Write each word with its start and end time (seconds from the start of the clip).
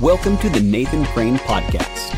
Welcome 0.00 0.38
to 0.38 0.48
the 0.48 0.60
Nathan 0.60 1.04
Crane 1.04 1.36
Podcast. 1.36 2.16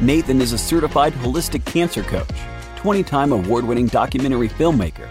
Nathan 0.00 0.40
is 0.40 0.52
a 0.52 0.58
certified 0.58 1.14
holistic 1.14 1.64
cancer 1.64 2.04
coach, 2.04 2.30
20 2.76 3.02
time 3.02 3.32
award 3.32 3.64
winning 3.64 3.88
documentary 3.88 4.48
filmmaker, 4.48 5.08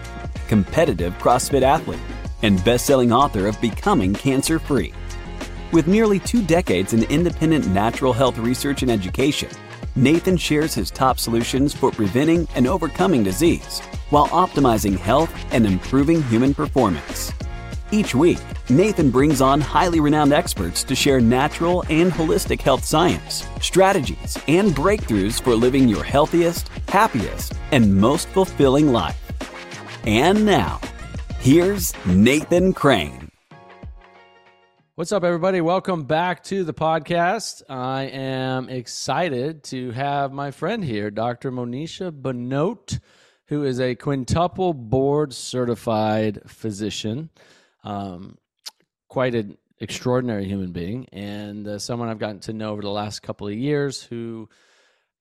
competitive 0.48 1.12
CrossFit 1.18 1.60
athlete, 1.60 2.00
and 2.40 2.64
best 2.64 2.86
selling 2.86 3.12
author 3.12 3.46
of 3.46 3.60
Becoming 3.60 4.14
Cancer 4.14 4.58
Free. 4.58 4.94
With 5.70 5.86
nearly 5.86 6.18
two 6.18 6.40
decades 6.40 6.94
in 6.94 7.02
independent 7.12 7.66
natural 7.66 8.14
health 8.14 8.38
research 8.38 8.80
and 8.80 8.90
education, 8.90 9.50
Nathan 9.94 10.38
shares 10.38 10.72
his 10.72 10.90
top 10.90 11.18
solutions 11.18 11.74
for 11.74 11.90
preventing 11.90 12.48
and 12.54 12.66
overcoming 12.66 13.22
disease 13.22 13.80
while 14.08 14.28
optimizing 14.28 14.98
health 14.98 15.30
and 15.52 15.66
improving 15.66 16.22
human 16.22 16.54
performance. 16.54 17.32
Each 17.92 18.14
week, 18.14 18.38
Nathan 18.70 19.10
brings 19.10 19.42
on 19.42 19.60
highly 19.60 20.00
renowned 20.00 20.32
experts 20.32 20.82
to 20.84 20.94
share 20.94 21.20
natural 21.20 21.84
and 21.90 22.10
holistic 22.10 22.62
health 22.62 22.82
science, 22.82 23.46
strategies, 23.60 24.38
and 24.48 24.70
breakthroughs 24.70 25.38
for 25.38 25.54
living 25.54 25.86
your 25.86 26.02
healthiest, 26.02 26.68
happiest, 26.88 27.52
and 27.72 27.94
most 27.94 28.26
fulfilling 28.28 28.90
life. 28.90 29.20
And 30.06 30.46
now, 30.46 30.80
here's 31.40 31.92
Nathan 32.06 32.72
Crane. 32.72 33.28
What's 34.94 35.12
up, 35.12 35.24
everybody? 35.24 35.60
Welcome 35.60 36.04
back 36.04 36.42
to 36.44 36.64
the 36.64 36.72
podcast. 36.72 37.60
I 37.68 38.04
am 38.04 38.70
excited 38.70 39.62
to 39.64 39.90
have 39.90 40.32
my 40.32 40.50
friend 40.50 40.82
here, 40.82 41.10
Dr. 41.10 41.52
Monisha 41.52 42.10
Bhanote, 42.10 42.98
who 43.48 43.62
is 43.62 43.78
a 43.78 43.94
quintuple 43.94 44.72
board 44.72 45.34
certified 45.34 46.40
physician. 46.46 47.28
Um, 47.82 48.38
quite 49.14 49.36
an 49.36 49.56
extraordinary 49.78 50.44
human 50.44 50.72
being, 50.72 51.06
and 51.12 51.68
uh, 51.68 51.78
someone 51.78 52.08
I've 52.08 52.18
gotten 52.18 52.40
to 52.40 52.52
know 52.52 52.72
over 52.72 52.82
the 52.82 52.90
last 52.90 53.22
couple 53.22 53.46
of 53.46 53.54
years 53.54 54.02
who 54.02 54.48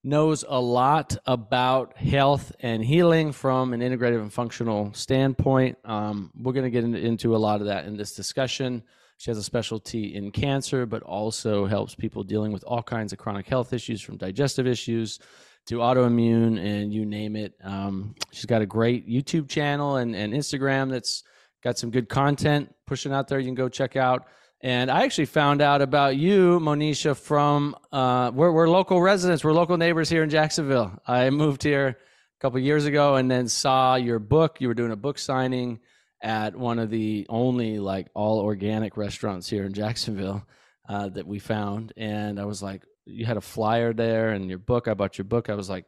knows 0.03 0.43
a 0.49 0.59
lot 0.59 1.15
about 1.27 1.95
health 1.95 2.51
and 2.59 2.83
healing 2.83 3.31
from 3.31 3.71
an 3.71 3.81
integrative 3.81 4.19
and 4.19 4.33
functional 4.33 4.91
standpoint. 4.95 5.77
Um, 5.85 6.31
we're 6.35 6.53
going 6.53 6.63
to 6.63 6.71
get 6.71 6.83
into 6.83 7.35
a 7.35 7.37
lot 7.37 7.61
of 7.61 7.67
that 7.67 7.85
in 7.85 7.95
this 7.95 8.15
discussion. 8.15 8.81
She 9.19 9.29
has 9.29 9.37
a 9.37 9.43
specialty 9.43 10.15
in 10.15 10.31
cancer, 10.31 10.87
but 10.87 11.03
also 11.03 11.67
helps 11.67 11.93
people 11.93 12.23
dealing 12.23 12.51
with 12.51 12.63
all 12.63 12.81
kinds 12.81 13.13
of 13.13 13.19
chronic 13.19 13.45
health 13.45 13.73
issues, 13.73 14.01
from 14.01 14.17
digestive 14.17 14.65
issues 14.65 15.19
to 15.67 15.75
autoimmune 15.75 16.57
and 16.57 16.91
you 16.91 17.05
name 17.05 17.35
it. 17.35 17.53
Um, 17.63 18.15
she's 18.31 18.47
got 18.47 18.63
a 18.63 18.65
great 18.65 19.07
YouTube 19.07 19.47
channel 19.47 19.97
and, 19.97 20.15
and 20.15 20.33
Instagram 20.33 20.89
that's 20.89 21.23
got 21.63 21.77
some 21.77 21.91
good 21.91 22.09
content 22.09 22.73
pushing 22.85 23.13
out 23.13 23.27
there. 23.27 23.39
You 23.39 23.45
can 23.45 23.55
go 23.55 23.69
check 23.69 23.95
out. 23.95 24.27
And 24.61 24.89
I 24.89 25.03
actually 25.03 25.25
found 25.25 25.61
out 25.61 25.81
about 25.81 26.15
you, 26.15 26.59
Monisha, 26.59 27.17
from 27.17 27.75
uh, 27.91 28.31
we're, 28.33 28.51
we're 28.51 28.69
local 28.69 29.01
residents, 29.01 29.43
we're 29.43 29.51
local 29.51 29.75
neighbors 29.77 30.09
here 30.09 30.23
in 30.23 30.29
Jacksonville. 30.29 31.01
I 31.05 31.29
moved 31.31 31.63
here 31.63 31.87
a 31.87 31.95
couple 32.39 32.59
years 32.59 32.85
ago 32.85 33.15
and 33.15 33.29
then 33.29 33.49
saw 33.49 33.95
your 33.95 34.19
book. 34.19 34.61
You 34.61 34.69
were 34.69 34.73
doing 34.73 34.91
a 34.91 34.97
book 34.97 35.17
signing 35.17 35.79
at 36.21 36.55
one 36.55 36.79
of 36.79 36.89
the 36.89 37.25
only 37.27 37.79
like 37.79 38.07
all 38.13 38.39
organic 38.39 38.95
restaurants 38.95 39.49
here 39.49 39.65
in 39.65 39.73
Jacksonville 39.73 40.45
uh, 40.87 41.09
that 41.09 41.27
we 41.27 41.39
found, 41.39 41.91
and 41.97 42.39
I 42.39 42.45
was 42.45 42.63
like, 42.63 42.83
you 43.05 43.25
had 43.25 43.35
a 43.35 43.41
flyer 43.41 43.91
there 43.93 44.29
and 44.29 44.49
your 44.49 44.59
book. 44.59 44.87
I 44.87 44.93
bought 44.93 45.17
your 45.17 45.25
book. 45.25 45.49
I 45.49 45.55
was 45.55 45.69
like, 45.69 45.85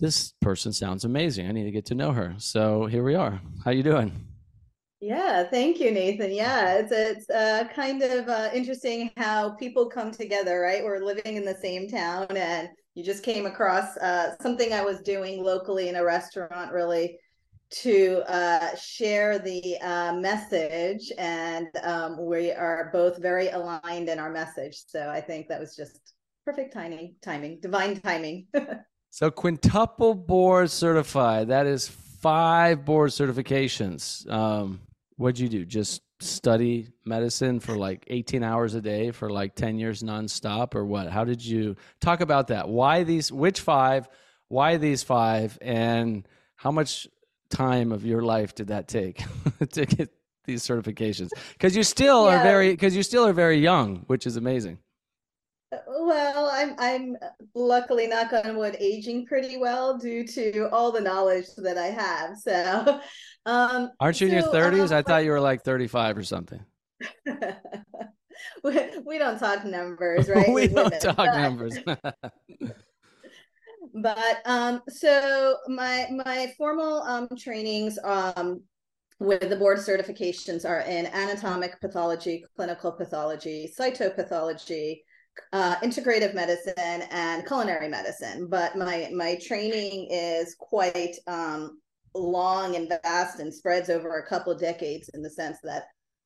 this 0.00 0.32
person 0.40 0.72
sounds 0.72 1.04
amazing. 1.04 1.48
I 1.48 1.52
need 1.52 1.64
to 1.64 1.70
get 1.70 1.86
to 1.86 1.94
know 1.94 2.10
her. 2.10 2.34
So 2.38 2.86
here 2.86 3.04
we 3.04 3.14
are. 3.14 3.40
How 3.64 3.70
you 3.70 3.84
doing? 3.84 4.31
Yeah, 5.02 5.42
thank 5.42 5.80
you, 5.80 5.90
Nathan. 5.90 6.30
Yeah, 6.30 6.74
it's 6.74 6.92
it's 6.92 7.28
uh, 7.28 7.64
kind 7.74 8.02
of 8.02 8.28
uh, 8.28 8.50
interesting 8.54 9.10
how 9.16 9.50
people 9.56 9.90
come 9.90 10.12
together, 10.12 10.60
right? 10.60 10.84
We're 10.84 11.04
living 11.04 11.34
in 11.34 11.44
the 11.44 11.56
same 11.56 11.88
town, 11.88 12.28
and 12.36 12.68
you 12.94 13.02
just 13.02 13.24
came 13.24 13.44
across 13.44 13.96
uh, 13.96 14.36
something 14.40 14.72
I 14.72 14.84
was 14.84 15.00
doing 15.00 15.42
locally 15.42 15.88
in 15.88 15.96
a 15.96 16.04
restaurant, 16.04 16.70
really 16.70 17.18
to 17.70 18.22
uh, 18.28 18.76
share 18.76 19.40
the 19.40 19.76
uh, 19.82 20.12
message, 20.14 21.10
and 21.18 21.66
um, 21.82 22.24
we 22.24 22.52
are 22.52 22.90
both 22.92 23.20
very 23.20 23.48
aligned 23.48 24.08
in 24.08 24.20
our 24.20 24.30
message. 24.30 24.84
So 24.86 25.10
I 25.10 25.20
think 25.20 25.48
that 25.48 25.58
was 25.58 25.74
just 25.74 26.14
perfect 26.44 26.72
timing, 26.72 27.16
timing, 27.22 27.58
divine 27.58 28.00
timing. 28.00 28.46
so 29.10 29.32
quintuple 29.32 30.14
board 30.14 30.70
certified. 30.70 31.48
That 31.48 31.66
is 31.66 31.88
five 31.88 32.84
board 32.84 33.10
certifications. 33.10 34.30
Um, 34.30 34.78
what'd 35.22 35.38
you 35.38 35.48
do? 35.48 35.64
Just 35.64 36.02
study 36.20 36.88
medicine 37.04 37.60
for 37.60 37.76
like 37.76 38.04
18 38.08 38.42
hours 38.42 38.74
a 38.74 38.80
day 38.80 39.10
for 39.12 39.30
like 39.30 39.54
10 39.54 39.78
years 39.78 40.02
nonstop, 40.02 40.74
or 40.74 40.84
what? 40.84 41.08
How 41.08 41.24
did 41.24 41.44
you 41.44 41.76
talk 42.00 42.20
about 42.20 42.48
that? 42.48 42.68
Why 42.68 43.04
these? 43.04 43.30
Which 43.30 43.60
five? 43.60 44.08
Why 44.48 44.76
these 44.76 45.02
five? 45.02 45.56
And 45.62 46.26
how 46.56 46.72
much 46.72 47.06
time 47.48 47.92
of 47.92 48.04
your 48.04 48.22
life 48.22 48.54
did 48.54 48.68
that 48.68 48.88
take 48.88 49.22
to 49.72 49.86
get 49.86 50.10
these 50.44 50.62
certifications? 50.62 51.30
Because 51.52 51.76
you 51.76 51.84
still 51.84 52.26
yeah. 52.26 52.40
are 52.40 52.42
very 52.42 52.70
because 52.72 52.96
you 52.96 53.02
still 53.02 53.24
are 53.26 53.32
very 53.32 53.58
young, 53.58 54.04
which 54.08 54.26
is 54.26 54.36
amazing. 54.36 54.78
Uh, 55.72 55.78
well, 55.86 56.50
I'm 56.52 56.74
I'm 56.78 57.16
luckily 57.54 58.06
knock 58.06 58.32
on 58.32 58.56
wood 58.56 58.76
aging 58.78 59.26
pretty 59.26 59.56
well 59.56 59.98
due 59.98 60.26
to 60.26 60.68
all 60.70 60.92
the 60.92 61.00
knowledge 61.00 61.46
that 61.56 61.78
I 61.78 61.86
have. 61.86 62.36
So, 62.38 63.00
um, 63.46 63.90
aren't 63.98 64.20
you 64.20 64.28
so, 64.28 64.34
in 64.36 64.42
your 64.42 64.52
30s? 64.52 64.90
Um, 64.90 64.96
I 64.98 65.02
thought 65.02 65.24
you 65.24 65.30
were 65.30 65.40
like 65.40 65.62
35 65.62 66.18
or 66.18 66.22
something. 66.22 66.64
we, 68.64 68.80
we 69.04 69.18
don't 69.18 69.38
talk 69.38 69.64
numbers, 69.64 70.28
right? 70.34 70.52
we 70.52 70.68
don't 70.68 71.00
talk 71.00 71.18
numbers. 71.18 71.78
but 73.94 74.36
um, 74.44 74.82
so 74.88 75.56
my 75.68 76.08
my 76.24 76.52
formal 76.56 77.02
um, 77.02 77.28
trainings 77.36 77.98
um, 78.04 78.62
with 79.18 79.48
the 79.48 79.56
board 79.56 79.78
certifications 79.78 80.68
are 80.68 80.80
in 80.80 81.06
anatomic 81.06 81.80
pathology, 81.80 82.44
clinical 82.56 82.92
pathology, 82.92 83.72
cytopathology, 83.78 85.00
uh, 85.52 85.76
integrative 85.76 86.34
medicine, 86.34 87.02
and 87.10 87.46
culinary 87.46 87.88
medicine. 87.88 88.46
But 88.48 88.76
my 88.76 89.10
my 89.14 89.36
training 89.36 90.08
is 90.10 90.54
quite 90.58 91.16
um, 91.26 91.81
long 92.14 92.76
and 92.76 92.92
vast 93.02 93.40
and 93.40 93.52
spreads 93.52 93.90
over 93.90 94.18
a 94.18 94.26
couple 94.26 94.52
of 94.52 94.60
decades 94.60 95.08
in 95.10 95.22
the 95.22 95.30
sense 95.30 95.58
that 95.62 95.84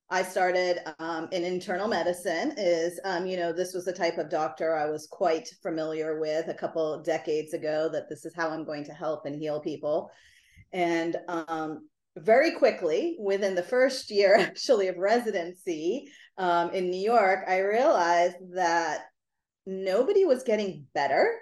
I 0.09 0.23
started 0.23 0.79
um, 0.99 1.27
in 1.31 1.43
internal 1.43 1.87
medicine. 1.87 2.53
Is 2.57 2.99
um, 3.03 3.25
you 3.25 3.37
know 3.37 3.51
this 3.51 3.73
was 3.73 3.85
the 3.85 3.93
type 3.93 4.17
of 4.17 4.29
doctor 4.29 4.75
I 4.75 4.89
was 4.89 5.07
quite 5.07 5.49
familiar 5.61 6.19
with 6.19 6.47
a 6.47 6.53
couple 6.53 7.01
decades 7.03 7.53
ago. 7.53 7.89
That 7.91 8.09
this 8.09 8.25
is 8.25 8.33
how 8.35 8.49
I'm 8.49 8.63
going 8.63 8.85
to 8.85 8.93
help 8.93 9.25
and 9.25 9.35
heal 9.35 9.59
people, 9.59 10.09
and 10.71 11.17
um, 11.27 11.87
very 12.17 12.51
quickly 12.51 13.17
within 13.19 13.53
the 13.55 13.63
first 13.63 14.09
year 14.09 14.35
actually 14.39 14.87
of 14.87 14.97
residency 14.97 16.09
um, 16.37 16.71
in 16.71 16.89
New 16.89 17.01
York, 17.01 17.43
I 17.47 17.59
realized 17.59 18.37
that 18.53 19.05
nobody 19.65 20.23
was 20.23 20.43
getting 20.43 20.85
better 20.93 21.37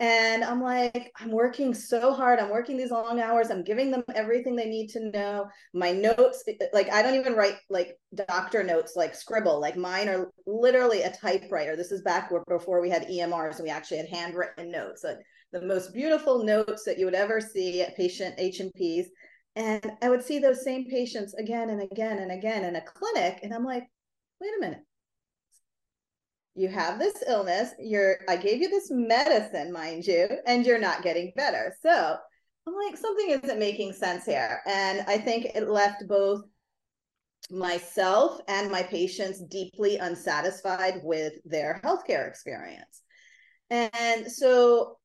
and 0.00 0.42
I'm 0.42 0.62
like, 0.62 1.12
I'm 1.20 1.30
working 1.30 1.74
so 1.74 2.14
hard. 2.14 2.38
I'm 2.38 2.48
working 2.48 2.78
these 2.78 2.90
long 2.90 3.20
hours. 3.20 3.50
I'm 3.50 3.62
giving 3.62 3.90
them 3.90 4.02
everything 4.14 4.56
they 4.56 4.68
need 4.68 4.88
to 4.90 5.10
know. 5.10 5.46
My 5.74 5.92
notes, 5.92 6.42
eh, 6.48 6.54
like, 6.72 6.90
I 6.90 7.02
don't 7.02 7.16
even 7.16 7.34
write 7.34 7.56
like 7.68 7.98
doctor 8.14 8.62
notes, 8.62 8.96
like 8.96 9.14
scribble. 9.14 9.60
Like, 9.60 9.76
mine 9.76 10.08
are 10.08 10.32
literally 10.46 11.02
a 11.02 11.12
typewriter. 11.12 11.76
This 11.76 11.92
is 11.92 12.00
back 12.00 12.30
before 12.48 12.80
we 12.80 12.88
had 12.88 13.08
EMRs 13.08 13.56
and 13.56 13.64
we 13.64 13.70
actually 13.70 13.98
had 13.98 14.08
handwritten 14.08 14.70
notes. 14.70 15.04
Like, 15.04 15.18
the 15.52 15.60
most 15.60 15.92
beautiful 15.92 16.44
notes 16.44 16.84
that 16.84 16.98
you 16.98 17.04
would 17.04 17.14
ever 17.14 17.38
see 17.38 17.82
at 17.82 17.94
patient 17.94 18.36
H&Ps. 18.38 19.10
And 19.54 19.92
I 20.00 20.08
would 20.08 20.24
see 20.24 20.38
those 20.38 20.64
same 20.64 20.86
patients 20.88 21.34
again 21.34 21.68
and 21.68 21.82
again 21.82 22.20
and 22.20 22.32
again 22.32 22.64
in 22.64 22.76
a 22.76 22.80
clinic. 22.80 23.40
And 23.42 23.52
I'm 23.52 23.64
like, 23.64 23.84
wait 24.40 24.52
a 24.56 24.60
minute 24.60 24.80
you 26.54 26.68
have 26.68 26.98
this 26.98 27.22
illness 27.28 27.70
you're 27.78 28.18
i 28.28 28.36
gave 28.36 28.60
you 28.60 28.68
this 28.68 28.90
medicine 28.90 29.72
mind 29.72 30.06
you 30.06 30.28
and 30.46 30.66
you're 30.66 30.80
not 30.80 31.02
getting 31.02 31.32
better 31.36 31.74
so 31.80 32.16
i'm 32.66 32.74
like 32.74 32.96
something 32.96 33.30
isn't 33.30 33.58
making 33.58 33.92
sense 33.92 34.24
here 34.24 34.60
and 34.66 35.04
i 35.06 35.16
think 35.16 35.46
it 35.54 35.68
left 35.68 36.06
both 36.08 36.42
myself 37.50 38.40
and 38.48 38.70
my 38.70 38.82
patients 38.82 39.40
deeply 39.44 39.96
unsatisfied 39.98 41.00
with 41.02 41.32
their 41.44 41.80
healthcare 41.84 42.28
experience 42.28 43.02
and 43.70 44.30
so 44.30 44.96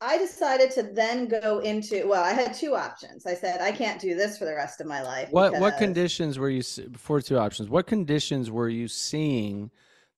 I 0.00 0.18
decided 0.18 0.70
to 0.72 0.82
then 0.82 1.28
go 1.28 1.60
into 1.60 2.06
well, 2.06 2.22
I 2.22 2.32
had 2.32 2.52
two 2.52 2.74
options. 2.74 3.24
I 3.24 3.34
said 3.34 3.62
I 3.62 3.72
can't 3.72 3.98
do 3.98 4.14
this 4.14 4.36
for 4.36 4.44
the 4.44 4.54
rest 4.54 4.82
of 4.82 4.86
my 4.86 5.02
life. 5.02 5.28
What 5.30 5.58
what 5.58 5.78
conditions 5.78 6.38
were 6.38 6.50
you 6.50 6.62
before 6.90 7.22
two 7.22 7.38
options? 7.38 7.70
What 7.70 7.86
conditions 7.86 8.50
were 8.50 8.68
you 8.68 8.86
seeing 8.86 9.70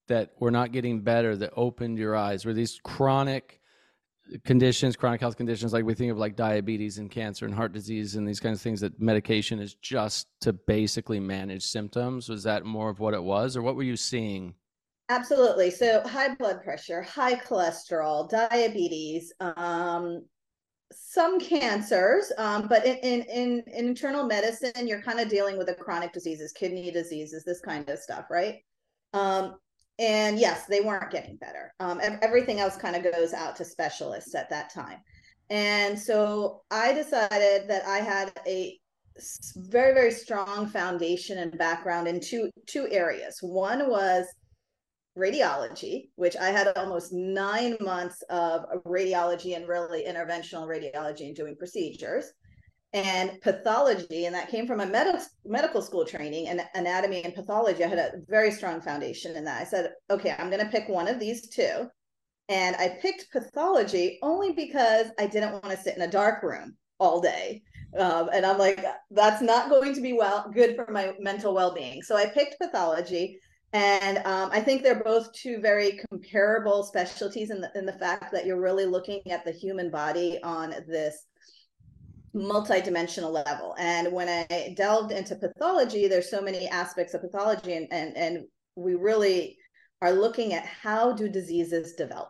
that 0.08 0.32
were 0.38 0.50
not 0.50 0.72
getting 0.72 1.00
better 1.00 1.36
that 1.36 1.52
opened 1.56 1.98
your 1.98 2.16
eyes? 2.16 2.44
Were 2.44 2.52
these 2.52 2.80
chronic 2.84 3.60
conditions, 4.44 4.96
chronic 4.96 5.20
health 5.20 5.36
conditions, 5.36 5.72
like 5.72 5.84
we 5.84 5.94
think 5.94 6.10
of 6.10 6.18
like 6.18 6.36
diabetes 6.36 6.98
and 6.98 7.10
cancer 7.10 7.44
and 7.44 7.54
heart 7.54 7.72
disease 7.72 8.16
and 8.16 8.26
these 8.26 8.40
kinds 8.40 8.58
of 8.58 8.62
things 8.62 8.80
that 8.80 9.00
medication 9.00 9.60
is 9.60 9.74
just 9.74 10.28
to 10.40 10.52
basically 10.52 11.20
manage 11.20 11.62
symptoms? 11.62 12.28
Was 12.28 12.42
that 12.42 12.64
more 12.64 12.90
of 12.90 13.00
what 13.00 13.14
it 13.14 13.22
was, 13.22 13.56
or 13.56 13.62
what 13.62 13.76
were 13.76 13.82
you 13.82 13.96
seeing? 13.96 14.54
Absolutely. 15.08 15.70
So 15.70 16.02
high 16.06 16.34
blood 16.34 16.62
pressure, 16.64 17.02
high 17.02 17.36
cholesterol, 17.36 18.28
diabetes, 18.28 19.32
um, 19.40 20.24
some 20.92 21.38
cancers, 21.40 22.32
um, 22.38 22.68
but 22.68 22.84
in, 22.84 22.96
in, 22.96 23.22
in 23.22 23.64
in 23.72 23.86
internal 23.86 24.24
medicine, 24.24 24.86
you're 24.86 25.02
kind 25.02 25.20
of 25.20 25.28
dealing 25.28 25.58
with 25.58 25.68
the 25.68 25.74
chronic 25.74 26.12
diseases, 26.12 26.52
kidney 26.52 26.90
diseases, 26.90 27.44
this 27.44 27.60
kind 27.60 27.88
of 27.88 27.98
stuff, 27.98 28.26
right? 28.30 28.56
Um, 29.12 29.56
and 29.98 30.38
yes, 30.38 30.66
they 30.66 30.80
weren't 30.80 31.10
getting 31.10 31.36
better. 31.36 31.72
Um, 31.80 32.00
everything 32.22 32.60
else 32.60 32.76
kind 32.76 32.96
of 32.96 33.12
goes 33.12 33.32
out 33.32 33.56
to 33.56 33.64
specialists 33.64 34.34
at 34.34 34.50
that 34.50 34.72
time. 34.72 34.98
And 35.48 35.98
so 35.98 36.62
I 36.70 36.92
decided 36.92 37.68
that 37.68 37.86
I 37.86 37.98
had 37.98 38.32
a 38.46 38.78
very 39.56 39.94
very 39.94 40.10
strong 40.10 40.66
foundation 40.66 41.38
and 41.38 41.56
background 41.56 42.06
in 42.06 42.20
two 42.20 42.50
two 42.66 42.86
areas. 42.90 43.38
One 43.40 43.88
was 43.88 44.26
radiology, 45.16 46.10
which 46.16 46.36
I 46.36 46.50
had 46.50 46.68
almost 46.76 47.12
nine 47.12 47.76
months 47.80 48.22
of 48.28 48.66
radiology 48.84 49.56
and 49.56 49.66
really 49.66 50.04
interventional 50.04 50.66
radiology 50.66 51.26
and 51.26 51.34
doing 51.34 51.56
procedures, 51.56 52.32
and 52.92 53.40
pathology. 53.42 54.26
And 54.26 54.34
that 54.34 54.50
came 54.50 54.66
from 54.66 54.80
a 54.80 54.86
med- 54.86 55.20
medical 55.44 55.82
school 55.82 56.04
training 56.04 56.48
and 56.48 56.62
anatomy 56.74 57.24
and 57.24 57.34
pathology. 57.34 57.84
I 57.84 57.88
had 57.88 57.98
a 57.98 58.12
very 58.28 58.50
strong 58.50 58.80
foundation 58.80 59.36
in 59.36 59.44
that. 59.44 59.60
I 59.60 59.64
said, 59.64 59.92
okay, 60.10 60.34
I'm 60.38 60.50
going 60.50 60.64
to 60.64 60.70
pick 60.70 60.88
one 60.88 61.08
of 61.08 61.20
these 61.20 61.48
two. 61.48 61.88
And 62.48 62.76
I 62.76 62.98
picked 63.02 63.32
pathology 63.32 64.18
only 64.22 64.52
because 64.52 65.06
I 65.18 65.26
didn't 65.26 65.52
want 65.52 65.70
to 65.70 65.76
sit 65.76 65.96
in 65.96 66.02
a 66.02 66.10
dark 66.10 66.42
room 66.42 66.76
all 66.98 67.20
day. 67.20 67.62
Um, 67.98 68.30
and 68.32 68.46
I'm 68.46 68.58
like, 68.58 68.84
that's 69.10 69.42
not 69.42 69.70
going 69.70 69.94
to 69.94 70.00
be 70.00 70.12
well 70.12 70.50
good 70.54 70.76
for 70.76 70.90
my 70.90 71.14
mental 71.18 71.54
well-being. 71.54 72.02
So 72.02 72.16
I 72.16 72.26
picked 72.26 72.58
pathology 72.60 73.38
and 73.72 74.18
um, 74.18 74.50
I 74.52 74.60
think 74.60 74.82
they're 74.82 75.02
both 75.02 75.32
two 75.32 75.60
very 75.60 76.00
comparable 76.08 76.82
specialties 76.82 77.50
in 77.50 77.60
the, 77.60 77.70
in 77.74 77.84
the 77.84 77.92
fact 77.92 78.32
that 78.32 78.46
you're 78.46 78.60
really 78.60 78.86
looking 78.86 79.20
at 79.30 79.44
the 79.44 79.52
human 79.52 79.90
body 79.90 80.38
on 80.42 80.70
this 80.88 81.26
multidimensional 82.36 83.32
level. 83.32 83.74
And 83.78 84.12
when 84.12 84.28
I 84.28 84.74
delved 84.76 85.10
into 85.10 85.36
pathology, 85.36 86.06
there's 86.06 86.30
so 86.30 86.42
many 86.42 86.68
aspects 86.68 87.14
of 87.14 87.22
pathology, 87.22 87.74
and 87.74 87.88
and, 87.90 88.16
and 88.16 88.44
we 88.76 88.94
really 88.94 89.56
are 90.02 90.12
looking 90.12 90.52
at 90.52 90.66
how 90.66 91.12
do 91.12 91.28
diseases 91.28 91.94
develop. 91.94 92.28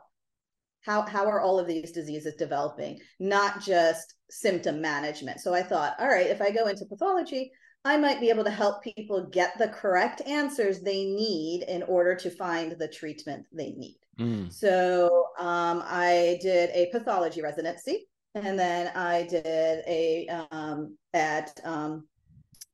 How, 0.82 1.02
how 1.02 1.26
are 1.26 1.40
all 1.40 1.58
of 1.58 1.66
these 1.66 1.90
diseases 1.90 2.36
developing, 2.36 3.00
not 3.18 3.60
just 3.60 4.14
symptom 4.30 4.80
management. 4.80 5.40
So 5.40 5.52
I 5.52 5.64
thought, 5.64 5.96
all 5.98 6.06
right, 6.06 6.28
if 6.28 6.40
I 6.40 6.52
go 6.52 6.68
into 6.68 6.86
pathology, 6.86 7.50
I 7.84 7.96
might 7.96 8.20
be 8.20 8.30
able 8.30 8.44
to 8.44 8.50
help 8.50 8.84
people 8.84 9.28
get 9.32 9.58
the 9.58 9.68
correct 9.68 10.20
answers 10.22 10.80
they 10.80 11.04
need 11.04 11.64
in 11.68 11.82
order 11.84 12.14
to 12.14 12.30
find 12.30 12.76
the 12.78 12.88
treatment 12.88 13.46
they 13.52 13.72
need. 13.72 13.98
Mm. 14.18 14.52
So 14.52 15.26
um, 15.38 15.82
I 15.84 16.38
did 16.40 16.70
a 16.70 16.88
pathology 16.92 17.42
residency, 17.42 18.06
and 18.36 18.58
then 18.58 18.94
I 18.94 19.24
did 19.24 19.82
a 19.86 20.28
um, 20.50 20.96
at 21.14 21.58
um, 21.64 22.06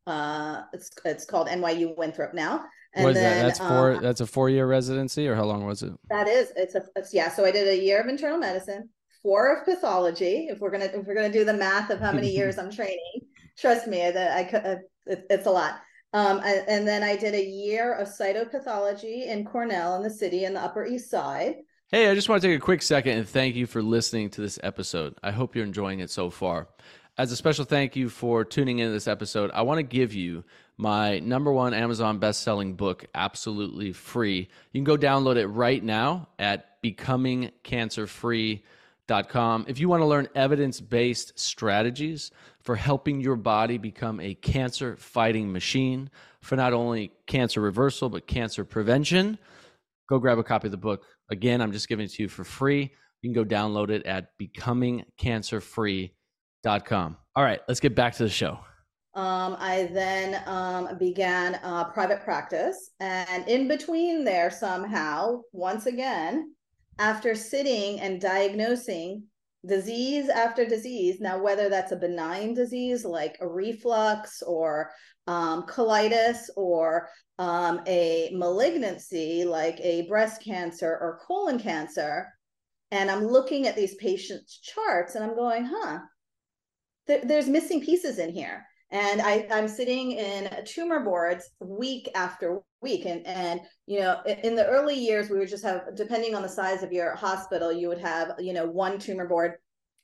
uh, 0.06 0.62
it's 0.72 0.90
it's 1.04 1.24
called 1.24 1.48
NYU 1.48 1.96
Winthrop 1.96 2.34
now. 2.34 2.64
And 2.94 3.06
was 3.06 3.14
then, 3.14 3.38
that? 3.38 3.42
That's 3.46 3.58
four. 3.58 3.94
Um, 3.94 4.02
that's 4.02 4.20
a 4.20 4.26
four 4.26 4.50
year 4.50 4.66
residency, 4.66 5.28
or 5.28 5.34
how 5.34 5.44
long 5.44 5.64
was 5.64 5.82
it? 5.82 5.92
That 6.10 6.28
is. 6.28 6.52
It's 6.56 6.74
a 6.74 6.82
it's, 6.96 7.14
yeah. 7.14 7.30
So 7.30 7.44
I 7.44 7.50
did 7.50 7.68
a 7.68 7.82
year 7.82 8.00
of 8.00 8.08
internal 8.08 8.38
medicine, 8.38 8.88
four 9.22 9.56
of 9.56 9.64
pathology. 9.64 10.48
If 10.50 10.58
we're 10.58 10.70
gonna 10.70 10.90
if 10.92 11.06
we're 11.06 11.14
gonna 11.14 11.32
do 11.32 11.44
the 11.44 11.54
math 11.54 11.90
of 11.90 12.00
how 12.00 12.12
many 12.12 12.30
years 12.36 12.58
I'm 12.58 12.70
training, 12.70 13.20
trust 13.56 13.86
me 13.86 13.98
that 13.98 14.36
I 14.36 14.44
could 14.44 14.80
it, 15.06 15.26
it's 15.30 15.46
a 15.46 15.50
lot. 15.50 15.80
Um, 16.14 16.42
and, 16.44 16.68
and 16.68 16.88
then 16.88 17.02
I 17.02 17.16
did 17.16 17.34
a 17.34 17.42
year 17.42 17.94
of 17.94 18.06
cytopathology 18.08 19.26
in 19.26 19.46
Cornell 19.46 19.96
in 19.96 20.02
the 20.02 20.10
city 20.10 20.44
in 20.44 20.52
the 20.52 20.60
Upper 20.60 20.84
East 20.84 21.10
Side. 21.10 21.56
Hey, 21.94 22.08
I 22.08 22.14
just 22.14 22.30
want 22.30 22.40
to 22.40 22.48
take 22.48 22.56
a 22.56 22.64
quick 22.64 22.80
second 22.80 23.18
and 23.18 23.28
thank 23.28 23.54
you 23.54 23.66
for 23.66 23.82
listening 23.82 24.30
to 24.30 24.40
this 24.40 24.58
episode. 24.62 25.14
I 25.22 25.30
hope 25.30 25.54
you're 25.54 25.66
enjoying 25.66 26.00
it 26.00 26.08
so 26.08 26.30
far. 26.30 26.68
As 27.18 27.30
a 27.32 27.36
special 27.36 27.66
thank 27.66 27.96
you 27.96 28.08
for 28.08 28.46
tuning 28.46 28.78
into 28.78 28.92
this 28.92 29.06
episode, 29.06 29.50
I 29.52 29.60
want 29.60 29.76
to 29.76 29.82
give 29.82 30.14
you 30.14 30.42
my 30.78 31.18
number 31.18 31.52
one 31.52 31.74
Amazon 31.74 32.18
best-selling 32.18 32.76
book 32.76 33.04
absolutely 33.14 33.92
free. 33.92 34.48
You 34.72 34.78
can 34.78 34.84
go 34.84 34.96
download 34.96 35.36
it 35.36 35.48
right 35.48 35.84
now 35.84 36.28
at 36.38 36.82
becomingcancerfree.com. 36.82 39.64
If 39.68 39.78
you 39.78 39.90
want 39.90 40.00
to 40.00 40.06
learn 40.06 40.28
evidence-based 40.34 41.38
strategies 41.38 42.30
for 42.62 42.74
helping 42.74 43.20
your 43.20 43.36
body 43.36 43.76
become 43.76 44.18
a 44.18 44.32
cancer 44.32 44.96
fighting 44.96 45.52
machine 45.52 46.08
for 46.40 46.56
not 46.56 46.72
only 46.72 47.12
cancer 47.26 47.60
reversal, 47.60 48.08
but 48.08 48.26
cancer 48.26 48.64
prevention. 48.64 49.38
Go 50.08 50.18
grab 50.18 50.38
a 50.38 50.42
copy 50.42 50.68
of 50.68 50.72
the 50.72 50.78
book. 50.78 51.04
Again, 51.30 51.60
I'm 51.60 51.70
just 51.72 51.88
giving 51.88 52.06
it 52.06 52.12
to 52.12 52.22
you 52.24 52.28
for 52.28 52.44
free. 52.44 52.92
You 53.22 53.32
can 53.32 53.32
go 53.32 53.44
download 53.44 53.90
it 53.90 54.06
at 54.06 54.28
becomingcancerfree.com. 54.40 57.16
All 57.34 57.44
right, 57.44 57.60
let's 57.68 57.80
get 57.80 57.94
back 57.94 58.14
to 58.16 58.24
the 58.24 58.30
show. 58.30 58.58
Um, 59.14 59.56
I 59.58 59.90
then 59.92 60.42
um, 60.46 60.96
began 60.98 61.56
uh, 61.62 61.84
private 61.84 62.22
practice. 62.22 62.90
And 63.00 63.46
in 63.48 63.68
between 63.68 64.24
there, 64.24 64.50
somehow, 64.50 65.40
once 65.52 65.86
again, 65.86 66.54
after 66.98 67.34
sitting 67.34 68.00
and 68.00 68.20
diagnosing 68.20 69.24
disease 69.66 70.28
after 70.28 70.64
disease. 70.64 71.20
Now, 71.20 71.40
whether 71.40 71.68
that's 71.68 71.92
a 71.92 71.96
benign 71.96 72.54
disease 72.54 73.04
like 73.04 73.36
a 73.40 73.48
reflux 73.48 74.42
or 74.42 74.90
um, 75.26 75.62
colitis 75.64 76.48
or 76.56 77.08
um, 77.38 77.80
a 77.86 78.30
malignancy 78.34 79.44
like 79.44 79.78
a 79.80 80.06
breast 80.08 80.42
cancer 80.42 80.98
or 81.00 81.20
colon 81.26 81.58
cancer, 81.58 82.28
and 82.90 83.10
I'm 83.10 83.26
looking 83.26 83.66
at 83.66 83.76
these 83.76 83.94
patients' 83.94 84.58
charts 84.58 85.14
and 85.14 85.24
I'm 85.24 85.34
going, 85.34 85.64
huh, 85.64 86.00
th- 87.06 87.22
there's 87.24 87.48
missing 87.48 87.80
pieces 87.80 88.18
in 88.18 88.32
here. 88.32 88.66
And 88.92 89.22
I, 89.22 89.46
I'm 89.50 89.68
sitting 89.68 90.12
in 90.12 90.50
tumor 90.66 91.00
boards 91.00 91.50
week 91.60 92.10
after 92.14 92.60
week. 92.82 93.06
And, 93.06 93.26
and, 93.26 93.60
you 93.86 94.00
know, 94.00 94.20
in 94.44 94.54
the 94.54 94.66
early 94.66 94.94
years, 94.94 95.30
we 95.30 95.38
would 95.38 95.48
just 95.48 95.64
have, 95.64 95.96
depending 95.96 96.34
on 96.34 96.42
the 96.42 96.48
size 96.48 96.82
of 96.82 96.92
your 96.92 97.16
hospital, 97.16 97.72
you 97.72 97.88
would 97.88 98.00
have, 98.00 98.34
you 98.38 98.52
know, 98.52 98.66
one 98.66 98.98
tumor 98.98 99.26
board 99.26 99.54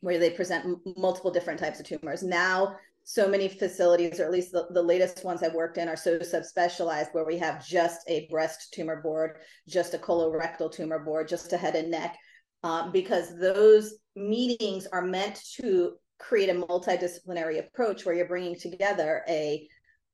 where 0.00 0.18
they 0.18 0.30
present 0.30 0.78
multiple 0.96 1.30
different 1.30 1.60
types 1.60 1.80
of 1.80 1.86
tumors. 1.86 2.22
Now, 2.22 2.76
so 3.04 3.28
many 3.28 3.48
facilities, 3.48 4.20
or 4.20 4.24
at 4.24 4.30
least 4.30 4.52
the, 4.52 4.66
the 4.70 4.82
latest 4.82 5.24
ones 5.24 5.42
I've 5.42 5.54
worked 5.54 5.76
in, 5.76 5.88
are 5.88 5.96
so 5.96 6.18
subspecialized 6.18 7.12
where 7.12 7.26
we 7.26 7.36
have 7.38 7.66
just 7.66 8.00
a 8.08 8.26
breast 8.30 8.72
tumor 8.72 9.02
board, 9.02 9.38
just 9.68 9.94
a 9.94 9.98
colorectal 9.98 10.72
tumor 10.72 10.98
board, 10.98 11.28
just 11.28 11.52
a 11.52 11.56
head 11.56 11.74
and 11.74 11.90
neck, 11.90 12.16
um, 12.62 12.90
because 12.92 13.38
those 13.38 13.94
meetings 14.16 14.86
are 14.92 15.02
meant 15.02 15.40
to 15.60 15.92
create 16.18 16.48
a 16.48 16.54
multidisciplinary 16.54 17.58
approach 17.58 18.04
where 18.04 18.14
you're 18.14 18.28
bringing 18.28 18.58
together 18.58 19.22
a 19.28 19.68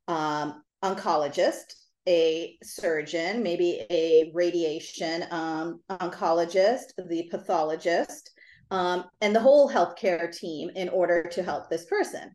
um, 0.08 0.62
oncologist 0.82 1.74
a 2.06 2.58
surgeon 2.62 3.42
maybe 3.42 3.86
a 3.90 4.30
radiation 4.34 5.24
um, 5.30 5.80
oncologist 5.90 6.92
the 7.08 7.28
pathologist 7.30 8.30
um, 8.70 9.04
and 9.20 9.34
the 9.34 9.40
whole 9.40 9.70
healthcare 9.70 10.34
team 10.34 10.70
in 10.74 10.88
order 10.88 11.22
to 11.22 11.42
help 11.42 11.68
this 11.68 11.84
person. 11.86 12.34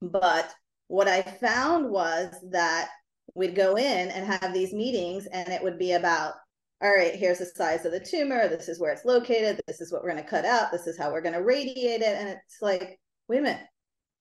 But 0.00 0.52
what 0.88 1.08
i 1.08 1.22
found 1.22 1.88
was 1.88 2.34
that 2.50 2.90
we'd 3.34 3.54
go 3.54 3.76
in 3.76 4.10
and 4.10 4.26
have 4.26 4.52
these 4.52 4.74
meetings 4.74 5.26
and 5.26 5.48
it 5.48 5.62
would 5.62 5.78
be 5.78 5.92
about 5.92 6.34
all 6.82 6.90
right, 6.90 7.14
here's 7.14 7.38
the 7.38 7.46
size 7.46 7.84
of 7.84 7.92
the 7.92 8.00
tumor. 8.00 8.48
This 8.48 8.68
is 8.68 8.80
where 8.80 8.92
it's 8.92 9.04
located. 9.04 9.60
This 9.66 9.80
is 9.80 9.92
what 9.92 10.02
we're 10.02 10.10
going 10.10 10.22
to 10.22 10.28
cut 10.28 10.44
out. 10.44 10.72
This 10.72 10.88
is 10.88 10.98
how 10.98 11.12
we're 11.12 11.20
going 11.20 11.34
to 11.34 11.42
radiate 11.42 12.00
it. 12.00 12.16
And 12.18 12.28
it's 12.28 12.60
like, 12.60 12.98
wait 13.28 13.38
a 13.38 13.42
minute, 13.42 13.62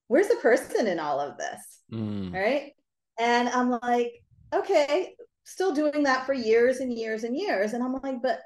where's 0.07 0.27
the 0.27 0.35
person 0.35 0.85
in 0.85 0.99
all 0.99 1.19
of 1.19 1.37
this? 1.37 1.81
Mm. 1.91 2.33
Right. 2.33 2.73
And 3.19 3.49
I'm 3.49 3.71
like, 3.71 4.11
okay, 4.53 5.15
still 5.43 5.73
doing 5.73 6.03
that 6.03 6.25
for 6.25 6.33
years 6.33 6.77
and 6.77 6.93
years 6.93 7.23
and 7.23 7.35
years. 7.35 7.73
And 7.73 7.83
I'm 7.83 7.93
like, 8.03 8.21
but 8.21 8.39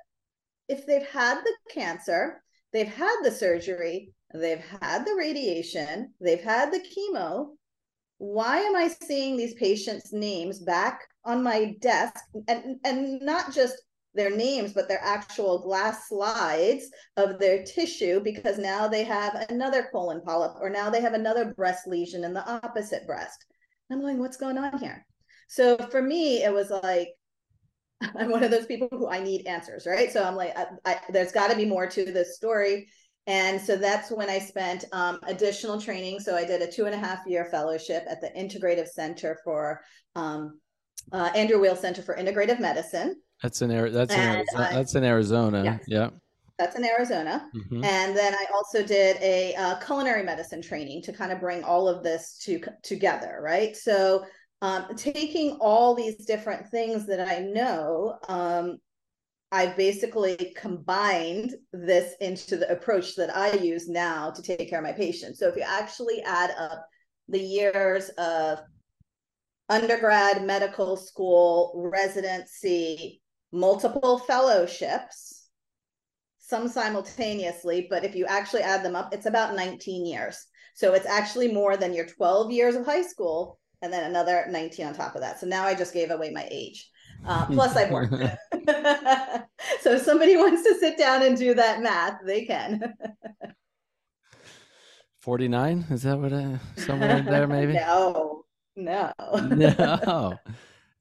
if 0.69 0.85
they've 0.85 1.07
had 1.07 1.41
the 1.41 1.53
cancer, 1.69 2.41
they've 2.71 2.87
had 2.87 3.17
the 3.21 3.31
surgery, 3.31 4.13
they've 4.33 4.63
had 4.81 5.05
the 5.05 5.15
radiation, 5.15 6.13
they've 6.21 6.41
had 6.41 6.71
the 6.71 6.79
chemo, 6.79 7.49
why 8.17 8.59
am 8.59 8.75
I 8.75 8.87
seeing 8.87 9.35
these 9.35 9.55
patients' 9.55 10.13
names 10.13 10.59
back 10.59 11.01
on 11.25 11.43
my 11.43 11.75
desk 11.81 12.15
and 12.47 12.77
and 12.85 13.21
not 13.21 13.53
just 13.53 13.81
their 14.15 14.35
names, 14.35 14.73
but 14.73 14.87
their 14.87 15.03
actual 15.03 15.59
glass 15.59 16.07
slides 16.07 16.89
of 17.17 17.39
their 17.39 17.63
tissue 17.63 18.19
because 18.21 18.57
now 18.57 18.87
they 18.87 19.03
have 19.03 19.35
another 19.49 19.87
colon 19.91 20.21
polyp 20.21 20.53
or 20.59 20.69
now 20.69 20.89
they 20.89 21.01
have 21.01 21.13
another 21.13 21.53
breast 21.53 21.87
lesion 21.87 22.23
in 22.23 22.33
the 22.33 22.47
opposite 22.47 23.05
breast. 23.05 23.45
I'm 23.91 24.01
going, 24.01 24.19
what's 24.19 24.37
going 24.37 24.57
on 24.57 24.79
here? 24.79 25.05
So 25.47 25.77
for 25.77 26.01
me, 26.01 26.43
it 26.43 26.53
was 26.53 26.71
like, 26.71 27.09
I'm 28.15 28.31
one 28.31 28.43
of 28.43 28.51
those 28.51 28.65
people 28.65 28.87
who 28.91 29.07
I 29.07 29.21
need 29.21 29.47
answers, 29.47 29.85
right? 29.85 30.11
So 30.11 30.23
I'm 30.23 30.35
like, 30.35 30.57
I, 30.57 30.65
I, 30.85 30.99
there's 31.09 31.31
got 31.31 31.49
to 31.49 31.55
be 31.55 31.65
more 31.65 31.87
to 31.87 32.05
this 32.05 32.35
story. 32.35 32.87
And 33.27 33.59
so 33.59 33.75
that's 33.75 34.11
when 34.11 34.29
I 34.29 34.39
spent 34.39 34.85
um, 34.91 35.19
additional 35.23 35.81
training. 35.81 36.19
So 36.19 36.35
I 36.35 36.45
did 36.45 36.61
a 36.61 36.71
two 36.71 36.85
and 36.85 36.93
a 36.93 36.97
half 36.97 37.25
year 37.25 37.45
fellowship 37.45 38.03
at 38.07 38.21
the 38.21 38.29
Integrative 38.37 38.87
Center 38.87 39.39
for 39.43 39.81
um, 40.15 40.59
uh, 41.11 41.31
Andrew 41.35 41.59
Weil 41.59 41.75
Center 41.75 42.01
for 42.01 42.15
Integrative 42.15 42.59
Medicine. 42.59 43.19
That's 43.41 43.61
in 43.61 43.69
that's 43.69 44.13
in 44.13 44.19
Arizona. 44.19 44.69
that's 44.71 44.95
in 44.95 45.03
Arizona. 45.03 45.63
Yes. 45.63 45.83
Yeah. 45.87 46.09
That's 46.57 46.77
in 46.77 46.85
Arizona. 46.85 47.45
Mm-hmm. 47.53 47.83
And 47.83 48.15
then 48.15 48.33
I 48.33 48.45
also 48.53 48.81
did 48.81 49.17
a 49.21 49.53
uh, 49.55 49.75
culinary 49.79 50.23
medicine 50.23 50.61
training 50.61 51.01
to 51.03 51.13
kind 51.13 51.31
of 51.31 51.41
bring 51.41 51.63
all 51.63 51.87
of 51.89 52.01
this 52.01 52.37
to 52.45 52.61
together, 52.81 53.39
right? 53.41 53.75
So 53.75 54.25
um, 54.61 54.85
taking 54.95 55.57
all 55.59 55.95
these 55.95 56.25
different 56.25 56.67
things 56.69 57.05
that 57.07 57.19
I 57.19 57.39
know, 57.39 58.17
um, 58.29 58.77
I 59.51 59.67
basically 59.67 60.53
combined 60.55 61.55
this 61.73 62.15
into 62.19 62.57
the 62.57 62.71
approach 62.71 63.15
that 63.15 63.35
I 63.35 63.53
use 63.53 63.87
now 63.87 64.31
to 64.31 64.41
take 64.41 64.69
care 64.69 64.79
of 64.79 64.85
my 64.85 64.93
patients. 64.93 65.39
So 65.39 65.47
if 65.49 65.55
you 65.55 65.61
actually 65.61 66.21
add 66.23 66.51
up 66.57 66.87
the 67.27 67.39
years 67.39 68.09
of 68.17 68.59
undergrad, 69.69 70.45
medical 70.45 70.95
school, 70.97 71.73
residency, 71.75 73.21
multiple 73.55 74.19
fellowships, 74.19 75.47
some 76.39 76.67
simultaneously, 76.67 77.87
but 77.89 78.03
if 78.03 78.15
you 78.15 78.25
actually 78.25 78.61
add 78.61 78.83
them 78.83 78.95
up, 78.95 79.13
it's 79.13 79.25
about 79.25 79.55
19 79.55 80.05
years. 80.05 80.45
So 80.75 80.93
it's 80.93 81.07
actually 81.07 81.51
more 81.51 81.77
than 81.77 81.93
your 81.93 82.05
12 82.05 82.51
years 82.51 82.75
of 82.75 82.85
high 82.85 83.01
school 83.01 83.59
and 83.81 83.91
then 83.91 84.03
another 84.03 84.45
19 84.49 84.87
on 84.87 84.93
top 84.93 85.15
of 85.15 85.21
that. 85.21 85.39
So 85.39 85.47
now 85.47 85.65
I 85.65 85.73
just 85.73 85.93
gave 85.93 86.11
away 86.11 86.31
my 86.31 86.47
age. 86.51 86.89
Uh, 87.25 87.45
plus, 87.45 87.75
I've 87.75 87.91
worked. 87.91 88.13
so 89.81 89.93
if 89.93 90.01
somebody 90.01 90.37
wants 90.37 90.63
to 90.63 90.75
sit 90.79 90.97
down 90.97 91.23
and 91.23 91.37
do 91.37 91.53
that 91.53 91.81
math, 91.81 92.19
they 92.25 92.45
can. 92.45 92.93
49? 95.19 95.85
Is 95.89 96.03
that 96.03 96.19
what 96.19 96.33
I, 96.33 96.59
somewhere 96.75 97.17
in 97.17 97.25
there 97.25 97.47
maybe? 97.47 97.73
no, 97.73 98.43
no. 98.75 99.11
no. 99.25 100.33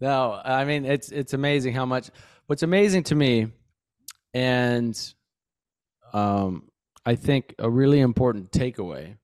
No. 0.00 0.40
I 0.44 0.64
mean, 0.64 0.84
it's, 0.84 1.10
it's 1.10 1.34
amazing 1.34 1.74
how 1.74 1.84
much, 1.84 2.10
what's 2.46 2.62
amazing 2.62 3.04
to 3.04 3.14
me, 3.14 3.48
and 4.32 5.14
um, 6.12 6.70
I 7.04 7.14
think 7.14 7.54
a 7.58 7.70
really 7.70 8.00
important 8.00 8.50
takeaway 8.50 9.16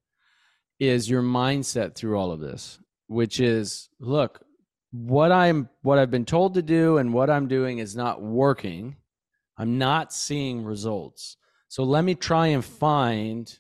is 0.78 1.08
your 1.08 1.22
mindset 1.22 1.94
through 1.94 2.18
all 2.18 2.32
of 2.32 2.40
this, 2.40 2.78
which 3.06 3.40
is 3.40 3.88
look, 4.00 4.40
what 4.92 5.30
I'm 5.30 5.68
what 5.82 5.98
I've 5.98 6.10
been 6.10 6.24
told 6.24 6.54
to 6.54 6.62
do 6.62 6.98
and 6.98 7.14
what 7.14 7.30
I'm 7.30 7.48
doing 7.48 7.78
is 7.78 7.94
not 7.94 8.22
working. 8.22 8.96
I'm 9.56 9.78
not 9.78 10.12
seeing 10.12 10.64
results. 10.64 11.36
So 11.68 11.84
let 11.84 12.02
me 12.02 12.14
try 12.14 12.48
and 12.48 12.64
find 12.64 13.59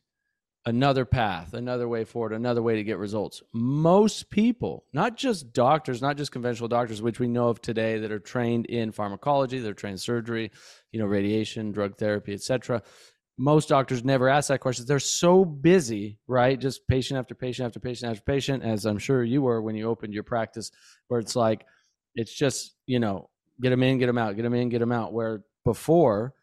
another 0.66 1.04
path, 1.04 1.54
another 1.54 1.88
way 1.88 2.04
forward, 2.04 2.32
another 2.32 2.62
way 2.62 2.76
to 2.76 2.84
get 2.84 2.98
results. 2.98 3.42
Most 3.52 4.30
people, 4.30 4.84
not 4.92 5.16
just 5.16 5.52
doctors, 5.52 6.02
not 6.02 6.16
just 6.16 6.32
conventional 6.32 6.68
doctors, 6.68 7.00
which 7.00 7.18
we 7.18 7.28
know 7.28 7.48
of 7.48 7.62
today 7.62 7.98
that 7.98 8.12
are 8.12 8.18
trained 8.18 8.66
in 8.66 8.92
pharmacology, 8.92 9.58
they're 9.58 9.72
trained 9.72 9.94
in 9.94 9.98
surgery, 9.98 10.50
you 10.92 11.00
know, 11.00 11.06
radiation, 11.06 11.72
drug 11.72 11.96
therapy, 11.96 12.34
etc 12.34 12.82
most 13.40 13.70
doctors 13.70 14.04
never 14.04 14.28
ask 14.28 14.48
that 14.48 14.60
question. 14.60 14.84
They're 14.86 14.98
so 14.98 15.46
busy, 15.46 16.18
right? 16.26 16.60
Just 16.60 16.86
patient 16.86 17.18
after 17.18 17.34
patient 17.34 17.64
after 17.64 17.80
patient 17.80 18.10
after 18.10 18.22
patient, 18.22 18.62
as 18.62 18.84
I'm 18.84 18.98
sure 18.98 19.24
you 19.24 19.40
were 19.40 19.62
when 19.62 19.74
you 19.74 19.88
opened 19.88 20.12
your 20.12 20.24
practice, 20.24 20.70
where 21.08 21.20
it's 21.20 21.34
like, 21.34 21.64
it's 22.14 22.34
just, 22.34 22.76
you 22.84 23.00
know, 23.00 23.30
get 23.62 23.70
them 23.70 23.82
in, 23.82 23.96
get 23.96 24.08
them 24.08 24.18
out, 24.18 24.36
get 24.36 24.42
them 24.42 24.52
in, 24.52 24.68
get 24.68 24.80
them 24.80 24.92
out. 24.92 25.14
Where 25.14 25.40
before, 25.64 26.34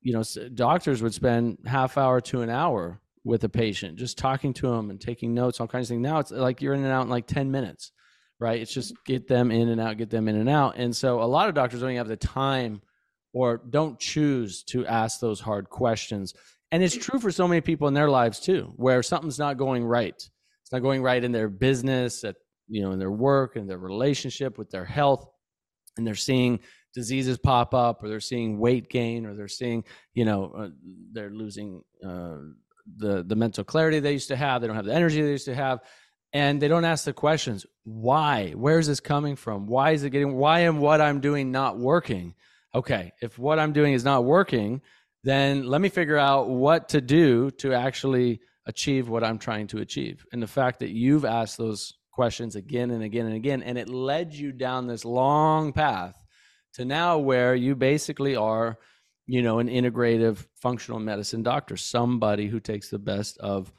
you 0.00 0.14
know, 0.14 0.24
doctors 0.52 1.00
would 1.00 1.14
spend 1.14 1.58
half 1.64 1.96
hour 1.96 2.20
to 2.22 2.42
an 2.42 2.50
hour 2.50 3.00
with 3.26 3.42
a 3.42 3.48
patient, 3.48 3.98
just 3.98 4.16
talking 4.16 4.54
to 4.54 4.68
them 4.68 4.88
and 4.88 5.00
taking 5.00 5.34
notes, 5.34 5.60
all 5.60 5.66
kinds 5.66 5.86
of 5.86 5.94
things. 5.94 6.02
Now 6.02 6.20
it's 6.20 6.30
like 6.30 6.62
you're 6.62 6.74
in 6.74 6.84
and 6.84 6.92
out 6.92 7.02
in 7.02 7.08
like 7.08 7.26
10 7.26 7.50
minutes, 7.50 7.90
right? 8.38 8.60
It's 8.60 8.72
just 8.72 8.94
get 9.04 9.26
them 9.26 9.50
in 9.50 9.68
and 9.68 9.80
out, 9.80 9.96
get 9.96 10.10
them 10.10 10.28
in 10.28 10.36
and 10.36 10.48
out. 10.48 10.76
And 10.76 10.94
so 10.94 11.20
a 11.20 11.24
lot 11.24 11.48
of 11.48 11.54
doctors 11.56 11.80
don't 11.80 11.90
even 11.90 11.98
have 11.98 12.06
the 12.06 12.16
time 12.16 12.80
or 13.32 13.60
don't 13.68 13.98
choose 13.98 14.62
to 14.64 14.86
ask 14.86 15.18
those 15.18 15.40
hard 15.40 15.68
questions. 15.68 16.34
And 16.70 16.84
it's 16.84 16.96
true 16.96 17.18
for 17.18 17.32
so 17.32 17.48
many 17.48 17.60
people 17.60 17.88
in 17.88 17.94
their 17.94 18.08
lives 18.08 18.38
too, 18.38 18.72
where 18.76 19.02
something's 19.02 19.40
not 19.40 19.58
going 19.58 19.84
right. 19.84 20.14
It's 20.14 20.72
not 20.72 20.82
going 20.82 21.02
right 21.02 21.22
in 21.22 21.32
their 21.32 21.48
business, 21.48 22.22
at 22.22 22.36
you 22.68 22.82
know, 22.82 22.92
in 22.92 23.00
their 23.00 23.10
work, 23.10 23.56
in 23.56 23.66
their 23.66 23.78
relationship 23.78 24.56
with 24.56 24.70
their 24.70 24.84
health, 24.84 25.26
and 25.96 26.06
they're 26.06 26.14
seeing 26.14 26.60
diseases 26.94 27.38
pop 27.38 27.74
up, 27.74 28.02
or 28.02 28.08
they're 28.08 28.20
seeing 28.20 28.58
weight 28.58 28.88
gain, 28.88 29.26
or 29.26 29.34
they're 29.34 29.48
seeing, 29.48 29.84
you 30.14 30.24
know, 30.24 30.52
uh, 30.56 30.68
they're 31.12 31.30
losing 31.30 31.82
uh, 32.04 32.38
the 32.96 33.22
the 33.22 33.36
mental 33.36 33.64
clarity 33.64 34.00
they 34.00 34.12
used 34.12 34.28
to 34.28 34.36
have. 34.36 34.60
They 34.60 34.66
don't 34.66 34.76
have 34.76 34.84
the 34.84 34.94
energy 34.94 35.22
they 35.22 35.30
used 35.30 35.46
to 35.46 35.54
have, 35.54 35.80
and 36.32 36.60
they 36.60 36.68
don't 36.68 36.84
ask 36.84 37.04
the 37.04 37.12
questions: 37.12 37.66
Why? 37.84 38.52
Where's 38.52 38.86
this 38.86 39.00
coming 39.00 39.36
from? 39.36 39.66
Why 39.66 39.92
is 39.92 40.04
it 40.04 40.10
getting? 40.10 40.36
Why 40.36 40.60
am 40.60 40.78
what 40.80 41.00
I'm 41.00 41.20
doing 41.20 41.50
not 41.52 41.78
working? 41.78 42.34
okay, 42.76 43.12
if 43.22 43.38
what 43.38 43.58
I'm 43.58 43.72
doing 43.72 43.94
is 43.94 44.04
not 44.04 44.24
working, 44.24 44.82
then 45.24 45.66
let 45.66 45.80
me 45.80 45.88
figure 45.88 46.18
out 46.18 46.50
what 46.50 46.90
to 46.90 47.00
do 47.00 47.50
to 47.52 47.72
actually 47.72 48.40
achieve 48.66 49.08
what 49.08 49.24
I'm 49.24 49.38
trying 49.38 49.66
to 49.68 49.78
achieve. 49.78 50.26
And 50.30 50.42
the 50.42 50.46
fact 50.46 50.80
that 50.80 50.90
you've 50.90 51.24
asked 51.24 51.56
those 51.56 51.94
questions 52.12 52.54
again 52.54 52.90
and 52.90 53.02
again 53.02 53.26
and 53.26 53.34
again, 53.34 53.62
and 53.62 53.78
it 53.78 53.88
led 53.88 54.34
you 54.34 54.52
down 54.52 54.86
this 54.86 55.06
long 55.06 55.72
path 55.72 56.14
to 56.74 56.84
now 56.84 57.16
where 57.18 57.54
you 57.54 57.74
basically 57.74 58.36
are, 58.36 58.78
you 59.26 59.42
know, 59.42 59.58
an 59.58 59.68
integrative 59.68 60.46
functional 60.54 61.00
medicine 61.00 61.42
doctor, 61.42 61.76
somebody 61.76 62.46
who 62.46 62.60
takes 62.60 62.88
the 62.88 62.98
best 62.98 63.38
of 63.38 63.72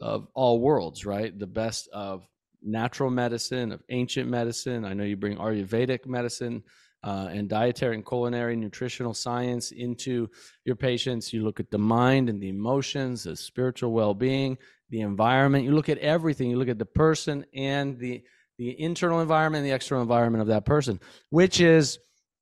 of 0.00 0.28
all 0.34 0.60
worlds, 0.60 1.04
right? 1.04 1.36
The 1.36 1.46
best 1.46 1.88
of 1.92 2.26
natural 2.62 3.10
medicine, 3.10 3.72
of 3.72 3.82
ancient 3.88 4.28
medicine. 4.30 4.84
I 4.84 4.94
know 4.94 5.04
you 5.04 5.16
bring 5.16 5.36
Ayurvedic 5.36 6.06
medicine 6.06 6.62
uh, 7.02 7.28
and 7.30 7.48
dietary 7.48 7.96
and 7.96 8.06
culinary 8.06 8.56
nutritional 8.56 9.14
science 9.14 9.72
into 9.72 10.28
your 10.64 10.76
patients. 10.76 11.32
You 11.32 11.44
look 11.44 11.60
at 11.60 11.70
the 11.70 11.78
mind 11.78 12.28
and 12.28 12.40
the 12.40 12.48
emotions, 12.48 13.24
the 13.24 13.36
spiritual 13.36 13.92
well 13.92 14.14
being, 14.14 14.56
the 14.90 15.00
environment. 15.00 15.64
You 15.64 15.72
look 15.72 15.88
at 15.88 15.98
everything. 15.98 16.50
You 16.50 16.58
look 16.58 16.68
at 16.68 16.78
the 16.78 16.86
person 16.86 17.44
and 17.54 17.98
the 17.98 18.22
the 18.58 18.80
internal 18.80 19.20
environment 19.20 19.62
and 19.62 19.70
the 19.70 19.74
external 19.74 20.02
environment 20.02 20.42
of 20.42 20.48
that 20.48 20.64
person, 20.64 20.98
which 21.30 21.60
is 21.60 21.98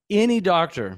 any 0.09 0.41
doctor 0.41 0.97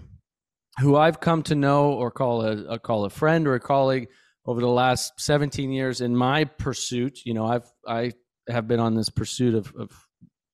who 0.80 0.96
I've 0.96 1.20
come 1.20 1.42
to 1.44 1.54
know 1.54 1.92
or 1.92 2.10
call 2.10 2.42
a, 2.42 2.56
a 2.64 2.78
call 2.78 3.04
a 3.04 3.10
friend 3.10 3.46
or 3.46 3.54
a 3.54 3.60
colleague 3.60 4.08
over 4.46 4.60
the 4.60 4.68
last 4.68 5.20
17 5.20 5.70
years 5.70 6.00
in 6.00 6.16
my 6.16 6.44
pursuit. 6.44 7.20
You 7.24 7.34
know, 7.34 7.46
I've 7.46 7.70
I 7.86 8.12
have 8.48 8.66
been 8.66 8.80
on 8.80 8.94
this 8.94 9.10
pursuit 9.10 9.54
of, 9.54 9.72
of 9.78 9.90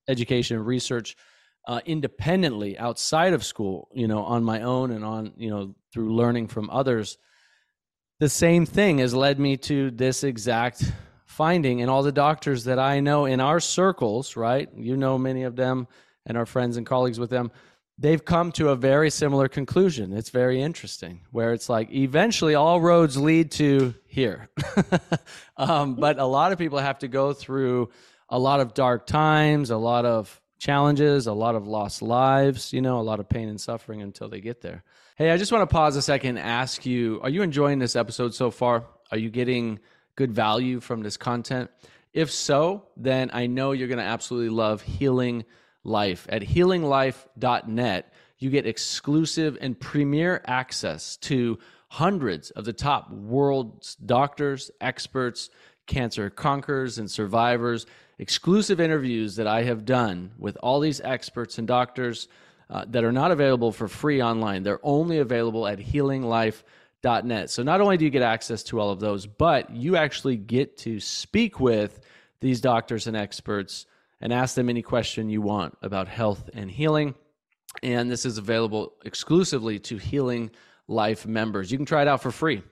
education 0.09 0.57
and 0.57 0.67
research 0.67 1.17
uh, 1.67 1.81
independently 1.87 2.79
outside 2.79 3.33
of 3.33 3.45
school, 3.45 3.89
you 3.95 4.07
know, 4.07 4.23
on 4.25 4.45
my 4.45 4.63
own 4.63 4.91
and 4.91 5.05
on, 5.05 5.33
you 5.37 5.51
know, 5.51 5.75
through 5.93 6.15
learning 6.15 6.49
from 6.49 6.69
others, 6.71 7.17
the 8.21 8.29
same 8.29 8.67
thing 8.67 8.99
has 8.99 9.15
led 9.15 9.39
me 9.39 9.57
to 9.57 9.91
this 9.91 10.25
exact 10.25 10.93
finding. 11.25 11.81
And 11.81 11.91
all 11.91 12.03
the 12.03 12.13
doctors 12.13 12.65
that 12.65 12.79
I 12.79 13.01
know 13.01 13.25
in 13.25 13.41
our 13.41 13.61
circles, 13.61 14.37
right? 14.37 14.69
You 14.77 14.97
know 14.97 15.19
many 15.19 15.45
of 15.45 15.57
them 15.57 15.89
and 16.27 16.37
our 16.37 16.47
friends 16.47 16.77
and 16.77 16.87
colleagues 16.87 17.19
with 17.19 17.31
them, 17.31 17.51
they've 17.99 18.25
come 18.25 18.53
to 18.53 18.71
a 18.71 18.77
very 18.77 19.11
similar 19.11 19.49
conclusion. 19.49 20.13
It's 20.13 20.31
very 20.31 20.61
interesting, 20.61 21.21
where 21.31 21.53
it's 21.53 21.69
like 21.69 21.93
eventually 21.93 22.55
all 22.55 22.81
roads 22.81 23.17
lead 23.17 23.51
to 23.53 23.95
here. 24.07 24.49
um, 25.57 25.95
but 25.95 26.19
a 26.19 26.25
lot 26.25 26.53
of 26.53 26.59
people 26.59 26.79
have 26.79 26.99
to 27.01 27.09
go 27.09 27.33
through 27.33 27.91
a 28.29 28.39
lot 28.39 28.61
of 28.61 28.75
dark 28.75 29.07
times, 29.07 29.71
a 29.71 29.77
lot 29.77 30.05
of 30.05 30.41
challenges, 30.59 31.27
a 31.27 31.33
lot 31.33 31.55
of 31.55 31.67
lost 31.67 32.03
lives, 32.03 32.73
you 32.73 32.81
know, 32.81 32.99
a 32.99 33.03
lot 33.03 33.21
of 33.21 33.29
pain 33.29 33.49
and 33.49 33.61
suffering 33.61 34.03
until 34.03 34.29
they 34.29 34.41
get 34.41 34.61
there. 34.63 34.83
Hey, 35.17 35.31
I 35.31 35.37
just 35.37 35.53
want 35.53 35.69
to 35.69 35.73
pause 35.73 35.95
a 35.97 36.03
second 36.03 36.39
and 36.39 36.47
ask 36.47 36.85
you 36.85 37.21
are 37.23 37.29
you 37.29 37.43
enjoying 37.43 37.79
this 37.79 37.97
episode 37.97 38.35
so 38.35 38.51
far? 38.51 38.85
Are 39.13 39.19
you 39.19 39.31
getting 39.31 39.79
good 40.17 40.33
value 40.33 40.81
from 40.81 41.03
this 41.03 41.17
content? 41.17 41.71
If 42.13 42.31
so, 42.31 42.87
then 42.97 43.31
I 43.33 43.47
know 43.47 43.73
you're 43.73 43.89
going 43.89 43.99
to 43.99 44.05
absolutely 44.05 44.51
love 44.51 44.83
Healing 44.83 45.45
Life. 45.85 46.27
At 46.31 46.43
healinglife.net, 46.43 48.13
you 48.39 48.51
get 48.51 48.67
exclusive 48.67 49.59
and 49.61 49.79
premier 49.79 50.43
access 50.47 51.17
to 51.19 51.59
hundreds 51.89 52.51
of 52.51 52.65
the 52.65 52.73
top 52.73 53.11
world's 53.11 53.95
doctors, 53.97 54.71
experts, 54.81 55.51
cancer 55.87 56.31
conquerors, 56.31 56.99
and 56.99 57.11
survivors 57.11 57.87
exclusive 58.19 58.81
interviews 58.81 59.37
that 59.37 59.47
I 59.47 59.65
have 59.65 59.85
done 59.85 60.33
with 60.39 60.57
all 60.63 60.81
these 60.81 61.01
experts 61.01 61.59
and 61.59 61.67
doctors 61.67 62.29
uh, 62.71 62.85
that 62.89 63.05
are 63.05 63.13
not 63.13 63.31
available 63.31 63.73
for 63.73 63.89
free 63.89 64.23
online. 64.23 64.63
They're 64.63 64.81
only 64.83 65.19
available 65.19 65.67
at 65.67 65.79
healinglife.net. 65.79 67.51
So 67.51 67.63
not 67.63 67.81
only 67.81 67.97
do 67.97 68.05
you 68.05 68.11
get 68.11 68.23
access 68.23 68.63
to 68.65 68.81
all 68.81 68.91
of 68.91 69.01
those, 69.01 69.27
but 69.27 69.71
you 69.71 69.97
actually 69.97 70.37
get 70.37 70.79
to 70.79 71.01
speak 71.01 71.61
with 71.61 72.01
these 72.41 72.61
doctors 72.61 73.07
and 73.07 73.17
experts 73.17 73.87
and 74.25 74.33
ask 74.33 74.55
them 74.55 74.71
any 74.71 74.81
question 74.81 75.29
you 75.29 75.43
want 75.43 75.77
about 75.83 76.09
health 76.09 76.49
and 76.55 76.71
healing. 76.71 77.15
And 77.83 78.11
this 78.11 78.25
is 78.25 78.39
available 78.39 78.95
exclusively 79.05 79.79
to 79.81 79.99
Healing 79.99 80.51
Life 80.89 81.27
members. 81.27 81.71
You 81.71 81.77
can 81.77 81.85
try 81.85 82.01
it 82.01 82.09
out 82.09 82.23
for 82.23 82.31
free. 82.31 82.63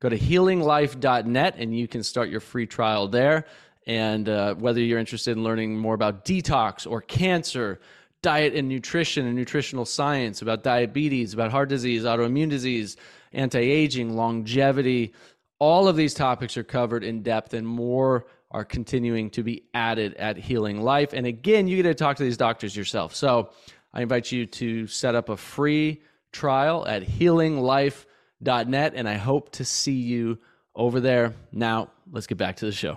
Go 0.00 0.08
to 0.08 0.18
healinglife.net 0.18 1.56
and 1.58 1.78
you 1.78 1.86
can 1.86 2.02
start 2.02 2.30
your 2.30 2.40
free 2.40 2.66
trial 2.66 3.08
there. 3.08 3.44
And 3.86 4.28
uh, 4.28 4.54
whether 4.54 4.80
you're 4.80 4.98
interested 4.98 5.36
in 5.36 5.44
learning 5.44 5.78
more 5.78 5.94
about 5.94 6.24
detox 6.24 6.90
or 6.90 7.02
cancer, 7.02 7.78
diet 8.22 8.54
and 8.54 8.66
nutrition 8.66 9.26
and 9.26 9.36
nutritional 9.36 9.84
science, 9.84 10.40
about 10.40 10.62
diabetes, 10.62 11.34
about 11.34 11.50
heart 11.50 11.68
disease, 11.68 12.04
autoimmune 12.04 12.48
disease, 12.48 12.96
anti 13.34 13.60
aging, 13.60 14.16
longevity. 14.16 15.12
All 15.58 15.88
of 15.88 15.96
these 15.96 16.14
topics 16.14 16.56
are 16.56 16.64
covered 16.64 17.04
in 17.04 17.22
depth, 17.22 17.54
and 17.54 17.66
more 17.66 18.26
are 18.56 18.64
continuing 18.64 19.28
to 19.28 19.42
be 19.42 19.64
added 19.74 20.14
at 20.14 20.38
Healing 20.38 20.80
Life. 20.80 21.12
And 21.12 21.26
again, 21.26 21.68
you 21.68 21.76
get 21.76 21.82
to 21.82 21.94
talk 21.94 22.16
to 22.16 22.22
these 22.22 22.38
doctors 22.38 22.74
yourself. 22.74 23.14
So 23.14 23.50
I 23.92 24.00
invite 24.00 24.32
you 24.32 24.46
to 24.46 24.86
set 24.86 25.14
up 25.14 25.28
a 25.28 25.36
free 25.36 26.00
trial 26.32 26.86
at 26.86 27.02
healinglife.net, 27.02 28.92
and 28.96 29.06
I 29.06 29.14
hope 29.14 29.50
to 29.52 29.64
see 29.66 29.92
you 29.92 30.38
over 30.74 31.00
there. 31.00 31.34
Now, 31.52 31.90
let's 32.10 32.26
get 32.26 32.38
back 32.38 32.56
to 32.56 32.64
the 32.64 32.72
show. 32.72 32.96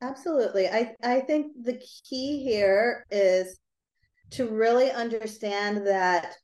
Absolutely. 0.00 0.68
I, 0.68 0.94
I 1.02 1.18
think 1.18 1.64
the 1.64 1.82
key 2.08 2.44
here 2.44 3.04
is 3.10 3.58
to 4.30 4.46
really 4.46 4.92
understand 4.92 5.84
that 5.88 6.36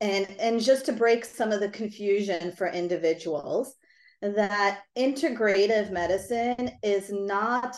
and 0.00 0.26
and 0.40 0.60
just 0.60 0.86
to 0.86 0.92
break 0.92 1.24
some 1.24 1.52
of 1.52 1.60
the 1.60 1.68
confusion 1.68 2.50
for 2.50 2.66
individuals 2.66 3.76
that 4.32 4.82
integrative 4.96 5.90
medicine 5.90 6.70
is 6.82 7.10
not 7.10 7.76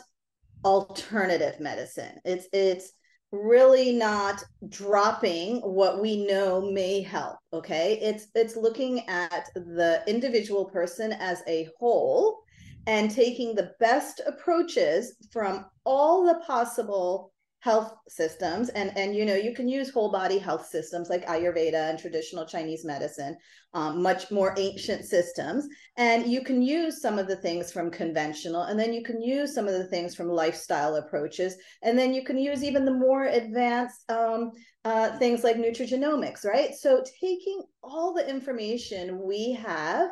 alternative 0.64 1.60
medicine. 1.60 2.20
It's 2.24 2.46
it's 2.52 2.92
really 3.32 3.92
not 3.92 4.42
dropping 4.68 5.56
what 5.60 6.00
we 6.00 6.26
know 6.26 6.70
may 6.70 7.02
help, 7.02 7.38
okay? 7.52 7.98
It's 8.00 8.28
it's 8.34 8.56
looking 8.56 9.08
at 9.08 9.48
the 9.54 10.02
individual 10.06 10.66
person 10.66 11.12
as 11.12 11.42
a 11.48 11.68
whole 11.78 12.38
and 12.86 13.10
taking 13.10 13.54
the 13.54 13.72
best 13.80 14.20
approaches 14.26 15.16
from 15.32 15.66
all 15.84 16.24
the 16.24 16.40
possible 16.46 17.32
health 17.60 17.94
systems 18.08 18.68
and 18.68 18.96
and 18.96 19.16
you 19.16 19.24
know 19.24 19.34
you 19.34 19.52
can 19.52 19.68
use 19.68 19.90
whole 19.90 20.12
body 20.12 20.38
health 20.38 20.66
systems 20.66 21.08
like 21.08 21.26
ayurveda 21.26 21.90
and 21.90 21.98
traditional 21.98 22.46
chinese 22.46 22.84
medicine 22.84 23.36
um, 23.76 24.02
much 24.02 24.30
more 24.30 24.54
ancient 24.56 25.04
systems. 25.04 25.68
And 25.98 26.26
you 26.26 26.42
can 26.42 26.62
use 26.62 27.02
some 27.02 27.18
of 27.18 27.28
the 27.28 27.36
things 27.36 27.70
from 27.70 27.90
conventional 27.90 28.62
and 28.62 28.80
then 28.80 28.94
you 28.94 29.02
can 29.02 29.20
use 29.20 29.54
some 29.54 29.68
of 29.68 29.74
the 29.74 29.86
things 29.88 30.14
from 30.14 30.30
lifestyle 30.30 30.96
approaches 30.96 31.56
and 31.82 31.98
then 31.98 32.14
you 32.14 32.24
can 32.24 32.38
use 32.38 32.64
even 32.64 32.86
the 32.86 32.94
more 32.94 33.26
advanced 33.26 34.10
um, 34.10 34.52
uh, 34.86 35.18
things 35.18 35.44
like 35.44 35.56
nutrigenomics 35.56 36.46
right? 36.46 36.74
So 36.74 37.04
taking 37.20 37.62
all 37.82 38.14
the 38.14 38.26
information 38.26 39.20
we 39.22 39.52
have 39.52 40.08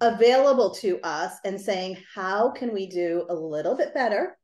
available 0.00 0.70
to 0.76 1.00
us 1.00 1.38
and 1.44 1.60
saying 1.60 1.96
how 2.14 2.52
can 2.52 2.72
we 2.72 2.86
do 2.86 3.26
a 3.30 3.34
little 3.34 3.76
bit 3.76 3.92
better 3.94 4.38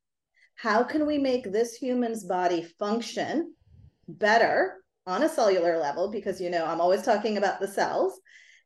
how 0.63 0.85
can 0.85 1.07
we 1.07 1.19
make 1.19 1.51
this 1.51 1.75
human's 1.75 2.23
body 2.23 2.63
function 2.79 3.53
better 4.07 4.77
on 5.09 5.25
a 5.25 5.29
cellular 5.29 5.77
level? 5.77 6.09
Because 6.09 6.41
you 6.41 6.51
know 6.51 6.65
i'm 6.65 6.81
always 6.81 7.03
talking 7.03 7.37
about 7.37 7.59
the 7.59 7.67
cells. 7.67 8.21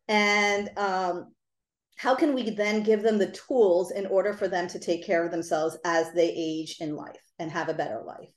And 0.06 0.68
um, 0.76 1.32
how 1.96 2.14
can 2.14 2.34
we 2.34 2.50
then 2.50 2.82
give 2.82 3.02
them 3.02 3.16
the 3.16 3.30
tools 3.30 3.92
in 3.92 4.04
order 4.06 4.34
for 4.34 4.46
them 4.46 4.68
to 4.68 4.78
take 4.78 5.06
care 5.06 5.24
of 5.24 5.30
themselves 5.30 5.78
as 5.86 6.12
they 6.12 6.28
age 6.36 6.76
in 6.80 6.94
life 6.94 7.22
and 7.38 7.50
have 7.50 7.70
a 7.70 7.74
better 7.74 8.02
life? 8.06 8.28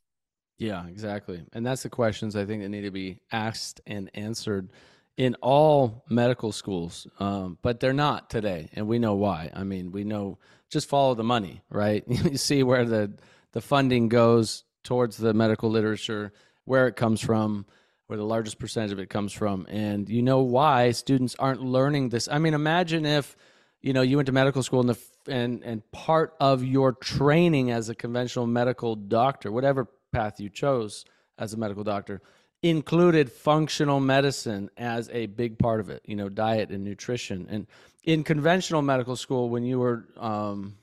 Yeah 0.57 0.87
exactly. 0.87 1.43
And 1.51 1.65
that's 1.65 1.83
the 1.83 1.89
questions 1.89 2.37
i 2.37 2.45
think 2.45 2.63
that 2.63 2.69
need 2.69 2.83
to 2.83 2.91
be 2.91 3.19
asked 3.33 3.81
and 3.85 4.09
answered 4.13 4.71
in 5.17 5.35
all 5.41 6.05
medical 6.09 6.53
schools. 6.53 7.07
Um, 7.19 7.57
but 7.61 7.81
they're 7.81 7.91
not 7.91 8.29
today 8.29 8.69
and 8.71 8.87
we 8.87 8.99
know 8.99 9.15
why. 9.15 9.51
I 9.53 9.65
mean 9.65 9.91
we 9.91 10.05
know 10.05 10.39
just 10.69 10.87
follow 10.87 11.13
the 11.13 11.25
money 11.25 11.61
right? 11.69 12.05
You 12.07 12.37
see 12.37 12.63
where 12.63 12.85
the 12.85 13.11
the 13.53 13.61
funding 13.61 14.09
goes 14.09 14.63
towards 14.83 15.17
the 15.17 15.33
medical 15.33 15.69
literature, 15.69 16.31
where 16.65 16.88
it 16.88 16.95
comes 16.95 17.21
from, 17.21 17.65
where 18.07 18.17
the 18.17 18.25
largest 18.25 18.59
percentage 18.59 18.91
of 18.91 18.99
it 18.99 19.09
comes 19.09 19.31
from, 19.31 19.67
and 19.69 20.09
you 20.09 20.21
know 20.21 20.39
why 20.39 20.91
students 20.91 21.35
aren't 21.38 21.62
learning 21.62 22.09
this. 22.09 22.27
I 22.27 22.39
mean, 22.39 22.53
imagine 22.53 23.05
if 23.05 23.38
you 23.81 23.93
know 23.93 24.01
you 24.01 24.17
went 24.17 24.25
to 24.27 24.31
medical 24.31 24.63
school 24.63 24.79
and 24.79 24.89
the 24.89 24.99
and 25.27 25.63
and 25.63 25.91
part 25.91 26.33
of 26.39 26.63
your 26.63 26.93
training 26.93 27.69
as 27.71 27.88
a 27.89 27.95
conventional 27.95 28.47
medical 28.47 28.95
doctor, 28.95 29.51
whatever 29.51 29.88
path 30.12 30.39
you 30.39 30.49
chose 30.49 31.05
as 31.38 31.53
a 31.53 31.57
medical 31.57 31.83
doctor, 31.83 32.21
included 32.63 33.31
functional 33.31 33.99
medicine 33.99 34.71
as 34.75 35.07
a 35.12 35.27
big 35.27 35.59
part 35.59 35.79
of 35.79 35.89
it. 35.89 36.01
You 36.05 36.15
know, 36.15 36.29
diet 36.29 36.71
and 36.71 36.83
nutrition. 36.83 37.45
And 37.47 37.67
in 38.03 38.23
conventional 38.23 38.81
medical 38.81 39.15
school, 39.15 39.49
when 39.49 39.63
you 39.63 39.77
were 39.77 40.07
um, 40.17 40.78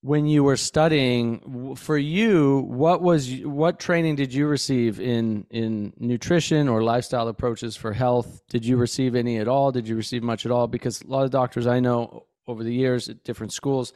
when 0.00 0.26
you 0.26 0.44
were 0.44 0.56
studying 0.56 1.74
for 1.76 1.98
you 1.98 2.60
what 2.68 3.02
was 3.02 3.34
what 3.40 3.80
training 3.80 4.14
did 4.14 4.32
you 4.32 4.46
receive 4.46 5.00
in 5.00 5.46
in 5.50 5.92
nutrition 5.98 6.68
or 6.68 6.82
lifestyle 6.82 7.28
approaches 7.28 7.76
for 7.76 7.92
health? 7.92 8.42
Did 8.48 8.64
you 8.64 8.76
receive 8.76 9.14
any 9.14 9.38
at 9.38 9.48
all? 9.48 9.72
Did 9.72 9.88
you 9.88 9.96
receive 9.96 10.22
much 10.22 10.46
at 10.46 10.52
all? 10.52 10.66
Because 10.66 11.02
a 11.02 11.06
lot 11.06 11.24
of 11.24 11.30
doctors 11.30 11.66
i 11.66 11.80
know 11.80 12.26
over 12.46 12.62
the 12.64 12.72
years 12.72 13.08
at 13.08 13.24
different 13.24 13.52
schools 13.52 13.92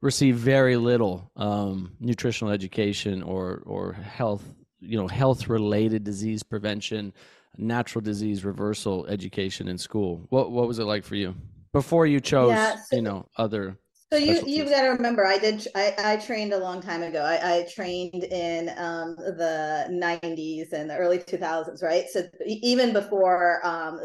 receive 0.00 0.36
very 0.36 0.76
little 0.76 1.30
um, 1.36 1.92
nutritional 2.00 2.52
education 2.52 3.22
or 3.22 3.62
or 3.66 3.92
health 3.92 4.42
you 4.80 4.98
know 4.98 5.06
health 5.06 5.48
related 5.48 6.02
disease 6.02 6.42
prevention 6.42 7.12
natural 7.56 8.02
disease 8.02 8.44
reversal 8.44 9.06
education 9.06 9.68
in 9.68 9.78
school. 9.78 10.26
What 10.30 10.50
what 10.50 10.66
was 10.66 10.78
it 10.78 10.84
like 10.84 11.04
for 11.04 11.14
you? 11.16 11.34
Before 11.72 12.06
you 12.06 12.20
chose 12.20 12.50
yeah, 12.50 12.76
so- 12.76 12.96
you 12.96 13.02
know 13.02 13.26
other 13.36 13.76
so 14.12 14.18
you 14.18 14.42
you've 14.46 14.68
got 14.68 14.82
to 14.82 14.88
remember, 14.88 15.26
I 15.26 15.38
did 15.38 15.66
I, 15.74 15.94
I 15.98 16.16
trained 16.16 16.52
a 16.52 16.58
long 16.58 16.82
time 16.82 17.02
ago. 17.02 17.22
I, 17.22 17.60
I 17.60 17.66
trained 17.72 18.24
in 18.24 18.68
um, 18.76 19.16
the 19.16 19.86
'90s 19.90 20.72
and 20.74 20.90
the 20.90 20.96
early 20.96 21.18
2000s, 21.18 21.82
right? 21.82 22.04
So 22.12 22.24
even 22.46 22.92
before 22.92 23.66
um, 23.66 23.98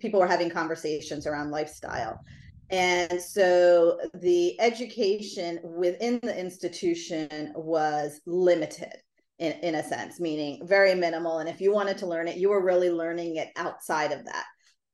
people 0.00 0.20
were 0.20 0.26
having 0.26 0.50
conversations 0.50 1.26
around 1.26 1.50
lifestyle, 1.50 2.20
and 2.68 3.20
so 3.22 3.98
the 4.20 4.60
education 4.60 5.60
within 5.64 6.20
the 6.22 6.38
institution 6.38 7.52
was 7.56 8.20
limited 8.26 8.92
in 9.38 9.52
in 9.62 9.76
a 9.76 9.82
sense, 9.82 10.20
meaning 10.20 10.66
very 10.66 10.94
minimal. 10.94 11.38
And 11.38 11.48
if 11.48 11.62
you 11.62 11.72
wanted 11.72 11.96
to 11.98 12.06
learn 12.06 12.28
it, 12.28 12.36
you 12.36 12.50
were 12.50 12.62
really 12.62 12.90
learning 12.90 13.36
it 13.36 13.48
outside 13.56 14.12
of 14.12 14.26
that. 14.26 14.44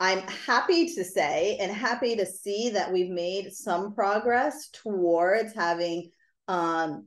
I'm 0.00 0.20
happy 0.20 0.86
to 0.94 1.04
say 1.04 1.58
and 1.60 1.70
happy 1.70 2.16
to 2.16 2.24
see 2.24 2.70
that 2.70 2.90
we've 2.90 3.10
made 3.10 3.52
some 3.52 3.94
progress 3.94 4.70
towards 4.70 5.54
having 5.54 6.10
um, 6.48 7.06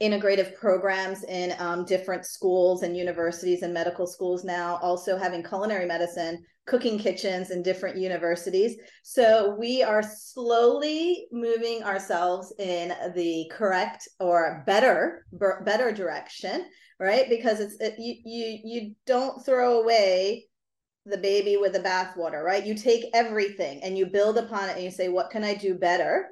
integrative 0.00 0.56
programs 0.56 1.22
in 1.22 1.54
um, 1.60 1.84
different 1.84 2.26
schools 2.26 2.82
and 2.82 2.96
universities 2.96 3.62
and 3.62 3.72
medical 3.72 4.08
schools 4.08 4.44
now, 4.44 4.80
also 4.82 5.16
having 5.16 5.44
culinary 5.44 5.86
medicine, 5.86 6.44
cooking 6.66 6.98
kitchens 6.98 7.52
in 7.52 7.62
different 7.62 7.96
universities. 7.96 8.76
So 9.04 9.54
we 9.56 9.84
are 9.84 10.02
slowly 10.02 11.28
moving 11.30 11.84
ourselves 11.84 12.52
in 12.58 12.92
the 13.14 13.48
correct 13.52 14.08
or 14.18 14.64
better 14.66 15.24
better 15.64 15.92
direction, 15.92 16.66
right? 16.98 17.28
Because 17.28 17.60
it's 17.60 17.76
it, 17.80 17.94
you 17.98 18.16
you 18.24 18.58
you 18.64 18.94
don't 19.06 19.44
throw 19.44 19.80
away 19.80 20.48
the 21.06 21.18
baby 21.18 21.56
with 21.56 21.72
the 21.72 21.80
bathwater, 21.80 22.42
right? 22.42 22.66
You 22.66 22.74
take 22.74 23.04
everything 23.14 23.82
and 23.82 23.96
you 23.96 24.06
build 24.06 24.36
upon 24.36 24.68
it 24.68 24.74
and 24.74 24.84
you 24.84 24.90
say, 24.90 25.08
what 25.08 25.30
can 25.30 25.44
I 25.44 25.54
do 25.54 25.74
better 25.74 26.28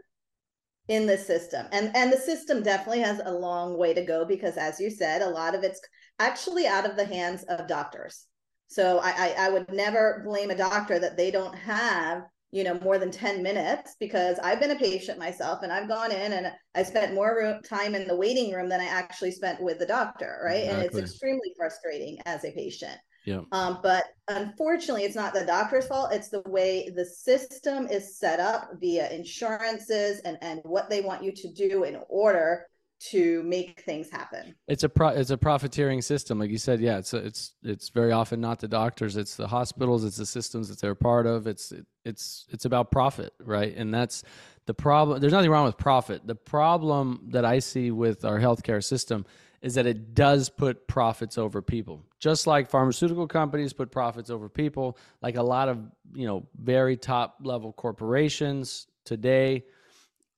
in 0.89 1.07
the 1.07 1.17
system? 1.17 1.67
And 1.73 1.95
and 1.95 2.13
the 2.13 2.19
system 2.19 2.63
definitely 2.63 3.01
has 3.01 3.21
a 3.25 3.33
long 3.33 3.79
way 3.79 3.95
to 3.95 4.05
go 4.05 4.25
because 4.25 4.57
as 4.57 4.81
you 4.81 4.91
said, 4.91 5.23
a 5.23 5.29
lot 5.29 5.55
of 5.55 5.63
it's 5.63 5.81
actually 6.19 6.67
out 6.67 6.89
of 6.89 6.97
the 6.97 7.07
hands 7.07 7.45
of 7.45 7.69
doctors. 7.69 8.27
So 8.67 8.99
I, 8.99 9.11
I, 9.11 9.47
I 9.47 9.51
would 9.51 9.73
never 9.73 10.23
blame 10.27 10.51
a 10.51 10.57
doctor 10.57 10.99
that 10.99 11.17
they 11.17 11.31
don't 11.31 11.55
have 11.55 12.25
you 12.51 12.63
know 12.63 12.79
more 12.85 12.99
than 12.99 13.11
10 13.11 13.43
minutes 13.43 13.97
because 13.99 14.39
i've 14.39 14.61
been 14.61 14.71
a 14.71 14.77
patient 14.77 15.19
myself 15.19 15.65
and 15.65 15.73
i've 15.73 15.89
gone 15.89 16.13
in 16.13 16.35
and 16.35 16.53
i 16.77 16.85
spent 16.85 17.13
more 17.13 17.59
time 17.69 17.97
in 17.97 18.07
the 18.07 18.15
waiting 18.15 18.53
room 18.53 18.69
than 18.69 18.81
i 18.81 18.85
actually 18.85 19.33
spent 19.33 19.61
with 19.61 19.81
the 19.81 19.87
doctor 19.87 20.41
right 20.45 20.63
exactly. 20.63 20.77
and 20.77 20.87
it's 20.87 20.97
extremely 20.97 21.53
frustrating 21.57 22.17
as 22.27 22.45
a 22.45 22.53
patient 22.53 22.97
yeah. 23.25 23.41
Um, 23.53 23.79
but 23.83 24.05
unfortunately, 24.29 25.05
it's 25.05 25.17
not 25.17 25.33
the 25.33 25.45
doctor's 25.45 25.87
fault. 25.87 26.13
It's 26.13 26.29
the 26.29 26.43
way 26.47 26.91
the 26.95 27.05
system 27.05 27.87
is 27.87 28.19
set 28.19 28.41
up 28.41 28.71
via 28.81 29.11
insurances 29.11 30.21
and 30.21 30.37
and 30.43 30.61
what 30.65 30.91
they 30.91 31.01
want 31.01 31.23
you 31.23 31.33
to 31.33 31.53
do 31.53 31.85
in 31.85 32.01
order 32.09 32.67
to 33.01 33.43
make 33.43 33.83
things 33.83 34.09
happen. 34.11 34.55
It's 34.69 34.83
a 34.83 34.89
pro- 34.89 35.09
it's 35.09 35.31
a 35.31 35.37
profiteering 35.37 36.01
system, 36.01 36.39
like 36.39 36.51
you 36.51 36.59
said. 36.59 36.81
Yeah, 36.81 36.99
it's 36.99 37.13
a, 37.13 37.19
it's 37.19 37.55
it's 37.63 37.89
very 37.89 38.13
often 38.13 38.41
not 38.41 38.61
the 38.61 38.69
doctors, 38.69 39.17
it's 39.17 39.37
the 39.37 39.49
hospitals, 39.49 40.05
it's 40.05 40.17
the 40.17 40.27
systems 40.27 40.69
that 40.69 40.81
they're 40.81 40.95
part 40.95 41.27
of. 41.27 41.47
It's 41.47 41.73
it, 41.73 41.87
it's 42.05 42.47
it's 42.51 42.65
about 42.65 42.91
profit, 42.91 43.33
right? 43.41 43.75
And 43.77 43.93
that's 43.93 44.23
the 44.67 44.75
problem. 44.75 45.21
There's 45.21 45.33
nothing 45.33 45.51
wrong 45.51 45.67
with 45.67 45.77
profit. 45.77 46.27
The 46.27 46.35
problem 46.35 47.29
that 47.29 47.45
I 47.45 47.59
see 47.59 47.91
with 47.91 48.25
our 48.25 48.39
healthcare 48.39 48.83
system 48.83 49.27
is 49.65 49.77
that 49.77 49.87
it 49.87 50.15
does 50.15 50.51
put 50.51 50.87
profits 50.87 51.39
over 51.39 51.63
people. 51.63 52.05
Just 52.21 52.47
like 52.47 52.69
pharmaceutical 52.69 53.27
companies 53.27 53.73
put 53.73 53.91
profits 53.91 54.29
over 54.29 54.51
people, 54.51 54.99
like 55.23 55.37
a 55.37 55.43
lot 55.43 55.71
of, 55.71 55.79
you 56.15 56.27
know, 56.27 56.47
very 56.55 56.99
top 56.99 57.39
level 57.43 57.73
corporations 57.73 58.87
today, 59.07 59.65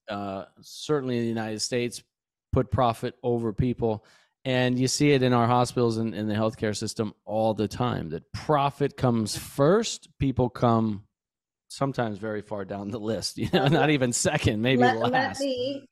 uh, 0.09 0.45
certainly 0.61 1.17
in 1.17 1.25
the 1.25 1.29
United 1.29 1.61
States, 1.61 2.05
put 2.53 2.71
profit 2.71 3.17
over 3.25 3.53
people. 3.53 4.05
And 4.45 4.79
you 4.79 4.87
see 4.87 5.11
it 5.11 5.25
in 5.25 5.33
our 5.33 5.49
hospitals 5.49 5.97
and 5.97 6.15
in 6.15 6.29
the 6.29 6.35
healthcare 6.35 6.77
system 6.77 7.13
all 7.25 7.53
the 7.53 7.67
time 7.67 8.11
that 8.11 8.33
profit 8.33 8.97
comes 8.97 9.37
first, 9.37 10.09
people 10.21 10.49
come 10.49 11.03
sometimes 11.69 12.19
very 12.19 12.43
far 12.43 12.65
down 12.65 12.91
the 12.91 13.01
list, 13.01 13.39
you 13.39 13.49
know, 13.53 13.67
not 13.67 13.91
even 13.91 14.13
second, 14.13 14.63
maybe 14.63 14.83
let, 14.83 14.99
last. 14.99 15.41
Let 15.41 15.49
me 15.49 15.89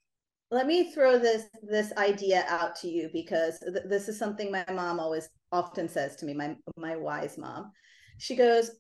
let 0.51 0.67
me 0.67 0.93
throw 0.93 1.19
this 1.19 1.45
this 1.63 1.93
idea 1.97 2.45
out 2.49 2.77
to 2.77 2.89
you 2.89 3.11
because 3.13 3.59
th- 3.61 3.87
this 3.89 4.09
is 4.09 4.19
something 4.19 4.51
my 4.51 4.65
mom 4.73 5.01
always 5.01 5.29
often 5.51 5.89
says 5.89 6.17
to 6.17 6.27
me, 6.27 6.35
my 6.35 6.57
my 6.77 6.97
wise 6.97 7.39
mom. 7.39 7.73
She 8.19 8.37
goes, 8.37 8.71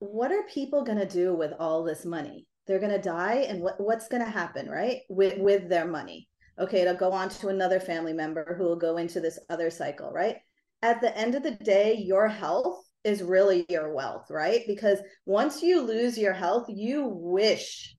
"What 0.00 0.32
are 0.32 0.42
people 0.44 0.84
going 0.84 0.98
to 0.98 1.06
do 1.06 1.34
with 1.34 1.52
all 1.58 1.84
this 1.84 2.04
money? 2.04 2.46
They're 2.66 2.80
going 2.80 2.92
to 2.92 2.98
die 3.00 3.46
and 3.48 3.62
what 3.62 3.80
what's 3.80 4.08
going 4.08 4.24
to 4.24 4.30
happen, 4.30 4.68
right? 4.68 5.00
With 5.08 5.38
with 5.38 5.68
their 5.68 5.86
money. 5.86 6.28
Okay, 6.58 6.80
it'll 6.80 6.94
go 6.94 7.12
on 7.12 7.28
to 7.28 7.48
another 7.48 7.80
family 7.80 8.12
member 8.12 8.56
who 8.58 8.64
will 8.64 8.76
go 8.76 8.96
into 8.96 9.20
this 9.20 9.38
other 9.48 9.70
cycle, 9.70 10.10
right? 10.10 10.36
At 10.82 11.00
the 11.00 11.16
end 11.16 11.34
of 11.34 11.42
the 11.42 11.52
day, 11.52 11.94
your 11.94 12.28
health 12.28 12.84
is 13.04 13.22
really 13.22 13.64
your 13.68 13.94
wealth, 13.94 14.26
right? 14.28 14.62
Because 14.66 14.98
once 15.24 15.62
you 15.62 15.80
lose 15.80 16.18
your 16.18 16.32
health, 16.32 16.66
you 16.68 17.06
wish 17.08 17.94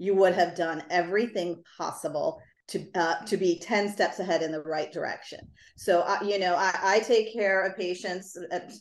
you 0.00 0.14
would 0.14 0.34
have 0.34 0.56
done 0.56 0.82
everything 0.88 1.62
possible 1.76 2.40
to 2.68 2.86
uh, 2.94 3.22
to 3.26 3.36
be 3.36 3.58
10 3.58 3.90
steps 3.90 4.18
ahead 4.18 4.42
in 4.42 4.50
the 4.50 4.62
right 4.62 4.90
direction. 4.92 5.40
So, 5.76 6.00
uh, 6.00 6.18
you 6.24 6.38
know, 6.38 6.54
I, 6.56 6.78
I 6.82 6.98
take 7.00 7.32
care 7.32 7.64
of 7.64 7.76
patients 7.76 8.36
at, 8.50 8.72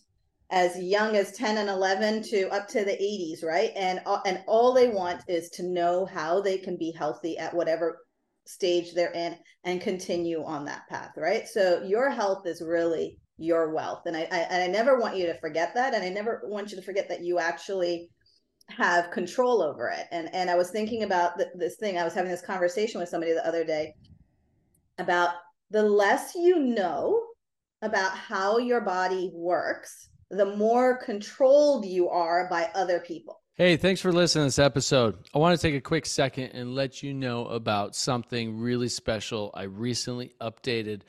as 0.50 0.82
young 0.82 1.18
as 1.18 1.34
10 1.34 1.58
and 1.58 1.70
11 1.70 2.24
to 2.24 2.50
up 2.50 2.68
to 2.70 2.86
the 2.86 2.94
80s, 2.94 3.44
right? 3.44 3.72
And 3.76 4.00
uh, 4.06 4.22
and 4.26 4.42
all 4.48 4.74
they 4.74 4.88
want 4.88 5.22
is 5.28 5.50
to 5.52 5.64
know 5.64 6.06
how 6.06 6.40
they 6.40 6.58
can 6.58 6.78
be 6.78 6.92
healthy 6.92 7.38
at 7.38 7.54
whatever 7.54 8.00
stage 8.46 8.94
they're 8.94 9.12
in 9.12 9.36
and 9.66 9.82
continue 9.82 10.44
on 10.44 10.66
that 10.66 10.88
path, 10.88 11.12
right? 11.18 11.48
So 11.48 11.84
your 11.84 12.10
health 12.10 12.48
is 12.48 12.62
really 12.62 13.20
your 13.38 13.74
wealth. 13.74 14.04
And 14.06 14.16
I, 14.16 14.22
I, 14.32 14.38
and 14.50 14.64
I 14.64 14.68
never 14.68 15.00
want 15.00 15.18
you 15.18 15.26
to 15.28 15.40
forget 15.40 15.74
that. 15.76 15.94
And 15.94 16.04
I 16.04 16.10
never 16.10 16.42
want 16.46 16.72
you 16.72 16.78
to 16.78 16.84
forget 16.84 17.10
that 17.10 17.24
you 17.24 17.40
actually 17.40 18.10
have 18.72 19.12
control 19.12 19.62
over 19.62 19.90
it. 19.90 20.08
And 20.12 20.34
and 20.34 20.50
I 20.50 20.56
was 20.56 20.70
thinking 20.70 21.04
about 21.04 21.38
th- 21.38 21.50
this 21.56 21.76
thing. 21.78 21.98
I 21.98 22.04
was 22.04 22.14
having 22.14 22.32
this 22.32 22.42
conversation 22.42 23.00
with 23.00 23.10
somebody 23.10 23.34
the 23.34 23.46
other 23.46 23.64
day 23.64 23.96
about 24.98 25.36
the 25.72 25.84
less 25.84 26.36
you 26.36 26.60
know 26.60 27.24
about 27.82 28.18
how 28.18 28.58
your 28.58 28.82
body 28.82 29.32
works, 29.34 30.10
the 30.30 30.46
more 30.58 30.98
controlled 30.98 31.86
you 31.86 32.10
are 32.10 32.50
by 32.50 32.70
other 32.76 33.00
people. 33.00 33.42
Hey, 33.56 33.76
thanks 33.78 34.00
for 34.00 34.12
listening 34.12 34.44
to 34.44 34.48
this 34.48 34.60
episode. 34.60 35.18
I 35.34 35.38
want 35.38 35.58
to 35.58 35.62
take 35.62 35.76
a 35.76 35.82
quick 35.82 36.06
second 36.06 36.52
and 36.52 36.76
let 36.76 37.04
you 37.04 37.14
know 37.14 37.46
about 37.48 37.96
something 37.96 38.58
really 38.58 38.90
special 38.90 39.52
I 39.54 39.64
recently 39.64 40.34
updated 40.42 41.02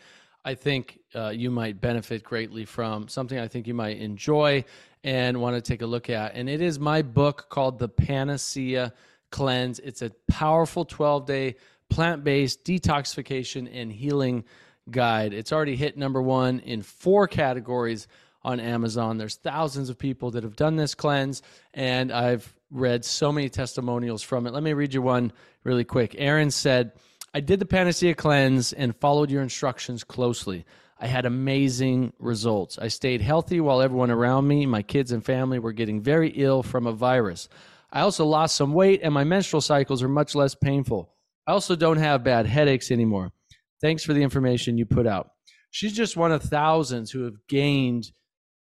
I 0.44 0.54
think 0.54 0.98
uh, 1.14 1.28
you 1.28 1.50
might 1.50 1.80
benefit 1.80 2.22
greatly 2.22 2.64
from, 2.64 3.08
something 3.08 3.38
I 3.38 3.48
think 3.48 3.66
you 3.66 3.74
might 3.74 3.98
enjoy 3.98 4.64
and 5.02 5.40
want 5.40 5.56
to 5.56 5.62
take 5.62 5.82
a 5.82 5.86
look 5.86 6.10
at. 6.10 6.34
And 6.34 6.48
it 6.48 6.60
is 6.60 6.78
my 6.78 7.02
book 7.02 7.46
called 7.48 7.78
The 7.78 7.88
Panacea 7.88 8.92
Cleanse. 9.30 9.78
It's 9.78 10.02
a 10.02 10.10
powerful 10.28 10.84
12 10.84 11.26
day 11.26 11.56
plant 11.88 12.24
based 12.24 12.64
detoxification 12.64 13.68
and 13.72 13.92
healing 13.92 14.44
guide. 14.90 15.32
It's 15.32 15.52
already 15.52 15.76
hit 15.76 15.96
number 15.96 16.20
one 16.22 16.60
in 16.60 16.82
four 16.82 17.28
categories 17.28 18.08
on 18.42 18.60
Amazon. 18.60 19.18
There's 19.18 19.36
thousands 19.36 19.90
of 19.90 19.98
people 19.98 20.30
that 20.32 20.44
have 20.44 20.56
done 20.56 20.76
this 20.76 20.94
cleanse, 20.94 21.42
and 21.74 22.10
I've 22.10 22.52
read 22.70 23.04
so 23.04 23.32
many 23.32 23.48
testimonials 23.48 24.22
from 24.22 24.46
it. 24.46 24.52
Let 24.54 24.62
me 24.62 24.72
read 24.72 24.94
you 24.94 25.02
one 25.02 25.32
really 25.64 25.84
quick. 25.84 26.14
Aaron 26.16 26.50
said, 26.50 26.92
I 27.34 27.40
did 27.40 27.60
the 27.60 27.66
Panacea 27.66 28.14
cleanse 28.14 28.72
and 28.72 28.96
followed 28.96 29.30
your 29.30 29.42
instructions 29.42 30.04
closely. 30.04 30.64
I 31.00 31.06
had 31.06 31.24
amazing 31.24 32.12
results. 32.18 32.78
I 32.78 32.88
stayed 32.88 33.22
healthy 33.22 33.60
while 33.60 33.80
everyone 33.80 34.10
around 34.10 34.46
me, 34.46 34.66
my 34.66 34.82
kids 34.82 35.12
and 35.12 35.24
family, 35.24 35.58
were 35.58 35.72
getting 35.72 36.02
very 36.02 36.28
ill 36.28 36.62
from 36.62 36.86
a 36.86 36.92
virus. 36.92 37.48
I 37.90 38.02
also 38.02 38.26
lost 38.26 38.54
some 38.54 38.74
weight 38.74 39.00
and 39.02 39.14
my 39.14 39.24
menstrual 39.24 39.62
cycles 39.62 40.02
are 40.02 40.08
much 40.08 40.34
less 40.34 40.54
painful. 40.54 41.14
I 41.46 41.52
also 41.52 41.74
don't 41.74 41.96
have 41.96 42.22
bad 42.22 42.46
headaches 42.46 42.90
anymore. 42.90 43.32
Thanks 43.80 44.04
for 44.04 44.12
the 44.12 44.22
information 44.22 44.76
you 44.76 44.84
put 44.84 45.06
out. 45.06 45.30
She's 45.70 45.94
just 45.94 46.18
one 46.18 46.32
of 46.32 46.42
thousands 46.42 47.10
who 47.10 47.24
have 47.24 47.34
gained 47.48 48.12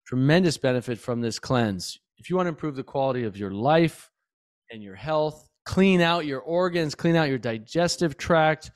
tremendous 0.07 0.59
benefit 0.59 0.99
from 0.99 1.21
this 1.21 1.41
cleanse. 1.41 1.99
If 2.19 2.31
you 2.31 2.37
want 2.37 2.47
to 2.47 2.51
improve 2.51 2.77
the 2.77 2.85
quality 2.85 3.25
of 3.25 3.37
your 3.37 3.51
life 3.51 4.11
and 4.71 4.83
your 4.83 4.95
health, 4.95 5.49
clean 5.67 6.01
out 6.01 6.25
your 6.25 6.41
organs, 6.41 6.95
clean 6.95 7.17
out 7.17 7.29
your 7.29 7.39
digestive 7.39 8.17
tract, 8.17 8.71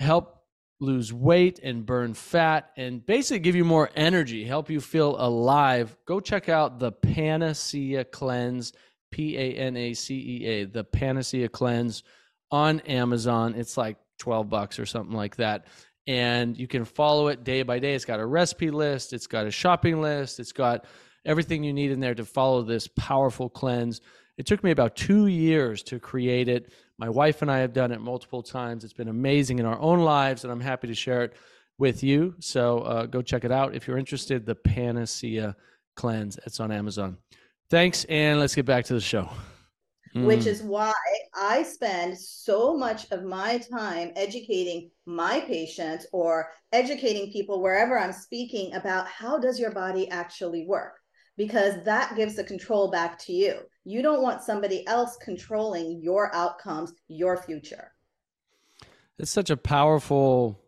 help 0.00 0.41
lose 0.82 1.12
weight 1.12 1.60
and 1.62 1.86
burn 1.86 2.12
fat, 2.12 2.70
and 2.76 3.06
basically 3.06 3.38
give 3.38 3.54
you 3.54 3.64
more 3.64 3.88
energy, 3.94 4.44
help 4.44 4.68
you 4.68 4.80
feel 4.80 5.16
alive, 5.18 5.96
go 6.06 6.18
check 6.20 6.48
out 6.48 6.78
the 6.78 6.90
Panacea 6.90 8.04
Cleanse, 8.04 8.72
P 9.12 9.38
A 9.38 9.54
N 9.54 9.76
A 9.76 9.94
C 9.94 10.14
E 10.14 10.46
A, 10.46 10.64
the 10.64 10.84
Panacea 10.84 11.48
Cleanse 11.48 12.02
on 12.50 12.80
Amazon. 12.80 13.54
It's 13.54 13.76
like 13.76 13.96
12 14.18 14.50
bucks 14.50 14.78
or 14.78 14.86
something 14.86 15.16
like 15.16 15.36
that. 15.36 15.66
And 16.08 16.58
you 16.58 16.66
can 16.66 16.84
follow 16.84 17.28
it 17.28 17.44
day 17.44 17.62
by 17.62 17.78
day. 17.78 17.94
It's 17.94 18.04
got 18.04 18.18
a 18.18 18.26
recipe 18.26 18.70
list, 18.70 19.12
it's 19.12 19.28
got 19.28 19.46
a 19.46 19.50
shopping 19.52 20.00
list, 20.00 20.40
it's 20.40 20.52
got 20.52 20.84
everything 21.24 21.62
you 21.62 21.72
need 21.72 21.92
in 21.92 22.00
there 22.00 22.14
to 22.14 22.24
follow 22.24 22.62
this 22.62 22.88
powerful 22.88 23.48
cleanse. 23.48 24.00
It 24.36 24.46
took 24.46 24.64
me 24.64 24.72
about 24.72 24.96
two 24.96 25.28
years 25.28 25.82
to 25.84 26.00
create 26.00 26.48
it. 26.48 26.72
My 26.98 27.08
wife 27.08 27.42
and 27.42 27.50
I 27.50 27.58
have 27.58 27.72
done 27.72 27.92
it 27.92 28.00
multiple 28.00 28.42
times. 28.42 28.84
It's 28.84 28.92
been 28.92 29.08
amazing 29.08 29.58
in 29.58 29.66
our 29.66 29.78
own 29.80 30.00
lives, 30.00 30.44
and 30.44 30.52
I'm 30.52 30.60
happy 30.60 30.86
to 30.88 30.94
share 30.94 31.24
it 31.24 31.34
with 31.78 32.02
you. 32.02 32.34
So 32.38 32.80
uh, 32.80 33.06
go 33.06 33.22
check 33.22 33.44
it 33.44 33.52
out 33.52 33.74
if 33.74 33.86
you're 33.86 33.98
interested. 33.98 34.46
The 34.46 34.54
Panacea 34.54 35.56
Cleanse. 35.96 36.38
It's 36.46 36.60
on 36.60 36.70
Amazon. 36.70 37.16
Thanks, 37.70 38.04
and 38.04 38.38
let's 38.38 38.54
get 38.54 38.66
back 38.66 38.84
to 38.86 38.94
the 38.94 39.00
show. 39.00 39.28
Which 40.14 40.40
mm. 40.40 40.46
is 40.46 40.62
why 40.62 40.92
I 41.34 41.62
spend 41.62 42.18
so 42.18 42.76
much 42.76 43.10
of 43.10 43.24
my 43.24 43.58
time 43.58 44.12
educating 44.14 44.90
my 45.06 45.40
patients 45.40 46.06
or 46.12 46.50
educating 46.70 47.32
people 47.32 47.62
wherever 47.62 47.98
I'm 47.98 48.12
speaking 48.12 48.74
about 48.74 49.08
how 49.08 49.38
does 49.38 49.58
your 49.58 49.70
body 49.70 50.10
actually 50.10 50.66
work 50.66 50.98
because 51.38 51.82
that 51.84 52.14
gives 52.14 52.36
the 52.36 52.44
control 52.44 52.90
back 52.90 53.18
to 53.20 53.32
you. 53.32 53.60
You 53.84 54.02
don't 54.02 54.22
want 54.22 54.42
somebody 54.42 54.86
else 54.86 55.16
controlling 55.16 56.00
your 56.00 56.34
outcomes, 56.34 56.92
your 57.08 57.36
future. 57.36 57.92
It's 59.18 59.30
such 59.30 59.50
a 59.50 59.56
powerful 59.56 60.60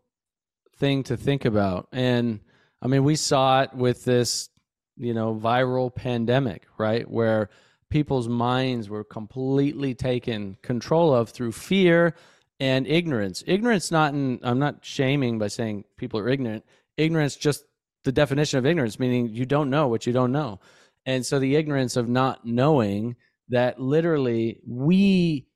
thing 0.77 1.03
to 1.05 1.17
think 1.17 1.45
about. 1.45 1.89
And 1.93 2.41
I 2.83 2.89
mean, 2.89 3.05
we 3.05 3.17
saw 3.17 3.63
it 3.63 3.73
with 3.73 4.05
this, 4.05 4.49
you 4.97 5.15
know, 5.15 5.35
viral 5.35 5.95
pandemic, 5.95 6.65
right? 6.77 7.09
Where 7.09 7.51
people's 7.89 8.29
minds 8.29 8.89
were 8.89 9.05
completely 9.05 9.95
taken 9.95 10.57
control 10.63 11.15
of 11.15 11.31
through 11.31 11.53
fear 11.53 12.15
and 12.61 12.87
ignorance. 12.87 13.45
Ignorance, 13.47 13.91
not 13.91 14.15
in, 14.15 14.41
I'm 14.43 14.59
not 14.59 14.85
shaming 14.85 15.39
by 15.39 15.49
saying 15.49 15.85
people 15.97 16.19
are 16.21 16.29
ignorant. 16.29 16.65
Ignorance 16.97 17.37
just 17.37 17.65
the 18.05 18.13
definition 18.13 18.59
of 18.59 18.67
ignorance, 18.67 18.99
meaning 18.99 19.29
you 19.31 19.47
don't 19.47 19.71
know 19.71 19.89
what 19.89 20.07
you 20.07 20.13
don't 20.13 20.33
know. 20.33 20.61
And 21.07 21.25
so 21.25 21.39
the 21.39 21.57
ignorance 21.57 21.97
of 21.97 22.09
not 22.09 22.45
knowing 22.47 23.17
that 23.49 23.79
literally 23.81 24.61
we 24.67 25.47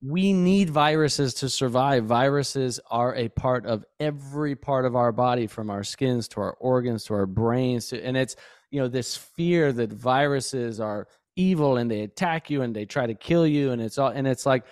we 0.00 0.32
need 0.32 0.70
viruses 0.70 1.34
to 1.34 1.48
survive. 1.48 2.04
Viruses 2.04 2.78
are 2.88 3.16
a 3.16 3.28
part 3.28 3.66
of 3.66 3.84
every 3.98 4.54
part 4.54 4.84
of 4.84 4.94
our 4.94 5.10
body, 5.10 5.46
from 5.46 5.70
our 5.70 5.82
skins 5.82 6.28
to 6.28 6.40
our 6.40 6.52
organs 6.60 7.04
to 7.04 7.14
our 7.14 7.26
brains. 7.26 7.88
To, 7.88 8.04
and 8.04 8.16
it's, 8.16 8.36
you 8.70 8.80
know, 8.80 8.86
this 8.86 9.16
fear 9.16 9.72
that 9.72 9.92
viruses 9.92 10.78
are 10.78 11.08
evil 11.34 11.78
and 11.78 11.90
they 11.90 12.02
attack 12.02 12.48
you 12.48 12.62
and 12.62 12.74
they 12.74 12.84
try 12.84 13.06
to 13.06 13.14
kill 13.14 13.46
you. 13.46 13.72
And 13.72 13.82
it's 13.82 13.98
all, 13.98 14.10
and 14.10 14.26
it's 14.26 14.46
like, 14.46 14.64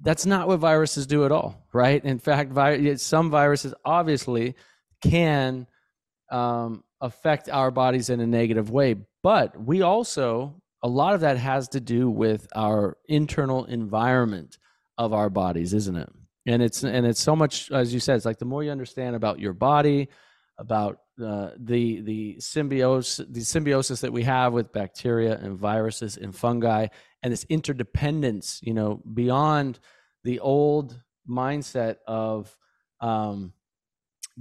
that's 0.00 0.26
not 0.26 0.48
what 0.48 0.58
viruses 0.58 1.06
do 1.06 1.24
at 1.24 1.32
all, 1.32 1.66
right? 1.72 2.04
In 2.04 2.18
fact, 2.18 2.52
vi- 2.52 2.94
some 2.96 3.30
viruses 3.30 3.74
obviously 3.84 4.56
can 5.02 5.68
um, 6.30 6.82
affect 7.00 7.48
our 7.48 7.70
bodies 7.70 8.10
in 8.10 8.18
a 8.20 8.26
negative 8.26 8.70
way. 8.70 8.96
But 9.22 9.60
we 9.60 9.82
also, 9.82 10.62
a 10.82 10.88
lot 10.88 11.14
of 11.14 11.20
that 11.20 11.36
has 11.38 11.68
to 11.70 11.80
do 11.80 12.08
with 12.08 12.46
our 12.54 12.96
internal 13.08 13.64
environment 13.64 14.58
of 14.96 15.12
our 15.12 15.30
bodies, 15.30 15.74
isn't 15.74 15.96
it? 15.96 16.08
And 16.46 16.62
it's 16.62 16.82
and 16.82 17.06
it's 17.06 17.20
so 17.20 17.36
much, 17.36 17.70
as 17.70 17.92
you 17.92 18.00
said, 18.00 18.16
it's 18.16 18.24
like 18.24 18.38
the 18.38 18.44
more 18.44 18.62
you 18.62 18.70
understand 18.70 19.16
about 19.16 19.38
your 19.38 19.52
body, 19.52 20.08
about 20.58 21.00
uh, 21.22 21.50
the 21.58 22.00
the 22.00 22.40
symbiosis 22.40 23.26
the 23.28 23.42
symbiosis 23.42 24.00
that 24.00 24.12
we 24.12 24.22
have 24.22 24.52
with 24.52 24.72
bacteria 24.72 25.36
and 25.36 25.58
viruses 25.58 26.16
and 26.16 26.34
fungi, 26.34 26.86
and 27.22 27.32
this 27.32 27.44
interdependence, 27.48 28.60
you 28.62 28.72
know, 28.72 29.02
beyond 29.12 29.78
the 30.24 30.40
old 30.40 30.98
mindset 31.28 31.96
of 32.06 32.56
um, 33.00 33.52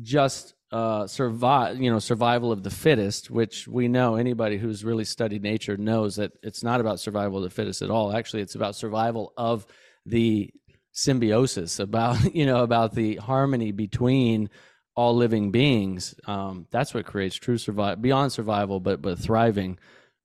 just 0.01 0.53
uh, 0.71 1.07
survive, 1.07 1.79
you 1.79 1.89
know, 1.89 1.99
survival 1.99 2.51
of 2.51 2.63
the 2.63 2.69
fittest, 2.69 3.31
which 3.31 3.67
we 3.67 3.87
know 3.87 4.15
anybody 4.15 4.57
who's 4.57 4.83
really 4.83 5.05
studied 5.05 5.41
nature 5.41 5.77
knows 5.77 6.17
that 6.17 6.33
it's 6.43 6.63
not 6.63 6.81
about 6.81 6.99
survival 6.99 7.37
of 7.37 7.43
the 7.43 7.49
fittest 7.49 7.81
at 7.81 7.89
all. 7.89 8.15
Actually, 8.15 8.41
it's 8.41 8.55
about 8.55 8.75
survival 8.75 9.33
of 9.37 9.65
the 10.05 10.51
symbiosis, 10.91 11.79
about 11.79 12.35
you 12.35 12.45
know, 12.45 12.63
about 12.63 12.93
the 12.93 13.15
harmony 13.15 13.71
between 13.71 14.49
all 14.95 15.15
living 15.15 15.51
beings. 15.51 16.15
Um, 16.25 16.67
that's 16.71 16.93
what 16.93 17.05
creates 17.05 17.35
true 17.35 17.57
survival 17.57 18.01
beyond 18.01 18.31
survival, 18.31 18.79
but 18.79 19.01
but 19.01 19.19
thriving. 19.19 19.79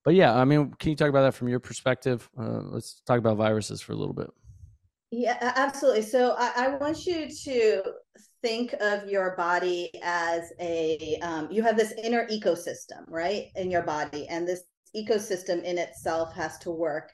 But 0.05 0.14
yeah, 0.14 0.35
I 0.35 0.44
mean, 0.44 0.74
can 0.81 0.90
you 0.90 0.96
talk 0.96 1.09
about 1.09 1.22
that 1.22 1.35
from 1.35 1.48
your 1.48 1.61
perspective? 1.61 2.28
Uh, 2.37 2.62
let's 2.62 3.00
talk 3.07 3.18
about 3.18 3.37
viruses 3.37 3.81
for 3.81 3.92
a 3.92 3.96
little 3.96 4.14
bit. 4.14 4.31
Yeah, 5.12 5.37
absolutely. 5.40 6.02
So 6.02 6.35
I, 6.37 6.52
I 6.57 6.68
want 6.76 7.07
you 7.07 7.28
to 7.28 7.83
think 8.42 8.74
of 8.81 9.09
your 9.09 9.37
body 9.37 9.90
as 10.02 10.52
a 10.61 11.18
um, 11.22 11.48
you 11.50 11.62
have 11.62 11.76
this 11.76 11.92
inner 12.02 12.26
ecosystem, 12.26 13.05
right, 13.09 13.46
in 13.57 13.70
your 13.70 13.83
body, 13.83 14.26
and 14.28 14.46
this 14.46 14.64
ecosystem 14.94 15.62
in 15.62 15.78
itself 15.78 16.35
has 16.35 16.59
to 16.59 16.70
work 16.70 17.11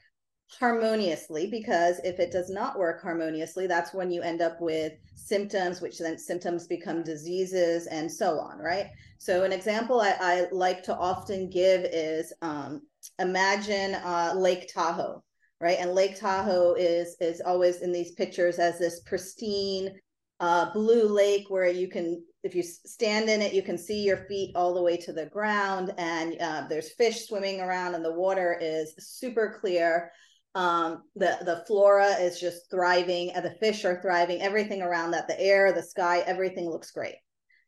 harmoniously 0.59 1.47
because 1.47 1.99
if 2.03 2.19
it 2.19 2.31
does 2.31 2.49
not 2.49 2.77
work 2.79 3.03
harmoniously 3.03 3.67
that's 3.67 3.93
when 3.93 4.09
you 4.09 4.23
end 4.23 4.41
up 4.41 4.59
with 4.59 4.93
symptoms 5.13 5.79
which 5.79 5.99
then 5.99 6.17
symptoms 6.17 6.65
become 6.65 7.03
diseases 7.03 7.85
and 7.85 8.11
so 8.11 8.39
on 8.39 8.57
right? 8.57 8.87
So 9.19 9.43
an 9.43 9.53
example 9.53 10.01
i, 10.01 10.15
I 10.19 10.47
like 10.51 10.81
to 10.83 10.97
often 10.97 11.51
give 11.51 11.85
is 11.85 12.33
um, 12.41 12.81
imagine 13.19 13.93
uh, 13.95 14.33
lake 14.35 14.71
tahoe 14.73 15.23
right? 15.61 15.77
And 15.79 15.93
lake 15.93 16.19
tahoe 16.19 16.73
is 16.73 17.15
is 17.19 17.41
always 17.41 17.81
in 17.81 17.91
these 17.91 18.13
pictures 18.13 18.59
as 18.59 18.79
this 18.79 19.01
pristine 19.01 19.99
uh, 20.39 20.71
blue 20.73 21.07
lake 21.07 21.45
where 21.49 21.67
you 21.67 21.87
can 21.87 22.23
if 22.43 22.55
you 22.55 22.63
stand 22.63 23.29
in 23.29 23.41
it 23.41 23.53
you 23.53 23.61
can 23.61 23.77
see 23.77 24.03
your 24.03 24.25
feet 24.27 24.55
all 24.55 24.73
the 24.73 24.81
way 24.81 24.95
to 24.95 25.11
the 25.11 25.25
ground 25.25 25.93
and 25.97 26.37
uh, 26.39 26.65
there's 26.69 26.93
fish 26.93 27.27
swimming 27.27 27.59
around 27.59 27.95
and 27.95 28.05
the 28.05 28.13
water 28.13 28.57
is 28.61 28.93
super 28.99 29.57
clear. 29.59 30.11
Um, 30.55 31.03
the 31.15 31.37
the 31.41 31.63
flora 31.67 32.13
is 32.13 32.39
just 32.39 32.71
thriving 32.71 33.31
and 33.31 33.45
the 33.45 33.55
fish 33.59 33.85
are 33.85 34.01
thriving 34.01 34.41
everything 34.41 34.81
around 34.81 35.11
that 35.11 35.27
the 35.27 35.39
air 35.39 35.71
the 35.73 35.83
sky 35.83 36.23
everything 36.25 36.69
looks 36.69 36.91
great. 36.91 37.15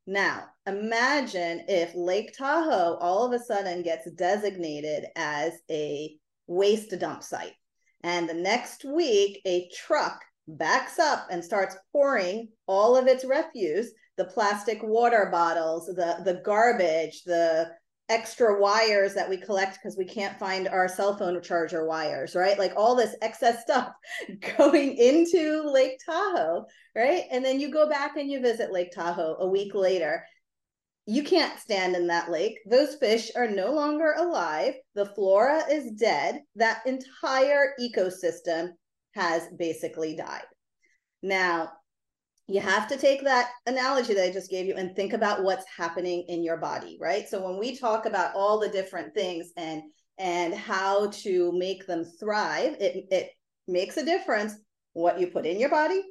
Now 0.07 0.45
imagine 0.65 1.65
if 1.67 1.93
lake 1.93 2.33
tahoe 2.37 2.97
all 2.99 3.25
of 3.25 3.33
a 3.33 3.43
sudden 3.43 3.83
gets 3.83 4.09
designated 4.11 5.05
as 5.15 5.53
a 5.69 6.15
waste 6.47 6.97
dump 6.99 7.23
site 7.23 7.53
and 8.03 8.27
the 8.27 8.33
next 8.33 8.83
week 8.83 9.41
a 9.45 9.69
truck 9.75 10.21
backs 10.57 10.99
up 10.99 11.27
and 11.31 11.43
starts 11.43 11.75
pouring 11.91 12.49
all 12.67 12.95
of 12.95 13.07
its 13.07 13.25
refuse 13.25 13.91
the 14.17 14.25
plastic 14.25 14.79
water 14.83 15.29
bottles 15.31 15.87
the 15.87 16.21
the 16.25 16.41
garbage 16.43 17.23
the 17.23 17.71
extra 18.11 18.59
wires 18.59 19.13
that 19.13 19.29
we 19.29 19.37
collect 19.37 19.75
because 19.77 19.97
we 19.97 20.03
can't 20.03 20.37
find 20.37 20.67
our 20.67 20.89
cell 20.89 21.17
phone 21.17 21.41
charger 21.41 21.87
wires, 21.87 22.35
right? 22.35 22.59
Like 22.59 22.73
all 22.75 22.93
this 22.93 23.15
excess 23.21 23.61
stuff 23.61 23.89
going 24.57 24.97
into 24.97 25.63
Lake 25.63 25.97
Tahoe, 26.05 26.65
right? 26.93 27.23
And 27.31 27.43
then 27.43 27.61
you 27.61 27.71
go 27.71 27.89
back 27.89 28.17
and 28.17 28.29
you 28.29 28.41
visit 28.41 28.73
Lake 28.73 28.91
Tahoe 28.91 29.37
a 29.39 29.47
week 29.47 29.73
later. 29.73 30.25
You 31.05 31.23
can't 31.23 31.57
stand 31.57 31.95
in 31.95 32.07
that 32.07 32.29
lake. 32.29 32.59
Those 32.69 32.95
fish 32.95 33.31
are 33.35 33.47
no 33.47 33.71
longer 33.71 34.13
alive. 34.17 34.73
The 34.93 35.05
flora 35.05 35.63
is 35.71 35.91
dead. 35.93 36.41
That 36.57 36.81
entire 36.85 37.73
ecosystem 37.79 38.71
has 39.13 39.47
basically 39.57 40.15
died. 40.15 40.43
Now, 41.21 41.71
you 42.47 42.59
have 42.59 42.87
to 42.89 42.97
take 42.97 43.23
that 43.23 43.51
analogy 43.65 44.13
that 44.13 44.25
I 44.25 44.31
just 44.31 44.49
gave 44.49 44.65
you 44.65 44.75
and 44.75 44.95
think 44.95 45.13
about 45.13 45.43
what's 45.43 45.65
happening 45.77 46.25
in 46.27 46.43
your 46.43 46.57
body, 46.57 46.97
right? 46.99 47.27
So 47.29 47.41
when 47.41 47.57
we 47.57 47.77
talk 47.77 48.05
about 48.05 48.35
all 48.35 48.59
the 48.59 48.69
different 48.69 49.13
things 49.13 49.51
and 49.57 49.83
and 50.17 50.53
how 50.53 51.07
to 51.09 51.51
make 51.53 51.87
them 51.87 52.03
thrive, 52.03 52.75
it 52.79 53.05
it 53.09 53.29
makes 53.67 53.97
a 53.97 54.05
difference 54.05 54.53
what 54.93 55.19
you 55.19 55.27
put 55.27 55.45
in 55.45 55.59
your 55.59 55.69
body, 55.69 56.01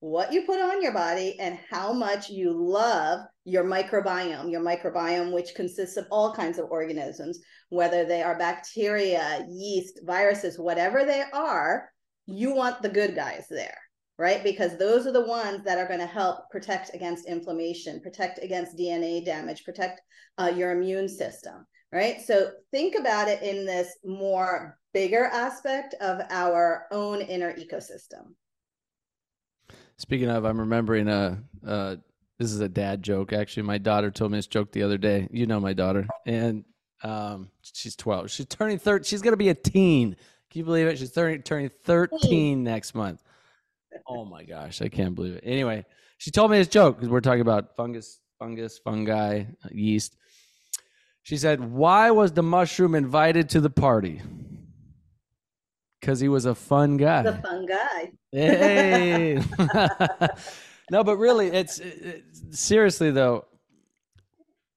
what 0.00 0.32
you 0.32 0.42
put 0.46 0.60
on 0.60 0.82
your 0.82 0.92
body, 0.92 1.38
and 1.38 1.58
how 1.68 1.92
much 1.92 2.30
you 2.30 2.52
love 2.52 3.20
your 3.44 3.64
microbiome, 3.64 4.50
your 4.50 4.62
microbiome, 4.62 5.32
which 5.32 5.54
consists 5.54 5.98
of 5.98 6.06
all 6.10 6.32
kinds 6.32 6.58
of 6.58 6.70
organisms, 6.70 7.38
whether 7.68 8.06
they 8.06 8.22
are 8.22 8.38
bacteria, 8.38 9.44
yeast, 9.50 10.00
viruses, 10.04 10.58
whatever 10.58 11.04
they 11.04 11.24
are, 11.32 11.90
you 12.30 12.54
want 12.54 12.82
the 12.82 12.88
good 12.88 13.14
guys 13.14 13.46
there 13.50 13.78
right? 14.20 14.44
Because 14.44 14.76
those 14.76 15.06
are 15.06 15.12
the 15.12 15.24
ones 15.24 15.64
that 15.64 15.78
are 15.78 15.88
going 15.88 15.98
to 15.98 16.06
help 16.06 16.50
protect 16.50 16.94
against 16.94 17.26
inflammation, 17.26 18.02
protect 18.02 18.38
against 18.44 18.76
DNA 18.76 19.24
damage, 19.24 19.64
protect 19.64 20.02
uh, 20.36 20.52
your 20.54 20.72
immune 20.72 21.08
system, 21.08 21.66
right? 21.90 22.20
So 22.20 22.50
think 22.70 22.96
about 22.98 23.28
it 23.28 23.42
in 23.42 23.64
this 23.64 23.96
more 24.04 24.78
bigger 24.92 25.24
aspect 25.24 25.94
of 26.02 26.20
our 26.28 26.86
own 26.92 27.22
inner 27.22 27.54
ecosystem. 27.54 28.34
Speaking 29.96 30.28
of, 30.28 30.44
I'm 30.44 30.60
remembering 30.60 31.08
a, 31.08 31.42
uh, 31.66 31.96
this 32.38 32.52
is 32.52 32.60
a 32.60 32.68
dad 32.68 33.02
joke. 33.02 33.32
Actually, 33.32 33.62
my 33.62 33.78
daughter 33.78 34.10
told 34.10 34.32
me 34.32 34.38
this 34.38 34.46
joke 34.46 34.70
the 34.72 34.82
other 34.82 34.98
day. 34.98 35.28
You 35.30 35.46
know 35.46 35.60
my 35.60 35.72
daughter, 35.72 36.06
and 36.26 36.66
um, 37.02 37.48
she's 37.62 37.96
12. 37.96 38.30
She's 38.30 38.46
turning 38.46 38.78
13. 38.78 39.04
She's 39.04 39.22
gonna 39.22 39.38
be 39.38 39.48
a 39.48 39.54
teen. 39.54 40.16
Can 40.50 40.58
you 40.58 40.64
believe 40.64 40.86
it? 40.86 40.98
She's 40.98 41.12
turning 41.12 41.42
turning 41.42 41.68
13 41.68 42.64
next 42.64 42.94
month 42.94 43.22
oh 44.08 44.24
my 44.24 44.44
gosh, 44.44 44.82
I 44.82 44.88
can't 44.88 45.14
believe 45.14 45.34
it. 45.34 45.44
Anyway, 45.44 45.84
she 46.18 46.30
told 46.30 46.50
me 46.50 46.58
this 46.58 46.68
joke 46.68 46.96
because 46.96 47.08
we're 47.08 47.20
talking 47.20 47.40
about 47.40 47.76
fungus, 47.76 48.20
fungus, 48.38 48.78
fungi, 48.78 49.44
yeast. 49.70 50.16
She 51.22 51.36
said, 51.36 51.60
"Why 51.72 52.10
was 52.10 52.32
the 52.32 52.42
mushroom 52.42 52.94
invited 52.94 53.50
to 53.50 53.60
the 53.60 53.70
party?" 53.70 54.20
Because 56.00 56.18
he 56.18 56.28
was 56.28 56.46
a 56.46 56.54
fun 56.54 56.96
guy. 56.96 57.22
The 57.22 57.34
fun 57.34 57.66
guy. 57.66 58.12
Hey. 58.32 59.42
no, 60.90 61.04
but 61.04 61.16
really, 61.16 61.48
it's 61.48 61.78
it, 61.78 62.24
seriously 62.50 63.10
though. 63.10 63.46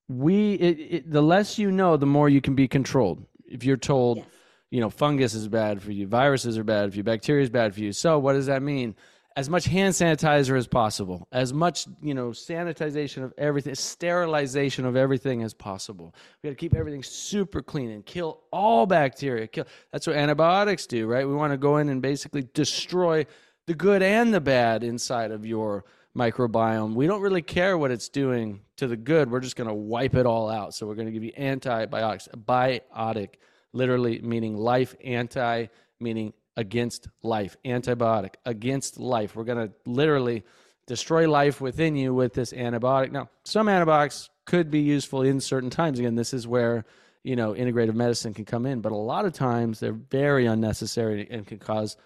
We 0.10 0.54
it, 0.56 0.80
it, 0.80 1.12
the 1.12 1.22
less 1.22 1.58
you 1.58 1.72
know, 1.72 1.96
the 1.98 2.06
more 2.06 2.28
you 2.28 2.42
can 2.42 2.56
be 2.56 2.68
controlled. 2.68 3.26
If 3.46 3.64
you're 3.64 3.78
told, 3.78 4.18
yes. 4.18 4.26
You 4.74 4.82
know, 4.82 4.90
fungus 4.90 5.36
is 5.36 5.48
bad 5.48 5.84
for 5.84 5.92
you, 5.92 6.08
viruses 6.08 6.58
are 6.58 6.64
bad 6.64 6.90
for 6.92 6.98
you, 6.98 7.04
bacteria 7.04 7.44
is 7.44 7.50
bad 7.52 7.76
for 7.76 7.82
you. 7.82 7.92
So 7.92 8.18
what 8.18 8.34
does 8.34 8.48
that 8.48 8.64
mean? 8.64 8.96
as 9.36 9.50
much 9.50 9.66
hand 9.66 9.94
sanitizer 9.94 10.56
as 10.56 10.68
possible, 10.68 11.28
as 11.32 11.54
much, 11.54 11.88
you 12.04 12.14
know, 12.14 12.30
sanitization 12.30 13.24
of 13.24 13.34
everything, 13.38 13.74
sterilization 13.74 14.86
of 14.86 14.96
everything 14.96 15.42
as 15.42 15.56
possible. 15.56 16.14
We 16.42 16.50
got 16.50 16.52
to 16.52 16.60
keep 16.60 16.76
everything 16.76 17.02
super 17.02 17.64
clean 17.64 17.90
and 17.90 18.06
kill 18.06 18.42
all 18.52 18.86
bacteria. 18.86 19.48
Kill. 19.48 19.66
That's 19.92 20.06
what 20.06 20.18
antibiotics 20.18 20.86
do, 20.86 21.08
right? 21.08 21.28
We 21.28 21.34
want 21.34 21.52
to 21.52 21.58
go 21.58 21.78
in 21.78 21.90
and 21.90 22.00
basically 22.00 22.48
destroy 22.54 23.26
the 23.66 23.74
good 23.74 24.04
and 24.04 24.32
the 24.32 24.42
bad 24.42 24.84
inside 24.84 25.32
of 25.32 25.48
your 25.48 25.84
microbiome. 26.16 26.94
We 26.94 27.08
don't 27.08 27.22
really 27.22 27.42
care 27.42 27.76
what 27.76 27.90
it's 27.90 28.10
doing 28.10 28.62
to 28.78 28.86
the 28.86 28.98
good. 28.98 29.32
We're 29.32 29.40
just 29.40 29.56
going 29.56 29.68
to 29.68 29.74
wipe 29.74 30.14
it 30.14 30.28
all 30.28 30.48
out. 30.48 30.76
So 30.76 30.86
we're 30.86 30.96
going 30.96 31.08
to 31.08 31.12
give 31.12 31.24
you 31.24 31.34
antibiotics, 31.36 32.30
biotic, 32.38 33.30
literally 33.74 34.20
meaning 34.22 34.56
life, 34.56 34.96
anti 35.04 35.68
meaning 36.00 36.34
against 36.56 37.08
life, 37.24 37.58
antibiotic 37.66 38.36
against 38.46 39.00
life. 39.00 39.36
We're 39.36 39.44
going 39.44 39.68
to 39.68 39.74
literally 39.86 40.44
destroy 40.86 41.30
life 41.30 41.62
within 41.62 41.96
you 41.96 42.14
with 42.14 42.34
this 42.34 42.54
antibiotic. 42.54 43.12
Now, 43.12 43.30
some 43.44 43.68
antibiotics 43.68 44.30
could 44.46 44.70
be 44.70 44.82
useful 44.82 45.22
in 45.22 45.40
certain 45.40 45.70
times. 45.70 46.00
Again, 46.00 46.16
this 46.16 46.34
is 46.34 46.48
where 46.48 46.86
you 47.24 47.36
know 47.36 47.54
integrative 47.54 47.96
medicine 47.96 48.34
can 48.34 48.46
come 48.46 48.66
in, 48.66 48.82
but 48.82 48.92
a 48.92 48.98
lot 48.98 49.26
of 49.26 49.34
times 49.34 49.80
they're 49.80 49.94
very 49.94 50.46
unnecessary 50.46 51.28
and 51.30 51.48
can 51.48 51.60
cause 51.60 51.98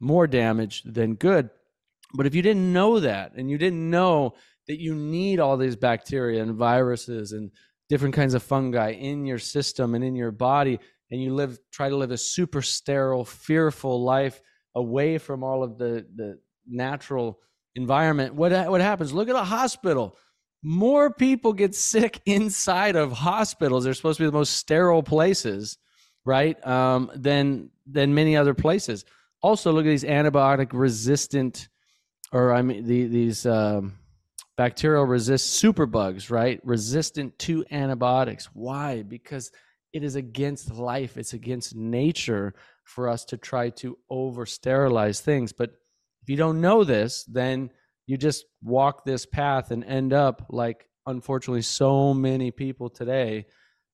more 0.00 0.26
damage 0.26 0.82
than 0.84 1.14
good. 1.14 1.50
But 2.14 2.26
if 2.26 2.34
you 2.34 2.42
didn't 2.42 2.72
know 2.72 3.00
that 3.00 3.32
and 3.36 3.50
you 3.50 3.58
didn't 3.58 3.90
know 3.90 4.34
that 4.68 4.80
you 4.80 4.94
need 4.94 5.40
all 5.40 5.56
these 5.56 5.76
bacteria 5.76 6.42
and 6.42 6.54
viruses 6.54 7.32
and 7.32 7.50
different 7.88 8.14
kinds 8.14 8.34
of 8.34 8.42
fungi 8.42 8.90
in 8.90 9.24
your 9.24 9.38
system 9.38 9.94
and 9.94 10.04
in 10.04 10.14
your 10.14 10.32
body, 10.32 10.78
and 11.10 11.22
you 11.22 11.34
live 11.34 11.58
try 11.72 11.88
to 11.88 11.96
live 11.96 12.10
a 12.10 12.18
super 12.18 12.62
sterile 12.62 13.24
fearful 13.24 14.02
life 14.02 14.40
away 14.74 15.18
from 15.18 15.42
all 15.42 15.62
of 15.62 15.78
the 15.78 16.06
the 16.16 16.38
natural 16.66 17.38
environment 17.74 18.34
what 18.34 18.52
what 18.70 18.80
happens? 18.80 19.12
Look 19.12 19.28
at 19.28 19.36
a 19.36 19.44
hospital. 19.44 20.16
More 20.62 21.12
people 21.12 21.52
get 21.52 21.74
sick 21.74 22.20
inside 22.26 22.96
of 22.96 23.12
hospitals. 23.12 23.84
They're 23.84 23.94
supposed 23.94 24.18
to 24.18 24.24
be 24.24 24.26
the 24.26 24.32
most 24.32 24.54
sterile 24.54 25.02
places 25.02 25.78
right 26.24 26.64
um, 26.66 27.10
than 27.14 27.70
than 27.86 28.14
many 28.14 28.36
other 28.36 28.54
places. 28.54 29.04
Also 29.42 29.72
look 29.72 29.86
at 29.86 29.90
these 29.90 30.04
antibiotic 30.04 30.70
resistant 30.72 31.68
or 32.32 32.52
i 32.52 32.62
mean 32.62 32.84
the, 32.84 33.06
these 33.06 33.46
um, 33.46 33.96
bacterial 34.56 35.04
resist 35.04 35.62
superbugs 35.62 36.30
right? 36.30 36.60
Resistant 36.64 37.38
to 37.40 37.64
antibiotics. 37.70 38.46
Why? 38.46 39.02
Because 39.02 39.52
it 39.96 40.04
is 40.04 40.14
against 40.14 40.72
life, 40.72 41.16
it's 41.16 41.32
against 41.32 41.74
nature 41.74 42.54
for 42.84 43.08
us 43.08 43.24
to 43.26 43.36
try 43.36 43.70
to 43.70 43.96
over 44.10 44.46
sterilize 44.46 45.20
things. 45.20 45.52
But 45.52 45.70
if 46.22 46.28
you 46.28 46.36
don't 46.36 46.60
know 46.60 46.84
this, 46.84 47.24
then 47.24 47.70
you 48.06 48.16
just 48.16 48.44
walk 48.62 49.04
this 49.04 49.26
path 49.26 49.70
and 49.70 49.82
end 49.82 50.12
up 50.12 50.46
like, 50.50 50.88
unfortunately, 51.06 51.62
so 51.62 52.14
many 52.14 52.50
people 52.50 52.90
today 52.90 53.46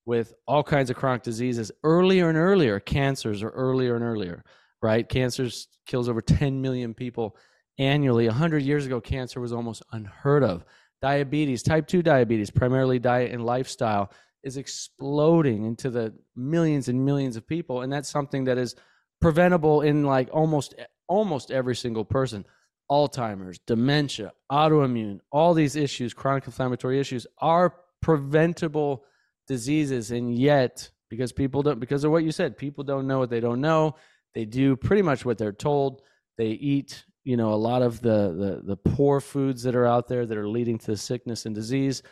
with 0.04 0.34
all 0.46 0.62
kinds 0.62 0.90
of 0.90 0.96
chronic 0.96 1.22
diseases 1.22 1.70
earlier 1.84 2.28
and 2.28 2.36
earlier. 2.36 2.80
Cancers 2.80 3.42
are 3.42 3.50
earlier 3.50 3.94
and 3.94 4.04
earlier, 4.04 4.44
right? 4.82 5.08
Cancers 5.08 5.68
kills 5.86 6.08
over 6.08 6.20
10 6.20 6.60
million 6.60 6.92
people 6.94 7.36
annually. 7.78 8.26
100 8.26 8.62
years 8.62 8.84
ago, 8.86 9.00
cancer 9.00 9.40
was 9.40 9.52
almost 9.52 9.82
unheard 9.92 10.42
of. 10.42 10.64
diabetes, 11.00 11.62
type 11.62 11.86
2 11.86 12.02
diabetes, 12.02 12.50
primarily 12.50 12.98
diet 12.98 13.32
and 13.32 13.44
lifestyle, 13.44 14.10
is 14.42 14.56
exploding 14.56 15.64
into 15.64 15.90
the 15.90 16.12
millions 16.34 16.88
and 16.88 17.04
millions 17.04 17.36
of 17.36 17.46
people. 17.46 17.82
And 17.82 17.92
that's 17.92 18.08
something 18.08 18.44
that 18.44 18.58
is 18.58 18.74
preventable 19.20 19.82
in 19.82 20.04
like 20.04 20.28
almost 20.32 20.74
eh, 20.78 20.84
almost 21.08 21.50
every 21.50 21.76
single 21.76 22.04
person. 22.04 22.44
Alzheimer's, 22.90 23.58
dementia, 23.66 24.32
autoimmune, 24.50 25.20
all 25.30 25.54
these 25.54 25.76
issues, 25.76 26.12
chronic 26.12 26.44
inflammatory 26.44 27.00
issues 27.00 27.26
are 27.38 27.74
preventable 28.02 29.04
diseases. 29.46 30.10
And 30.10 30.36
yet, 30.36 30.90
because 31.08 31.32
people 31.32 31.62
don't, 31.62 31.80
because 31.80 32.04
of 32.04 32.10
what 32.10 32.24
you 32.24 32.32
said, 32.32 32.58
people 32.58 32.84
don't 32.84 33.06
know 33.06 33.18
what 33.18 33.30
they 33.30 33.40
don't 33.40 33.60
know. 33.60 33.94
They 34.34 34.44
do 34.44 34.76
pretty 34.76 35.02
much 35.02 35.24
what 35.24 35.38
they're 35.38 35.52
told. 35.52 36.02
They 36.36 36.48
eat 36.48 37.04
you 37.24 37.36
know 37.36 37.52
a 37.52 37.54
lot 37.54 37.82
of 37.82 38.00
the, 38.00 38.34
the 38.34 38.62
the 38.64 38.76
poor 38.76 39.20
foods 39.20 39.62
that 39.62 39.76
are 39.76 39.86
out 39.86 40.08
there 40.08 40.26
that 40.26 40.36
are 40.36 40.48
leading 40.48 40.78
to 40.78 40.96
sickness 40.96 41.46
and 41.46 41.54
disease 41.54 42.02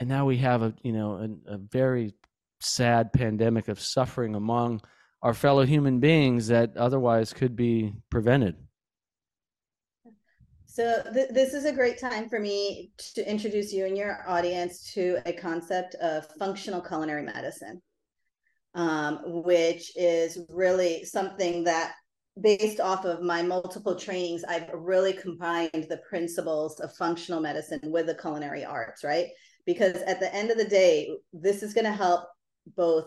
and 0.00 0.08
now 0.08 0.24
we 0.24 0.38
have 0.38 0.62
a 0.62 0.74
you 0.82 0.92
know 0.92 1.12
a, 1.46 1.54
a 1.54 1.58
very 1.58 2.14
sad 2.60 3.12
pandemic 3.12 3.68
of 3.68 3.78
suffering 3.78 4.34
among 4.34 4.80
our 5.22 5.34
fellow 5.34 5.64
human 5.64 6.00
beings 6.00 6.48
that 6.48 6.76
otherwise 6.76 7.32
could 7.32 7.54
be 7.54 7.92
prevented 8.10 8.56
so 10.66 11.02
th- 11.12 11.30
this 11.30 11.52
is 11.52 11.64
a 11.64 11.72
great 11.72 12.00
time 12.00 12.28
for 12.28 12.40
me 12.40 12.90
to 13.14 13.28
introduce 13.30 13.72
you 13.72 13.86
and 13.86 13.96
your 13.96 14.24
audience 14.28 14.92
to 14.92 15.18
a 15.26 15.32
concept 15.32 15.94
of 15.96 16.26
functional 16.38 16.80
culinary 16.80 17.22
medicine 17.22 17.80
um, 18.74 19.20
which 19.24 19.92
is 19.96 20.38
really 20.48 21.04
something 21.04 21.64
that 21.64 21.94
based 22.40 22.80
off 22.80 23.04
of 23.04 23.22
my 23.22 23.42
multiple 23.42 23.96
trainings, 23.96 24.44
I've 24.44 24.70
really 24.72 25.12
combined 25.12 25.86
the 25.88 26.00
principles 26.08 26.78
of 26.80 26.94
functional 26.94 27.40
medicine 27.40 27.80
with 27.82 28.06
the 28.06 28.14
culinary 28.14 28.64
arts, 28.64 29.02
right? 29.02 29.26
Because 29.66 29.96
at 30.02 30.20
the 30.20 30.34
end 30.34 30.50
of 30.50 30.58
the 30.58 30.64
day, 30.64 31.10
this 31.32 31.62
is 31.62 31.74
going 31.74 31.84
to 31.84 31.92
help 31.92 32.24
both 32.76 33.06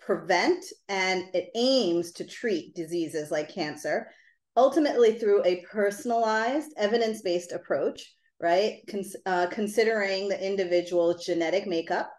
prevent 0.00 0.64
and 0.88 1.24
it 1.34 1.50
aims 1.54 2.12
to 2.12 2.24
treat 2.24 2.74
diseases 2.74 3.30
like 3.30 3.52
cancer, 3.52 4.08
ultimately 4.56 5.18
through 5.18 5.44
a 5.44 5.64
personalized, 5.70 6.72
evidence 6.76 7.22
based 7.22 7.52
approach, 7.52 8.14
right? 8.40 8.80
Cons- 8.88 9.16
uh, 9.26 9.48
considering 9.48 10.28
the 10.28 10.46
individual's 10.46 11.24
genetic 11.24 11.66
makeup 11.66 12.10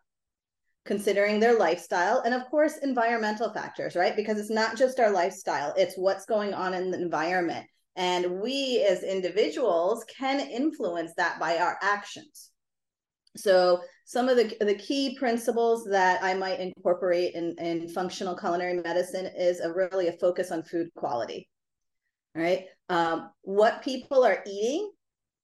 considering 0.88 1.40
their 1.40 1.60
lifestyle 1.60 2.22
and 2.22 2.34
of 2.34 2.46
course 2.50 2.78
environmental 2.78 3.54
factors 3.54 3.96
right? 3.96 4.16
Because 4.16 4.40
it's 4.40 4.50
not 4.50 4.78
just 4.78 5.00
our 5.00 5.12
lifestyle 5.12 5.74
it's 5.78 5.98
what's 5.98 6.26
going 6.26 6.54
on 6.54 6.74
in 6.74 6.90
the 6.90 7.00
environment. 7.00 7.68
And 7.96 8.40
we 8.42 8.86
as 8.90 9.04
individuals 9.04 10.06
can 10.18 10.40
influence 10.40 11.12
that 11.18 11.40
by 11.40 11.58
our 11.58 11.78
actions 11.82 12.52
so 13.38 13.82
some 14.06 14.30
of 14.30 14.38
the, 14.38 14.56
the 14.62 14.76
key 14.76 15.18
principles 15.18 15.86
that 15.86 16.22
i 16.24 16.34
might 16.34 16.60
incorporate 16.60 17.34
in, 17.36 17.56
in 17.60 17.88
functional 17.90 18.36
culinary 18.36 18.82
medicine 18.82 19.30
is 19.38 19.60
a 19.60 19.72
really 19.72 20.08
a 20.08 20.14
focus 20.14 20.52
on 20.52 20.64
food 20.64 20.88
quality 20.96 21.48
right? 22.38 22.66
Um, 22.90 23.32
what 23.42 23.84
people 23.84 24.24
are 24.24 24.44
eating 24.46 24.92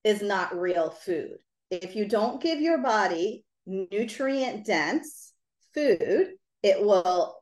is 0.04 0.22
not 0.22 0.58
real 0.58 0.92
food. 0.92 1.38
If 1.72 1.96
you 1.96 2.08
don't 2.08 2.42
give 2.42 2.62
your 2.62 2.78
body 2.78 3.44
nutrient 3.66 4.66
dense 4.66 5.34
food, 5.74 6.34
it 6.62 6.82
will 6.82 7.40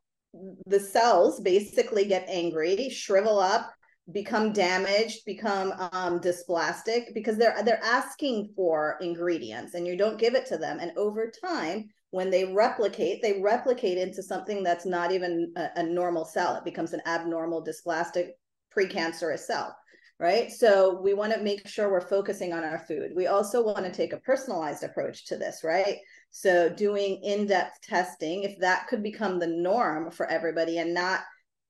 the 0.65 0.79
cells 0.79 1.41
basically 1.41 2.05
get 2.05 2.29
angry, 2.29 2.89
shrivel 2.89 3.39
up, 3.39 3.69
become 4.11 4.51
damaged, 4.51 5.25
become 5.25 5.73
um, 5.91 6.19
dysplastic 6.19 7.13
because 7.13 7.37
they're 7.37 7.55
they're 7.63 7.83
asking 7.83 8.51
for 8.55 8.97
ingredients 9.01 9.73
and 9.73 9.85
you 9.85 9.95
don't 9.95 10.19
give 10.19 10.33
it 10.33 10.45
to 10.47 10.57
them. 10.57 10.79
And 10.79 10.91
over 10.97 11.31
time, 11.43 11.89
when 12.09 12.29
they 12.29 12.45
replicate, 12.45 13.21
they 13.21 13.41
replicate 13.41 13.97
into 13.97 14.23
something 14.23 14.63
that's 14.63 14.85
not 14.85 15.11
even 15.11 15.53
a, 15.55 15.67
a 15.77 15.83
normal 15.83 16.25
cell. 16.25 16.55
It 16.55 16.65
becomes 16.65 16.93
an 16.93 17.01
abnormal, 17.05 17.63
dysplastic, 17.63 18.29
precancerous 18.75 19.39
cell 19.39 19.75
right? 20.21 20.51
So 20.51 21.01
we 21.01 21.15
want 21.15 21.33
to 21.33 21.41
make 21.41 21.67
sure 21.67 21.91
we're 21.91 21.99
focusing 21.99 22.53
on 22.53 22.63
our 22.63 22.77
food. 22.77 23.09
We 23.15 23.25
also 23.25 23.63
want 23.63 23.85
to 23.85 23.91
take 23.91 24.13
a 24.13 24.19
personalized 24.19 24.83
approach 24.83 25.25
to 25.25 25.35
this, 25.35 25.61
right? 25.63 25.97
So 26.29 26.69
doing 26.69 27.19
in-depth 27.23 27.81
testing, 27.81 28.43
if 28.43 28.59
that 28.59 28.85
could 28.87 29.01
become 29.01 29.39
the 29.39 29.47
norm 29.47 30.11
for 30.11 30.27
everybody 30.27 30.77
and 30.77 30.93
not 30.93 31.21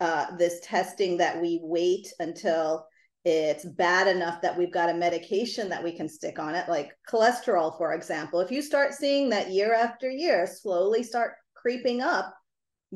uh, 0.02 0.36
this 0.38 0.60
testing 0.62 1.16
that 1.18 1.42
we 1.42 1.62
wait 1.64 2.12
until 2.20 2.86
it's 3.24 3.64
bad 3.64 4.08
enough 4.08 4.42
that 4.42 4.58
we've 4.58 4.74
got 4.74 4.90
a 4.90 4.94
medication 4.94 5.70
that 5.70 5.84
we 5.84 5.96
can 5.96 6.10
stick 6.10 6.40
on 6.40 6.56
it, 6.56 6.68
like 6.68 6.92
cholesterol, 7.10 7.78
for 7.78 7.94
example. 7.94 8.42
If 8.42 8.52
you 8.52 8.62
start 8.62 8.94
seeing 8.94 9.30
that 9.30 9.52
year 9.52 9.74
after 9.74 10.10
year 10.10 10.48
slowly 10.48 11.04
start 11.04 11.34
creeping 11.54 12.02
up, 12.02 12.34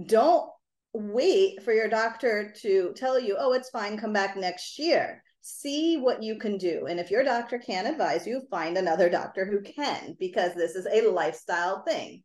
don't 0.08 0.50
wait 0.94 1.64
for 1.64 1.72
your 1.72 1.88
doctor 1.88 2.54
to 2.64 2.92
tell 2.98 3.20
you, 3.20 3.38
oh, 3.40 3.54
it's 3.54 3.70
fine, 3.70 3.98
come 3.98 4.14
back 4.14 4.36
next 4.36 4.78
year 4.78 5.22
see 5.48 5.98
what 5.98 6.24
you 6.24 6.40
can 6.40 6.58
do. 6.58 6.88
And 6.90 7.00
if 7.00 7.12
your 7.12 7.24
doctor 7.24 7.60
can't 7.60 7.88
advise 7.88 8.26
you, 8.26 8.42
find 8.50 8.78
another 8.78 9.12
doctor 9.12 9.46
who 9.46 9.62
can, 9.62 10.18
because 10.20 10.56
this 10.56 10.74
is 10.74 10.88
a 10.88 11.08
lifestyle 11.08 11.84
thing, 11.84 12.24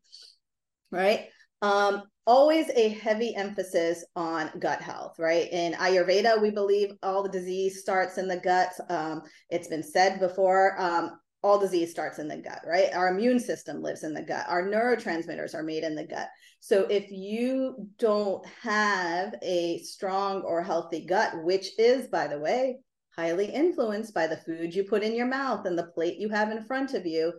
right? 0.90 1.29
Um, 1.61 2.05
always 2.31 2.71
a 2.77 2.90
heavy 2.90 3.35
emphasis 3.35 4.05
on 4.14 4.53
gut 4.61 4.81
health, 4.81 5.19
right? 5.19 5.49
In 5.51 5.73
Ayurveda, 5.73 6.40
we 6.40 6.53
believe 6.53 6.93
all 7.03 7.25
the 7.25 7.29
disease 7.29 7.81
starts 7.81 8.19
in 8.19 8.29
the 8.29 8.37
gut. 8.37 8.71
Um, 8.88 9.23
it's 9.51 9.66
been 9.66 9.83
said 9.83 10.21
before. 10.21 10.81
Um, 10.81 11.19
all 11.43 11.59
disease 11.59 11.90
starts 11.90 12.21
in 12.21 12.29
the 12.29 12.37
gut, 12.37 12.61
right? 12.64 12.95
Our 12.95 13.09
immune 13.09 13.40
system 13.40 13.83
lives 13.83 14.05
in 14.05 14.14
the 14.14 14.23
gut. 14.23 14.47
Our 14.49 14.62
neurotransmitters 14.62 15.57
are 15.57 15.64
made 15.64 15.83
in 15.83 15.97
the 15.97 16.07
gut. 16.07 16.29
So 16.61 16.87
if 16.88 17.11
you 17.11 17.88
don't 17.99 18.47
have 18.62 19.35
a 19.43 19.79
strong 19.79 20.43
or 20.43 20.62
healthy 20.62 21.07
gut, 21.07 21.33
which 21.43 21.77
is, 21.81 22.07
by 22.07 22.29
the 22.29 22.38
way, 22.38 22.77
highly 23.16 23.47
influenced 23.47 24.14
by 24.14 24.29
the 24.29 24.37
food 24.37 24.73
you 24.73 24.85
put 24.85 25.03
in 25.03 25.16
your 25.16 25.27
mouth 25.27 25.66
and 25.66 25.77
the 25.77 25.90
plate 25.95 26.19
you 26.21 26.29
have 26.29 26.53
in 26.53 26.62
front 26.62 26.95
of 26.95 27.07
you, 27.07 27.33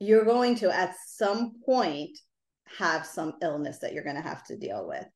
you're 0.00 0.24
going 0.24 0.56
to 0.56 0.74
at 0.74 0.96
some 1.06 1.52
point 1.64 2.18
have 2.78 3.06
some 3.06 3.34
illness 3.42 3.78
that 3.78 3.92
you're 3.92 4.04
going 4.04 4.16
to 4.16 4.22
have 4.22 4.44
to 4.44 4.56
deal 4.56 4.86
with. 4.86 5.06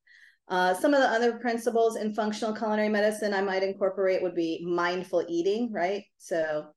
Uh, 0.49 0.73
some 0.73 0.93
of 0.93 1.01
the 1.01 1.07
other 1.07 1.33
principles 1.39 1.97
in 1.97 2.13
functional 2.13 2.55
culinary 2.55 2.89
medicine 2.89 3.33
I 3.33 3.41
might 3.41 3.63
incorporate 3.63 4.21
would 4.21 4.35
be 4.35 4.63
mindful 4.65 5.25
eating, 5.27 5.73
right? 5.73 6.03
So, 6.17 6.67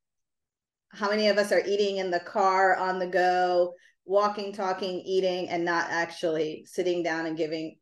how 0.89 1.09
many 1.09 1.29
of 1.29 1.37
us 1.37 1.53
are 1.53 1.63
eating 1.65 1.97
in 1.97 2.11
the 2.11 2.19
car, 2.19 2.75
on 2.75 2.99
the 2.99 3.07
go, 3.07 3.73
walking, 4.03 4.51
talking, 4.51 4.99
eating, 5.05 5.47
and 5.47 5.63
not 5.63 5.87
actually 5.89 6.65
sitting 6.67 7.01
down 7.01 7.27
and 7.27 7.37
giving 7.37 7.77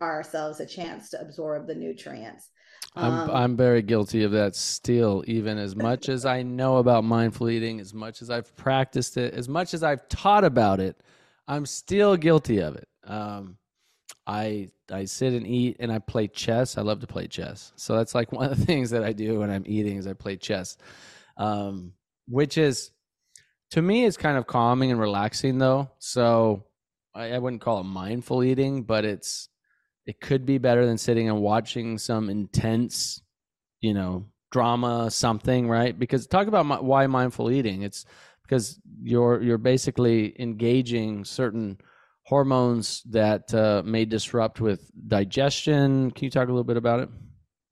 ourselves 0.00 0.60
a 0.60 0.66
chance 0.66 1.10
to 1.10 1.20
absorb 1.20 1.66
the 1.66 1.74
nutrients? 1.74 2.48
I'm 2.96 3.12
um, 3.12 3.30
I'm 3.30 3.56
very 3.56 3.82
guilty 3.82 4.22
of 4.22 4.30
that 4.32 4.54
still 4.54 5.24
even 5.26 5.58
as 5.58 5.74
much 5.74 6.08
as 6.08 6.24
I 6.24 6.42
know 6.42 6.76
about 6.76 7.02
mindful 7.02 7.50
eating 7.50 7.80
as 7.80 7.92
much 7.92 8.22
as 8.22 8.30
I've 8.30 8.54
practiced 8.56 9.16
it 9.16 9.34
as 9.34 9.48
much 9.48 9.74
as 9.74 9.82
I've 9.82 10.08
taught 10.08 10.44
about 10.44 10.78
it 10.78 11.00
I'm 11.46 11.66
still 11.66 12.16
guilty 12.16 12.58
of 12.58 12.76
it. 12.76 12.88
Um, 13.04 13.58
I 14.26 14.70
I 14.90 15.04
sit 15.04 15.34
and 15.34 15.46
eat 15.46 15.76
and 15.80 15.92
I 15.92 15.98
play 15.98 16.28
chess. 16.28 16.78
I 16.78 16.82
love 16.82 17.00
to 17.00 17.06
play 17.06 17.26
chess. 17.26 17.72
So 17.76 17.96
that's 17.96 18.14
like 18.14 18.32
one 18.32 18.50
of 18.50 18.58
the 18.58 18.66
things 18.66 18.90
that 18.90 19.04
I 19.04 19.12
do 19.12 19.40
when 19.40 19.50
I'm 19.50 19.64
eating 19.66 19.96
is 19.96 20.06
I 20.06 20.14
play 20.14 20.36
chess. 20.36 20.76
Um, 21.36 21.92
which 22.28 22.56
is 22.56 22.90
to 23.72 23.82
me 23.82 24.04
it's 24.04 24.16
kind 24.16 24.38
of 24.38 24.46
calming 24.46 24.90
and 24.90 25.00
relaxing 25.00 25.58
though. 25.58 25.90
So 25.98 26.64
I, 27.14 27.32
I 27.32 27.38
wouldn't 27.38 27.62
call 27.62 27.80
it 27.80 27.84
mindful 27.84 28.42
eating 28.44 28.84
but 28.84 29.04
it's 29.04 29.48
it 30.06 30.20
could 30.20 30.44
be 30.46 30.58
better 30.58 30.86
than 30.86 30.98
sitting 30.98 31.28
and 31.28 31.40
watching 31.40 31.96
some 31.98 32.28
intense, 32.28 33.22
you 33.80 33.94
know, 33.94 34.26
drama 34.52 35.10
something, 35.10 35.68
right? 35.68 35.98
Because 35.98 36.26
talk 36.26 36.46
about 36.46 36.66
my, 36.66 36.78
why 36.78 37.06
mindful 37.06 37.50
eating. 37.50 37.82
It's 37.82 38.04
because 38.44 38.80
you're 39.02 39.42
you're 39.42 39.58
basically 39.58 40.40
engaging 40.40 41.24
certain 41.24 41.78
hormones 42.24 43.02
that 43.10 43.52
uh, 43.54 43.82
may 43.84 44.04
disrupt 44.04 44.60
with 44.60 44.90
digestion. 45.08 46.10
Can 46.10 46.24
you 46.24 46.30
talk 46.30 46.48
a 46.48 46.52
little 46.52 46.64
bit 46.64 46.76
about 46.76 47.00
it? 47.00 47.08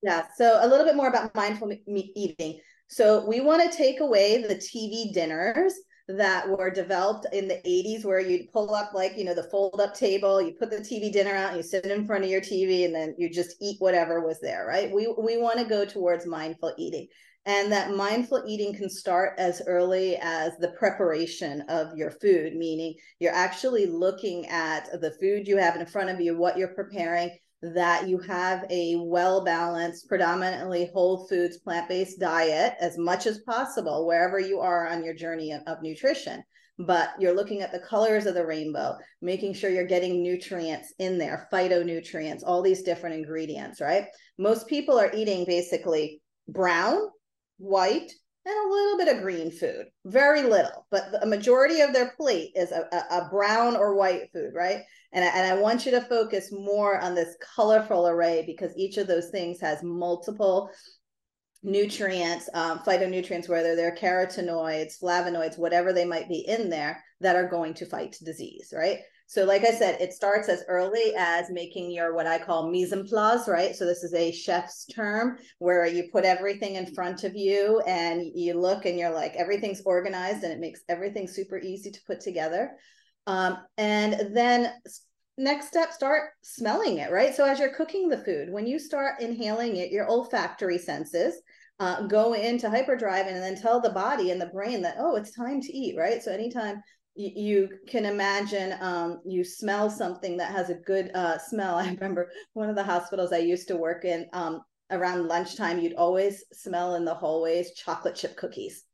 Yeah, 0.03 0.27
so 0.37 0.59
a 0.61 0.67
little 0.67 0.85
bit 0.85 0.97
more 0.97 1.09
about 1.09 1.35
mindful 1.35 1.73
eating. 1.87 2.61
So 2.89 3.25
we 3.27 3.41
want 3.41 3.71
to 3.71 3.77
take 3.77 4.01
away 4.01 4.43
the 4.43 4.57
TV 4.57 5.13
dinners 5.13 5.75
that 6.09 6.49
were 6.49 6.71
developed 6.71 7.27
in 7.33 7.49
the 7.49 7.61
80s 7.67 8.05
where 8.05 8.21
you'd 8.21 8.53
pull 8.53 8.75
up 8.75 8.93
like 8.93 9.17
you 9.17 9.25
know 9.25 9.35
the 9.35 9.45
fold 9.45 9.81
up 9.81 9.95
table 9.95 10.43
you 10.43 10.53
put 10.53 10.69
the 10.69 10.79
tv 10.79 11.13
dinner 11.13 11.31
out 11.31 11.51
and 11.51 11.57
you 11.57 11.63
sit 11.63 11.87
in 11.87 12.05
front 12.05 12.25
of 12.25 12.31
your 12.31 12.41
tv 12.41 12.85
and 12.85 12.95
then 12.95 13.15
you 13.17 13.31
just 13.31 13.57
eat 13.61 13.77
whatever 13.79 14.21
was 14.21 14.41
there 14.41 14.67
right 14.67 14.91
we 14.93 15.07
we 15.17 15.37
want 15.37 15.59
to 15.59 15.65
go 15.65 15.85
towards 15.85 16.27
mindful 16.27 16.75
eating 16.77 17.07
and 17.45 17.73
that 17.73 17.95
mindful 17.95 18.43
eating 18.47 18.75
can 18.75 18.89
start 18.89 19.35
as 19.39 19.63
early 19.67 20.17
as 20.21 20.53
the 20.59 20.73
preparation 20.79 21.63
of 21.69 21.97
your 21.97 22.11
food 22.11 22.55
meaning 22.55 22.95
you're 23.19 23.35
actually 23.35 23.87
looking 23.87 24.47
at 24.49 24.89
the 25.01 25.13
food 25.21 25.47
you 25.47 25.57
have 25.57 25.77
in 25.77 25.87
front 25.87 26.09
of 26.11 26.21
you 26.21 26.37
what 26.37 26.57
you're 26.57 26.75
preparing 26.75 27.31
that 27.63 28.09
you 28.09 28.19
have 28.19 28.65
a 28.71 28.97
well 28.97 29.45
balanced, 29.45 30.09
predominantly 30.09 30.91
whole 30.93 31.29
foods, 31.29 31.59
plant 31.59 31.89
based 31.89 32.19
diet 32.19 32.75
as 32.81 32.99
much 32.99 33.27
as 33.27 33.39
possible, 33.41 34.07
wherever 34.07 34.39
you 34.41 34.61
are 34.61 34.89
on 34.89 35.05
your 35.05 35.15
journey 35.15 35.53
of, 35.53 35.63
of, 35.67 35.81
nutrition. 35.81 36.43
But 36.79 37.11
you're 37.21 37.35
looking 37.35 37.61
at 37.61 37.71
the 37.71 37.79
colors 37.79 38.27
of 38.27 38.35
the 38.35 38.45
rainbow, 38.45 38.97
making 39.21 39.55
sure 39.55 39.71
you're 39.71 39.87
getting 39.87 40.23
nutrients 40.23 40.93
in 40.99 41.19
there, 41.19 41.49
phytonutrients, 41.53 42.43
all 42.45 42.63
these 42.63 42.83
different 42.83 43.15
ingredients, 43.15 43.81
right? 43.81 44.07
Most 44.39 44.67
people 44.67 44.99
are 44.99 45.13
eating 45.15 45.45
basically 45.45 46.21
brown, 46.49 46.99
white, 47.63 48.13
and 48.45 48.55
a 48.55 48.73
little 48.73 48.99
bit 48.99 49.17
of 49.17 49.23
green 49.23 49.53
food, 49.53 49.87
very 50.05 50.43
little, 50.43 50.87
but 50.91 51.05
a 51.23 51.27
majority 51.27 51.81
of 51.81 51.93
their 51.93 52.13
plate 52.17 52.51
is 52.57 52.73
a, 52.73 52.89
a, 52.93 53.19
a 53.19 53.29
brown 53.31 53.77
or 53.77 53.95
white 53.95 54.33
food, 54.33 54.51
right? 54.53 54.83
And 55.13 55.25
I, 55.25 55.29
and 55.29 55.53
I 55.53 55.61
want 55.61 55.87
you 55.87 55.93
to 55.93 56.01
focus 56.01 56.51
more 56.51 56.99
on 57.01 57.15
this 57.15 57.37
colorful 57.55 58.09
array 58.09 58.43
because 58.45 58.77
each 58.77 58.97
of 58.97 59.07
those 59.07 59.31
things 59.31 59.61
has 59.61 59.83
multiple 59.85 60.71
nutrients, 61.63 62.49
um, 62.55 62.81
phytonutrients, 62.81 63.49
whether 63.49 63.77
they're 63.77 63.95
carotenoids, 63.95 65.01
flavonoids, 65.01 65.57
whatever 65.57 65.93
they 65.93 66.05
might 66.05 66.29
be 66.29 66.45
in 66.49 66.69
there 66.69 67.03
that 67.21 67.37
are 67.37 67.49
going 67.49 67.75
to 67.75 67.87
fight 67.87 68.17
disease, 68.25 68.73
right? 68.77 68.99
So, 69.33 69.47
like 69.47 69.65
I 69.65 69.71
said, 69.71 69.99
it 69.99 70.13
starts 70.13 70.51
as 70.51 70.63
early 70.69 71.15
as 71.17 71.49
making 71.49 71.91
your 71.91 72.15
what 72.15 72.27
I 72.27 72.39
call 72.39 72.71
mise 72.71 72.93
en 72.93 73.07
place, 73.07 73.49
right? 73.49 73.75
So, 73.75 73.87
this 73.87 74.05
is 74.05 74.13
a 74.13 74.31
chef's 74.31 74.85
term 74.85 75.39
where 75.59 75.87
you 75.87 76.11
put 76.13 76.27
everything 76.27 76.75
in 76.75 76.93
front 76.93 77.25
of 77.25 77.35
you 77.35 77.81
and 77.87 78.23
you 78.35 78.61
look 78.61 78.85
and 78.85 78.99
you're 78.99 79.15
like, 79.15 79.35
everything's 79.35 79.81
organized 79.87 80.45
and 80.45 80.53
it 80.53 80.61
makes 80.61 80.83
everything 80.87 81.27
super 81.27 81.57
easy 81.57 81.91
to 81.91 82.01
put 82.07 82.21
together. 82.21 82.73
Um, 83.27 83.57
and 83.79 84.37
then 84.37 84.71
next 85.39 85.69
step, 85.69 85.93
start 85.95 86.33
smelling 86.43 86.99
it, 86.99 87.11
right? 87.11 87.35
So, 87.35 87.47
as 87.47 87.59
you're 87.59 87.75
cooking 87.75 88.11
the 88.11 88.23
food, 88.23 88.53
when 88.53 88.67
you 88.67 88.79
start 88.79 89.23
inhaling 89.23 89.77
it, 89.77 89.91
your 89.91 90.11
olfactory 90.11 90.77
senses 90.77 91.41
uh, 91.81 92.07
go 92.07 92.35
into 92.35 92.69
hyperdrive 92.69 93.29
and 93.29 93.43
then 93.43 93.57
tell 93.57 93.81
the 93.81 93.93
body 93.93 94.31
and 94.31 94.39
the 94.39 94.53
brain 94.53 94.83
that, 94.83 94.97
oh, 94.99 95.17
it's 95.17 95.35
time 95.35 95.63
to 95.63 95.73
eat, 95.73 95.97
right? 95.97 96.23
So, 96.23 96.31
anytime 96.33 96.83
you 97.15 97.69
can 97.89 98.07
imagine 98.07 98.75
um, 98.81 99.21
you 99.25 99.45
smell 99.45 99.91
something 99.91 100.37
that 100.39 100.53
has 100.53 100.71
a 100.71 100.75
good 100.75 101.11
uh, 101.15 101.39
smell. 101.39 101.75
I 101.79 101.89
remember 101.89 102.31
one 102.55 102.71
of 102.71 102.77
the 102.77 102.85
hospitals 102.85 103.33
I 103.33 103.39
used 103.39 103.69
to 103.69 103.77
work 103.77 104.05
in 104.05 104.27
um, 104.33 104.63
around 104.91 105.27
lunchtime, 105.27 105.81
you'd 105.81 105.95
always 105.95 106.45
smell 106.53 106.95
in 106.95 107.05
the 107.05 107.15
hallways 107.15 107.73
chocolate 107.73 108.15
chip 108.15 108.37
cookies 108.37 108.85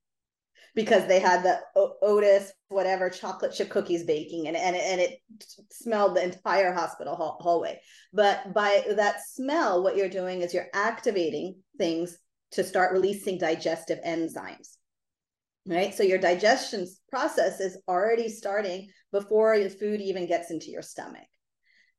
because 0.75 1.07
they 1.07 1.19
had 1.19 1.43
the 1.43 1.59
Otis, 2.03 2.53
whatever 2.69 3.11
chocolate 3.11 3.53
chip 3.53 3.69
cookies 3.69 4.05
baking 4.05 4.47
and, 4.47 4.57
and, 4.57 4.77
and 4.77 5.01
it 5.01 5.19
smelled 5.73 6.17
the 6.17 6.23
entire 6.23 6.73
hospital 6.73 7.17
hall- 7.17 7.39
hallway. 7.41 7.81
But 8.13 8.55
by 8.55 8.85
that 8.97 9.27
smell, 9.27 9.83
what 9.83 9.97
you're 9.97 10.09
doing 10.09 10.43
is 10.43 10.55
you're 10.55 10.69
activating 10.73 11.57
things 11.79 12.17
to 12.53 12.63
start 12.63 12.93
releasing 12.93 13.39
digestive 13.39 13.99
enzymes 14.07 14.77
right? 15.69 15.95
So 15.95 16.03
your 16.03 16.19
digestion 16.19 16.87
process 17.11 17.61
is 17.61 17.79
already 17.87 18.29
starting 18.29 18.89
before 19.13 19.59
the 19.59 19.71
food 19.71 20.01
even 20.01 20.27
gets 20.27 20.51
into 20.51 20.71
your 20.71 20.83
stomach. 20.83 21.27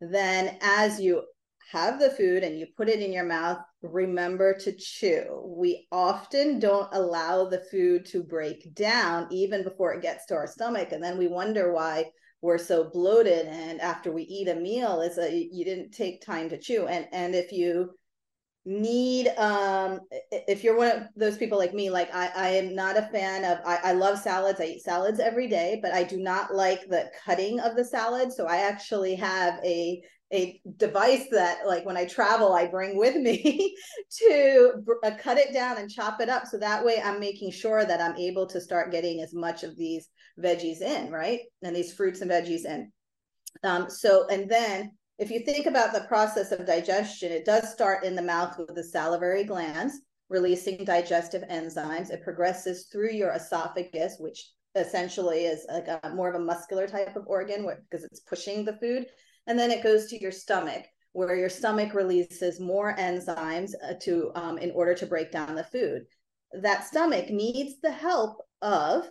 Then, 0.02 0.58
as 0.62 1.00
you 1.00 1.24
have 1.72 2.00
the 2.00 2.10
food 2.10 2.44
and 2.44 2.58
you 2.58 2.66
put 2.76 2.90
it 2.90 3.02
in 3.02 3.14
your 3.14 3.26
mouth, 3.26 3.60
remember 3.84 4.56
to 4.56 4.76
chew. 4.76 5.44
We 5.46 5.88
often 5.92 6.60
don't 6.60 6.90
allow 6.94 7.46
the 7.46 7.64
food 7.72 8.06
to 8.08 8.24
break 8.24 8.74
down 8.74 9.28
even 9.32 9.64
before 9.64 9.94
it 9.94 10.02
gets 10.02 10.26
to 10.28 10.36
our 10.36 10.48
stomach. 10.48 10.92
And 10.92 11.04
then 11.04 11.18
we 11.18 11.28
wonder 11.28 11.72
why 11.72 12.06
we're 12.42 12.58
so 12.58 12.90
bloated. 12.90 13.46
And 13.46 13.82
after 13.82 14.12
we 14.12 14.24
eat 14.24 14.48
a 14.48 14.56
meal, 14.56 15.02
is 15.02 15.18
a 15.18 15.32
you 15.52 15.64
didn't 15.64 15.92
take 15.92 16.22
time 16.22 16.50
to 16.50 16.58
chew. 16.58 16.88
And 16.88 17.08
and 17.12 17.36
if 17.36 17.52
you 17.52 17.92
need 18.70 19.30
um 19.38 20.00
if 20.32 20.64
you're 20.64 20.78
one 20.78 20.92
of 20.92 21.04
those 21.16 21.38
people 21.38 21.58
like 21.58 21.74
me 21.74 21.90
like 21.90 22.14
i 22.14 22.30
i 22.36 22.50
am 22.50 22.76
not 22.76 22.98
a 22.98 23.10
fan 23.12 23.44
of 23.44 23.58
I, 23.66 23.80
I 23.90 23.92
love 23.94 24.20
salads. 24.20 24.62
I 24.62 24.66
eat 24.66 24.84
salads 24.84 25.20
every 25.20 25.48
day 25.48 25.80
but 25.82 25.92
i 25.92 26.04
do 26.04 26.18
not 26.18 26.54
like 26.54 26.88
the 26.88 27.10
cutting 27.26 27.60
of 27.60 27.76
the 27.76 27.84
salad. 27.84 28.32
So 28.32 28.46
i 28.46 28.58
actually 28.58 29.16
have 29.16 29.56
a 29.66 30.00
a 30.32 30.62
device 30.78 31.26
that 31.32 31.66
like 31.66 31.84
when 31.84 31.98
i 31.98 32.06
travel 32.06 32.54
i 32.54 32.68
bring 32.68 32.96
with 32.96 33.16
me 33.16 33.76
to 34.20 34.74
uh, 35.04 35.12
cut 35.20 35.40
it 35.40 35.52
down 35.52 35.80
and 35.80 35.90
chop 35.90 36.22
it 36.22 36.30
up. 36.30 36.46
So 36.46 36.60
that 36.60 36.86
way 36.86 37.02
i'm 37.04 37.20
making 37.20 37.52
sure 37.52 37.84
that 37.84 38.00
i'm 38.00 38.18
able 38.18 38.46
to 38.48 38.62
start 38.62 38.92
getting 38.92 39.22
as 39.22 39.34
much 39.34 39.64
of 39.64 39.76
these 39.78 40.10
veggies 40.40 40.82
in 40.82 41.12
right? 41.12 41.40
And 41.64 41.76
these 41.76 41.94
fruits 41.94 42.22
and 42.22 42.30
veggies 42.30 42.66
in. 42.66 42.92
Um 43.64 43.90
so 43.90 44.28
and 44.28 44.48
then 44.48 44.92
if 45.20 45.30
you 45.30 45.42
think 45.42 45.66
about 45.66 45.94
the 45.94 46.08
process 46.08 46.54
of 46.54 46.66
digestion, 46.66 47.30
it 47.30 47.44
does 47.44 47.70
start 47.72 48.06
in 48.06 48.16
the 48.16 48.22
mouth 48.22 48.58
with 48.58 48.74
the 48.74 48.84
salivary 48.84 49.44
glands, 49.44 50.00
releasing 50.30 50.86
digestive 50.86 51.44
enzymes. 51.52 52.10
It 52.10 52.24
progresses 52.24 52.88
through 52.90 53.12
your 53.12 53.34
esophagus, 53.34 54.16
which 54.18 54.50
essentially 54.76 55.40
is 55.46 55.66
like 55.70 55.90
a 55.90 56.14
more 56.16 56.30
of 56.30 56.36
a 56.36 56.44
muscular 56.44 56.88
type 56.88 57.18
of 57.18 57.28
organ 57.28 57.70
because 57.90 58.06
it's 58.06 58.22
pushing 58.22 58.64
the 58.64 58.78
food. 58.78 59.08
And 59.46 59.60
then 59.60 59.72
it 59.72 59.84
goes 59.84 60.08
to 60.08 60.22
your 60.22 60.32
stomach, 60.32 60.86
where 61.12 61.36
your 61.36 61.50
stomach 61.50 61.94
releases 61.94 62.62
more 62.62 62.96
enzymes 62.96 63.72
uh, 63.84 63.96
to 64.04 64.32
um, 64.36 64.58
in 64.58 64.72
order 64.72 64.96
to 64.96 65.06
break 65.06 65.34
down 65.34 65.54
the 65.54 65.66
food. 65.66 66.04
That 66.54 66.86
stomach 66.86 67.30
needs 67.30 67.82
the 67.82 67.92
help 67.92 68.38
of 68.62 69.10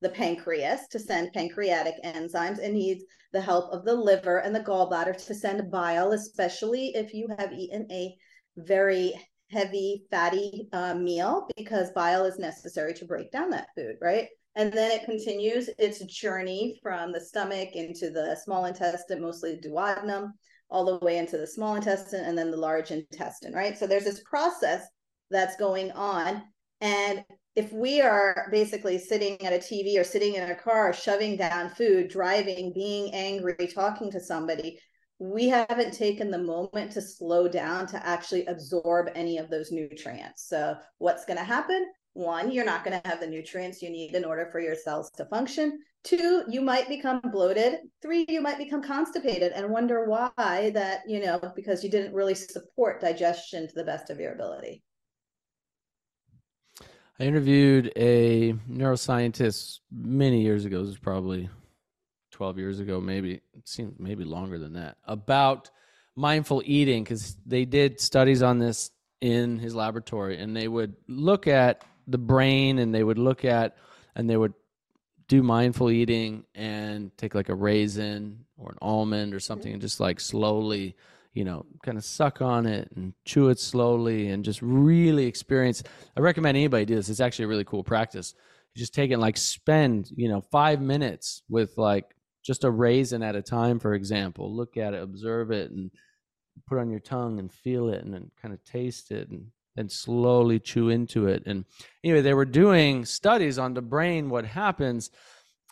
the 0.00 0.08
pancreas 0.10 0.86
to 0.90 0.98
send 0.98 1.32
pancreatic 1.32 1.94
enzymes 2.04 2.58
and 2.62 2.74
needs 2.74 3.04
the 3.32 3.40
help 3.40 3.72
of 3.72 3.84
the 3.84 3.94
liver 3.94 4.38
and 4.38 4.54
the 4.54 4.60
gallbladder 4.60 5.16
to 5.26 5.34
send 5.34 5.70
bile, 5.70 6.12
especially 6.12 6.92
if 6.94 7.12
you 7.12 7.28
have 7.38 7.52
eaten 7.52 7.86
a 7.90 8.14
very 8.56 9.12
heavy 9.50 10.04
fatty 10.10 10.68
uh, 10.72 10.94
meal, 10.94 11.48
because 11.56 11.90
bile 11.92 12.24
is 12.24 12.38
necessary 12.38 12.94
to 12.94 13.06
break 13.06 13.30
down 13.30 13.50
that 13.50 13.68
food, 13.74 13.96
right? 14.00 14.28
And 14.54 14.72
then 14.72 14.90
it 14.90 15.04
continues 15.04 15.70
its 15.78 16.04
journey 16.04 16.78
from 16.82 17.12
the 17.12 17.20
stomach 17.20 17.70
into 17.74 18.10
the 18.10 18.36
small 18.44 18.64
intestine, 18.64 19.22
mostly 19.22 19.58
duodenum, 19.62 20.32
all 20.70 20.84
the 20.84 21.04
way 21.04 21.18
into 21.18 21.38
the 21.38 21.46
small 21.46 21.76
intestine 21.76 22.24
and 22.24 22.36
then 22.36 22.50
the 22.50 22.56
large 22.56 22.90
intestine, 22.90 23.52
right? 23.52 23.78
So 23.78 23.86
there's 23.86 24.04
this 24.04 24.22
process 24.24 24.86
that's 25.30 25.56
going 25.56 25.92
on. 25.92 26.42
And 26.80 27.24
if 27.58 27.72
we 27.72 28.00
are 28.00 28.46
basically 28.52 28.96
sitting 28.96 29.36
at 29.44 29.52
a 29.52 29.58
TV 29.58 29.98
or 29.98 30.04
sitting 30.04 30.34
in 30.34 30.48
a 30.48 30.54
car, 30.54 30.92
shoving 30.92 31.36
down 31.36 31.68
food, 31.70 32.08
driving, 32.08 32.72
being 32.72 33.12
angry, 33.12 33.66
talking 33.74 34.12
to 34.12 34.20
somebody, 34.20 34.78
we 35.18 35.48
haven't 35.48 35.92
taken 35.92 36.30
the 36.30 36.38
moment 36.38 36.92
to 36.92 37.02
slow 37.02 37.48
down 37.48 37.84
to 37.88 38.06
actually 38.06 38.46
absorb 38.46 39.08
any 39.16 39.38
of 39.38 39.50
those 39.50 39.72
nutrients. 39.72 40.46
So, 40.48 40.76
what's 40.98 41.24
going 41.24 41.36
to 41.36 41.44
happen? 41.44 41.84
One, 42.12 42.52
you're 42.52 42.64
not 42.64 42.84
going 42.84 43.00
to 43.00 43.08
have 43.08 43.18
the 43.18 43.26
nutrients 43.26 43.82
you 43.82 43.90
need 43.90 44.14
in 44.14 44.24
order 44.24 44.48
for 44.52 44.60
your 44.60 44.76
cells 44.76 45.10
to 45.16 45.24
function. 45.24 45.80
Two, 46.04 46.44
you 46.48 46.60
might 46.60 46.88
become 46.88 47.20
bloated. 47.32 47.80
Three, 48.00 48.24
you 48.28 48.40
might 48.40 48.58
become 48.58 48.84
constipated 48.84 49.50
and 49.50 49.68
wonder 49.70 50.04
why 50.08 50.70
that, 50.74 51.00
you 51.08 51.18
know, 51.18 51.40
because 51.56 51.82
you 51.82 51.90
didn't 51.90 52.14
really 52.14 52.36
support 52.36 53.00
digestion 53.00 53.66
to 53.66 53.74
the 53.74 53.82
best 53.82 54.10
of 54.10 54.20
your 54.20 54.32
ability. 54.32 54.84
I 57.20 57.24
interviewed 57.24 57.92
a 57.96 58.52
neuroscientist 58.70 59.80
many 59.90 60.42
years 60.42 60.64
ago. 60.64 60.80
This 60.80 60.90
was 60.90 60.98
probably 60.98 61.48
12 62.30 62.58
years 62.58 62.78
ago, 62.78 63.00
maybe. 63.00 63.40
It 63.54 63.68
seems 63.68 63.98
maybe 63.98 64.22
longer 64.22 64.56
than 64.58 64.74
that. 64.74 64.98
About 65.04 65.70
mindful 66.14 66.62
eating 66.64 67.02
because 67.02 67.36
they 67.44 67.64
did 67.64 68.00
studies 68.00 68.40
on 68.40 68.58
this 68.58 68.92
in 69.20 69.58
his 69.58 69.74
laboratory 69.74 70.38
and 70.38 70.56
they 70.56 70.68
would 70.68 70.94
look 71.08 71.48
at 71.48 71.82
the 72.06 72.18
brain 72.18 72.78
and 72.78 72.94
they 72.94 73.02
would 73.02 73.18
look 73.18 73.44
at 73.44 73.76
and 74.14 74.30
they 74.30 74.36
would 74.36 74.54
do 75.26 75.42
mindful 75.42 75.90
eating 75.90 76.44
and 76.54 77.16
take 77.18 77.34
like 77.34 77.48
a 77.48 77.54
raisin 77.54 78.44
or 78.56 78.70
an 78.70 78.78
almond 78.80 79.34
or 79.34 79.40
something 79.40 79.72
and 79.72 79.82
just 79.82 79.98
like 79.98 80.20
slowly 80.20 80.94
you 81.34 81.44
know, 81.44 81.64
kind 81.82 81.98
of 81.98 82.04
suck 82.04 82.42
on 82.42 82.66
it 82.66 82.90
and 82.96 83.12
chew 83.24 83.48
it 83.48 83.58
slowly 83.58 84.28
and 84.28 84.44
just 84.44 84.60
really 84.62 85.26
experience. 85.26 85.82
I 86.16 86.20
recommend 86.20 86.56
anybody 86.56 86.84
do 86.84 86.96
this. 86.96 87.08
It's 87.08 87.20
actually 87.20 87.46
a 87.46 87.48
really 87.48 87.64
cool 87.64 87.84
practice. 87.84 88.34
Just 88.76 88.94
take 88.94 89.10
it 89.10 89.18
like 89.18 89.36
spend, 89.36 90.10
you 90.14 90.28
know, 90.28 90.40
five 90.40 90.80
minutes 90.80 91.42
with 91.48 91.76
like 91.76 92.06
just 92.44 92.64
a 92.64 92.70
raisin 92.70 93.22
at 93.22 93.36
a 93.36 93.42
time, 93.42 93.78
for 93.78 93.94
example. 93.94 94.54
Look 94.54 94.76
at 94.76 94.94
it, 94.94 95.02
observe 95.02 95.50
it, 95.50 95.70
and 95.70 95.90
put 96.66 96.78
on 96.78 96.90
your 96.90 97.00
tongue 97.00 97.38
and 97.38 97.52
feel 97.52 97.88
it 97.88 98.04
and 98.04 98.12
then 98.12 98.30
kind 98.40 98.54
of 98.54 98.64
taste 98.64 99.10
it 99.10 99.28
and 99.30 99.46
then 99.76 99.88
slowly 99.88 100.58
chew 100.58 100.88
into 100.88 101.28
it. 101.28 101.42
And 101.46 101.64
anyway, 102.02 102.20
they 102.20 102.34
were 102.34 102.44
doing 102.44 103.04
studies 103.04 103.58
on 103.58 103.74
the 103.74 103.82
brain, 103.82 104.28
what 104.28 104.44
happens. 104.44 105.10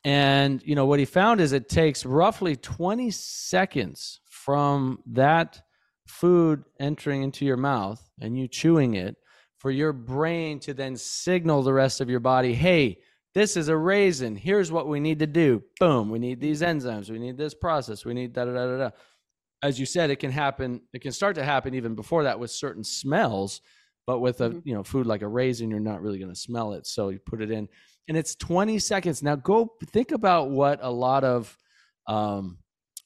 And, 0.05 0.63
you 0.65 0.77
know, 0.77 0.87
what 0.87 1.01
he 1.01 1.05
found 1.05 1.41
is 1.41 1.53
it 1.53 1.69
takes 1.69 2.07
roughly 2.07 2.55
20 2.55 3.11
seconds 3.11 4.21
from 4.47 5.01
that 5.07 5.61
food 6.07 6.63
entering 6.79 7.25
into 7.25 7.45
your 7.45 7.57
mouth 7.57 8.01
and 8.21 8.39
you 8.39 8.47
chewing 8.47 8.95
it 8.95 9.17
for 9.59 9.73
your 9.73 9.93
brain 9.93 10.61
to 10.61 10.73
then 10.73 10.97
signal 10.97 11.65
the 11.65 11.73
rest 11.73 12.01
of 12.01 12.09
your 12.09 12.21
body, 12.21 12.55
hey, 12.55 12.97
this 13.35 13.57
is 13.57 13.67
a 13.69 13.77
raisin. 13.77 14.37
Here's 14.37 14.71
what 14.71 14.87
we 14.87 15.01
need 15.01 15.19
to 15.19 15.27
do. 15.27 15.65
Boom. 15.81 16.11
We 16.11 16.21
need 16.21 16.41
these 16.41 16.63
enzymes. 16.63 17.11
We 17.11 17.19
need 17.19 17.37
this 17.37 17.55
process. 17.55 18.05
We 18.05 18.15
need 18.15 18.33
da 18.35 18.45
da 18.45 18.53
da 18.53 18.67
da 18.67 18.77
da. 18.79 18.91
as 19.65 19.81
you 19.81 19.85
said, 19.87 20.11
it 20.11 20.21
can 20.21 20.31
happen. 20.31 20.81
It 20.93 21.01
can 21.03 21.11
start 21.11 21.35
to 21.35 21.43
happen 21.45 21.75
even 21.75 21.97
before 21.97 22.23
that 22.23 22.39
with 22.39 22.53
certain 22.53 22.85
smells. 22.85 23.61
But 24.07 24.21
with 24.21 24.41
a 24.43 24.51
Mhm. 24.51 24.63
you 24.65 24.75
know 24.75 24.85
food 24.85 25.07
like 25.09 25.23
a 25.23 25.29
raisin, 25.29 25.71
you're 25.71 25.81
not 25.81 26.01
really 26.03 26.21
going 26.21 26.31
to 26.33 26.39
smell 26.39 26.75
it. 26.75 26.87
So 26.87 27.09
you 27.09 27.19
put 27.19 27.43
it 27.43 27.51
in, 27.51 27.69
and 28.07 28.17
it's 28.17 28.37
20 28.37 28.79
seconds. 28.79 29.25
Now 29.25 29.35
go 29.35 29.75
think 29.87 30.13
about 30.13 30.51
what 30.51 30.79
a 30.83 30.91
lot 30.91 31.25
of 31.25 31.59
um, 32.07 32.59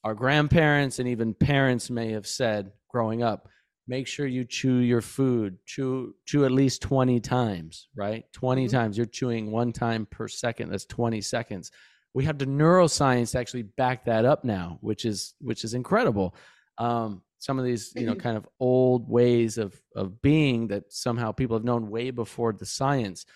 our 0.05 0.15
grandparents 0.15 0.99
and 0.99 1.09
even 1.09 1.35
parents 1.35 1.91
may 1.91 2.13
have 2.13 2.27
said 2.27 2.73
growing 2.89 3.23
up. 3.23 3.49
Make 3.87 4.07
sure 4.07 4.27
you 4.27 4.45
chew 4.45 4.77
your 4.77 5.01
food. 5.01 5.59
Chew 5.67 6.15
chew 6.25 6.45
at 6.45 6.53
least 6.53 6.81
20 6.83 7.19
times, 7.21 7.89
right? 7.97 8.25
20 8.33 8.67
Mhm. 8.67 8.71
times. 8.71 8.97
You're 8.97 9.07
chewing 9.07 9.51
one 9.51 9.73
time 9.73 10.07
per 10.07 10.29
second. 10.29 10.71
That's 10.71 10.85
20 10.85 11.21
seconds. 11.21 11.71
We 12.15 12.25
have 12.25 12.39
the 12.39 12.47
neuroscience 12.47 13.33
to 13.33 13.39
actually 13.39 13.63
back 13.63 14.05
that 14.05 14.25
up 14.25 14.45
now, 14.45 14.79
which 14.81 15.05
is 15.05 15.35
which 15.41 15.65
is 15.65 15.75
incredible. 15.75 16.35
Um, 16.79 17.23
some 17.39 17.59
of 17.59 17.65
these, 17.65 17.93
you 17.97 18.07
know, 18.07 18.15
kind 18.15 18.37
of 18.37 18.47
old 18.61 19.09
ways 19.09 19.59
of 19.59 19.81
of 19.97 20.21
being 20.23 20.69
that 20.69 20.93
somehow 20.93 21.33
people 21.33 21.57
have 21.57 21.65
known 21.65 21.91
way 21.91 22.11
before 22.11 22.53
the 22.53 22.67
science. 22.67 23.27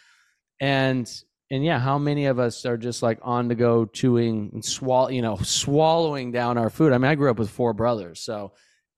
And 0.60 1.10
and 1.50 1.64
yeah, 1.64 1.78
how 1.78 1.98
many 1.98 2.26
of 2.26 2.38
us 2.38 2.64
are 2.64 2.76
just 2.76 3.02
like 3.02 3.18
on 3.22 3.48
the 3.48 3.54
go 3.54 3.84
chewing 3.84 4.50
and 4.54 4.64
swallow, 4.64 5.08
you 5.08 5.22
know, 5.22 5.36
swallowing 5.36 6.32
down 6.32 6.58
our 6.58 6.70
food? 6.70 6.92
I 6.92 6.98
mean, 6.98 7.10
I 7.10 7.14
grew 7.14 7.30
up 7.30 7.38
with 7.38 7.50
four 7.50 7.74
brothers, 7.74 8.20
so 8.20 8.52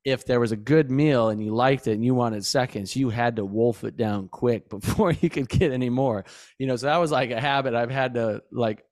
if 0.07 0.24
there 0.24 0.38
was 0.38 0.53
a 0.53 0.57
good 0.57 0.88
meal 0.88 1.30
and 1.30 1.44
you 1.44 1.53
liked 1.53 1.88
it 1.88 1.94
and 1.94 2.05
you 2.05 2.14
wanted 2.14 2.44
seconds, 2.47 2.94
you 2.94 3.11
had 3.11 3.36
to 3.36 3.44
wolf 3.44 3.82
it 3.82 3.97
down 3.97 4.28
quick 4.28 4.70
before 4.70 5.11
you 5.11 5.28
could 5.28 5.49
get 5.49 5.72
any 5.72 5.90
more. 5.90 6.24
You 6.59 6.68
know, 6.68 6.76
so 6.76 6.86
that 6.86 6.99
was 6.99 7.11
like 7.11 7.32
a 7.32 7.40
habit 7.40 7.74
I've 7.74 7.90
had 7.90 8.14
to 8.14 8.40
like 8.53 8.84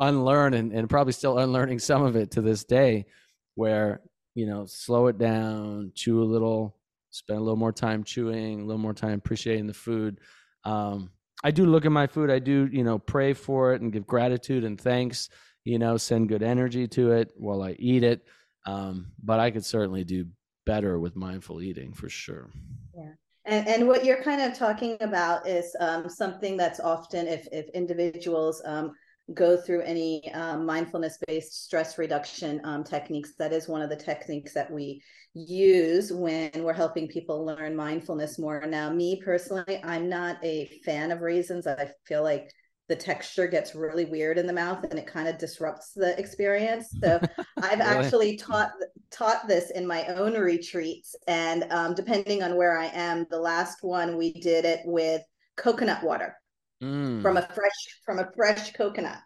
unlearn 0.00 0.52
and, 0.52 0.72
and 0.72 0.88
probably 0.88 1.14
still 1.14 1.38
unlearning 1.38 1.78
some 1.78 2.02
of 2.02 2.14
it 2.14 2.32
to 2.32 2.42
this 2.42 2.64
day 2.64 3.06
where, 3.54 4.02
you 4.34 4.46
know, 4.46 4.66
slow 4.66 5.06
it 5.06 5.16
down, 5.16 5.92
chew 5.94 6.22
a 6.22 6.24
little, 6.24 6.76
spend 7.08 7.38
a 7.38 7.42
little 7.42 7.56
more 7.56 7.72
time 7.72 8.04
chewing, 8.04 8.60
a 8.60 8.64
little 8.64 8.78
more 8.78 8.94
time 8.94 9.14
appreciating 9.14 9.66
the 9.66 9.72
food. 9.74 10.20
Um, 10.64 11.10
I 11.42 11.50
do 11.50 11.66
look 11.66 11.86
at 11.86 11.92
my 11.92 12.06
food. 12.06 12.30
I 12.30 12.38
do, 12.38 12.68
you 12.70 12.84
know, 12.84 12.98
pray 12.98 13.32
for 13.32 13.72
it 13.72 13.80
and 13.80 13.92
give 13.92 14.06
gratitude 14.06 14.64
and 14.64 14.80
thanks, 14.80 15.28
you 15.64 15.78
know, 15.78 15.96
send 15.96 16.28
good 16.28 16.42
energy 16.42 16.86
to 16.88 17.12
it 17.12 17.32
while 17.36 17.62
I 17.62 17.76
eat 17.78 18.02
it. 18.02 18.26
Um, 18.66 19.12
but 19.22 19.40
I 19.40 19.50
could 19.50 19.64
certainly 19.64 20.04
do 20.04 20.26
better 20.66 20.98
with 20.98 21.16
mindful 21.16 21.62
eating 21.62 21.92
for 21.94 22.08
sure. 22.08 22.50
Yeah. 22.94 23.12
And, 23.46 23.66
and 23.66 23.88
what 23.88 24.04
you're 24.04 24.22
kind 24.22 24.42
of 24.42 24.56
talking 24.56 24.98
about 25.00 25.48
is 25.48 25.74
um, 25.80 26.08
something 26.08 26.58
that's 26.58 26.78
often, 26.78 27.26
if, 27.26 27.48
if 27.52 27.68
individuals 27.70 28.60
um, 28.66 28.92
go 29.32 29.56
through 29.56 29.80
any 29.82 30.30
um, 30.34 30.66
mindfulness 30.66 31.18
based 31.26 31.64
stress 31.64 31.96
reduction 31.96 32.60
um, 32.64 32.84
techniques, 32.84 33.32
that 33.38 33.52
is 33.52 33.66
one 33.66 33.80
of 33.80 33.88
the 33.88 33.96
techniques 33.96 34.52
that 34.52 34.70
we 34.70 35.02
use 35.34 36.12
when 36.12 36.50
we're 36.64 36.72
helping 36.72 37.08
people 37.08 37.44
learn 37.44 37.76
mindfulness 37.76 38.38
more. 38.38 38.64
Now, 38.66 38.90
me 38.90 39.20
personally, 39.24 39.80
I'm 39.84 40.08
not 40.08 40.38
a 40.44 40.66
fan 40.84 41.10
of 41.10 41.20
raisins. 41.20 41.66
I 41.66 41.90
feel 42.06 42.22
like 42.22 42.50
the 42.88 42.96
texture 42.96 43.46
gets 43.46 43.74
really 43.74 44.04
weird 44.04 44.36
in 44.38 44.46
the 44.46 44.52
mouth 44.52 44.84
and 44.90 44.98
it 44.98 45.06
kind 45.06 45.28
of 45.28 45.38
disrupts 45.38 45.92
the 45.94 46.18
experience. 46.18 46.96
So 47.02 47.20
I've 47.60 47.80
Really? 47.84 48.12
actually 48.12 48.36
taught 48.36 48.72
taught 49.10 49.46
this 49.48 49.70
in 49.70 49.86
my 49.86 50.06
own 50.06 50.34
retreats, 50.34 51.14
and 51.26 51.64
um, 51.70 51.94
depending 51.94 52.42
on 52.42 52.56
where 52.56 52.78
I 52.78 52.86
am, 52.86 53.26
the 53.30 53.38
last 53.40 53.78
one 53.82 54.16
we 54.16 54.32
did 54.32 54.64
it 54.64 54.80
with 54.84 55.22
coconut 55.56 56.02
water 56.04 56.36
Mm, 56.82 57.22
from 57.22 57.36
a 57.36 57.42
fresh 57.42 58.00
from 58.04 58.18
a 58.18 58.30
fresh 58.36 58.72
coconut. 58.72 59.18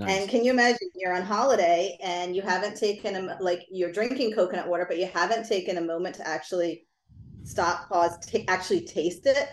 Nice. 0.00 0.20
And 0.20 0.30
can 0.30 0.44
you 0.44 0.50
imagine 0.50 0.88
you're 0.94 1.14
on 1.14 1.22
holiday 1.22 1.98
and 2.02 2.34
you 2.34 2.42
haven't 2.42 2.76
taken 2.76 3.16
a 3.16 3.38
like 3.40 3.66
you're 3.70 3.92
drinking 3.92 4.32
coconut 4.32 4.68
water, 4.68 4.86
but 4.88 4.98
you 4.98 5.06
haven't 5.06 5.46
taken 5.46 5.78
a 5.78 5.80
moment 5.80 6.16
to 6.16 6.26
actually 6.26 6.86
stop, 7.44 7.88
pause, 7.88 8.18
ta- 8.26 8.44
actually 8.48 8.82
taste 8.82 9.26
it. 9.26 9.48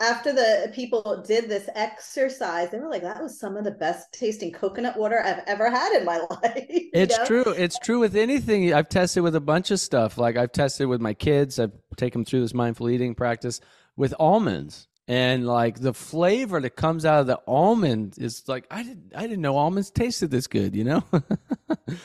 After 0.00 0.32
the 0.32 0.70
people 0.72 1.24
did 1.26 1.48
this 1.48 1.68
exercise, 1.74 2.70
they 2.70 2.78
were 2.78 2.88
like, 2.88 3.02
"That 3.02 3.20
was 3.20 3.40
some 3.40 3.56
of 3.56 3.64
the 3.64 3.72
best 3.72 4.12
tasting 4.12 4.52
coconut 4.52 4.96
water 4.96 5.20
I've 5.24 5.42
ever 5.46 5.70
had 5.70 5.96
in 5.98 6.04
my 6.04 6.18
life." 6.30 6.66
It's 6.68 7.18
know? 7.18 7.24
true. 7.24 7.44
It's 7.56 7.78
true 7.78 7.98
with 7.98 8.14
anything. 8.14 8.72
I've 8.72 8.88
tested 8.88 9.24
with 9.24 9.34
a 9.34 9.40
bunch 9.40 9.72
of 9.72 9.80
stuff. 9.80 10.18
Like 10.18 10.36
I've 10.36 10.52
tested 10.52 10.86
with 10.86 11.00
my 11.00 11.14
kids. 11.14 11.58
I've 11.58 11.72
taken 11.96 12.20
them 12.20 12.24
through 12.26 12.42
this 12.42 12.54
mindful 12.54 12.90
eating 12.90 13.14
practice 13.14 13.60
with 13.96 14.14
almonds. 14.20 14.86
And 15.12 15.46
like 15.46 15.78
the 15.80 15.92
flavor 15.92 16.60
that 16.60 16.76
comes 16.76 17.04
out 17.04 17.20
of 17.20 17.26
the 17.26 17.38
almond 17.46 18.14
is 18.18 18.48
like 18.48 18.66
I 18.70 18.82
didn't 18.82 19.12
I 19.14 19.22
didn't 19.22 19.42
know 19.42 19.56
almonds 19.56 19.90
tasted 19.90 20.30
this 20.30 20.46
good, 20.46 20.74
you 20.74 20.84
know? 20.84 21.02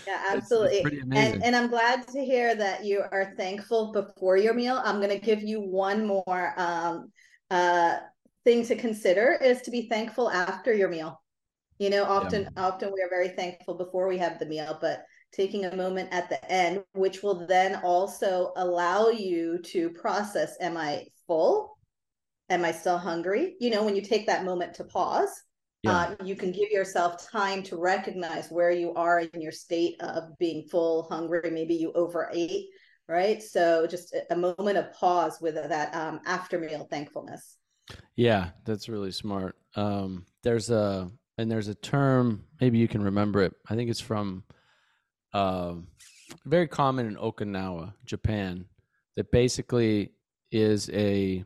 Yeah, 0.05 0.23
absolutely. 0.29 0.89
And 1.15 1.37
and 1.41 1.55
I'm 1.55 1.67
glad 1.69 2.07
to 2.09 2.23
hear 2.23 2.55
that 2.55 2.85
you 2.85 3.03
are 3.11 3.33
thankful 3.37 3.91
before 3.91 4.37
your 4.37 4.53
meal. 4.53 4.81
I'm 4.83 4.97
going 4.97 5.09
to 5.09 5.19
give 5.19 5.41
you 5.43 5.59
one 5.61 6.05
more 6.05 6.53
um 6.57 7.11
uh 7.51 7.97
thing 8.43 8.65
to 8.65 8.75
consider 8.75 9.33
is 9.41 9.61
to 9.63 9.71
be 9.71 9.89
thankful 9.89 10.29
after 10.29 10.73
your 10.73 10.89
meal. 10.89 11.21
You 11.79 11.89
know, 11.89 12.05
often 12.05 12.49
often 12.57 12.91
we 12.93 13.01
are 13.01 13.09
very 13.09 13.29
thankful 13.29 13.75
before 13.75 14.07
we 14.07 14.17
have 14.19 14.39
the 14.39 14.45
meal, 14.45 14.77
but 14.81 15.03
taking 15.33 15.65
a 15.65 15.75
moment 15.75 16.09
at 16.13 16.29
the 16.29 16.51
end 16.51 16.83
which 16.93 17.21
will 17.23 17.45
then 17.47 17.75
also 17.83 18.53
allow 18.55 19.09
you 19.09 19.59
to 19.61 19.89
process 19.91 20.55
am 20.61 20.77
I 20.77 21.07
full? 21.27 21.76
Am 22.49 22.63
I 22.63 22.71
still 22.71 22.97
hungry? 22.97 23.55
You 23.59 23.69
know, 23.69 23.83
when 23.83 23.95
you 23.95 24.01
take 24.01 24.27
that 24.27 24.45
moment 24.45 24.73
to 24.75 24.83
pause, 24.85 25.29
Yeah. 25.83 26.15
uh, 26.19 26.23
you 26.23 26.35
can 26.35 26.51
give 26.51 26.69
yourself 26.71 27.29
time 27.29 27.61
to 27.63 27.77
recognize 27.77 28.49
where 28.49 28.71
you 28.71 28.93
are 28.93 29.19
in 29.19 29.41
your 29.41 29.51
state 29.51 29.95
of 30.01 30.37
being 30.39 30.63
full, 30.63 31.03
hungry. 31.03 31.51
Maybe 31.51 31.75
you 31.75 31.91
overate, 31.93 32.67
right? 33.07 33.41
So 33.43 33.85
just 33.85 34.13
a, 34.13 34.33
a 34.33 34.35
moment 34.35 34.77
of 34.77 34.93
pause 34.93 35.39
with 35.41 35.55
that 35.55 35.93
um, 35.93 36.21
after 36.25 36.57
meal 36.59 36.87
thankfulness. 36.89 37.57
Yeah, 38.15 38.49
that's 38.65 38.89
really 38.89 39.11
smart. 39.11 39.55
Um, 39.75 40.25
there's 40.43 40.69
a 40.69 41.11
and 41.37 41.51
there's 41.51 41.67
a 41.67 41.75
term 41.75 42.43
maybe 42.59 42.77
you 42.79 42.87
can 42.87 43.03
remember 43.03 43.43
it. 43.43 43.53
I 43.69 43.75
think 43.75 43.89
it's 43.89 43.99
from 44.01 44.43
um 45.33 45.87
very 46.45 46.67
common 46.67 47.05
in 47.05 47.15
Okinawa, 47.15 47.93
Japan, 48.05 48.65
that 49.15 49.31
basically 49.31 50.11
is 50.51 50.89
a 50.89 51.43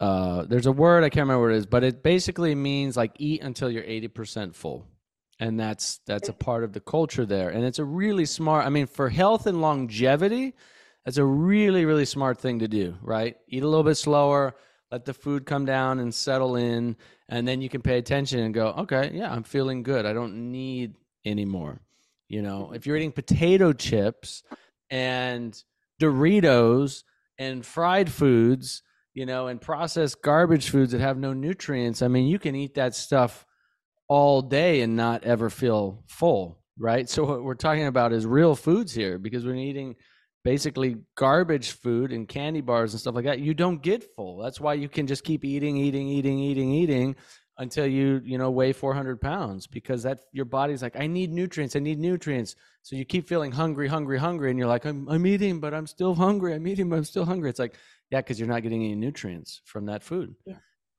uh, 0.00 0.44
there's 0.46 0.66
a 0.66 0.72
word 0.72 1.04
I 1.04 1.08
can't 1.08 1.24
remember 1.24 1.46
what 1.46 1.54
it 1.54 1.58
is, 1.58 1.66
but 1.66 1.84
it 1.84 2.02
basically 2.02 2.54
means 2.54 2.96
like 2.96 3.12
eat 3.18 3.42
until 3.42 3.70
you're 3.70 3.84
80% 3.84 4.54
full. 4.54 4.86
And 5.40 5.58
that's 5.58 6.00
that's 6.06 6.28
a 6.28 6.32
part 6.32 6.62
of 6.62 6.72
the 6.72 6.80
culture 6.80 7.26
there. 7.26 7.50
And 7.50 7.64
it's 7.64 7.80
a 7.80 7.84
really 7.84 8.24
smart 8.24 8.66
I 8.66 8.68
mean 8.68 8.86
for 8.86 9.08
health 9.08 9.46
and 9.46 9.60
longevity, 9.60 10.54
that's 11.04 11.16
a 11.16 11.24
really 11.24 11.84
really 11.84 12.04
smart 12.04 12.38
thing 12.38 12.60
to 12.60 12.68
do, 12.68 12.96
right? 13.02 13.36
Eat 13.48 13.62
a 13.62 13.68
little 13.68 13.84
bit 13.84 13.96
slower, 13.96 14.54
let 14.92 15.04
the 15.04 15.14
food 15.14 15.44
come 15.44 15.64
down 15.64 15.98
and 15.98 16.14
settle 16.14 16.54
in, 16.54 16.96
and 17.28 17.48
then 17.48 17.60
you 17.60 17.68
can 17.68 17.82
pay 17.82 17.98
attention 17.98 18.40
and 18.40 18.54
go, 18.54 18.68
okay, 18.78 19.10
yeah, 19.12 19.32
I'm 19.32 19.42
feeling 19.42 19.82
good. 19.82 20.06
I 20.06 20.12
don't 20.12 20.52
need 20.52 20.94
any 21.24 21.44
more. 21.44 21.80
You 22.28 22.42
know, 22.42 22.72
if 22.72 22.86
you're 22.86 22.96
eating 22.96 23.12
potato 23.12 23.72
chips 23.72 24.42
and 24.90 25.60
Doritos 26.00 27.02
and 27.38 27.64
fried 27.66 28.10
foods, 28.10 28.82
you 29.14 29.26
know, 29.26 29.46
and 29.46 29.60
processed 29.60 30.20
garbage 30.22 30.70
foods 30.70 30.92
that 30.92 31.00
have 31.00 31.16
no 31.16 31.32
nutrients, 31.32 32.02
I 32.02 32.08
mean, 32.08 32.26
you 32.26 32.38
can 32.38 32.54
eat 32.54 32.74
that 32.74 32.94
stuff 32.94 33.46
all 34.08 34.42
day 34.42 34.82
and 34.82 34.96
not 34.96 35.24
ever 35.24 35.48
feel 35.48 36.02
full, 36.06 36.58
right? 36.78 37.08
So 37.08 37.24
what 37.24 37.42
we're 37.42 37.54
talking 37.54 37.86
about 37.86 38.12
is 38.12 38.26
real 38.26 38.54
foods 38.54 38.92
here 38.92 39.18
because 39.18 39.46
we're 39.46 39.54
eating 39.54 39.96
basically 40.42 40.96
garbage 41.16 41.70
food 41.70 42.12
and 42.12 42.28
candy 42.28 42.60
bars 42.60 42.92
and 42.92 43.00
stuff 43.00 43.14
like 43.14 43.24
that. 43.24 43.38
You 43.38 43.54
don't 43.54 43.82
get 43.82 44.14
full. 44.14 44.38
That's 44.38 44.60
why 44.60 44.74
you 44.74 44.88
can 44.88 45.06
just 45.06 45.24
keep 45.24 45.44
eating, 45.44 45.76
eating, 45.78 46.08
eating, 46.08 46.38
eating, 46.38 46.72
eating 46.72 47.16
until 47.58 47.86
you 47.86 48.20
you 48.24 48.36
know 48.36 48.50
weigh 48.50 48.72
400 48.72 49.20
pounds 49.20 49.68
because 49.68 50.02
that 50.02 50.20
your 50.32 50.44
body's 50.44 50.82
like 50.82 50.98
I 50.98 51.06
need 51.06 51.32
nutrients, 51.32 51.76
I 51.76 51.78
need 51.78 51.98
nutrients. 51.98 52.56
So 52.82 52.96
you 52.96 53.04
keep 53.04 53.28
feeling 53.28 53.52
hungry, 53.52 53.88
hungry, 53.88 54.18
hungry, 54.18 54.50
and 54.50 54.58
you're 54.58 54.68
like 54.68 54.84
I'm 54.84 55.08
I'm 55.08 55.26
eating, 55.26 55.60
but 55.60 55.72
I'm 55.72 55.86
still 55.86 56.14
hungry. 56.14 56.54
I'm 56.54 56.66
eating, 56.66 56.88
but 56.88 56.96
I'm 56.96 57.04
still 57.04 57.24
hungry. 57.24 57.50
It's 57.50 57.60
like 57.60 57.76
yeah, 58.14 58.20
because 58.20 58.38
you're 58.38 58.48
not 58.48 58.62
getting 58.62 58.84
any 58.84 58.94
nutrients 58.94 59.60
from 59.64 59.86
that 59.86 60.04
food. 60.04 60.36
Yeah. 60.46 60.54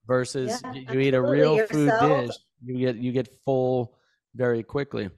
Versus 0.06 0.62
Yeah, 0.62 0.74
you, 0.74 1.00
eat 1.00 1.14
a 1.14 1.22
real 1.22 1.56
Your 1.56 1.68
food 1.68 1.90
cells- 1.90 2.28
dish, 2.28 2.38
you 2.66 2.78
get 2.78 2.96
you 2.98 3.12
get 3.14 3.30
full 3.46 3.96
very 4.36 4.64
quickly. 4.64 5.10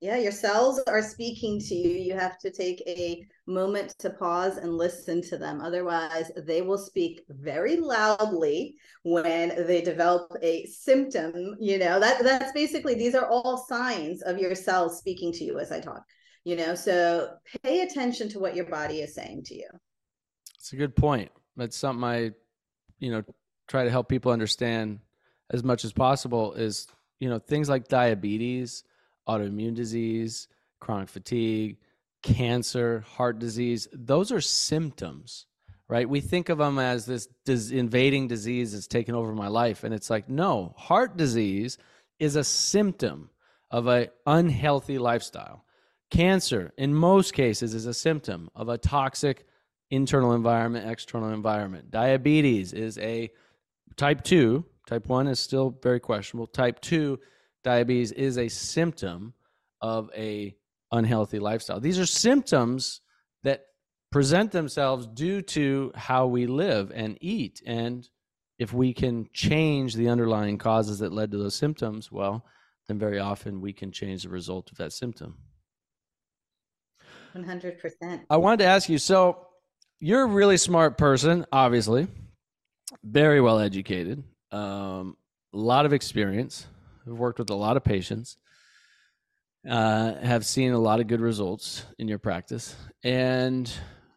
Yeah, 0.00 0.16
your 0.16 0.32
cells 0.32 0.80
are 0.88 1.00
speaking 1.00 1.60
to 1.60 1.74
you. 1.76 1.90
You 1.90 2.14
have 2.14 2.38
to 2.40 2.50
take 2.50 2.82
a 2.88 3.24
moment 3.46 3.94
to 4.00 4.10
pause 4.10 4.56
and 4.56 4.76
listen 4.76 5.22
to 5.30 5.38
them. 5.38 5.60
Otherwise, 5.60 6.32
they 6.36 6.60
will 6.60 6.76
speak 6.76 7.22
very 7.28 7.76
loudly 7.76 8.74
when 9.04 9.64
they 9.68 9.80
develop 9.82 10.32
a 10.42 10.66
symptom. 10.66 11.56
You 11.60 11.78
know, 11.78 12.00
that 12.00 12.24
that's 12.24 12.50
basically 12.52 12.96
these 12.96 13.14
are 13.14 13.28
all 13.28 13.64
signs 13.68 14.22
of 14.22 14.38
your 14.38 14.56
cells 14.56 14.98
speaking 14.98 15.30
to 15.34 15.44
you 15.44 15.60
as 15.60 15.70
I 15.70 15.78
talk. 15.78 16.02
You 16.42 16.56
know, 16.56 16.74
so 16.74 17.30
pay 17.62 17.82
attention 17.82 18.28
to 18.30 18.40
what 18.40 18.56
your 18.56 18.66
body 18.66 18.98
is 19.02 19.14
saying 19.14 19.44
to 19.44 19.54
you. 19.54 19.68
It's 20.66 20.72
a 20.72 20.76
good 20.76 20.96
point. 20.96 21.30
That's 21.56 21.76
something 21.76 22.02
I, 22.02 22.32
you 22.98 23.12
know, 23.12 23.22
try 23.68 23.84
to 23.84 23.90
help 23.90 24.08
people 24.08 24.32
understand 24.32 24.98
as 25.52 25.62
much 25.62 25.84
as 25.84 25.92
possible 25.92 26.54
is, 26.54 26.88
you 27.20 27.30
know, 27.30 27.38
things 27.38 27.68
like 27.68 27.86
diabetes, 27.86 28.82
autoimmune 29.28 29.76
disease, 29.76 30.48
chronic 30.80 31.08
fatigue, 31.08 31.76
cancer, 32.24 33.04
heart 33.16 33.38
disease, 33.38 33.86
those 33.92 34.32
are 34.32 34.40
symptoms, 34.40 35.46
right? 35.86 36.08
We 36.08 36.20
think 36.20 36.48
of 36.48 36.58
them 36.58 36.80
as 36.80 37.06
this 37.06 37.28
dis- 37.44 37.70
invading 37.70 38.26
disease 38.26 38.72
that's 38.72 38.88
taken 38.88 39.14
over 39.14 39.32
my 39.34 39.46
life. 39.46 39.84
And 39.84 39.94
it's 39.94 40.10
like, 40.10 40.28
no, 40.28 40.74
heart 40.76 41.16
disease 41.16 41.78
is 42.18 42.34
a 42.34 42.42
symptom 42.42 43.30
of 43.70 43.86
an 43.86 44.08
unhealthy 44.26 44.98
lifestyle. 44.98 45.64
Cancer, 46.10 46.72
in 46.76 46.92
most 46.92 47.34
cases, 47.34 47.72
is 47.72 47.86
a 47.86 47.94
symptom 47.94 48.50
of 48.56 48.68
a 48.68 48.78
toxic 48.78 49.46
internal 49.90 50.34
environment, 50.34 50.88
external 50.88 51.30
environment. 51.30 51.90
Diabetes 51.90 52.72
is 52.72 52.98
a 52.98 53.30
type 53.96 54.22
2, 54.24 54.64
type 54.86 55.06
1 55.06 55.28
is 55.28 55.40
still 55.40 55.78
very 55.82 56.00
questionable. 56.00 56.46
Type 56.46 56.80
2 56.80 57.18
diabetes 57.64 58.12
is 58.12 58.38
a 58.38 58.48
symptom 58.48 59.34
of 59.80 60.10
a 60.16 60.56
unhealthy 60.92 61.38
lifestyle. 61.38 61.80
These 61.80 61.98
are 61.98 62.06
symptoms 62.06 63.00
that 63.42 63.66
present 64.10 64.52
themselves 64.52 65.06
due 65.06 65.42
to 65.42 65.92
how 65.94 66.26
we 66.26 66.46
live 66.46 66.92
and 66.94 67.18
eat 67.20 67.62
and 67.66 68.08
if 68.58 68.72
we 68.72 68.94
can 68.94 69.28
change 69.32 69.94
the 69.94 70.08
underlying 70.08 70.58
causes 70.58 71.00
that 71.00 71.12
led 71.12 71.30
to 71.30 71.36
those 71.36 71.54
symptoms, 71.54 72.10
well, 72.10 72.44
then 72.88 72.98
very 72.98 73.18
often 73.18 73.60
we 73.60 73.72
can 73.72 73.92
change 73.92 74.22
the 74.22 74.28
result 74.28 74.70
of 74.70 74.78
that 74.78 74.92
symptom. 74.92 75.36
100%. 77.36 78.22
I 78.30 78.36
wanted 78.38 78.60
to 78.60 78.64
ask 78.64 78.88
you 78.88 78.98
so 78.98 79.45
you're 80.00 80.22
a 80.22 80.26
really 80.26 80.56
smart 80.56 80.98
person, 80.98 81.46
obviously, 81.52 82.06
very 83.02 83.40
well 83.40 83.58
educated, 83.58 84.22
um, 84.52 85.16
a 85.52 85.56
lot 85.56 85.86
of 85.86 85.92
experience, 85.92 86.66
have 87.06 87.18
worked 87.18 87.38
with 87.38 87.50
a 87.50 87.54
lot 87.54 87.76
of 87.76 87.84
patients, 87.84 88.36
uh, 89.68 90.14
have 90.14 90.44
seen 90.44 90.72
a 90.72 90.78
lot 90.78 91.00
of 91.00 91.06
good 91.06 91.20
results 91.20 91.84
in 91.98 92.08
your 92.08 92.18
practice. 92.18 92.76
And 93.02 93.70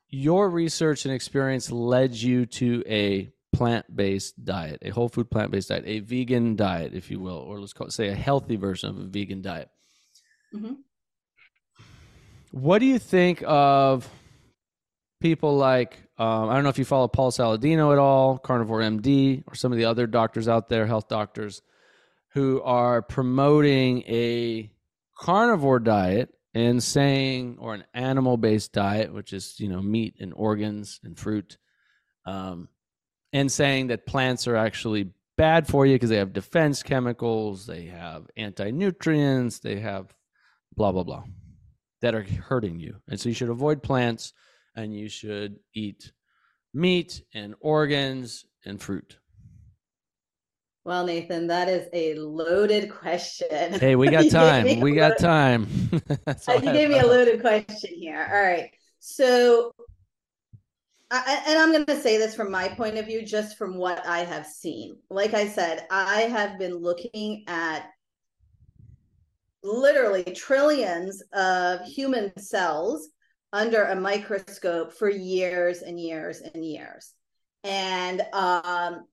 your 0.10 0.50
research 0.50 1.06
and 1.06 1.14
experience 1.14 1.72
led 1.72 2.16
you 2.16 2.46
to 2.46 2.84
a 2.88 3.32
plant 3.54 3.86
based 3.96 4.44
diet, 4.44 4.80
a 4.82 4.90
whole 4.90 5.10
food 5.10 5.30
plant 5.30 5.52
based 5.52 5.70
diet, 5.70 5.84
a 5.86 6.00
vegan 6.00 6.56
diet, 6.56 6.94
if 6.94 7.10
you 7.10 7.20
will, 7.20 7.38
or 7.38 7.60
let's 7.60 7.74
call 7.74 7.88
it, 7.88 7.94
say, 7.94 8.10
a 8.10 8.16
healthy 8.16 8.56
version 8.56 8.90
of 8.90 8.98
a 8.98 9.06
vegan 9.06 9.42
diet. 9.42 9.70
Mm-hmm. 10.54 10.74
What 12.52 12.80
do 12.80 12.86
you 12.86 12.98
think 12.98 13.44
of 13.46 14.10
people 15.20 15.58
like 15.58 15.98
um, 16.20 16.50
I 16.50 16.56
don't 16.56 16.64
know 16.64 16.70
if 16.70 16.78
you 16.78 16.86
follow 16.86 17.08
Paul 17.08 17.32
Saladino 17.32 17.94
at 17.94 17.98
all, 17.98 18.38
Carnivore 18.38 18.82
MD, 18.82 19.44
or 19.48 19.56
some 19.56 19.72
of 19.72 19.78
the 19.78 19.86
other 19.86 20.06
doctors 20.06 20.50
out 20.50 20.68
there, 20.68 20.86
health 20.86 21.08
doctors, 21.08 21.62
who 22.34 22.62
are 22.62 23.02
promoting 23.02 24.04
a 24.04 24.70
carnivore 25.18 25.80
diet 25.80 26.34
and 26.54 26.84
saying, 26.84 27.58
or 27.60 27.74
an 27.74 27.86
animal 27.94 28.36
based 28.36 28.74
diet, 28.74 29.14
which 29.14 29.32
is 29.32 29.60
you 29.60 29.70
know 29.70 29.82
meat 29.82 30.16
and 30.20 30.34
organs 30.36 31.00
and 31.04 31.18
fruit, 31.18 31.58
um, 32.26 32.68
and 33.32 33.50
saying 33.50 33.88
that 33.88 34.06
plants 34.06 34.46
are 34.46 34.58
actually 34.58 35.12
bad 35.38 35.68
for 35.68 35.86
you 35.86 35.96
because 35.96 36.10
they 36.10 36.18
have 36.18 36.34
defense 36.34 36.84
chemicals, 36.84 37.66
they 37.66 37.86
have 37.86 38.28
anti 38.36 38.72
nutrients, 38.72 39.60
they 39.60 39.80
have 39.80 40.14
blah 40.76 40.92
blah 40.92 41.04
blah 41.04 41.24
that 42.02 42.14
are 42.14 42.24
hurting 42.24 42.78
you, 42.78 42.96
and 43.08 43.20
so 43.20 43.30
you 43.30 43.36
should 43.36 43.50
avoid 43.50 43.82
plants 43.82 44.34
and 44.80 44.96
you 44.96 45.10
should 45.10 45.60
eat 45.74 46.12
meat 46.74 47.24
and 47.34 47.56
organs 47.60 48.46
and 48.66 48.82
fruit? 48.82 49.18
Well, 50.86 51.06
Nathan, 51.06 51.48
that 51.48 51.68
is 51.70 51.88
a 51.94 52.16
loaded 52.16 52.90
question. 52.90 53.74
Hey, 53.80 53.96
we 53.96 54.10
got 54.10 54.30
time. 54.30 54.80
we 54.80 54.96
got 54.96 55.20
time. 55.20 55.68
you 55.92 56.62
gave 56.62 56.90
me 56.90 56.98
a 56.98 57.04
uh, 57.04 57.08
loaded 57.08 57.42
question 57.42 57.92
here. 57.94 58.28
All 58.32 58.42
right. 58.42 58.72
So, 59.00 59.74
I, 61.12 61.44
and 61.48 61.60
I'm 61.60 61.72
going 61.72 61.86
to 61.86 62.00
say 62.00 62.18
this 62.18 62.36
from 62.36 62.52
my 62.52 62.70
point 62.70 62.98
of 62.98 63.06
view, 63.06 63.26
just 63.26 63.58
from 63.58 63.78
what 63.78 64.06
I 64.06 64.20
have 64.20 64.46
seen. 64.46 64.98
Like 65.10 65.34
I 65.34 65.48
said, 65.48 65.86
I 65.92 66.22
have 66.22 66.58
been 66.58 66.76
looking 66.76 67.44
at 67.48 67.90
literally 69.64 70.24
trillions 70.24 71.22
of 71.34 71.82
human 71.82 72.32
cells 72.40 73.10
under 73.52 73.84
a 73.84 73.96
microscope 73.96 74.94
for 74.94 75.10
years 75.10 75.82
and 75.82 76.00
years 76.00 76.42
and 76.42 76.64
years. 76.64 77.14
And 77.64 78.22
um, 78.34 79.06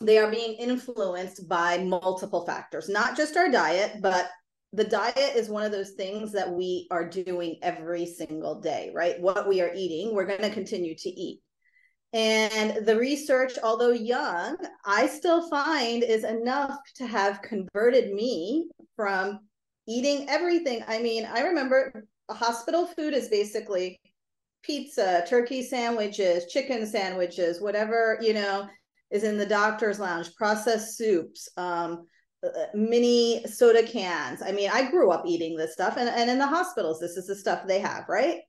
they 0.00 0.18
are 0.18 0.30
being 0.30 0.54
influenced 0.54 1.48
by 1.48 1.78
multiple 1.78 2.44
factors, 2.46 2.88
not 2.88 3.16
just 3.16 3.36
our 3.36 3.50
diet, 3.50 3.96
but 4.00 4.30
the 4.72 4.84
diet 4.84 5.36
is 5.36 5.48
one 5.48 5.64
of 5.64 5.72
those 5.72 5.90
things 5.90 6.32
that 6.32 6.50
we 6.50 6.86
are 6.90 7.08
doing 7.08 7.58
every 7.62 8.06
single 8.06 8.60
day, 8.60 8.92
right? 8.94 9.20
What 9.20 9.48
we 9.48 9.60
are 9.60 9.72
eating, 9.74 10.14
we're 10.14 10.26
going 10.26 10.42
to 10.42 10.50
continue 10.50 10.94
to 10.96 11.08
eat. 11.08 11.40
And 12.12 12.84
the 12.86 12.96
research, 12.96 13.52
although 13.62 13.90
young, 13.90 14.56
I 14.84 15.06
still 15.06 15.48
find 15.48 16.02
is 16.02 16.24
enough 16.24 16.76
to 16.96 17.06
have 17.06 17.42
converted 17.42 18.12
me 18.12 18.68
from 18.96 19.40
eating 19.86 20.28
everything. 20.28 20.84
I 20.86 21.00
mean, 21.00 21.24
I 21.24 21.42
remember 21.42 22.04
hospital 22.34 22.86
food 22.86 23.14
is 23.14 23.28
basically 23.28 24.00
pizza, 24.62 25.24
turkey 25.26 25.62
sandwiches, 25.62 26.46
chicken 26.46 26.86
sandwiches, 26.86 27.60
whatever, 27.60 28.18
you 28.20 28.34
know, 28.34 28.68
is 29.10 29.24
in 29.24 29.38
the 29.38 29.46
doctor's 29.46 29.98
lounge, 29.98 30.34
processed 30.36 30.96
soups, 30.96 31.48
um, 31.56 32.06
uh, 32.44 32.66
mini 32.74 33.44
soda 33.46 33.82
cans. 33.82 34.42
I 34.42 34.52
mean, 34.52 34.70
I 34.72 34.90
grew 34.90 35.10
up 35.10 35.24
eating 35.26 35.56
this 35.56 35.72
stuff, 35.72 35.96
and, 35.96 36.08
and 36.08 36.30
in 36.30 36.38
the 36.38 36.46
hospitals, 36.46 37.00
this 37.00 37.16
is 37.16 37.26
the 37.26 37.34
stuff 37.34 37.66
they 37.66 37.80
have, 37.80 38.04
right? 38.08 38.40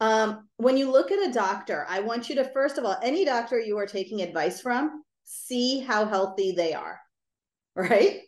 Um, 0.00 0.48
when 0.56 0.76
you 0.76 0.90
look 0.90 1.10
at 1.10 1.28
a 1.28 1.32
doctor, 1.32 1.86
I 1.88 2.00
want 2.00 2.28
you 2.28 2.34
to, 2.36 2.44
first 2.52 2.78
of 2.78 2.84
all, 2.84 2.96
any 3.02 3.24
doctor 3.24 3.60
you 3.60 3.78
are 3.78 3.86
taking 3.86 4.22
advice 4.22 4.60
from, 4.60 5.02
see 5.24 5.80
how 5.80 6.06
healthy 6.06 6.52
they 6.52 6.72
are, 6.72 6.98
right? 7.74 8.20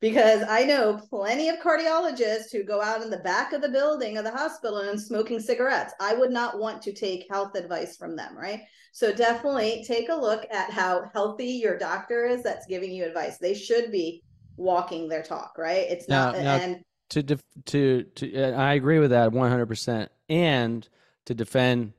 Because 0.00 0.42
I 0.48 0.64
know 0.64 1.00
plenty 1.10 1.48
of 1.48 1.56
cardiologists 1.58 2.52
who 2.52 2.62
go 2.62 2.80
out 2.80 3.02
in 3.02 3.10
the 3.10 3.18
back 3.18 3.52
of 3.52 3.62
the 3.62 3.68
building 3.68 4.16
of 4.16 4.24
the 4.24 4.30
hospital 4.30 4.78
and 4.78 5.00
smoking 5.00 5.40
cigarettes. 5.40 5.92
I 6.00 6.14
would 6.14 6.30
not 6.30 6.58
want 6.58 6.82
to 6.82 6.92
take 6.92 7.26
health 7.30 7.56
advice 7.56 7.96
from 7.96 8.14
them, 8.14 8.36
right? 8.36 8.60
So 8.92 9.12
definitely 9.12 9.84
take 9.86 10.08
a 10.08 10.14
look 10.14 10.46
at 10.50 10.70
how 10.70 11.10
healthy 11.12 11.46
your 11.46 11.76
doctor 11.76 12.26
is 12.26 12.42
that's 12.42 12.66
giving 12.66 12.92
you 12.92 13.04
advice. 13.04 13.38
They 13.38 13.54
should 13.54 13.90
be 13.90 14.22
walking 14.56 15.08
their 15.08 15.22
talk, 15.22 15.54
right? 15.58 15.86
It's 15.88 16.08
not 16.08 16.34
now, 16.36 16.56
and 16.56 16.84
to 17.10 17.22
def, 17.22 17.42
to 17.66 18.04
to 18.04 18.54
I 18.54 18.74
agree 18.74 18.98
with 18.98 19.10
that 19.10 19.30
100% 19.30 20.08
and 20.28 20.88
to 21.26 21.34
defend 21.34 21.92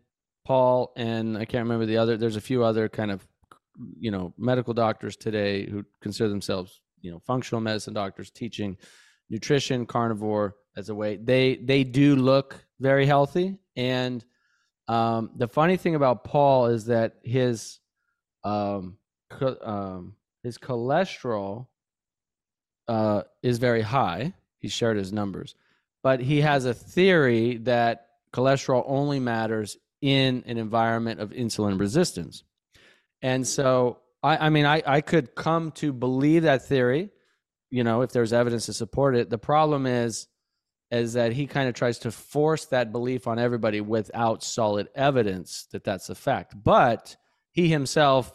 Paul 0.45 0.93
and 0.95 1.37
I 1.37 1.45
can't 1.45 1.63
remember 1.63 1.85
the 1.85 1.97
other 1.97 2.17
there's 2.17 2.35
a 2.35 2.41
few 2.41 2.63
other 2.63 2.89
kind 2.89 3.11
of 3.11 3.27
you 3.99 4.11
know 4.11 4.33
medical 4.37 4.73
doctors 4.73 5.15
today 5.15 5.69
who 5.69 5.85
consider 6.01 6.29
themselves 6.29 6.81
you 7.01 7.11
know 7.11 7.19
functional 7.19 7.61
medicine 7.61 7.93
doctors 7.93 8.29
teaching 8.31 8.77
nutrition 9.29 9.85
carnivore 9.85 10.55
as 10.75 10.89
a 10.89 10.95
way 10.95 11.17
they 11.17 11.55
they 11.57 11.83
do 11.83 12.15
look 12.15 12.65
very 12.79 13.05
healthy. 13.05 13.57
And 13.75 14.23
um, 14.87 15.31
the 15.35 15.47
funny 15.47 15.77
thing 15.77 15.95
about 15.95 16.23
paul 16.23 16.67
is 16.67 16.85
that 16.85 17.17
his 17.23 17.79
um, 18.43 18.97
co- 19.29 19.57
um, 19.61 20.15
his 20.43 20.57
cholesterol 20.57 21.67
uh, 22.89 23.21
is 23.43 23.59
very 23.59 23.81
high. 23.81 24.33
He 24.57 24.67
shared 24.67 24.97
his 24.97 25.13
numbers. 25.13 25.55
But 26.01 26.19
he 26.19 26.41
has 26.41 26.65
a 26.65 26.73
theory 26.73 27.57
that 27.57 28.07
cholesterol 28.33 28.83
only 28.87 29.19
matters 29.19 29.77
in 30.01 30.43
an 30.47 30.57
environment 30.57 31.19
of 31.19 31.29
insulin 31.31 31.79
resistance. 31.79 32.43
And 33.21 33.45
so 33.47 33.99
I, 34.21 34.47
I 34.47 34.49
mean, 34.49 34.65
I, 34.65 34.81
I 34.85 35.01
could 35.01 35.35
come 35.35 35.71
to 35.73 35.93
believe 35.93 36.43
that 36.43 36.65
theory, 36.65 37.09
you 37.69 37.83
know, 37.83 38.01
if 38.01 38.11
there's 38.11 38.33
evidence 38.33 38.65
to 38.65 38.73
support 38.73 39.15
it. 39.15 39.29
The 39.29 39.37
problem 39.37 39.85
is, 39.85 40.27
is 40.91 41.13
that 41.13 41.33
he 41.33 41.45
kind 41.45 41.69
of 41.69 41.75
tries 41.75 41.99
to 41.99 42.11
force 42.11 42.65
that 42.65 42.91
belief 42.91 43.27
on 43.27 43.37
everybody 43.37 43.79
without 43.79 44.43
solid 44.43 44.87
evidence 44.95 45.67
that 45.71 45.83
that's 45.83 46.09
a 46.09 46.15
fact. 46.15 46.55
But 46.61 47.15
he 47.51 47.69
himself 47.69 48.33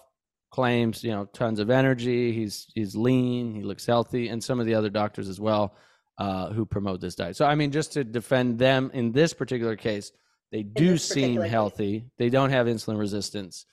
claims, 0.51 1.03
you 1.03 1.11
know, 1.11 1.24
tons 1.24 1.59
of 1.59 1.68
energy. 1.68 2.32
He's 2.32 2.70
he's 2.74 2.95
lean. 2.95 3.55
He 3.55 3.62
looks 3.62 3.85
healthy, 3.85 4.28
and 4.28 4.43
some 4.43 4.61
of 4.61 4.66
the 4.66 4.74
other 4.74 4.91
doctors 4.91 5.28
as 5.28 5.41
well 5.41 5.74
uh, 6.16 6.53
who 6.53 6.64
promote 6.64 7.01
this 7.01 7.16
diet. 7.16 7.37
So, 7.37 7.45
I 7.45 7.57
mean, 7.57 7.72
just 7.72 7.93
to 7.95 8.05
defend 8.05 8.59
them 8.59 8.91
in 8.95 9.11
this 9.11 9.35
particular 9.35 9.74
case, 9.74 10.12
they 10.53 10.62
do 10.62 10.97
seem 10.97 11.41
healthy. 11.41 12.01
Case. 12.01 12.11
They 12.18 12.28
don't 12.28 12.51
have 12.51 12.68
insulin 12.68 12.99
resistance 12.99 13.66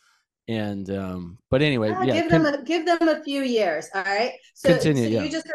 and 0.47 0.89
um 0.89 1.37
but 1.49 1.61
anyway 1.61 1.89
uh, 1.89 2.01
yeah 2.01 2.13
give 2.13 2.29
them 2.29 2.45
a, 2.45 2.63
give 2.63 2.85
them 2.85 3.07
a 3.07 3.23
few 3.23 3.41
years 3.41 3.87
all 3.93 4.03
right? 4.03 4.33
So, 4.53 4.69
continue, 4.69 5.03
so 5.03 5.09
yeah. 5.09 5.23
you 5.23 5.29
just 5.29 5.47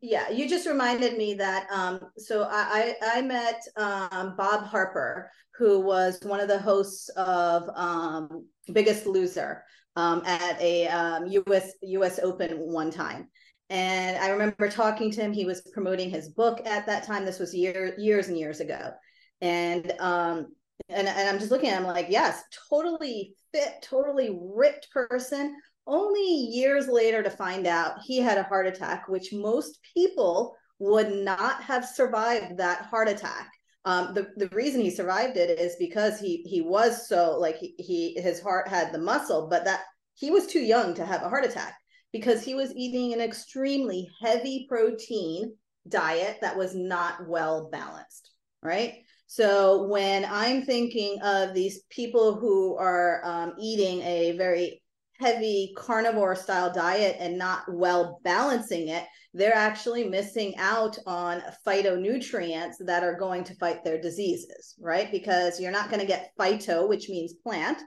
yeah 0.00 0.28
you 0.30 0.48
just 0.48 0.66
reminded 0.66 1.16
me 1.16 1.34
that 1.34 1.66
um 1.70 2.00
so 2.16 2.42
i 2.50 2.94
i, 3.02 3.18
I 3.18 3.22
met 3.22 3.62
um 3.76 4.36
bob 4.36 4.64
harper 4.64 5.30
who 5.58 5.80
was 5.80 6.20
one 6.22 6.40
of 6.40 6.48
the 6.48 6.58
hosts 6.58 7.08
of 7.10 7.68
um 7.74 8.46
biggest 8.72 9.06
loser 9.06 9.64
um 9.96 10.22
at 10.24 10.60
a 10.60 10.86
um 10.88 11.26
us 11.28 11.72
us 11.82 12.18
open 12.20 12.52
one 12.52 12.90
time. 12.90 13.28
And 13.70 14.16
i 14.18 14.30
remember 14.30 14.70
talking 14.70 15.10
to 15.10 15.20
him 15.20 15.32
he 15.32 15.44
was 15.44 15.60
promoting 15.72 16.08
his 16.08 16.28
book 16.28 16.64
at 16.64 16.86
that 16.86 17.04
time 17.04 17.24
this 17.24 17.40
was 17.40 17.54
year, 17.54 17.94
years 17.98 18.28
and 18.28 18.38
years 18.38 18.60
ago. 18.60 18.92
And 19.40 19.92
um 19.98 20.46
and, 20.88 21.08
and 21.08 21.28
i'm 21.28 21.38
just 21.40 21.50
looking 21.50 21.70
at 21.70 21.78
him 21.78 21.86
like 21.86 22.06
yes 22.08 22.42
totally 22.70 23.34
fit 23.52 23.74
totally 23.82 24.38
ripped 24.54 24.88
person 24.90 25.56
only 25.86 26.22
years 26.22 26.86
later 26.86 27.22
to 27.22 27.30
find 27.30 27.66
out 27.66 27.98
he 28.04 28.18
had 28.18 28.38
a 28.38 28.42
heart 28.42 28.66
attack 28.66 29.08
which 29.08 29.32
most 29.32 29.78
people 29.94 30.54
would 30.78 31.12
not 31.12 31.62
have 31.62 31.84
survived 31.84 32.56
that 32.58 32.82
heart 32.82 33.08
attack 33.08 33.50
um, 33.84 34.12
the, 34.12 34.28
the 34.36 34.48
reason 34.48 34.80
he 34.80 34.90
survived 34.90 35.36
it 35.36 35.58
is 35.58 35.76
because 35.78 36.20
he 36.20 36.44
he 36.46 36.60
was 36.60 37.08
so 37.08 37.38
like 37.38 37.56
he, 37.56 37.74
he 37.78 38.20
his 38.20 38.40
heart 38.40 38.68
had 38.68 38.92
the 38.92 38.98
muscle 38.98 39.48
but 39.48 39.64
that 39.64 39.82
he 40.14 40.30
was 40.30 40.46
too 40.46 40.60
young 40.60 40.94
to 40.94 41.06
have 41.06 41.22
a 41.22 41.28
heart 41.28 41.44
attack 41.44 41.74
because 42.12 42.42
he 42.42 42.54
was 42.54 42.74
eating 42.74 43.12
an 43.12 43.20
extremely 43.20 44.08
heavy 44.20 44.66
protein 44.68 45.54
diet 45.88 46.38
that 46.40 46.56
was 46.56 46.74
not 46.74 47.26
well 47.28 47.68
balanced, 47.70 48.30
right? 48.62 48.94
So 49.30 49.82
when 49.82 50.24
I'm 50.24 50.62
thinking 50.62 51.20
of 51.22 51.52
these 51.52 51.82
people 51.90 52.34
who 52.34 52.76
are 52.78 53.20
um, 53.24 53.52
eating 53.60 54.00
a 54.00 54.32
very 54.38 54.82
heavy 55.20 55.74
carnivore 55.76 56.34
style 56.34 56.72
diet 56.72 57.16
and 57.20 57.36
not 57.36 57.62
well 57.70 58.20
balancing 58.24 58.88
it, 58.88 59.04
they're 59.34 59.54
actually 59.54 60.08
missing 60.08 60.56
out 60.56 60.98
on 61.06 61.42
phytonutrients 61.66 62.76
that 62.80 63.04
are 63.04 63.18
going 63.18 63.44
to 63.44 63.54
fight 63.56 63.84
their 63.84 64.00
diseases, 64.00 64.74
right? 64.80 65.12
Because 65.12 65.60
you're 65.60 65.70
not 65.70 65.90
going 65.90 66.00
to 66.00 66.06
get 66.06 66.30
phyto, 66.40 66.88
which 66.88 67.10
means 67.10 67.34
plant, 67.34 67.82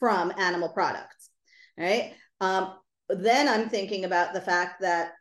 from 0.00 0.32
animal 0.38 0.70
products, 0.70 1.30
right? 1.78 2.14
Um, 2.40 2.74
then 3.08 3.46
I'm 3.46 3.68
thinking 3.68 4.06
about 4.06 4.34
the 4.34 4.40
fact 4.40 4.80
that 4.80 5.12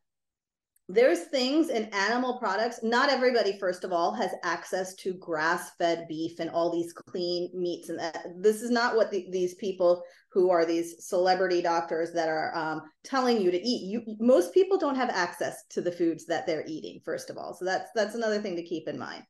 there's 0.91 1.25
things 1.25 1.69
in 1.69 1.85
animal 1.93 2.39
products. 2.39 2.79
Not 2.81 3.11
everybody, 3.11 3.57
first 3.59 3.83
of 3.83 3.93
all, 3.93 4.11
has 4.15 4.31
access 4.43 4.95
to 4.95 5.13
grass 5.13 5.71
fed 5.77 6.07
beef 6.09 6.39
and 6.39 6.49
all 6.49 6.71
these 6.71 6.91
clean 6.93 7.51
meats. 7.53 7.89
And 7.89 7.99
that, 7.99 8.25
this 8.39 8.63
is 8.63 8.71
not 8.71 8.95
what 8.95 9.11
the, 9.11 9.27
these 9.31 9.53
people 9.53 10.01
who 10.31 10.49
are 10.49 10.65
these 10.65 11.05
celebrity 11.07 11.61
doctors 11.61 12.11
that 12.13 12.27
are 12.27 12.55
um, 12.57 12.81
telling 13.03 13.39
you 13.39 13.51
to 13.51 13.61
eat. 13.61 13.87
You, 13.87 14.15
most 14.19 14.51
people 14.51 14.79
don't 14.79 14.95
have 14.95 15.11
access 15.11 15.63
to 15.69 15.81
the 15.81 15.91
foods 15.91 16.25
that 16.25 16.47
they're 16.47 16.65
eating, 16.67 16.99
first 17.05 17.29
of 17.29 17.37
all. 17.37 17.53
So 17.53 17.65
that's, 17.65 17.91
that's 17.93 18.15
another 18.15 18.41
thing 18.41 18.55
to 18.55 18.63
keep 18.63 18.87
in 18.87 18.97
mind. 18.97 19.23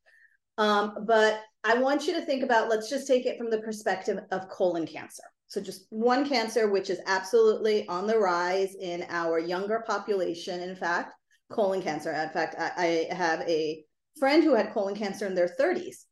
Um, 0.57 1.05
but 1.05 1.41
I 1.65 1.77
want 1.77 2.07
you 2.07 2.13
to 2.13 2.21
think 2.21 2.43
about, 2.43 2.69
let's 2.69 2.89
just 2.89 3.05
take 3.05 3.25
it 3.25 3.37
from 3.37 3.49
the 3.49 3.61
perspective 3.61 4.19
of 4.31 4.47
colon 4.47 4.87
cancer. 4.87 5.23
So 5.47 5.59
just 5.59 5.87
one 5.89 6.27
cancer, 6.27 6.69
which 6.69 6.89
is 6.89 7.01
absolutely 7.05 7.87
on 7.87 8.07
the 8.07 8.17
rise 8.17 8.75
in 8.79 9.05
our 9.09 9.39
younger 9.39 9.83
population. 9.85 10.61
In 10.61 10.75
fact, 10.75 11.15
colon 11.49 11.81
cancer. 11.81 12.11
In 12.11 12.29
fact, 12.29 12.55
I, 12.57 13.07
I 13.09 13.13
have 13.13 13.41
a 13.41 13.83
friend 14.17 14.43
who 14.43 14.55
had 14.55 14.73
colon 14.73 14.95
cancer 14.95 15.25
in 15.25 15.35
their 15.35 15.49
30s. 15.59 16.05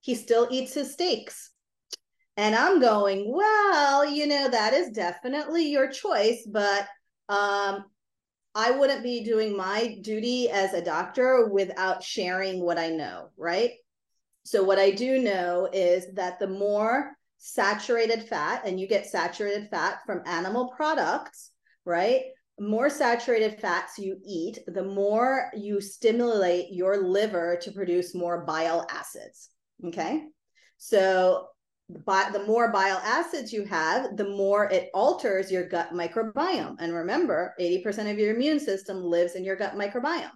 He 0.00 0.14
still 0.14 0.48
eats 0.50 0.74
his 0.74 0.92
steaks. 0.92 1.50
And 2.36 2.54
I'm 2.54 2.80
going, 2.80 3.32
well, 3.32 4.04
you 4.04 4.26
know, 4.26 4.48
that 4.48 4.74
is 4.74 4.90
definitely 4.90 5.70
your 5.70 5.88
choice, 5.88 6.46
but 6.50 6.86
um, 7.28 7.84
I 8.54 8.72
wouldn't 8.72 9.02
be 9.02 9.24
doing 9.24 9.56
my 9.56 9.98
duty 10.02 10.50
as 10.50 10.74
a 10.74 10.84
doctor 10.84 11.48
without 11.48 12.02
sharing 12.02 12.60
what 12.60 12.78
I 12.78 12.90
know, 12.90 13.30
right? 13.36 13.70
So, 14.44 14.62
what 14.62 14.78
I 14.78 14.90
do 14.90 15.18
know 15.18 15.68
is 15.72 16.06
that 16.14 16.38
the 16.38 16.46
more 16.46 17.12
saturated 17.38 18.28
fat, 18.28 18.62
and 18.64 18.78
you 18.78 18.86
get 18.86 19.06
saturated 19.06 19.68
fat 19.70 20.00
from 20.06 20.22
animal 20.26 20.72
products, 20.76 21.50
right? 21.84 22.22
More 22.58 22.88
saturated 22.88 23.60
fats 23.60 23.98
you 23.98 24.18
eat, 24.24 24.58
the 24.66 24.84
more 24.84 25.50
you 25.54 25.80
stimulate 25.80 26.72
your 26.72 27.06
liver 27.06 27.58
to 27.62 27.70
produce 27.70 28.14
more 28.14 28.44
bile 28.44 28.86
acids. 28.90 29.50
Okay. 29.84 30.24
So, 30.78 31.48
the 31.88 32.44
more 32.46 32.72
bile 32.72 33.00
acids 33.04 33.52
you 33.52 33.64
have, 33.64 34.16
the 34.16 34.28
more 34.28 34.70
it 34.72 34.90
alters 34.92 35.52
your 35.52 35.68
gut 35.68 35.90
microbiome. 35.92 36.76
And 36.80 36.92
remember, 36.92 37.54
80% 37.60 38.10
of 38.10 38.18
your 38.18 38.34
immune 38.34 38.58
system 38.58 39.04
lives 39.04 39.34
in 39.34 39.44
your 39.44 39.56
gut 39.56 39.74
microbiome. 39.74 40.30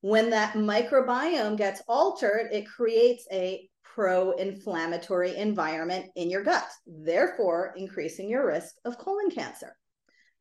When 0.00 0.30
that 0.30 0.54
microbiome 0.54 1.56
gets 1.56 1.82
altered, 1.86 2.48
it 2.52 2.66
creates 2.66 3.26
a 3.30 3.68
pro-inflammatory 3.84 5.36
environment 5.36 6.06
in 6.16 6.28
your 6.28 6.42
gut, 6.42 6.66
therefore 6.86 7.72
increasing 7.76 8.28
your 8.28 8.44
risk 8.44 8.74
of 8.84 8.98
colon 8.98 9.30
cancer. 9.30 9.76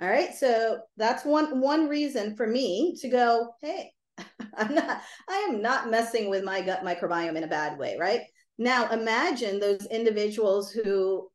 All 0.03 0.09
right, 0.09 0.35
so 0.35 0.79
that's 0.97 1.23
one 1.23 1.61
one 1.61 1.87
reason 1.87 2.35
for 2.35 2.45
me 2.45 2.93
to 2.99 3.07
go, 3.07 3.55
hey, 3.61 3.93
I'm 4.57 4.75
not 4.75 5.01
I 5.29 5.35
am 5.49 5.61
not 5.61 5.89
messing 5.89 6.29
with 6.29 6.43
my 6.43 6.59
gut 6.59 6.83
microbiome 6.83 7.37
in 7.37 7.45
a 7.45 7.47
bad 7.47 7.79
way, 7.79 7.95
right? 7.97 8.19
Now 8.57 8.89
imagine 8.89 9.61
those 9.61 9.85
individuals 9.85 10.71
who 10.71 11.31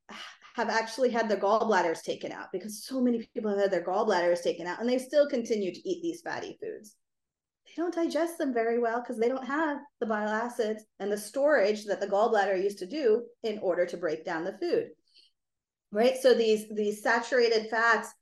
have 0.55 0.69
actually 0.69 1.09
had 1.09 1.31
their 1.31 1.41
gallbladders 1.41 2.03
taken 2.03 2.31
out 2.31 2.49
because 2.53 2.85
so 2.85 3.01
many 3.01 3.27
people 3.33 3.51
have 3.51 3.59
had 3.59 3.71
their 3.71 3.87
gallbladders 3.87 4.43
taken 4.43 4.67
out 4.67 4.81
and 4.81 4.89
they 4.89 4.99
still 4.99 5.27
continue 5.31 5.73
to 5.73 5.89
eat 5.89 6.03
these 6.03 6.21
fatty 6.21 6.59
foods 6.61 6.97
they 7.65 7.73
don't 7.81 7.95
digest 7.95 8.37
them 8.37 8.53
very 8.53 8.79
well 8.79 9.01
because 9.01 9.19
they 9.19 9.29
don't 9.29 9.47
have 9.47 9.79
the 10.01 10.07
bile 10.07 10.29
acids 10.29 10.85
and 10.99 11.11
the 11.11 11.17
storage 11.17 11.85
that 11.85 12.01
the 12.01 12.07
gallbladder 12.07 12.61
used 12.61 12.81
to 12.81 12.87
do 12.87 13.25
in 13.45 13.59
order 13.61 13.87
to 13.87 13.97
break 13.97 14.25
down 14.25 14.43
the 14.43 14.59
food 14.59 14.89
right 15.93 16.17
so 16.21 16.35
these 16.35 16.67
these 16.75 17.03
saturated 17.03 17.71
fats 17.71 18.13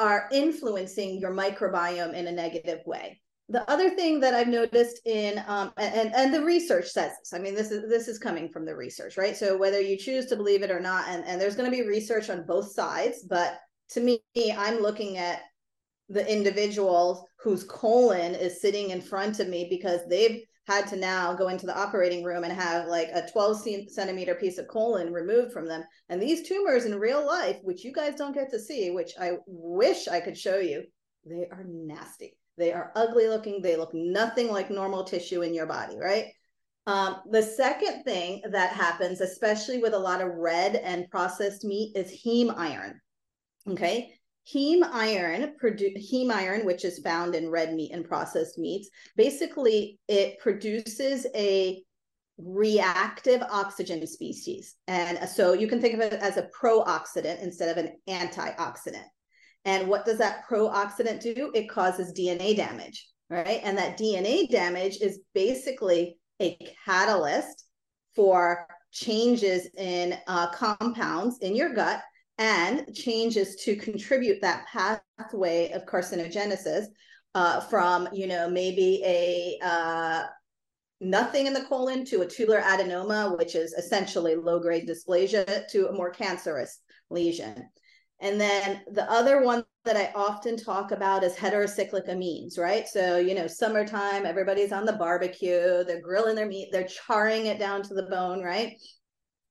are 0.00 0.28
influencing 0.32 1.20
your 1.20 1.32
microbiome 1.32 2.14
in 2.14 2.26
a 2.26 2.32
negative 2.32 2.80
way. 2.86 3.20
The 3.50 3.68
other 3.70 3.90
thing 3.90 4.20
that 4.20 4.32
i've 4.32 4.48
noticed 4.48 5.00
in 5.06 5.42
um, 5.46 5.72
and 5.76 6.14
and 6.14 6.32
the 6.32 6.42
research 6.42 6.86
says 6.86 7.12
this. 7.18 7.32
I 7.34 7.38
mean 7.38 7.54
this 7.54 7.70
is 7.70 7.88
this 7.88 8.08
is 8.08 8.18
coming 8.18 8.48
from 8.48 8.64
the 8.64 8.74
research 8.74 9.16
right? 9.16 9.36
So 9.36 9.56
whether 9.56 9.80
you 9.80 9.96
choose 9.96 10.26
to 10.26 10.36
believe 10.36 10.62
it 10.62 10.70
or 10.70 10.80
not 10.80 11.08
and, 11.08 11.24
and 11.24 11.40
there's 11.40 11.56
going 11.56 11.70
to 11.70 11.76
be 11.76 11.86
research 11.86 12.30
on 12.30 12.46
both 12.46 12.72
sides 12.72 13.24
but 13.28 13.58
to 13.90 14.00
me 14.00 14.22
i'm 14.56 14.80
looking 14.80 15.18
at 15.18 15.42
the 16.08 16.26
individual 16.32 17.28
whose 17.42 17.64
colon 17.64 18.34
is 18.34 18.60
sitting 18.60 18.90
in 18.90 19.00
front 19.00 19.40
of 19.40 19.48
me 19.48 19.66
because 19.68 20.00
they've 20.08 20.44
had 20.70 20.86
to 20.86 20.96
now 20.96 21.34
go 21.34 21.48
into 21.48 21.66
the 21.66 21.76
operating 21.76 22.22
room 22.22 22.44
and 22.44 22.52
have 22.52 22.86
like 22.86 23.08
a 23.12 23.28
12 23.32 23.66
centimeter 23.88 24.36
piece 24.36 24.56
of 24.56 24.68
colon 24.68 25.12
removed 25.12 25.52
from 25.52 25.66
them. 25.66 25.82
And 26.08 26.22
these 26.22 26.46
tumors 26.46 26.84
in 26.84 26.98
real 26.98 27.26
life, 27.26 27.56
which 27.62 27.84
you 27.84 27.92
guys 27.92 28.14
don't 28.14 28.34
get 28.34 28.50
to 28.50 28.60
see, 28.60 28.90
which 28.90 29.12
I 29.20 29.32
wish 29.46 30.06
I 30.06 30.20
could 30.20 30.38
show 30.38 30.58
you, 30.58 30.84
they 31.26 31.48
are 31.50 31.64
nasty. 31.66 32.36
They 32.56 32.72
are 32.72 32.92
ugly 32.94 33.26
looking. 33.28 33.60
They 33.60 33.76
look 33.76 33.90
nothing 33.94 34.48
like 34.48 34.70
normal 34.70 35.04
tissue 35.04 35.42
in 35.42 35.54
your 35.54 35.66
body, 35.66 35.98
right? 35.98 36.26
Um, 36.86 37.16
the 37.30 37.42
second 37.42 38.04
thing 38.04 38.42
that 38.52 38.72
happens, 38.72 39.20
especially 39.20 39.78
with 39.78 39.94
a 39.94 39.98
lot 39.98 40.20
of 40.20 40.34
red 40.34 40.76
and 40.76 41.10
processed 41.10 41.64
meat, 41.64 41.96
is 41.96 42.22
heme 42.24 42.54
iron. 42.56 43.00
Okay 43.68 44.14
heme 44.52 44.82
iron 44.92 45.54
produ- 45.62 45.96
heme 45.96 46.30
iron 46.30 46.64
which 46.64 46.84
is 46.84 46.98
found 47.00 47.34
in 47.34 47.50
red 47.50 47.74
meat 47.74 47.92
and 47.92 48.08
processed 48.08 48.58
meats 48.58 48.88
basically 49.16 49.98
it 50.08 50.38
produces 50.38 51.26
a 51.34 51.82
reactive 52.42 53.42
oxygen 53.50 54.06
species. 54.06 54.76
And 54.88 55.28
so 55.28 55.52
you 55.52 55.68
can 55.68 55.78
think 55.78 55.92
of 55.92 56.00
it 56.00 56.14
as 56.14 56.38
a 56.38 56.48
pro-oxidant 56.58 57.42
instead 57.42 57.76
of 57.76 57.84
an 57.84 57.92
antioxidant. 58.08 59.04
And 59.66 59.88
what 59.88 60.06
does 60.06 60.16
that 60.18 60.44
pro-oxidant 60.48 61.20
do? 61.20 61.50
It 61.54 61.68
causes 61.68 62.18
dna 62.18 62.56
damage 62.56 63.10
right? 63.30 63.60
And 63.62 63.78
that 63.78 63.96
dna 63.96 64.50
damage 64.50 64.98
is 65.00 65.20
basically 65.32 66.18
a 66.42 66.58
catalyst 66.84 67.64
for 68.14 68.66
changes 68.90 69.68
in 69.78 70.18
uh, 70.26 70.50
compounds 70.50 71.38
in 71.38 71.54
your 71.54 71.72
gut 71.72 72.02
and 72.40 72.92
changes 72.94 73.54
to 73.54 73.76
contribute 73.76 74.40
that 74.40 74.66
pathway 74.66 75.70
of 75.72 75.84
carcinogenesis 75.84 76.86
uh, 77.34 77.60
from, 77.60 78.08
you 78.12 78.26
know, 78.26 78.48
maybe 78.48 79.02
a 79.04 79.58
uh, 79.62 80.22
nothing 81.02 81.46
in 81.46 81.52
the 81.52 81.64
colon 81.64 82.04
to 82.06 82.22
a 82.22 82.26
tubular 82.26 82.62
adenoma, 82.62 83.36
which 83.38 83.54
is 83.54 83.74
essentially 83.74 84.34
low 84.34 84.58
grade 84.58 84.88
dysplasia, 84.88 85.68
to 85.68 85.88
a 85.88 85.92
more 85.92 86.10
cancerous 86.10 86.80
lesion. 87.10 87.68
And 88.22 88.40
then 88.40 88.82
the 88.92 89.10
other 89.10 89.42
one 89.42 89.64
that 89.84 89.96
I 89.96 90.12
often 90.14 90.56
talk 90.56 90.92
about 90.92 91.24
is 91.24 91.34
heterocyclic 91.34 92.08
amines, 92.08 92.58
right? 92.58 92.88
So, 92.88 93.18
you 93.18 93.34
know, 93.34 93.46
summertime, 93.46 94.26
everybody's 94.26 94.72
on 94.72 94.86
the 94.86 94.94
barbecue, 94.94 95.84
they're 95.84 96.02
grilling 96.02 96.36
their 96.36 96.46
meat, 96.46 96.70
they're 96.72 96.88
charring 96.88 97.46
it 97.46 97.58
down 97.58 97.82
to 97.82 97.94
the 97.94 98.04
bone, 98.04 98.42
right? 98.42 98.74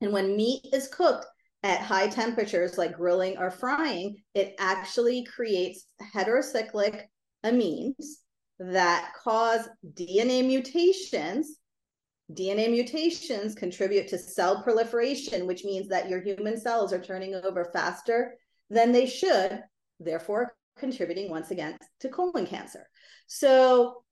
And 0.02 0.12
when 0.12 0.36
meat 0.36 0.66
is 0.74 0.88
cooked, 0.88 1.26
at 1.64 1.82
high 1.82 2.08
temperatures 2.08 2.78
like 2.78 2.96
grilling 2.96 3.38
or 3.38 3.52
frying, 3.52 4.18
it 4.34 4.56
actually 4.60 5.26
creates 5.26 5.86
heterocyclic 6.14 7.04
amines 7.46 8.06
that 8.60 9.14
cause 9.22 9.68
DNA 9.94 10.46
mutations. 10.46 11.58
DNA 12.32 12.70
mutations 12.70 13.56
contribute 13.56 14.08
to 14.08 14.18
cell 14.18 14.62
proliferation, 14.64 15.48
which 15.48 15.66
means 15.66 15.88
that 15.90 16.10
your 16.10 16.22
human 16.22 16.60
cells 16.60 16.94
are 16.94 17.02
turning 17.02 17.36
over 17.36 17.66
faster 17.74 18.36
than 18.70 18.92
they 18.92 19.06
should, 19.06 19.62
therefore 20.00 20.56
contributing 20.78 21.30
once 21.30 21.52
again 21.52 21.78
to 22.00 22.10
colon 22.10 22.46
cancer. 22.46 22.88
So 23.28 24.04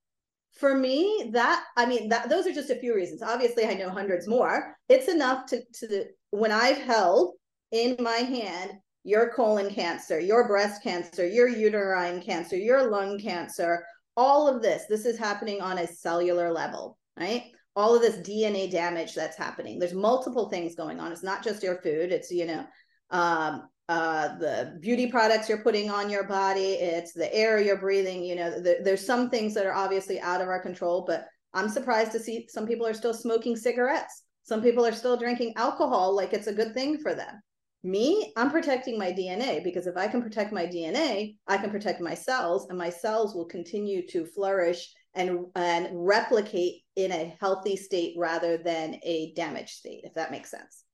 for 0.54 0.76
me 0.76 1.30
that 1.34 1.64
i 1.76 1.86
mean 1.86 2.10
that 2.10 2.30
those 2.30 2.48
are 2.48 2.54
just 2.54 2.70
a 2.70 2.80
few 2.80 2.96
reasons 2.96 3.22
obviously 3.22 3.66
i 3.66 3.74
know 3.74 3.90
hundreds 3.90 4.28
more 4.28 4.76
it's 4.90 5.08
enough 5.08 5.46
to 5.46 5.62
to 5.74 6.06
when 6.32 6.52
i've 6.52 6.78
held 6.78 7.34
in 7.72 7.96
my 8.00 8.18
hand 8.18 8.72
your 9.04 9.32
colon 9.34 9.74
cancer 9.74 10.20
your 10.20 10.48
breast 10.48 10.84
cancer 10.84 11.28
your 11.28 11.48
uterine 11.48 12.22
cancer 12.22 12.56
your 12.56 12.90
lung 12.90 13.20
cancer 13.20 13.86
all 14.16 14.48
of 14.48 14.62
this 14.62 14.84
this 14.90 15.06
is 15.06 15.18
happening 15.18 15.62
on 15.62 15.78
a 15.80 15.88
cellular 15.88 16.52
level 16.52 16.98
right? 17.20 17.44
All 17.76 17.96
of 17.96 18.02
this 18.02 18.18
dna 18.18 18.72
damage 18.72 19.14
that's 19.14 19.38
happening. 19.38 19.80
There's 19.80 19.94
multiple 19.94 20.50
things 20.50 20.76
going 20.76 21.00
on. 21.00 21.12
It's 21.12 21.24
not 21.24 21.44
just 21.44 21.64
your 21.64 21.82
food. 21.82 22.12
It's 22.12 22.32
you 22.32 22.46
know 22.46 22.66
um, 23.12 23.64
uh, 23.90 24.38
the 24.38 24.78
beauty 24.82 25.08
products 25.08 25.48
you're 25.48 25.64
putting 25.64 25.90
on 25.90 26.10
your 26.10 26.26
body, 26.26 26.74
it's 26.74 27.14
the 27.14 27.34
air 27.34 27.60
you're 27.60 27.80
breathing. 27.80 28.24
You 28.24 28.36
know, 28.36 28.60
the, 28.60 28.80
there's 28.84 29.06
some 29.06 29.30
things 29.30 29.54
that 29.54 29.66
are 29.66 29.74
obviously 29.74 30.20
out 30.20 30.42
of 30.42 30.48
our 30.48 30.62
control, 30.62 31.06
but 31.08 31.26
I'm 31.54 31.70
surprised 31.70 32.12
to 32.12 32.20
see 32.20 32.48
some 32.50 32.68
people 32.68 32.86
are 32.86 32.94
still 32.94 33.14
smoking 33.14 33.56
cigarettes. 33.56 34.24
Some 34.48 34.62
people 34.62 34.86
are 34.86 34.94
still 34.94 35.18
drinking 35.18 35.54
alcohol 35.58 36.16
like 36.16 36.32
it's 36.32 36.48
a 36.48 36.54
good 36.54 36.74
thing 36.74 37.00
for 37.00 37.14
them. 37.14 37.42
Me, 37.84 38.32
I'm 38.38 38.50
protecting 38.50 38.98
my 38.98 39.12
DNA 39.12 39.62
because 39.62 39.88
if 39.88 39.98
I 39.98 40.08
can 40.08 40.22
protect 40.22 40.54
my 40.54 40.66
DNA, 40.66 41.36
I 41.48 41.58
can 41.58 41.70
protect 41.70 42.00
my 42.00 42.14
cells, 42.14 42.68
and 42.70 42.78
my 42.78 42.90
cells 42.90 43.36
will 43.36 43.46
continue 43.46 44.08
to 44.08 44.26
flourish 44.26 44.90
and 45.16 45.48
and 45.56 45.90
replicate 45.92 46.84
in 46.96 47.12
a 47.12 47.36
healthy 47.42 47.76
state 47.76 48.16
rather 48.18 48.58
than 48.58 49.00
a 49.04 49.34
damaged 49.36 49.72
state, 49.72 50.02
if 50.06 50.14
that 50.14 50.32
makes 50.32 50.50
sense. 50.50 50.86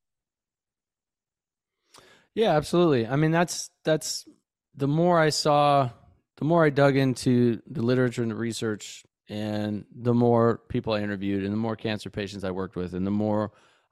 Yeah, 2.33 2.55
absolutely. 2.55 3.05
I 3.05 3.15
mean, 3.17 3.31
that's 3.31 3.69
that's 3.83 4.25
the 4.75 4.87
more 4.87 5.19
I 5.19 5.29
saw, 5.29 5.91
the 6.37 6.45
more 6.45 6.65
I 6.65 6.71
dug 6.71 6.97
into 6.97 7.61
the 7.67 7.83
literature 7.83 8.23
and 8.23 8.31
the 8.31 8.35
research, 8.35 9.05
and 9.29 9.85
the 9.95 10.13
more 10.13 10.61
people 10.69 10.93
I 10.93 11.01
interviewed, 11.01 11.43
and 11.43 11.53
the 11.53 11.57
more 11.57 11.75
cancer 11.75 12.09
patients 12.09 12.43
I 12.43 12.51
worked 12.51 12.75
with, 12.75 12.93
and 12.93 13.05
the 13.05 13.11
more 13.11 13.51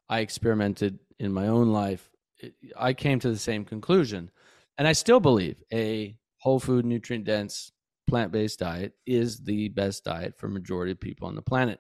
I 0.10 0.20
experimented 0.20 1.00
in 1.20 1.32
my 1.32 1.48
own 1.48 1.72
life, 1.72 2.10
it, 2.40 2.54
I 2.78 2.94
came 2.94 3.20
to 3.20 3.30
the 3.30 3.38
same 3.38 3.66
conclusion. 3.66 4.30
And 4.78 4.88
I 4.88 4.94
still 4.94 5.20
believe 5.20 5.58
a 5.72 6.18
whole 6.38 6.60
food, 6.60 6.86
nutrient 6.86 7.26
dense, 7.26 7.72
plant 8.08 8.32
based 8.32 8.60
diet 8.60 8.94
is 9.06 9.40
the 9.40 9.70
best 9.70 10.04
diet 10.04 10.38
for 10.38 10.48
majority 10.50 10.92
of 10.92 11.00
people 11.00 11.28
on 11.28 11.36
the 11.36 11.42
planet. 11.42 11.80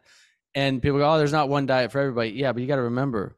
And 0.56 0.82
people 0.82 0.99
go, 0.99 1.14
"Oh, 1.14 1.18
there's 1.18 1.32
not 1.32 1.49
one 1.49 1.66
diet 1.66 1.91
for 1.91 1.99
everybody." 1.99 2.32
Yeah, 2.32 2.54
but 2.54 2.62
you 2.62 2.68
got 2.68 2.76
to 2.76 2.84
remember 2.84 3.38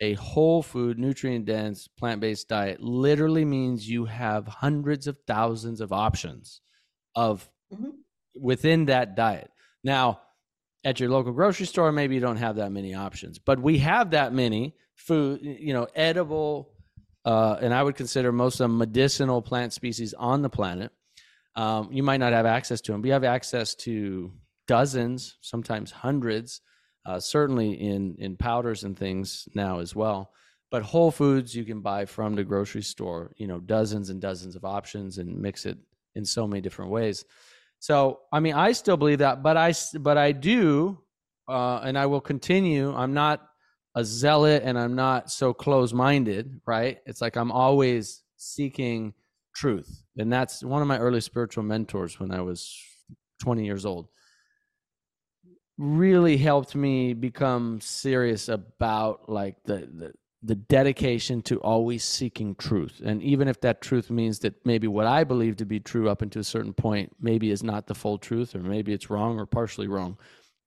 a 0.00 0.14
whole 0.14 0.62
food, 0.62 0.98
nutrient 0.98 1.44
dense, 1.44 1.88
plant 1.88 2.20
based 2.20 2.48
diet 2.48 2.82
literally 2.82 3.44
means 3.44 3.88
you 3.88 4.04
have 4.06 4.46
hundreds 4.46 5.06
of 5.06 5.18
thousands 5.26 5.80
of 5.80 5.92
options 5.92 6.60
of 7.14 7.48
mm-hmm. 7.72 7.90
Within 8.38 8.86
that 8.86 9.16
diet. 9.16 9.50
Now, 9.84 10.20
at 10.84 11.00
your 11.00 11.10
local 11.10 11.32
grocery 11.32 11.66
store, 11.66 11.92
maybe 11.92 12.14
you 12.14 12.20
don't 12.20 12.36
have 12.36 12.56
that 12.56 12.72
many 12.72 12.94
options, 12.94 13.38
but 13.38 13.60
we 13.60 13.78
have 13.78 14.10
that 14.10 14.32
many 14.32 14.74
food, 14.96 15.40
you 15.42 15.72
know, 15.72 15.86
edible, 15.94 16.70
uh, 17.24 17.56
and 17.60 17.72
I 17.72 17.82
would 17.82 17.94
consider 17.94 18.32
most 18.32 18.60
of 18.60 18.70
medicinal 18.70 19.42
plant 19.42 19.72
species 19.72 20.12
on 20.14 20.42
the 20.42 20.50
planet. 20.50 20.90
Um, 21.54 21.92
you 21.92 22.02
might 22.02 22.18
not 22.18 22.32
have 22.32 22.46
access 22.46 22.80
to 22.82 22.92
them, 22.92 23.02
but 23.02 23.06
you 23.06 23.12
have 23.12 23.24
access 23.24 23.74
to 23.76 24.32
dozens, 24.66 25.36
sometimes 25.40 25.90
hundreds 25.90 26.60
uh, 27.04 27.20
certainly 27.20 27.72
in 27.72 28.16
in 28.18 28.36
powders 28.36 28.84
and 28.84 28.96
things 28.96 29.48
now 29.54 29.80
as 29.80 29.94
well. 29.94 30.30
But 30.70 30.82
whole 30.82 31.10
foods 31.10 31.54
you 31.54 31.64
can 31.64 31.80
buy 31.80 32.06
from 32.06 32.34
the 32.34 32.44
grocery 32.44 32.82
store, 32.82 33.32
you 33.36 33.46
know, 33.46 33.60
dozens 33.60 34.08
and 34.08 34.20
dozens 34.20 34.56
of 34.56 34.64
options 34.64 35.18
and 35.18 35.38
mix 35.38 35.66
it 35.66 35.76
in 36.14 36.24
so 36.24 36.46
many 36.46 36.60
different 36.62 36.90
ways. 36.90 37.24
So, 37.82 38.20
I 38.30 38.38
mean, 38.38 38.54
I 38.54 38.70
still 38.70 38.96
believe 38.96 39.18
that, 39.18 39.42
but 39.42 39.56
I 39.56 39.74
but 39.98 40.16
I 40.16 40.30
do, 40.30 41.00
uh, 41.48 41.78
and 41.78 41.98
I 41.98 42.06
will 42.06 42.20
continue. 42.20 42.94
I'm 42.94 43.12
not 43.12 43.44
a 43.96 44.04
zealot, 44.04 44.62
and 44.64 44.78
I'm 44.78 44.94
not 44.94 45.32
so 45.32 45.52
close 45.52 45.92
minded. 45.92 46.60
Right? 46.64 46.98
It's 47.06 47.20
like 47.20 47.34
I'm 47.34 47.50
always 47.50 48.22
seeking 48.36 49.14
truth, 49.56 50.04
and 50.16 50.32
that's 50.32 50.62
one 50.62 50.80
of 50.80 50.86
my 50.86 50.96
early 50.96 51.20
spiritual 51.20 51.64
mentors 51.64 52.20
when 52.20 52.30
I 52.30 52.40
was 52.42 52.72
20 53.40 53.64
years 53.64 53.84
old 53.84 54.06
really 55.76 56.36
helped 56.36 56.76
me 56.76 57.14
become 57.14 57.80
serious 57.80 58.48
about 58.48 59.28
like 59.28 59.56
the, 59.64 59.78
the 59.92 60.12
the 60.42 60.54
dedication 60.56 61.40
to 61.42 61.60
always 61.60 62.02
seeking 62.02 62.54
truth. 62.56 63.00
And 63.04 63.22
even 63.22 63.46
if 63.46 63.60
that 63.60 63.80
truth 63.80 64.10
means 64.10 64.40
that 64.40 64.54
maybe 64.66 64.88
what 64.88 65.06
i 65.06 65.22
believe 65.22 65.56
to 65.56 65.64
be 65.64 65.78
true 65.78 66.08
up 66.08 66.20
until 66.22 66.40
a 66.40 66.44
certain 66.44 66.72
point 66.72 67.12
maybe 67.20 67.50
is 67.50 67.62
not 67.62 67.86
the 67.86 67.94
full 67.94 68.18
truth 68.18 68.54
or 68.54 68.58
maybe 68.58 68.92
it's 68.92 69.08
wrong 69.08 69.38
or 69.38 69.46
partially 69.46 69.86
wrong. 69.86 70.18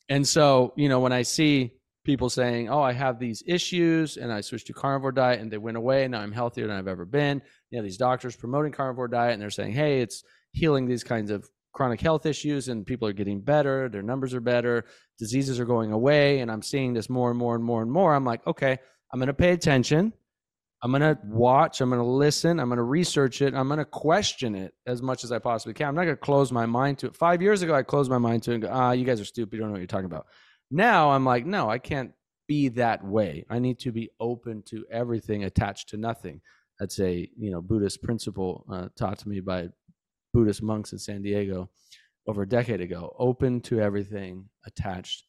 And 0.07 0.25
so 0.25 0.73
you 0.75 0.87
know 0.87 0.99
when 0.99 1.11
i 1.11 1.23
see 1.23 1.71
people 2.05 2.29
saying 2.29 2.69
oh 2.69 2.81
i 2.81 2.93
have 2.93 3.19
these 3.19 3.43
issues 3.47 4.17
and 4.17 4.31
i 4.31 4.39
switched 4.39 4.67
to 4.67 4.73
carnivore 4.73 5.11
diet 5.11 5.41
and 5.41 5.51
they 5.51 5.57
went 5.57 5.75
away 5.75 6.03
and 6.03 6.11
now 6.11 6.21
i'm 6.21 6.31
healthier 6.31 6.67
than 6.67 6.77
i've 6.77 6.87
ever 6.87 7.05
been. 7.05 7.41
You 7.69 7.79
know 7.79 7.83
these 7.83 7.97
doctors 7.97 8.35
promoting 8.35 8.71
carnivore 8.71 9.07
diet 9.07 9.33
and 9.33 9.41
they're 9.41 9.49
saying 9.49 9.73
hey 9.73 10.01
it's 10.01 10.23
healing 10.51 10.85
these 10.85 11.03
kinds 11.03 11.31
of 11.31 11.49
chronic 11.73 11.99
health 11.99 12.25
issues 12.25 12.69
and 12.69 12.85
people 12.85 13.05
are 13.05 13.13
getting 13.13 13.41
better, 13.41 13.89
their 13.89 14.01
numbers 14.01 14.33
are 14.33 14.39
better, 14.39 14.85
diseases 15.19 15.59
are 15.59 15.65
going 15.65 15.91
away, 15.91 16.39
and 16.39 16.49
I'm 16.49 16.61
seeing 16.61 16.93
this 16.93 17.09
more 17.09 17.29
and 17.29 17.37
more 17.37 17.53
and 17.53 17.63
more 17.63 17.81
and 17.81 17.91
more. 17.91 18.15
I'm 18.15 18.23
like, 18.23 18.47
okay, 18.47 18.79
I'm 19.11 19.19
going 19.19 19.27
to 19.27 19.33
pay 19.33 19.51
attention. 19.51 20.13
I'm 20.83 20.91
going 20.91 21.01
to 21.01 21.17
watch, 21.23 21.81
I'm 21.81 21.89
going 21.89 22.01
to 22.01 22.05
listen, 22.05 22.59
I'm 22.59 22.67
going 22.67 22.77
to 22.77 22.83
research 22.83 23.41
it, 23.41 23.55
I'm 23.55 23.67
going 23.67 23.79
to 23.79 23.85
question 23.85 24.53
it 24.53 24.75
as 24.85 25.01
much 25.01 25.23
as 25.23 25.31
I 25.31 25.39
possibly 25.39 25.73
can. 25.73 25.87
I'm 25.87 25.95
not 25.95 26.03
going 26.03 26.15
to 26.15 26.21
close 26.21 26.51
my 26.51 26.67
mind 26.67 26.99
to 26.99 27.07
it. 27.07 27.15
5 27.15 27.41
years 27.41 27.63
ago 27.63 27.73
I 27.73 27.81
closed 27.81 28.11
my 28.11 28.19
mind 28.19 28.43
to 28.43 28.51
it 28.51 28.55
and 28.55 28.63
go, 28.63 28.69
"Ah, 28.71 28.91
you 28.91 29.03
guys 29.03 29.19
are 29.19 29.25
stupid, 29.25 29.55
you 29.55 29.61
don't 29.61 29.69
know 29.69 29.73
what 29.73 29.79
you're 29.79 29.87
talking 29.87 30.05
about." 30.05 30.27
Now 30.69 31.11
I'm 31.11 31.25
like, 31.25 31.45
no, 31.45 31.69
I 31.69 31.79
can't 31.79 32.11
be 32.47 32.69
that 32.69 33.03
way. 33.03 33.45
I 33.49 33.59
need 33.59 33.79
to 33.79 33.91
be 33.91 34.09
open 34.19 34.63
to 34.67 34.85
everything 34.91 35.43
attached 35.43 35.89
to 35.89 35.97
nothing. 35.97 36.41
That's 36.79 36.99
a, 36.99 37.29
you 37.37 37.51
know, 37.51 37.61
Buddhist 37.61 38.03
principle 38.03 38.65
uh, 38.71 38.89
taught 38.97 39.19
to 39.19 39.29
me 39.29 39.39
by 39.39 39.69
Buddhist 40.33 40.61
monks 40.61 40.91
in 40.91 40.99
San 40.99 41.21
Diego 41.21 41.69
over 42.27 42.41
a 42.41 42.47
decade 42.47 42.81
ago, 42.81 43.15
open 43.17 43.61
to 43.61 43.79
everything, 43.79 44.49
attached 44.65 45.23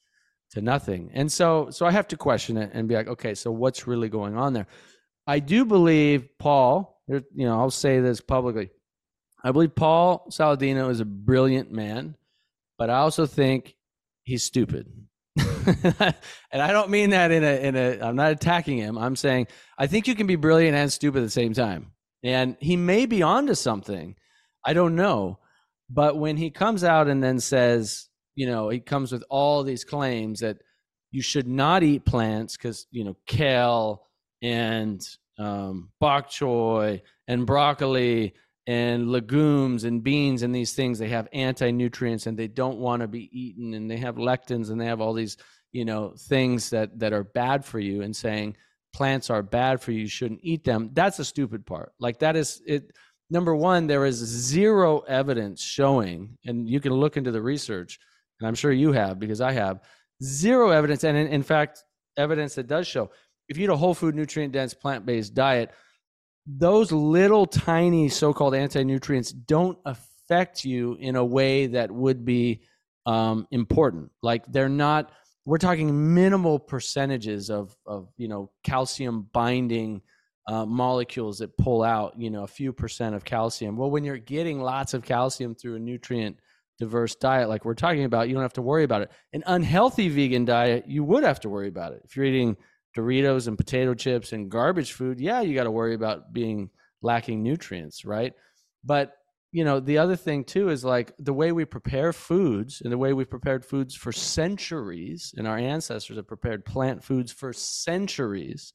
to 0.52 0.60
nothing. 0.60 1.10
And 1.14 1.30
so 1.30 1.68
so 1.70 1.86
I 1.86 1.90
have 1.90 2.08
to 2.08 2.16
question 2.16 2.56
it 2.56 2.70
and 2.72 2.88
be 2.88 2.94
like, 2.94 3.08
okay, 3.08 3.34
so 3.34 3.50
what's 3.50 3.86
really 3.86 4.08
going 4.08 4.36
on 4.36 4.52
there? 4.52 4.66
I 5.26 5.40
do 5.40 5.64
believe 5.64 6.28
Paul, 6.38 7.02
you 7.08 7.22
know, 7.34 7.58
I'll 7.58 7.70
say 7.70 8.00
this 8.00 8.20
publicly. 8.20 8.70
I 9.42 9.52
believe 9.52 9.74
Paul 9.74 10.26
Saladino 10.30 10.90
is 10.90 11.00
a 11.00 11.04
brilliant 11.04 11.70
man, 11.70 12.16
but 12.78 12.90
I 12.90 12.98
also 12.98 13.26
think 13.26 13.76
he's 14.22 14.44
stupid. 14.44 14.92
and 15.36 16.14
I 16.62 16.72
don't 16.72 16.90
mean 16.90 17.10
that 17.10 17.30
in 17.30 17.44
a 17.44 17.60
in 17.60 17.76
a 17.76 18.00
I'm 18.00 18.16
not 18.16 18.32
attacking 18.32 18.78
him. 18.78 18.96
I'm 18.96 19.16
saying 19.16 19.48
I 19.78 19.86
think 19.86 20.08
you 20.08 20.14
can 20.14 20.26
be 20.26 20.36
brilliant 20.36 20.76
and 20.76 20.92
stupid 20.92 21.18
at 21.18 21.26
the 21.26 21.30
same 21.30 21.52
time. 21.52 21.92
And 22.22 22.56
he 22.60 22.76
may 22.76 23.06
be 23.06 23.22
onto 23.22 23.54
something 23.54 24.16
I 24.66 24.72
don't 24.72 24.96
know. 24.96 25.38
But 25.88 26.18
when 26.18 26.36
he 26.36 26.50
comes 26.50 26.82
out 26.82 27.06
and 27.06 27.22
then 27.22 27.38
says, 27.38 28.08
you 28.36 28.46
know, 28.46 28.68
he 28.68 28.78
comes 28.78 29.10
with 29.10 29.24
all 29.28 29.64
these 29.64 29.84
claims 29.84 30.40
that 30.40 30.58
you 31.10 31.22
should 31.22 31.48
not 31.48 31.82
eat 31.82 32.04
plants 32.04 32.56
because, 32.56 32.86
you 32.90 33.02
know, 33.02 33.16
kale 33.26 34.06
and 34.42 35.02
um, 35.38 35.90
bok 35.98 36.28
choy 36.28 37.00
and 37.26 37.46
broccoli 37.46 38.34
and 38.66 39.10
legumes 39.10 39.84
and 39.84 40.02
beans 40.02 40.42
and 40.42 40.54
these 40.54 40.74
things, 40.74 40.98
they 40.98 41.08
have 41.08 41.28
anti 41.32 41.70
nutrients 41.70 42.26
and 42.26 42.38
they 42.38 42.48
don't 42.48 42.78
want 42.78 43.00
to 43.00 43.08
be 43.08 43.30
eaten 43.32 43.74
and 43.74 43.90
they 43.90 43.96
have 43.96 44.16
lectins 44.16 44.70
and 44.70 44.80
they 44.80 44.86
have 44.86 45.00
all 45.00 45.14
these, 45.14 45.36
you 45.72 45.84
know, 45.84 46.14
things 46.28 46.70
that, 46.70 46.98
that 46.98 47.12
are 47.12 47.24
bad 47.24 47.64
for 47.64 47.78
you 47.78 48.02
and 48.02 48.14
saying 48.14 48.56
plants 48.92 49.30
are 49.30 49.42
bad 49.42 49.80
for 49.80 49.92
you, 49.92 50.00
you 50.00 50.08
shouldn't 50.08 50.40
eat 50.42 50.64
them. 50.64 50.90
That's 50.92 51.16
the 51.16 51.24
stupid 51.24 51.64
part. 51.64 51.92
Like 51.98 52.18
that 52.18 52.36
is 52.36 52.60
it 52.66 52.92
number 53.30 53.54
one, 53.54 53.86
there 53.86 54.04
is 54.04 54.16
zero 54.16 55.00
evidence 55.00 55.62
showing, 55.62 56.38
and 56.44 56.68
you 56.68 56.80
can 56.80 56.92
look 56.92 57.16
into 57.16 57.30
the 57.30 57.42
research, 57.42 57.98
and 58.40 58.48
I'm 58.48 58.54
sure 58.54 58.72
you 58.72 58.92
have 58.92 59.18
because 59.18 59.40
I 59.40 59.52
have 59.52 59.80
zero 60.22 60.70
evidence, 60.70 61.04
and 61.04 61.16
in, 61.16 61.28
in 61.28 61.42
fact, 61.42 61.82
evidence 62.16 62.54
that 62.54 62.66
does 62.66 62.86
show 62.86 63.10
if 63.48 63.56
you 63.56 63.64
eat 63.64 63.70
a 63.70 63.76
whole 63.76 63.94
food, 63.94 64.14
nutrient 64.14 64.52
dense, 64.52 64.74
plant 64.74 65.06
based 65.06 65.34
diet, 65.34 65.70
those 66.46 66.92
little 66.92 67.46
tiny 67.46 68.08
so 68.08 68.32
called 68.32 68.54
anti 68.54 68.82
nutrients 68.82 69.32
don't 69.32 69.78
affect 69.84 70.64
you 70.64 70.96
in 71.00 71.16
a 71.16 71.24
way 71.24 71.66
that 71.66 71.90
would 71.90 72.24
be 72.24 72.62
um, 73.04 73.46
important. 73.50 74.10
Like 74.22 74.44
they're 74.50 74.68
not. 74.68 75.12
We're 75.44 75.58
talking 75.58 76.14
minimal 76.14 76.58
percentages 76.58 77.50
of 77.50 77.76
of 77.86 78.08
you 78.16 78.28
know 78.28 78.50
calcium 78.64 79.28
binding 79.32 80.02
uh, 80.48 80.64
molecules 80.64 81.38
that 81.38 81.56
pull 81.56 81.82
out, 81.82 82.14
you 82.18 82.30
know, 82.30 82.44
a 82.44 82.48
few 82.48 82.72
percent 82.72 83.14
of 83.14 83.24
calcium. 83.24 83.76
Well, 83.76 83.90
when 83.90 84.04
you're 84.04 84.18
getting 84.18 84.60
lots 84.60 84.94
of 84.94 85.04
calcium 85.04 85.54
through 85.54 85.76
a 85.76 85.80
nutrient 85.80 86.38
diverse 86.78 87.14
diet 87.14 87.48
like 87.48 87.64
we're 87.64 87.74
talking 87.74 88.04
about, 88.04 88.28
you 88.28 88.34
don't 88.34 88.42
have 88.42 88.52
to 88.54 88.62
worry 88.62 88.84
about 88.84 89.02
it. 89.02 89.10
An 89.32 89.42
unhealthy 89.46 90.08
vegan 90.08 90.44
diet, 90.44 90.84
you 90.86 91.04
would 91.04 91.24
have 91.24 91.40
to 91.40 91.48
worry 91.48 91.68
about 91.68 91.92
it. 91.92 92.02
If 92.04 92.16
you're 92.16 92.26
eating 92.26 92.56
Doritos 92.96 93.46
and 93.46 93.58
potato 93.58 93.94
chips 93.94 94.32
and 94.32 94.50
garbage 94.50 94.92
food, 94.92 95.20
yeah, 95.20 95.40
you 95.40 95.54
got 95.54 95.64
to 95.64 95.70
worry 95.70 95.94
about 95.94 96.32
being 96.32 96.70
lacking 97.02 97.42
nutrients, 97.42 98.04
right? 98.04 98.32
But 98.84 99.12
you 99.52 99.64
know, 99.64 99.80
the 99.80 99.96
other 99.96 100.16
thing 100.16 100.44
too 100.44 100.68
is 100.68 100.84
like 100.84 101.12
the 101.18 101.32
way 101.32 101.50
we 101.50 101.64
prepare 101.64 102.12
foods 102.12 102.82
and 102.82 102.92
the 102.92 102.98
way 102.98 103.14
we've 103.14 103.30
prepared 103.30 103.64
foods 103.64 103.94
for 103.94 104.12
centuries, 104.12 105.32
and 105.36 105.46
our 105.46 105.56
ancestors 105.56 106.16
have 106.16 106.26
prepared 106.26 106.64
plant 106.64 107.02
foods 107.02 107.32
for 107.32 107.52
centuries 107.54 108.74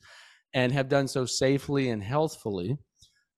and 0.53 0.71
have 0.71 0.89
done 0.89 1.07
so 1.07 1.25
safely 1.25 1.89
and 1.89 2.01
healthfully, 2.01 2.77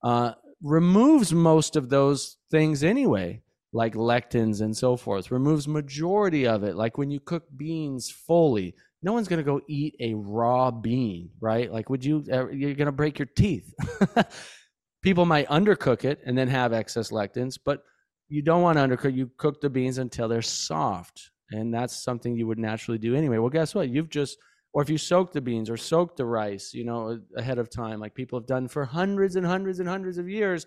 uh, 0.03 0.33
removes 0.61 1.33
most 1.33 1.75
of 1.75 1.89
those 1.89 2.37
things 2.49 2.83
anyway, 2.83 3.41
like 3.73 3.95
lectins 3.95 4.61
and 4.61 4.75
so 4.75 4.95
forth, 4.95 5.31
removes 5.31 5.67
majority 5.67 6.47
of 6.47 6.63
it. 6.63 6.75
Like 6.75 6.97
when 6.97 7.11
you 7.11 7.19
cook 7.19 7.43
beans 7.57 8.09
fully, 8.09 8.75
no 9.01 9.11
one's 9.11 9.27
going 9.27 9.39
to 9.39 9.43
go 9.43 9.59
eat 9.67 9.95
a 9.99 10.13
raw 10.13 10.71
bean, 10.71 11.31
right? 11.41 11.71
Like, 11.71 11.89
would 11.89 12.05
you, 12.05 12.23
you're 12.27 12.75
going 12.75 12.85
to 12.85 12.91
break 12.91 13.19
your 13.19 13.25
teeth. 13.35 13.73
people 15.01 15.25
might 15.25 15.47
undercook 15.49 16.05
it 16.05 16.21
and 16.25 16.37
then 16.37 16.47
have 16.47 16.71
excess 16.71 17.11
lectins, 17.11 17.59
but 17.63 17.83
you 18.29 18.41
don't 18.41 18.61
want 18.61 18.77
to 18.77 18.87
undercook. 18.87 19.13
You 19.13 19.29
cook 19.37 19.59
the 19.59 19.69
beans 19.69 19.97
until 19.97 20.27
they're 20.27 20.41
soft, 20.41 21.31
and 21.51 21.73
that's 21.73 22.03
something 22.03 22.35
you 22.35 22.47
would 22.47 22.57
naturally 22.57 22.97
do 22.97 23.15
anyway. 23.15 23.37
Well, 23.37 23.49
guess 23.49 23.75
what? 23.75 23.89
You've 23.89 24.09
just 24.09 24.37
or 24.73 24.81
if 24.81 24.89
you 24.89 24.97
soak 24.97 25.31
the 25.31 25.41
beans 25.41 25.69
or 25.69 25.77
soak 25.77 26.15
the 26.15 26.25
rice, 26.25 26.73
you 26.73 26.83
know, 26.83 27.19
ahead 27.37 27.59
of 27.59 27.69
time, 27.69 27.99
like 27.99 28.15
people 28.15 28.39
have 28.39 28.47
done 28.47 28.67
for 28.67 28.85
hundreds 28.85 29.35
and 29.35 29.45
hundreds 29.45 29.79
and 29.79 29.87
hundreds 29.87 30.17
of 30.17 30.27
years, 30.27 30.65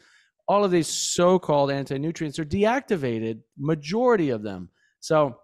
all 0.49 0.65
of 0.65 0.71
these 0.71 0.89
so-called 0.89 1.71
anti-nutrients 1.71 2.39
are 2.39 2.45
deactivated, 2.45 3.41
majority 3.59 4.31
of 4.31 4.43
them. 4.43 4.71
So 5.01 5.39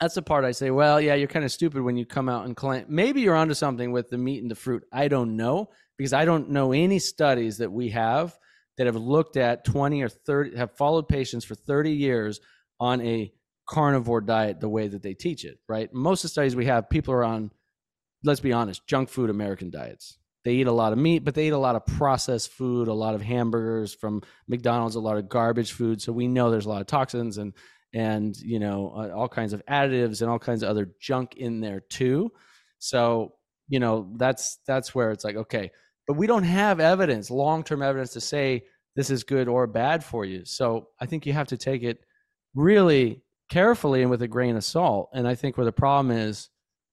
that's 0.00 0.14
the 0.14 0.22
part 0.22 0.44
I 0.44 0.52
say, 0.52 0.70
well, 0.70 1.00
yeah, 1.00 1.14
you're 1.14 1.28
kind 1.28 1.44
of 1.44 1.52
stupid 1.52 1.82
when 1.82 1.96
you 1.96 2.06
come 2.06 2.28
out 2.28 2.46
and 2.46 2.56
claim 2.56 2.84
maybe 2.88 3.20
you're 3.20 3.34
onto 3.34 3.54
something 3.54 3.92
with 3.92 4.08
the 4.08 4.18
meat 4.18 4.42
and 4.42 4.50
the 4.50 4.54
fruit. 4.54 4.84
I 4.92 5.08
don't 5.08 5.36
know 5.36 5.70
because 5.96 6.12
I 6.12 6.24
don't 6.24 6.50
know 6.50 6.72
any 6.72 6.98
studies 6.98 7.58
that 7.58 7.72
we 7.72 7.90
have 7.90 8.38
that 8.76 8.86
have 8.86 8.96
looked 8.96 9.36
at 9.36 9.64
20 9.64 10.02
or 10.02 10.08
30 10.08 10.56
have 10.56 10.76
followed 10.76 11.08
patients 11.08 11.44
for 11.44 11.56
30 11.56 11.92
years 11.92 12.40
on 12.78 13.00
a 13.00 13.32
carnivore 13.68 14.20
diet 14.20 14.60
the 14.60 14.68
way 14.68 14.86
that 14.86 15.02
they 15.02 15.14
teach 15.14 15.44
it, 15.44 15.58
right? 15.68 15.92
Most 15.92 16.20
of 16.20 16.28
the 16.28 16.32
studies 16.32 16.54
we 16.54 16.66
have 16.66 16.88
people 16.88 17.12
are 17.12 17.24
on 17.24 17.50
let's 18.24 18.40
be 18.40 18.52
honest, 18.52 18.86
junk 18.86 19.08
food 19.08 19.30
American 19.30 19.70
diets. 19.70 20.18
They 20.48 20.54
eat 20.54 20.66
a 20.66 20.72
lot 20.72 20.94
of 20.94 20.98
meat, 20.98 21.26
but 21.26 21.34
they 21.34 21.48
eat 21.48 21.52
a 21.52 21.58
lot 21.58 21.76
of 21.76 21.84
processed 21.84 22.52
food, 22.52 22.88
a 22.88 22.94
lot 22.94 23.14
of 23.14 23.20
hamburgers 23.20 23.92
from 23.92 24.22
McDonald's, 24.48 24.94
a 24.94 25.00
lot 25.00 25.18
of 25.18 25.28
garbage 25.28 25.72
food. 25.72 26.00
So 26.00 26.10
we 26.10 26.26
know 26.26 26.50
there's 26.50 26.64
a 26.64 26.70
lot 26.70 26.80
of 26.80 26.86
toxins 26.86 27.36
and 27.36 27.52
and 27.92 28.34
you 28.38 28.58
know 28.58 28.90
uh, 28.96 29.14
all 29.14 29.28
kinds 29.28 29.52
of 29.52 29.62
additives 29.66 30.22
and 30.22 30.30
all 30.30 30.38
kinds 30.38 30.62
of 30.62 30.70
other 30.70 30.88
junk 31.02 31.36
in 31.36 31.60
there 31.60 31.80
too. 31.80 32.32
So 32.78 33.34
you 33.68 33.78
know 33.78 34.10
that's 34.16 34.60
that's 34.66 34.94
where 34.94 35.10
it's 35.10 35.22
like 35.22 35.36
okay, 35.36 35.70
but 36.06 36.16
we 36.16 36.26
don't 36.26 36.44
have 36.44 36.80
evidence, 36.80 37.30
long 37.30 37.62
term 37.62 37.82
evidence 37.82 38.14
to 38.14 38.20
say 38.22 38.64
this 38.96 39.10
is 39.10 39.24
good 39.24 39.48
or 39.48 39.66
bad 39.66 40.02
for 40.02 40.24
you. 40.24 40.46
So 40.46 40.88
I 40.98 41.04
think 41.04 41.26
you 41.26 41.34
have 41.34 41.48
to 41.48 41.58
take 41.58 41.82
it 41.82 41.98
really 42.54 43.22
carefully 43.50 44.00
and 44.00 44.10
with 44.10 44.22
a 44.22 44.28
grain 44.28 44.56
of 44.56 44.64
salt. 44.64 45.10
And 45.12 45.28
I 45.28 45.34
think 45.34 45.58
where 45.58 45.66
the 45.66 45.72
problem 45.72 46.10
is, 46.10 46.48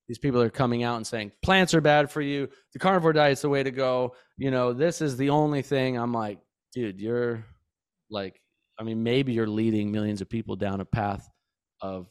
these 0.08 0.20
people 0.20 0.42
are 0.42 0.50
coming 0.50 0.84
out 0.84 0.98
and 0.98 1.08
saying 1.08 1.32
plants 1.42 1.74
are 1.74 1.82
bad 1.82 2.12
for 2.12 2.22
you. 2.22 2.48
The 2.74 2.80
carnivore 2.80 3.14
diet's 3.14 3.42
the 3.42 3.50
way 3.50 3.64
to 3.64 3.72
go. 3.72 4.16
You 4.38 4.52
know, 4.52 4.74
this 4.74 5.02
is 5.02 5.18
the 5.18 5.30
only 5.32 5.62
thing. 5.62 5.98
I'm 5.98 6.14
like, 6.14 6.40
dude, 6.74 7.00
you're 7.00 7.46
like, 8.10 8.40
I 8.80 8.84
mean, 8.84 9.04
maybe 9.04 9.34
you're 9.34 9.48
leading 9.48 9.92
millions 9.92 10.22
of 10.22 10.30
people 10.30 10.56
down 10.56 10.82
a 10.82 10.86
path 10.86 11.28
of 11.82 12.08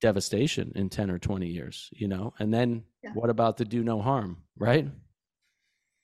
devastation 0.00 0.72
in 0.74 0.90
10 0.90 1.10
or 1.10 1.18
20 1.18 1.46
years, 1.46 1.88
you 1.92 2.08
know? 2.08 2.34
And 2.38 2.52
then 2.52 2.82
yeah. 3.02 3.10
what 3.14 3.30
about 3.30 3.56
the 3.56 3.64
do 3.64 3.82
no 3.82 4.02
harm, 4.02 4.38
right? 4.58 4.86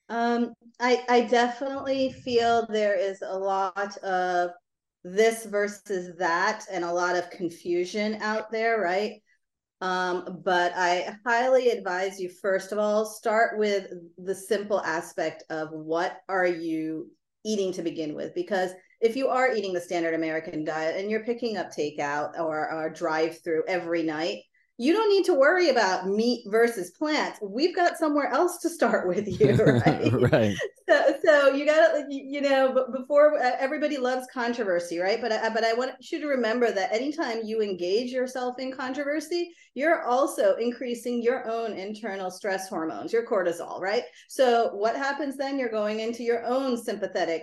Um, 0.09 0.55
I, 0.81 1.05
I 1.09 1.21
definitely 1.23 2.13
feel 2.13 2.67
there 2.67 2.99
is 2.99 3.23
a 3.23 3.37
lot 3.37 3.97
of 3.99 4.53
this 5.05 5.45
versus 5.47 6.17
that 6.17 6.65
and 6.71 6.85
a 6.85 6.93
lot 6.93 7.17
of 7.17 7.31
confusion 7.31 8.17
out 8.23 8.51
there, 8.51 8.81
right? 8.81 9.21
Um, 9.81 10.41
but 10.45 10.73
I 10.75 11.15
highly 11.25 11.71
advise 11.71 12.19
you, 12.19 12.31
first 12.31 12.73
of 12.73 12.79
all, 12.79 13.05
start 13.05 13.59
with 13.59 13.93
the 14.17 14.35
simple 14.35 14.81
aspect 14.83 15.45
of 15.51 15.71
what 15.71 16.19
are 16.29 16.47
you 16.47 17.11
eating 17.45 17.73
to 17.73 17.83
begin 17.83 18.15
with? 18.15 18.35
Because 18.35 18.73
if 19.01 19.15
you 19.15 19.29
are 19.29 19.55
eating 19.55 19.73
the 19.73 19.81
standard 19.81 20.15
American 20.15 20.65
diet 20.65 20.97
and 20.97 21.11
you're 21.11 21.25
picking 21.25 21.57
up 21.57 21.71
takeout 21.71 22.39
or, 22.39 22.73
or 22.73 22.91
drive 22.91 23.39
through 23.43 23.63
every 23.69 24.03
night, 24.03 24.43
you 24.81 24.93
don't 24.93 25.11
need 25.11 25.25
to 25.25 25.35
worry 25.35 25.71
about 25.71 26.07
meat 26.07 26.45
versus 26.47 26.93
plants. 26.93 27.41
We've 27.43 27.75
got 27.75 27.99
somewhere 27.99 28.29
else 28.29 28.59
to 28.59 28.69
start 28.69 29.09
with 29.09 29.27
you, 29.41 29.53
right? 29.55 30.13
right. 30.33 30.57
So, 30.89 31.15
so 31.25 31.49
you 31.53 31.67
got 31.67 31.93
to, 31.93 32.07
you 32.09 32.41
know, 32.41 32.87
before 32.97 33.37
uh, 33.37 33.57
everybody 33.59 33.99
loves 33.99 34.29
controversy, 34.33 34.99
right? 34.99 35.21
But 35.21 35.33
I, 35.33 35.49
but 35.49 35.65
I 35.65 35.75
want 35.75 35.93
you 36.13 36.21
to 36.21 36.29
remember 36.29 36.71
that 36.71 36.93
anytime 36.93 37.41
you 37.45 37.61
engage 37.61 38.13
yourself 38.13 38.61
in 38.61 38.73
controversy, 38.73 39.51
you're 39.75 40.05
also 40.05 40.55
increasing 40.55 41.23
your 41.23 41.51
own 41.51 41.73
internal 41.73 42.31
stress 42.31 42.69
hormones, 42.69 43.13
your 43.13 43.27
cortisol, 43.27 43.81
right? 43.81 44.05
So 44.29 44.71
what 44.75 44.97
happens 44.97 45.37
then? 45.37 45.59
You're 45.59 45.71
going 45.71 45.99
into 45.99 46.23
your 46.23 46.45
own 46.45 46.77
sympathetic 46.77 47.43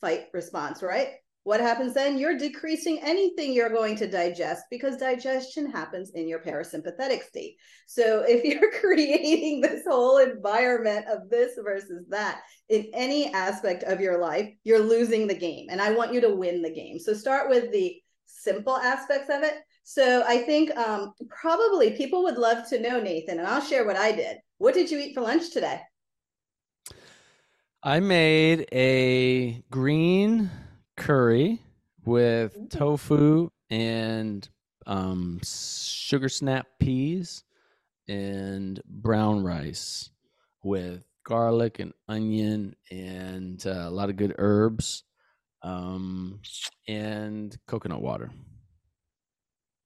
fight 0.00 0.28
response, 0.32 0.82
right? 0.82 1.08
What 1.50 1.60
happens 1.60 1.94
then? 1.94 2.16
You're 2.16 2.38
decreasing 2.38 3.00
anything 3.02 3.52
you're 3.52 3.70
going 3.70 3.96
to 3.96 4.08
digest 4.08 4.66
because 4.70 4.96
digestion 4.96 5.68
happens 5.68 6.12
in 6.14 6.28
your 6.28 6.38
parasympathetic 6.38 7.24
state. 7.24 7.56
So 7.88 8.22
if 8.24 8.44
you're 8.44 8.70
creating 8.70 9.60
this 9.60 9.82
whole 9.84 10.18
environment 10.18 11.06
of 11.08 11.28
this 11.28 11.58
versus 11.60 12.06
that 12.10 12.42
in 12.68 12.86
any 12.94 13.34
aspect 13.34 13.82
of 13.82 14.00
your 14.00 14.20
life, 14.20 14.48
you're 14.62 14.78
losing 14.78 15.26
the 15.26 15.34
game. 15.34 15.66
And 15.70 15.82
I 15.82 15.90
want 15.90 16.14
you 16.14 16.20
to 16.20 16.36
win 16.36 16.62
the 16.62 16.72
game. 16.72 17.00
So 17.00 17.14
start 17.14 17.50
with 17.50 17.72
the 17.72 18.00
simple 18.26 18.76
aspects 18.76 19.28
of 19.28 19.42
it. 19.42 19.54
So 19.82 20.22
I 20.28 20.42
think 20.42 20.70
um, 20.76 21.14
probably 21.30 21.96
people 21.96 22.22
would 22.22 22.38
love 22.38 22.68
to 22.68 22.78
know, 22.78 23.00
Nathan, 23.00 23.40
and 23.40 23.48
I'll 23.48 23.60
share 23.60 23.84
what 23.84 23.96
I 23.96 24.12
did. 24.12 24.36
What 24.58 24.74
did 24.74 24.88
you 24.88 25.00
eat 25.00 25.16
for 25.16 25.22
lunch 25.22 25.50
today? 25.50 25.80
I 27.82 27.98
made 27.98 28.68
a 28.70 29.64
green 29.72 30.48
curry 31.00 31.58
with 32.04 32.68
tofu 32.68 33.48
and 33.70 34.46
um, 34.86 35.40
sugar 35.42 36.28
snap 36.28 36.66
peas 36.78 37.42
and 38.06 38.82
brown 38.86 39.42
rice 39.42 40.10
with 40.62 41.02
garlic 41.24 41.78
and 41.78 41.94
onion 42.06 42.76
and 42.90 43.66
uh, 43.66 43.86
a 43.86 43.90
lot 43.90 44.10
of 44.10 44.16
good 44.16 44.34
herbs 44.36 45.04
um, 45.62 46.38
and 46.86 47.56
coconut 47.66 48.02
water. 48.02 48.30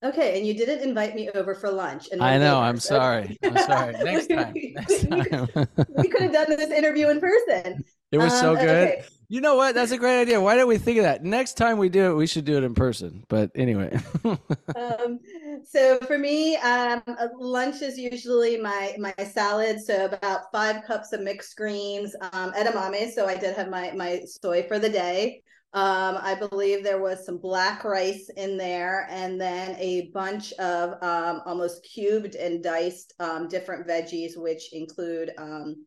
Okay, 0.04 0.36
and 0.36 0.46
you 0.46 0.54
didn't 0.54 0.86
invite 0.86 1.14
me 1.14 1.30
over 1.30 1.54
for 1.54 1.70
lunch. 1.70 2.08
And 2.12 2.22
I 2.22 2.36
know. 2.38 2.58
I'm 2.58 2.78
sorry. 2.78 3.38
I'm 3.42 3.56
sorry. 3.56 3.92
Next 4.02 4.26
time. 4.34 4.54
Next 4.54 5.08
time. 5.08 5.48
we 5.96 6.08
could 6.08 6.22
have 6.22 6.32
done 6.32 6.50
this 6.50 6.70
interview 6.70 7.08
in 7.08 7.20
person. 7.20 7.82
It 8.12 8.18
was 8.18 8.32
um, 8.34 8.40
so 8.40 8.54
good. 8.56 8.88
Okay. 8.88 9.04
You 9.28 9.40
know 9.40 9.56
what? 9.56 9.74
That's 9.74 9.92
a 9.92 9.98
great 9.98 10.20
idea. 10.20 10.40
Why 10.40 10.56
don't 10.56 10.68
we 10.68 10.78
think 10.78 10.98
of 10.98 11.04
that? 11.04 11.24
Next 11.24 11.54
time 11.54 11.78
we 11.78 11.88
do 11.88 12.10
it, 12.10 12.14
we 12.14 12.26
should 12.26 12.44
do 12.44 12.56
it 12.56 12.64
in 12.64 12.74
person. 12.74 13.24
But 13.28 13.50
anyway. 13.54 13.98
um, 14.24 15.18
so 15.64 15.98
for 16.06 16.18
me, 16.18 16.56
um, 16.56 17.02
uh, 17.06 17.28
lunch 17.38 17.82
is 17.82 17.98
usually 17.98 18.60
my 18.60 18.96
my 18.98 19.14
salad. 19.24 19.80
So 19.80 20.06
about 20.06 20.52
five 20.52 20.84
cups 20.84 21.12
of 21.12 21.22
mixed 21.22 21.56
greens, 21.56 22.14
um, 22.32 22.52
edamame. 22.52 23.10
So 23.10 23.26
I 23.26 23.36
did 23.36 23.56
have 23.56 23.70
my 23.70 23.92
my 23.92 24.20
soy 24.26 24.64
for 24.68 24.78
the 24.78 24.90
day. 24.90 25.42
Um, 25.72 26.18
I 26.20 26.36
believe 26.36 26.84
there 26.84 27.02
was 27.02 27.26
some 27.26 27.38
black 27.38 27.82
rice 27.82 28.30
in 28.36 28.56
there, 28.56 29.08
and 29.10 29.40
then 29.40 29.74
a 29.80 30.10
bunch 30.14 30.52
of 30.52 31.02
um, 31.02 31.42
almost 31.46 31.84
cubed 31.92 32.36
and 32.36 32.62
diced 32.62 33.12
um, 33.18 33.48
different 33.48 33.88
veggies, 33.88 34.36
which 34.36 34.72
include 34.72 35.32
um, 35.36 35.84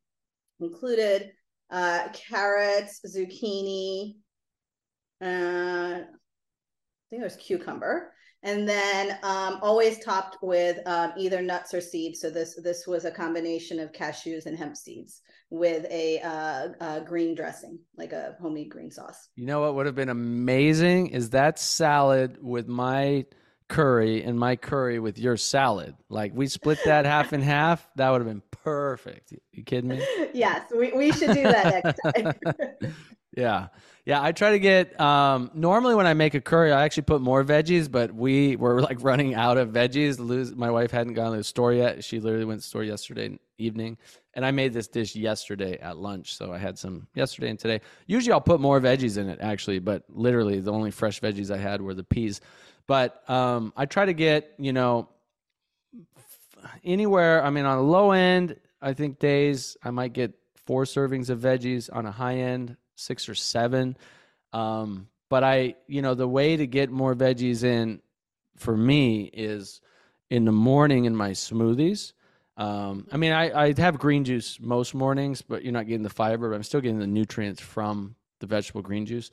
included 0.59 1.31
uh, 1.69 2.07
carrots, 2.13 3.01
zucchini, 3.05 4.15
uh, 5.21 5.99
I 5.99 7.09
think 7.09 7.21
it 7.21 7.23
was 7.23 7.37
cucumber, 7.37 8.11
and 8.43 8.67
then 8.67 9.17
um, 9.23 9.59
always 9.61 10.03
topped 10.03 10.37
with 10.41 10.79
um, 10.85 11.13
either 11.17 11.41
nuts 11.41 11.73
or 11.73 11.81
seeds. 11.81 12.21
So 12.21 12.29
this 12.29 12.59
this 12.61 12.85
was 12.85 13.05
a 13.05 13.11
combination 13.11 13.79
of 13.79 13.91
cashews 13.91 14.45
and 14.45 14.57
hemp 14.57 14.75
seeds 14.75 15.21
with 15.49 15.85
a, 15.89 16.19
uh, 16.19 16.67
a 16.81 17.01
green 17.01 17.33
dressing, 17.33 17.79
like 17.95 18.11
a 18.11 18.35
homemade 18.41 18.69
green 18.69 18.91
sauce. 18.91 19.29
You 19.35 19.45
know 19.45 19.61
what 19.61 19.75
would 19.75 19.85
have 19.85 19.95
been 19.95 20.09
amazing 20.09 21.07
is 21.07 21.29
that 21.31 21.57
salad 21.57 22.37
with 22.41 22.67
my 22.67 23.25
curry 23.67 24.23
and 24.23 24.39
my 24.39 24.55
curry 24.55 24.99
with 24.99 25.17
your 25.17 25.37
salad. 25.37 25.95
Like 26.09 26.31
we 26.33 26.47
split 26.47 26.79
that 26.85 27.05
half 27.05 27.33
and 27.33 27.43
half. 27.43 27.87
That 27.95 28.09
would 28.09 28.21
have 28.21 28.27
been 28.27 28.43
perfect. 28.63 29.33
You 29.51 29.63
kidding 29.63 29.89
me? 29.89 30.05
Yes, 30.33 30.71
we, 30.75 30.91
we 30.91 31.11
should 31.11 31.33
do 31.33 31.43
that 31.43 31.83
next 31.83 31.99
time. 32.15 32.93
Yeah. 33.35 33.67
Yeah, 34.03 34.23
I 34.23 34.31
try 34.31 34.51
to 34.51 34.59
get 34.59 34.99
um 34.99 35.51
normally 35.53 35.93
when 35.93 36.07
I 36.07 36.15
make 36.15 36.33
a 36.33 36.41
curry, 36.41 36.71
I 36.71 36.83
actually 36.85 37.03
put 37.03 37.21
more 37.21 37.43
veggies, 37.43 37.91
but 37.91 38.11
we 38.11 38.55
were 38.55 38.81
like 38.81 38.97
running 39.03 39.35
out 39.35 39.57
of 39.57 39.69
veggies. 39.69 40.17
Lose 40.17 40.55
my 40.55 40.71
wife 40.71 40.89
hadn't 40.89 41.13
gone 41.13 41.31
to 41.31 41.37
the 41.37 41.43
store 41.43 41.71
yet. 41.71 42.03
She 42.03 42.19
literally 42.19 42.45
went 42.45 42.61
to 42.61 42.65
the 42.65 42.69
store 42.69 42.83
yesterday 42.83 43.37
evening. 43.59 43.97
And 44.33 44.45
I 44.45 44.51
made 44.51 44.73
this 44.73 44.87
dish 44.87 45.15
yesterday 45.15 45.77
at 45.79 45.97
lunch, 45.97 46.35
so 46.35 46.51
I 46.51 46.57
had 46.57 46.79
some 46.79 47.07
yesterday 47.15 47.49
and 47.49 47.59
today. 47.59 47.81
Usually 48.07 48.31
I'll 48.31 48.41
put 48.41 48.59
more 48.59 48.79
veggies 48.79 49.17
in 49.17 49.29
it 49.29 49.39
actually, 49.41 49.79
but 49.79 50.03
literally 50.09 50.59
the 50.59 50.71
only 50.71 50.91
fresh 50.91 51.21
veggies 51.21 51.51
I 51.51 51.57
had 51.57 51.81
were 51.81 51.93
the 51.93 52.03
peas. 52.03 52.41
But 52.87 53.29
um 53.29 53.73
I 53.75 53.85
try 53.85 54.05
to 54.05 54.13
get, 54.13 54.53
you 54.57 54.73
know, 54.73 55.09
anywhere, 56.83 57.43
I 57.43 57.49
mean 57.49 57.65
on 57.65 57.77
a 57.77 57.81
low 57.81 58.11
end, 58.11 58.55
I 58.81 58.93
think 58.93 59.19
days 59.19 59.77
I 59.83 59.91
might 59.91 60.13
get 60.13 60.33
four 60.65 60.83
servings 60.83 61.29
of 61.29 61.39
veggies 61.39 61.89
on 61.93 62.05
a 62.05 62.11
high 62.11 62.37
end 62.37 62.77
six 62.95 63.29
or 63.29 63.35
seven. 63.35 63.95
Um, 64.53 65.07
but 65.29 65.43
I, 65.43 65.75
you 65.87 66.01
know, 66.01 66.13
the 66.13 66.27
way 66.27 66.57
to 66.57 66.67
get 66.67 66.89
more 66.89 67.15
veggies 67.15 67.63
in 67.63 68.01
for 68.57 68.75
me 68.75 69.23
is 69.33 69.81
in 70.29 70.45
the 70.45 70.51
morning 70.51 71.05
in 71.05 71.15
my 71.15 71.31
smoothies. 71.31 72.13
Um, 72.57 73.07
I 73.11 73.17
mean, 73.17 73.33
I, 73.33 73.65
I 73.65 73.73
have 73.77 73.99
green 73.99 74.23
juice 74.23 74.59
most 74.59 74.95
mornings, 74.95 75.41
but 75.41 75.63
you're 75.63 75.73
not 75.73 75.85
getting 75.85 76.03
the 76.03 76.09
fiber, 76.09 76.49
but 76.49 76.55
I'm 76.55 76.63
still 76.63 76.81
getting 76.81 76.99
the 76.99 77.07
nutrients 77.07 77.61
from 77.61 78.15
the 78.39 78.47
vegetable 78.47 78.81
green 78.81 79.05
juice. 79.05 79.29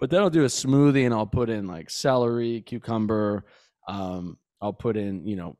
But 0.00 0.10
then 0.10 0.22
I'll 0.22 0.30
do 0.30 0.44
a 0.44 0.48
smoothie 0.48 1.04
and 1.04 1.14
I'll 1.14 1.26
put 1.26 1.50
in 1.50 1.66
like 1.66 1.90
celery, 1.90 2.62
cucumber. 2.62 3.44
Um, 3.86 4.38
I'll 4.60 4.72
put 4.72 4.96
in, 4.96 5.26
you 5.26 5.36
know, 5.36 5.56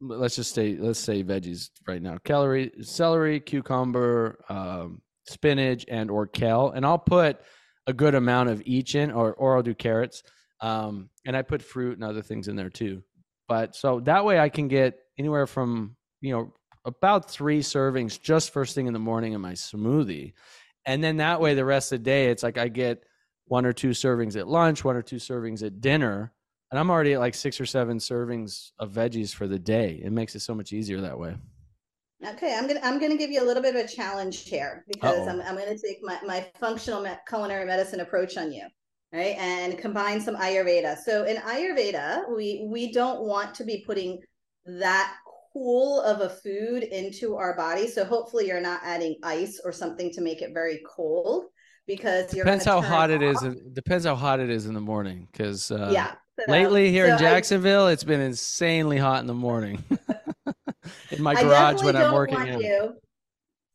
let's 0.00 0.36
just 0.36 0.54
say, 0.54 0.76
let's 0.78 0.98
say 0.98 1.22
veggies 1.22 1.70
right 1.86 2.02
now. 2.02 2.18
Celery, 2.26 2.72
celery, 2.80 3.40
cucumber, 3.40 4.38
um, 4.48 5.02
spinach 5.28 5.84
and 5.88 6.10
or 6.10 6.26
kale 6.26 6.70
and 6.70 6.86
i'll 6.86 6.98
put 6.98 7.40
a 7.86 7.92
good 7.92 8.14
amount 8.14 8.48
of 8.48 8.62
each 8.64 8.94
in 8.94 9.10
or 9.10 9.34
or 9.34 9.56
i'll 9.56 9.62
do 9.62 9.74
carrots 9.74 10.22
um, 10.60 11.10
and 11.26 11.36
i 11.36 11.42
put 11.42 11.62
fruit 11.62 11.94
and 11.94 12.04
other 12.04 12.22
things 12.22 12.48
in 12.48 12.56
there 12.56 12.70
too 12.70 13.02
but 13.48 13.74
so 13.74 14.00
that 14.00 14.24
way 14.24 14.38
i 14.38 14.48
can 14.48 14.68
get 14.68 14.98
anywhere 15.18 15.46
from 15.46 15.96
you 16.20 16.32
know 16.32 16.52
about 16.84 17.30
three 17.30 17.60
servings 17.60 18.20
just 18.20 18.52
first 18.52 18.74
thing 18.74 18.86
in 18.86 18.92
the 18.92 18.98
morning 18.98 19.32
in 19.32 19.40
my 19.40 19.52
smoothie 19.52 20.32
and 20.86 21.02
then 21.02 21.16
that 21.16 21.40
way 21.40 21.54
the 21.54 21.64
rest 21.64 21.92
of 21.92 21.98
the 21.98 22.04
day 22.04 22.26
it's 22.30 22.42
like 22.42 22.58
i 22.58 22.68
get 22.68 23.02
one 23.46 23.66
or 23.66 23.72
two 23.72 23.90
servings 23.90 24.36
at 24.36 24.48
lunch 24.48 24.84
one 24.84 24.96
or 24.96 25.02
two 25.02 25.16
servings 25.16 25.64
at 25.64 25.80
dinner 25.80 26.32
and 26.70 26.78
i'm 26.78 26.90
already 26.90 27.14
at 27.14 27.20
like 27.20 27.34
six 27.34 27.60
or 27.60 27.66
seven 27.66 27.98
servings 27.98 28.72
of 28.78 28.92
veggies 28.92 29.34
for 29.34 29.46
the 29.46 29.58
day 29.58 30.00
it 30.04 30.12
makes 30.12 30.34
it 30.34 30.40
so 30.40 30.54
much 30.54 30.72
easier 30.72 31.00
that 31.00 31.18
way 31.18 31.36
Okay, 32.24 32.56
I'm 32.56 32.66
gonna 32.66 32.80
I'm 32.82 32.98
gonna 32.98 33.16
give 33.16 33.30
you 33.30 33.42
a 33.42 33.44
little 33.44 33.62
bit 33.62 33.76
of 33.76 33.84
a 33.84 33.88
challenge 33.88 34.48
here 34.48 34.84
because 34.88 35.28
I'm 35.28 35.40
I'm 35.42 35.54
gonna 35.54 35.76
take 35.76 35.98
my 36.02 36.18
my 36.24 36.46
functional 36.58 37.02
me- 37.02 37.10
culinary 37.28 37.66
medicine 37.66 38.00
approach 38.00 38.38
on 38.38 38.52
you, 38.52 38.66
right? 39.12 39.36
And 39.36 39.76
combine 39.76 40.20
some 40.20 40.34
Ayurveda. 40.34 40.96
So 40.96 41.24
in 41.24 41.36
Ayurveda, 41.36 42.34
we 42.34 42.66
we 42.70 42.90
don't 42.90 43.20
want 43.20 43.54
to 43.56 43.64
be 43.64 43.84
putting 43.86 44.18
that 44.64 45.14
cool 45.52 46.00
of 46.00 46.22
a 46.22 46.30
food 46.30 46.84
into 46.84 47.36
our 47.36 47.54
body. 47.54 47.86
So 47.86 48.04
hopefully 48.04 48.46
you're 48.46 48.60
not 48.60 48.80
adding 48.82 49.16
ice 49.22 49.60
or 49.62 49.70
something 49.70 50.10
to 50.12 50.22
make 50.22 50.40
it 50.40 50.54
very 50.54 50.80
cold 50.86 51.44
because 51.86 52.34
you're 52.34 52.44
depends 52.44 52.64
how 52.64 52.80
hot 52.80 53.10
it 53.10 53.22
is. 53.22 53.42
It 53.42 53.74
depends 53.74 54.04
how 54.04 54.14
hot 54.14 54.40
it 54.40 54.50
is 54.50 54.66
in 54.66 54.74
the 54.74 54.80
morning. 54.80 55.28
Because 55.30 55.70
uh, 55.70 55.90
yeah, 55.92 56.14
so, 56.38 56.50
lately 56.50 56.90
here 56.90 57.06
so 57.06 57.12
in 57.12 57.18
Jacksonville, 57.18 57.86
I, 57.86 57.92
it's 57.92 58.04
been 58.04 58.20
insanely 58.20 58.98
hot 58.98 59.20
in 59.20 59.26
the 59.26 59.34
morning. 59.34 59.82
in 61.10 61.22
my 61.22 61.34
garage 61.34 61.82
when 61.82 61.96
I'm 61.96 62.12
working. 62.12 62.36
Want 62.38 62.62
you, 62.62 62.94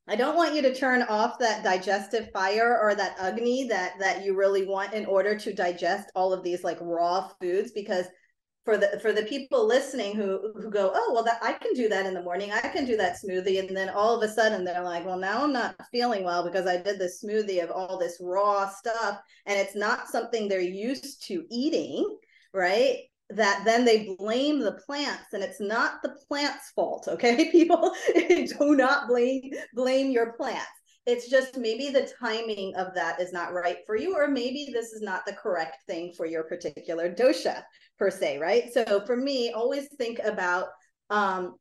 I 0.08 0.16
don't 0.16 0.36
want 0.36 0.56
you 0.56 0.62
to 0.64 0.76
turn 0.76 1.04
off 1.04 1.40
that 1.40 1.64
digestive 1.64 2.30
fire 2.32 2.78
or 2.82 2.96
that 2.96 3.16
agni 3.20 3.68
that 3.68 3.94
that 4.00 4.26
you 4.26 4.36
really 4.36 4.66
want 4.66 4.94
in 4.94 5.06
order 5.06 5.38
to 5.38 5.54
digest 5.54 6.12
all 6.16 6.34
of 6.34 6.44
these 6.44 6.64
like 6.64 6.78
raw 6.82 7.30
foods 7.40 7.72
because 7.72 8.08
for 8.64 8.78
the 8.78 9.00
for 9.02 9.12
the 9.12 9.24
people 9.24 9.66
listening 9.66 10.16
who 10.16 10.54
who 10.56 10.70
go 10.70 10.92
oh 10.94 11.12
well 11.14 11.24
that 11.24 11.40
I 11.42 11.54
can 11.54 11.74
do 11.74 11.90
that 11.90 12.06
in 12.06 12.14
the 12.14 12.22
morning. 12.22 12.52
I 12.52 12.62
can 12.62 12.86
do 12.86 12.96
that 12.98 13.18
smoothie. 13.24 13.60
And 13.60 13.76
then 13.76 13.90
all 13.90 14.16
of 14.16 14.30
a 14.30 14.32
sudden 14.32 14.64
they're 14.64 14.84
like 14.84 15.06
well 15.06 15.18
now 15.18 15.44
I'm 15.44 15.54
not 15.54 15.76
feeling 15.92 16.24
well 16.24 16.44
because 16.44 16.68
I 16.68 16.78
did 16.78 17.00
this 17.00 17.24
smoothie 17.24 17.64
of 17.64 17.72
all 17.72 17.98
this 17.98 18.18
raw 18.22 18.70
stuff 18.70 19.20
and 19.46 19.60
it's 19.60 19.76
not 19.76 20.08
something 20.08 20.48
they're 20.48 20.62
used 20.62 21.26
to 21.28 21.46
eating 21.50 22.06
right? 22.54 22.98
That 23.30 23.64
then 23.64 23.86
they 23.86 24.14
blame 24.18 24.60
the 24.60 24.74
plants 24.86 25.34
and 25.34 25.42
it's 25.42 25.62
not 25.62 26.02
the 26.04 26.18
plants 26.28 26.72
fault 26.76 27.08
okay 27.08 27.50
people? 27.52 27.94
Do 28.16 28.76
not 28.76 29.08
blame 29.08 29.52
blame 29.74 30.12
your 30.12 30.34
plants 30.34 30.81
it's 31.06 31.30
just 31.30 31.58
maybe 31.58 31.90
the 31.90 32.12
timing 32.20 32.76
of 32.76 32.94
that 32.94 33.20
is 33.20 33.34
not 33.34 33.54
right 33.54 33.78
for 33.86 33.96
you 33.96 34.16
or 34.16 34.28
maybe 34.28 34.70
this 34.72 34.94
is 34.94 35.02
not 35.02 35.26
the 35.26 35.34
correct 35.34 35.78
thing 35.88 36.14
for 36.16 36.26
your 36.26 36.44
particular 36.44 37.14
dosha 37.14 37.64
per 37.98 38.10
se 38.10 38.38
right? 38.38 38.72
So 38.74 39.04
for 39.06 39.16
me 39.16 39.52
always 39.52 39.88
think 39.98 40.20
about 40.24 40.68
um 41.10 41.56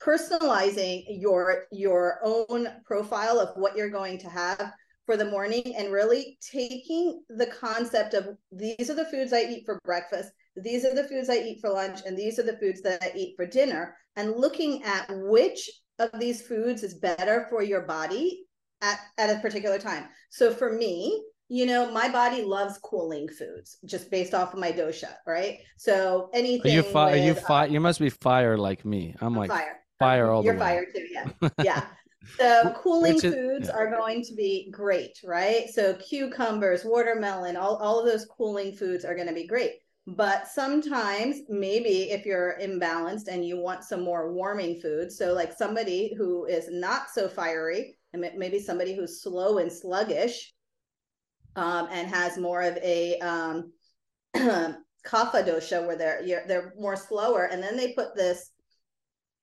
personalizing 0.00 1.04
your 1.08 1.64
your 1.72 2.20
own 2.22 2.68
profile 2.84 3.40
of 3.40 3.56
what 3.56 3.76
you're 3.76 3.90
going 3.90 4.18
to 4.18 4.28
have 4.28 4.72
for 5.06 5.16
the 5.16 5.30
morning 5.30 5.74
and 5.76 5.92
really 5.92 6.36
taking 6.40 7.22
the 7.30 7.46
concept 7.46 8.12
of 8.12 8.26
these 8.52 8.90
are 8.90 8.94
the 8.94 9.04
foods 9.06 9.32
I 9.32 9.42
eat 9.42 9.62
for 9.64 9.80
breakfast 9.84 10.30
these 10.56 10.86
are 10.86 10.94
the 10.94 11.04
foods 11.04 11.28
I 11.28 11.36
eat 11.36 11.60
for 11.60 11.70
lunch, 11.70 12.00
and 12.06 12.16
these 12.16 12.38
are 12.38 12.42
the 12.42 12.56
foods 12.56 12.80
that 12.82 13.02
I 13.02 13.12
eat 13.14 13.34
for 13.36 13.46
dinner, 13.46 13.96
and 14.16 14.36
looking 14.36 14.82
at 14.84 15.06
which 15.10 15.70
of 15.98 16.10
these 16.18 16.42
foods 16.42 16.82
is 16.82 16.94
better 16.94 17.46
for 17.50 17.62
your 17.62 17.82
body 17.82 18.46
at, 18.82 19.00
at 19.18 19.36
a 19.36 19.40
particular 19.40 19.78
time. 19.78 20.04
So 20.30 20.52
for 20.52 20.72
me, 20.72 21.22
you 21.48 21.66
know, 21.66 21.90
my 21.92 22.08
body 22.08 22.42
loves 22.42 22.78
cooling 22.78 23.28
foods 23.28 23.78
just 23.84 24.10
based 24.10 24.34
off 24.34 24.52
of 24.52 24.58
my 24.58 24.72
dosha, 24.72 25.14
right? 25.26 25.58
So 25.76 26.28
anything. 26.34 26.72
Are 26.72 26.74
you 26.74 26.82
fire? 26.82 27.14
Are 27.14 27.16
you 27.16 27.34
fire? 27.34 27.68
You 27.68 27.80
must 27.80 28.00
be 28.00 28.10
fire 28.10 28.58
like 28.58 28.84
me. 28.84 29.14
I'm, 29.20 29.28
I'm 29.28 29.36
like 29.36 29.50
fire. 29.50 29.80
Fire 29.98 30.30
all 30.30 30.44
You're 30.44 30.54
the 30.54 30.60
way. 30.60 30.66
fire 30.66 30.86
too, 30.92 31.06
yeah. 31.10 31.48
Yeah. 31.64 31.84
So 32.38 32.74
cooling 32.76 33.20
foods 33.20 33.68
yeah. 33.68 33.74
are 33.76 33.90
going 33.90 34.24
to 34.24 34.34
be 34.34 34.68
great, 34.72 35.18
right? 35.24 35.68
So 35.72 35.94
cucumbers, 35.94 36.84
watermelon, 36.84 37.56
all, 37.56 37.76
all 37.76 38.00
of 38.00 38.06
those 38.06 38.26
cooling 38.26 38.74
foods 38.74 39.04
are 39.04 39.14
going 39.14 39.28
to 39.28 39.32
be 39.32 39.46
great. 39.46 39.74
But 40.06 40.46
sometimes, 40.46 41.40
maybe 41.48 42.10
if 42.10 42.24
you're 42.24 42.56
imbalanced 42.62 43.26
and 43.28 43.44
you 43.44 43.58
want 43.58 43.82
some 43.82 44.02
more 44.02 44.32
warming 44.32 44.80
food, 44.80 45.10
so 45.10 45.32
like 45.32 45.52
somebody 45.52 46.14
who 46.16 46.44
is 46.44 46.68
not 46.70 47.10
so 47.12 47.28
fiery, 47.28 47.98
and 48.12 48.24
maybe 48.36 48.60
somebody 48.60 48.94
who's 48.94 49.20
slow 49.20 49.58
and 49.58 49.70
sluggish, 49.70 50.54
um, 51.56 51.88
and 51.90 52.06
has 52.08 52.38
more 52.38 52.62
of 52.62 52.76
a 52.76 53.18
um, 53.18 53.72
kapha 54.36 55.44
dosha 55.44 55.84
where 55.84 55.96
they're 55.96 56.44
they're 56.46 56.72
more 56.78 56.96
slower, 56.96 57.46
and 57.46 57.60
then 57.60 57.76
they 57.76 57.92
put 57.92 58.14
this 58.14 58.52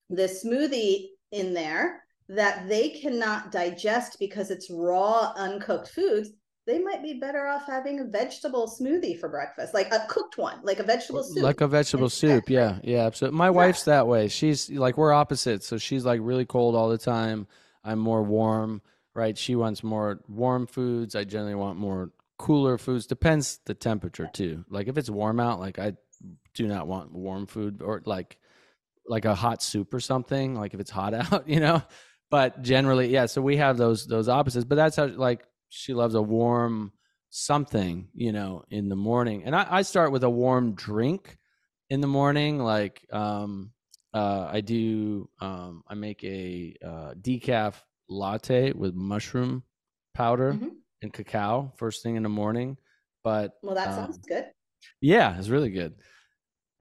this 0.10 0.46
smoothie 0.46 1.08
in 1.32 1.54
there 1.54 2.04
that 2.30 2.70
they 2.70 2.90
cannot 2.90 3.52
digest 3.52 4.16
because 4.18 4.50
it's 4.50 4.72
raw 4.72 5.34
uncooked 5.36 5.90
foods 5.90 6.30
they 6.66 6.80
might 6.80 7.04
be 7.04 7.14
better 7.14 7.46
off 7.48 7.66
having 7.68 8.00
a 8.00 8.06
vegetable 8.06 8.68
smoothie 8.68 9.20
for 9.20 9.28
breakfast, 9.28 9.74
like 9.74 9.92
a 9.92 10.06
cooked 10.08 10.38
one, 10.38 10.60
like 10.64 10.80
a 10.80 10.84
vegetable 10.84 11.24
soup. 11.24 11.44
Like 11.44 11.62
a 11.62 11.68
vegetable 11.68 12.10
soup. 12.10 12.50
Yeah. 12.50 12.80
Yeah. 12.84 13.06
Absolutely. 13.06 13.38
My 13.38 13.48
yeah. 13.48 13.52
wife's 13.52 13.84
that 13.84 14.08
way. 14.08 14.30
She's 14.30 14.70
like, 14.70 14.98
we're 14.98 15.12
opposites. 15.12 15.68
So 15.68 15.78
she's 15.78 16.06
like 16.06 16.22
really 16.24 16.46
cold 16.46 16.76
all 16.76 16.90
the 16.90 16.98
time. 16.98 17.48
I'm 17.84 18.00
more 18.00 18.24
warm, 18.24 18.82
right? 19.14 19.38
She 19.38 19.56
wants 19.56 19.84
more 19.84 20.22
warm 20.30 20.68
foods. 20.68 21.16
I 21.16 21.26
generally 21.26 21.56
want 21.56 21.78
more 21.78 22.12
cooler 22.38 22.78
foods. 22.78 23.08
Depends 23.08 23.60
the 23.66 23.74
temperature 23.74 24.30
too. 24.32 24.64
Like 24.70 24.88
if 24.88 24.98
it's 24.98 25.10
warm 25.10 25.42
out, 25.42 25.60
like 25.60 25.80
I 25.80 25.94
do 26.54 26.66
not 26.66 26.88
want 26.88 27.12
warm 27.12 27.46
food 27.46 27.82
or 27.82 28.02
like, 28.06 28.38
like 29.06 29.26
a 29.26 29.36
hot 29.36 29.62
soup 29.62 29.94
or 29.94 30.00
something. 30.00 30.56
Like 30.56 30.74
if 30.74 30.80
it's 30.80 30.92
hot 30.92 31.14
out, 31.34 31.50
you 31.50 31.60
know, 31.60 31.84
but 32.32 32.62
generally, 32.62 33.10
yeah. 33.10 33.26
So 33.26 33.42
we 33.42 33.58
have 33.58 33.76
those, 33.76 34.08
those 34.08 34.30
opposites, 34.30 34.64
but 34.64 34.76
that's 34.76 34.96
how 34.96 35.08
like, 35.08 35.46
she 35.74 35.94
loves 35.94 36.14
a 36.14 36.22
warm 36.22 36.94
something, 37.30 38.08
you 38.14 38.32
know, 38.32 38.64
in 38.70 38.90
the 38.90 38.96
morning. 38.96 39.44
And 39.44 39.56
I, 39.56 39.66
I 39.70 39.82
start 39.82 40.12
with 40.12 40.24
a 40.24 40.30
warm 40.30 40.76
drink 40.76 41.38
in 41.90 42.00
the 42.00 42.08
morning. 42.08 42.60
Like 42.60 43.06
um, 43.12 43.72
uh, 44.14 44.50
I 44.52 44.62
do, 44.62 45.30
um, 45.42 45.84
I 45.88 45.96
make 45.96 46.24
a 46.24 46.76
uh, 46.86 47.14
decaf 47.20 47.74
latte 48.08 48.74
with 48.74 48.94
mushroom 48.94 49.64
powder 50.14 50.54
mm-hmm. 50.54 50.70
and 51.02 51.12
cacao 51.12 51.74
first 51.78 52.04
thing 52.04 52.18
in 52.18 52.24
the 52.24 52.30
morning. 52.30 52.78
But 53.24 53.54
well, 53.64 53.76
that 53.76 53.88
um, 53.90 53.96
sounds 53.96 54.20
good. 54.20 54.46
Yeah, 55.02 55.38
it's 55.40 55.50
really 55.50 55.72
good. 55.72 55.96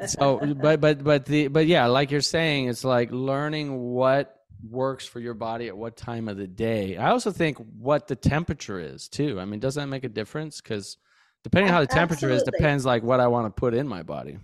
So, 0.06 0.40
but 0.60 0.80
but 0.80 1.04
but 1.04 1.24
the 1.26 1.46
but 1.46 1.66
yeah, 1.66 1.86
like 1.86 2.10
you're 2.10 2.20
saying, 2.20 2.68
it's 2.68 2.82
like 2.82 3.12
learning 3.12 3.78
what 3.78 4.34
works 4.68 5.06
for 5.06 5.20
your 5.20 5.34
body 5.34 5.68
at 5.68 5.76
what 5.76 5.96
time 5.96 6.28
of 6.28 6.36
the 6.36 6.46
day. 6.46 6.96
I 6.96 7.10
also 7.10 7.30
think 7.30 7.58
what 7.58 8.06
the 8.06 8.16
temperature 8.16 8.78
is 8.78 9.08
too. 9.08 9.40
I 9.40 9.44
mean, 9.44 9.60
does 9.60 9.74
that 9.74 9.86
make 9.86 10.04
a 10.04 10.08
difference? 10.08 10.60
Because 10.60 10.96
depending 11.42 11.70
on 11.70 11.74
how 11.74 11.80
the 11.80 11.86
temperature 11.86 12.30
Absolutely. 12.30 12.36
is, 12.36 12.58
depends 12.58 12.86
like 12.86 13.02
what 13.02 13.20
I 13.20 13.26
want 13.26 13.46
to 13.46 13.60
put 13.60 13.74
in 13.74 13.88
my 13.88 14.02
body. 14.02 14.38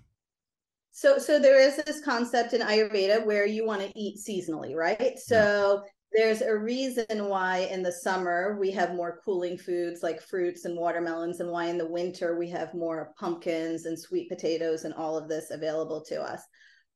So, 0.90 1.18
so 1.18 1.38
there 1.38 1.60
is 1.60 1.76
this 1.76 2.00
concept 2.04 2.54
in 2.54 2.60
Ayurveda 2.60 3.24
where 3.24 3.46
you 3.46 3.64
want 3.64 3.82
to 3.82 3.92
eat 3.96 4.18
seasonally, 4.18 4.74
right? 4.74 5.18
So, 5.18 5.82
there's 6.10 6.40
a 6.40 6.56
reason 6.56 7.28
why 7.28 7.68
in 7.70 7.82
the 7.82 7.92
summer 7.92 8.56
we 8.58 8.70
have 8.70 8.94
more 8.94 9.20
cooling 9.22 9.58
foods 9.58 10.02
like 10.02 10.22
fruits 10.22 10.64
and 10.64 10.76
watermelons, 10.76 11.40
and 11.40 11.50
why 11.50 11.66
in 11.66 11.76
the 11.76 11.86
winter 11.86 12.38
we 12.38 12.48
have 12.48 12.72
more 12.72 13.12
pumpkins 13.18 13.84
and 13.84 13.98
sweet 13.98 14.28
potatoes 14.30 14.84
and 14.84 14.94
all 14.94 15.18
of 15.18 15.28
this 15.28 15.50
available 15.50 16.02
to 16.06 16.20
us 16.20 16.42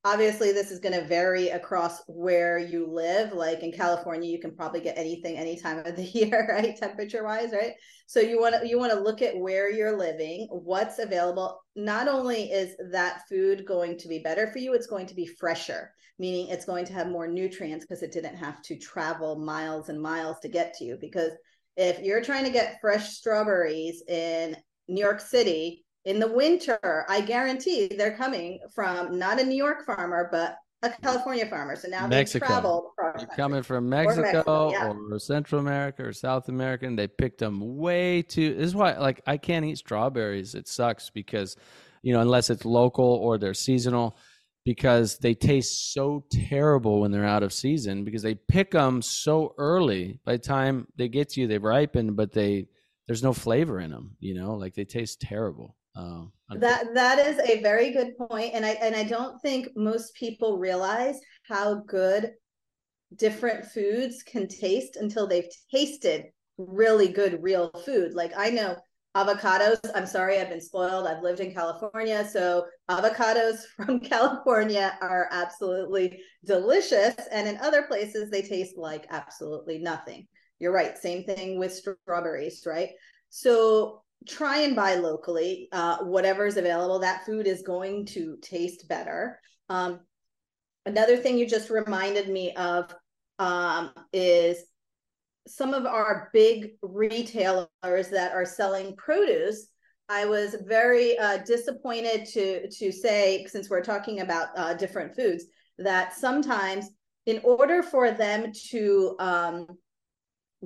obviously 0.05 0.53
this 0.53 0.71
is 0.71 0.81
going 0.81 0.99
to 0.99 1.07
vary 1.07 1.49
across 1.49 2.03
where 2.07 2.59
you 2.59 2.87
live. 2.87 3.33
Like 3.33 3.63
in 3.63 3.73
california 3.73 4.31
you 4.31 4.41
can 4.41 4.55
probably 4.55 4.81
get 4.81 4.99
anything 4.99 5.37
any 5.37 5.59
time 5.59 5.79
of 5.79 5.97
the 5.97 6.03
year 6.15 6.47
right 6.51 6.77
temperature 6.77 7.25
wise 7.25 7.53
right? 7.53 7.73
So 8.07 8.21
you 8.21 8.41
want 8.41 8.61
to 8.61 8.69
you 8.69 8.79
want 8.79 8.93
to 8.93 9.01
look 9.01 9.23
at 9.23 9.37
where 9.37 9.71
you're 9.71 9.97
living 9.97 10.49
what's 10.51 10.99
available. 10.99 11.61
Not 11.77 12.09
only 12.09 12.51
is 12.51 12.77
that 12.91 13.23
food 13.29 13.65
going 13.67 13.97
to 13.99 14.09
be 14.09 14.19
better 14.19 14.47
for 14.49 14.59
you 14.59 14.75
it's 14.75 14.87
going 14.87 15.07
to 15.07 15.15
be 15.15 15.27
fresher 15.27 15.93
meaning 16.19 16.49
it's 16.49 16.67
going 16.67 16.85
to 16.85 16.93
have 16.93 17.09
more 17.09 17.27
nutrients 17.27 17.85
because 17.85 18.03
it 18.03 18.13
didn't 18.13 18.37
have 18.37 18.63
to 18.63 18.79
travel 18.79 19.37
miles 19.37 19.89
and 19.89 20.01
miles 20.01 20.39
to 20.41 20.49
get 20.49 20.73
to 20.75 20.85
you. 20.85 20.97
Because 21.01 21.33
if 21.77 22.01
you're 22.01 22.23
trying 22.23 22.45
to 22.45 22.51
get 22.51 22.79
fresh 22.81 23.11
strawberries 23.11 24.03
in 24.09 24.57
new 24.89 25.01
york 25.01 25.21
city 25.21 25.82
in 26.05 26.19
the 26.19 26.29
winter, 26.29 27.05
I 27.09 27.21
guarantee 27.21 27.89
they're 27.89 28.17
coming 28.17 28.61
from 28.75 29.19
not 29.19 29.41
a 29.41 29.45
New 29.45 29.57
York 29.57 29.85
farmer, 29.87 30.29
but 30.31 30.57
a 30.83 30.91
California 30.91 31.47
farmer. 31.47 31.77
So 31.77 31.89
now 31.89 32.07
Mexico. 32.07 32.45
they 32.45 32.49
traveled 32.49 32.85
across. 32.99 33.25
coming 33.37 33.63
from 33.63 33.89
Mexico, 33.89 34.21
or, 34.21 34.23
Mexico, 34.25 34.71
yeah. 34.73 34.93
or 35.15 35.19
Central 35.19 35.61
America 35.61 36.05
or 36.05 36.13
South 36.13 36.49
America, 36.49 36.87
and 36.87 36.99
they 36.99 37.07
picked 37.07 37.39
them 37.39 37.77
way 37.77 38.23
too. 38.23 38.55
This 38.55 38.67
is 38.67 38.75
why, 38.75 38.99
like, 38.99 39.23
I 39.27 39.37
can't 39.37 39.65
eat 39.65 39.79
strawberries. 39.79 40.55
It 40.55 40.67
sucks 40.67 41.11
because, 41.11 41.57
you 42.03 42.13
know, 42.13 42.21
unless 42.21 42.51
it's 42.51 42.65
local 42.65 43.05
or 43.05 43.39
they're 43.39 43.55
seasonal, 43.55 44.17
because 44.65 45.19
they 45.19 45.35
taste 45.35 45.93
so 45.93 46.25
terrible 46.31 47.01
when 47.01 47.11
they're 47.11 47.25
out 47.25 47.43
of 47.43 47.53
season 47.53 48.05
because 48.05 48.23
they 48.23 48.35
pick 48.35 48.71
them 48.71 49.03
so 49.03 49.55
early. 49.59 50.19
By 50.25 50.33
the 50.33 50.39
time 50.39 50.87
they 50.97 51.09
get 51.09 51.31
to 51.31 51.41
you, 51.41 51.47
they've 51.47 51.63
ripened, 51.63 52.17
but 52.17 52.33
they 52.33 52.67
there's 53.07 53.23
no 53.23 53.33
flavor 53.33 53.81
in 53.81 53.91
them. 53.91 54.17
You 54.21 54.35
know, 54.35 54.55
like 54.55 54.75
they 54.75 54.85
taste 54.85 55.21
terrible. 55.21 55.77
Um, 55.95 56.33
that 56.57 56.95
that 56.95 57.19
is 57.19 57.39
a 57.39 57.63
very 57.63 57.93
good 57.93 58.17
point, 58.17 58.53
and 58.55 58.65
I 58.65 58.71
and 58.71 58.95
I 58.95 59.05
don't 59.05 59.41
think 59.41 59.69
most 59.77 60.15
people 60.15 60.59
realize 60.59 61.19
how 61.49 61.83
good 61.87 62.33
different 63.17 63.67
foods 63.67 64.23
can 64.23 64.49
taste 64.49 64.97
until 64.97 65.27
they've 65.27 65.49
tasted 65.71 66.27
really 66.59 67.09
good 67.09 67.43
real 67.43 67.71
food. 67.85 68.15
Like 68.15 68.33
I 68.37 68.51
know 68.51 68.77
avocados. 69.17 69.79
I'm 69.95 70.07
sorry, 70.07 70.39
I've 70.39 70.49
been 70.49 70.61
spoiled. 70.61 71.07
I've 71.07 71.23
lived 71.23 71.41
in 71.41 71.53
California, 71.55 72.29
so 72.31 72.67
avocados 72.91 73.61
from 73.77 74.01
California 74.01 74.97
are 75.01 75.29
absolutely 75.31 76.21
delicious, 76.45 77.15
and 77.31 77.49
in 77.49 77.59
other 77.59 77.83
places 77.83 78.31
they 78.31 78.43
taste 78.43 78.77
like 78.77 79.07
absolutely 79.11 79.79
nothing. 79.79 80.27
You're 80.59 80.73
right. 80.73 80.97
Same 80.97 81.25
thing 81.25 81.59
with 81.59 81.75
strawberries, 81.75 82.63
right? 82.67 82.91
So 83.31 84.03
try 84.29 84.59
and 84.59 84.77
buy 84.77 84.97
locally 84.97 85.69
uh, 85.73 85.99
whatever 85.99 86.47
is 86.47 86.57
available. 86.57 86.99
That 86.99 87.25
food 87.25 87.47
is 87.47 87.63
going 87.63 88.07
to 88.07 88.37
taste 88.43 88.89
better. 88.89 89.41
Um, 89.69 90.01
another 90.87 91.17
thing 91.17 91.39
you 91.39 91.47
just 91.47 91.71
reminded 91.71 92.29
me 92.29 92.53
of 92.55 92.95
um, 93.39 93.93
is 94.13 94.65
some 95.47 95.75
of 95.75 95.87
our 95.87 96.31
big 96.33 96.73
retailers 96.83 97.69
that 97.83 98.33
are 98.33 98.45
selling 98.45 98.95
produce. 98.97 99.67
I 100.09 100.27
was 100.27 100.57
very 100.67 101.19
uh, 101.19 101.39
disappointed 101.39 102.27
to 102.27 102.69
to 102.69 102.93
say 102.93 103.47
since 103.49 103.71
we're 103.71 103.83
talking 103.83 104.21
about 104.21 104.49
uh, 104.57 104.75
different 104.75 105.15
foods 105.15 105.45
that 105.79 106.15
sometimes 106.15 106.91
in 107.27 107.41
order 107.45 107.83
for 107.83 108.11
them 108.11 108.53
to 108.71 109.17
um, 109.19 109.67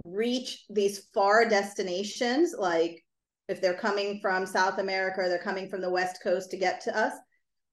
reach 0.05 0.65
these 0.69 1.07
far 1.15 1.49
destinations 1.49 2.55
like 2.59 3.05
if 3.49 3.61
they're 3.61 3.75
coming 3.75 4.21
from 4.21 4.47
South 4.47 4.79
America 4.79 5.21
or 5.21 5.29
they're 5.29 5.39
coming 5.39 5.69
from 5.69 5.81
the 5.81 5.91
West 5.91 6.23
Coast 6.23 6.51
to 6.51 6.57
get 6.57 6.81
to 6.83 6.97
us, 6.97 7.13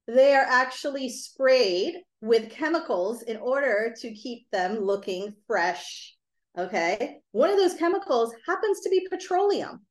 they 0.07 0.33
are 0.33 0.45
actually 0.47 1.09
sprayed 1.09 1.95
with 2.21 2.49
chemicals 2.49 3.21
in 3.23 3.37
order 3.37 3.93
to 4.01 4.13
keep 4.13 4.49
them 4.51 4.79
looking 4.79 5.33
fresh. 5.47 6.15
Okay. 6.57 7.17
One 7.31 7.49
of 7.49 7.57
those 7.57 7.73
chemicals 7.75 8.33
happens 8.47 8.81
to 8.81 8.89
be 8.89 9.07
petroleum. 9.09 9.81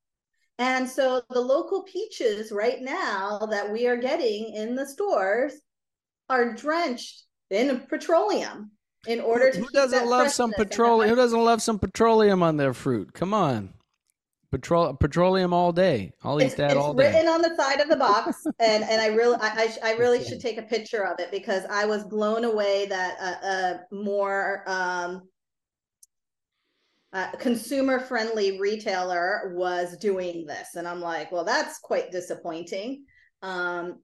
And 0.59 0.89
so 0.89 1.23
the 1.31 1.41
local 1.41 1.83
peaches 1.83 2.53
right 2.53 2.81
now 2.81 3.41
that 3.51 3.73
we 3.73 3.87
are 3.89 3.97
getting 3.97 4.55
in 4.55 4.77
the 4.77 4.87
stores 4.87 5.55
are 6.29 6.55
drenched 6.55 7.25
in 7.51 7.81
petroleum 7.89 8.71
in 9.07 9.21
order 9.21 9.51
to 9.51 9.59
who 9.59 9.69
doesn't 9.71 10.07
love 10.07 10.31
some 10.31 10.53
petroleum 10.53 11.11
who 11.11 11.17
doesn't 11.17 11.45
love 11.45 11.61
some 11.61 11.79
petroleum 11.79 12.43
on 12.43 12.57
their 12.57 12.73
fruit 12.73 13.13
come 13.13 13.35
on 13.35 13.75
Petrol, 14.53 14.93
petroleum 14.93 15.55
all 15.55 15.73
day. 15.73 16.13
I'll 16.23 16.39
eat 16.39 16.45
it's, 16.45 16.55
that 16.57 16.77
all 16.77 16.93
day. 16.93 17.07
It's 17.07 17.15
written 17.15 17.29
on 17.31 17.41
the 17.41 17.57
side 17.57 17.81
of 17.81 17.89
the 17.89 17.97
box, 17.97 18.45
and 18.61 18.85
and 18.85 19.01
I 19.01 19.07
really 19.07 19.39
I, 19.41 19.75
I, 19.83 19.93
really 19.95 20.23
should 20.23 20.41
take 20.41 20.59
a 20.59 20.63
picture 20.63 21.07
of 21.07 21.19
it 21.21 21.31
because 21.31 21.65
I 21.71 21.87
was 21.87 22.05
blown 22.05 22.45
away 22.45 22.85
that 22.85 23.19
a, 23.19 23.47
a 23.47 23.81
more 23.95 24.63
um, 24.67 25.23
consumer 27.39 27.99
friendly 27.99 28.61
retailer 28.61 29.55
was 29.57 29.97
doing 29.97 30.45
this, 30.45 30.75
and 30.75 30.87
I'm 30.87 31.01
like, 31.01 31.33
well, 31.33 31.45
that's 31.45 31.79
quite 31.79 32.13
disappointing. 32.13 33.07
Um, 33.41 34.01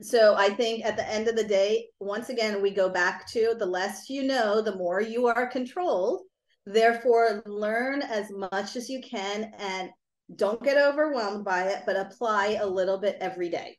so 0.00 0.34
I 0.34 0.48
think 0.50 0.84
at 0.84 0.96
the 0.96 1.08
end 1.08 1.28
of 1.28 1.36
the 1.36 1.44
day, 1.44 1.86
once 2.00 2.30
again, 2.30 2.60
we 2.60 2.72
go 2.72 2.88
back 2.88 3.28
to 3.28 3.54
the 3.56 3.66
less 3.66 4.10
you 4.10 4.24
know, 4.24 4.60
the 4.60 4.74
more 4.74 5.00
you 5.00 5.28
are 5.28 5.46
controlled 5.46 6.22
Therefore, 6.68 7.42
learn 7.46 8.02
as 8.02 8.30
much 8.30 8.76
as 8.76 8.90
you 8.90 9.00
can 9.00 9.54
and 9.58 9.88
don't 10.36 10.62
get 10.62 10.76
overwhelmed 10.76 11.42
by 11.42 11.62
it, 11.62 11.84
but 11.86 11.96
apply 11.96 12.58
a 12.60 12.66
little 12.66 12.98
bit 12.98 13.16
every 13.20 13.48
day. 13.48 13.78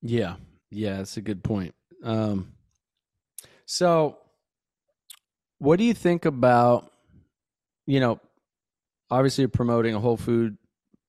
Yeah. 0.00 0.36
Yeah, 0.70 0.96
that's 0.96 1.18
a 1.18 1.20
good 1.20 1.44
point. 1.44 1.74
Um, 2.02 2.52
so, 3.66 4.16
what 5.58 5.76
do 5.76 5.84
you 5.84 5.92
think 5.92 6.24
about, 6.24 6.90
you 7.86 8.00
know, 8.00 8.20
obviously 9.10 9.46
promoting 9.46 9.94
a 9.94 10.00
whole 10.00 10.16
food, 10.16 10.56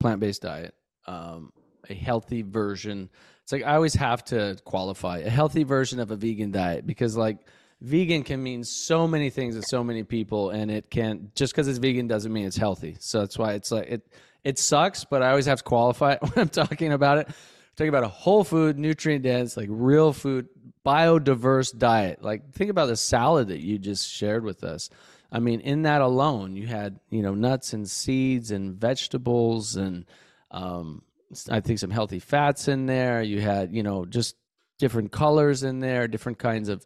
plant 0.01 0.19
based 0.19 0.41
diet, 0.41 0.73
um, 1.07 1.53
a 1.89 1.93
healthy 1.93 2.41
version. 2.41 3.09
It's 3.43 3.53
like 3.53 3.63
I 3.63 3.75
always 3.75 3.93
have 3.93 4.25
to 4.25 4.57
qualify 4.65 5.19
a 5.19 5.29
healthy 5.29 5.63
version 5.63 6.01
of 6.01 6.11
a 6.11 6.17
vegan 6.17 6.51
diet 6.51 6.85
because, 6.85 7.15
like, 7.15 7.37
vegan 7.81 8.23
can 8.23 8.41
mean 8.41 8.63
so 8.63 9.07
many 9.07 9.29
things 9.29 9.55
to 9.55 9.63
so 9.63 9.83
many 9.83 10.03
people 10.03 10.51
and 10.51 10.69
it 10.69 10.89
can 10.91 11.31
just 11.35 11.51
because 11.51 11.67
it's 11.67 11.79
vegan 11.79 12.07
doesn't 12.07 12.31
mean 12.31 12.45
it's 12.45 12.57
healthy. 12.57 12.95
So 12.99 13.19
that's 13.19 13.37
why 13.37 13.53
it's 13.53 13.71
like 13.71 13.87
it 13.89 14.07
it 14.43 14.57
sucks 14.57 15.03
but 15.03 15.21
i 15.21 15.29
always 15.29 15.45
have 15.45 15.59
to 15.59 15.63
qualify 15.63 16.13
it 16.13 16.21
when 16.21 16.33
i'm 16.37 16.49
talking 16.49 16.93
about 16.93 17.17
it. 17.17 17.27
I'm 17.27 17.33
talking 17.75 17.89
about 17.89 18.03
a 18.03 18.09
whole 18.09 18.43
food 18.43 18.77
nutrient 18.77 19.23
dense 19.23 19.57
like 19.57 19.67
real 19.69 20.13
food 20.13 20.47
biodiverse 20.85 21.77
diet. 21.77 22.23
Like 22.23 22.53
think 22.53 22.69
about 22.69 22.87
the 22.87 22.95
salad 22.95 23.49
that 23.49 23.61
you 23.61 23.77
just 23.77 24.09
shared 24.09 24.43
with 24.43 24.63
us. 24.63 24.89
I 25.31 25.39
mean 25.39 25.59
in 25.61 25.81
that 25.83 26.01
alone 26.01 26.55
you 26.55 26.67
had 26.67 26.99
you 27.09 27.23
know 27.23 27.33
nuts 27.33 27.73
and 27.73 27.89
seeds 27.89 28.51
and 28.51 28.75
vegetables 28.75 29.75
and 29.75 30.05
um, 30.51 31.01
i 31.49 31.61
think 31.61 31.79
some 31.79 31.91
healthy 31.91 32.19
fats 32.19 32.67
in 32.67 32.85
there. 32.85 33.23
You 33.23 33.41
had 33.41 33.73
you 33.73 33.81
know 33.81 34.05
just 34.05 34.35
different 34.77 35.11
colors 35.11 35.63
in 35.63 35.79
there 35.79 36.07
different 36.07 36.39
kinds 36.39 36.67
of 36.67 36.83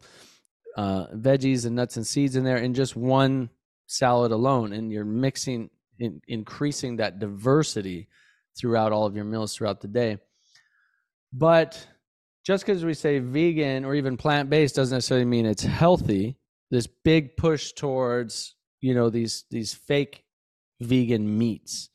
uh, 0.76 1.06
veggies 1.14 1.66
and 1.66 1.74
nuts 1.74 1.96
and 1.96 2.06
seeds 2.06 2.36
in 2.36 2.44
there 2.44 2.58
in 2.58 2.74
just 2.74 2.94
one 2.94 3.50
salad 3.86 4.30
alone, 4.30 4.72
and 4.72 4.92
you're 4.92 5.04
mixing, 5.04 5.70
in, 5.98 6.20
increasing 6.28 6.96
that 6.96 7.18
diversity 7.18 8.08
throughout 8.58 8.92
all 8.92 9.06
of 9.06 9.16
your 9.16 9.24
meals 9.24 9.54
throughout 9.54 9.80
the 9.80 9.88
day. 9.88 10.18
But 11.32 11.86
just 12.44 12.64
because 12.64 12.84
we 12.84 12.94
say 12.94 13.18
vegan 13.18 13.84
or 13.84 13.94
even 13.94 14.16
plant 14.16 14.50
based 14.50 14.76
doesn't 14.76 14.94
necessarily 14.94 15.24
mean 15.24 15.46
it's 15.46 15.64
healthy. 15.64 16.36
This 16.70 16.86
big 16.86 17.36
push 17.36 17.72
towards 17.72 18.54
you 18.80 18.94
know 18.94 19.10
these 19.10 19.44
these 19.50 19.74
fake 19.74 20.24
vegan 20.80 21.38
meats 21.38 21.90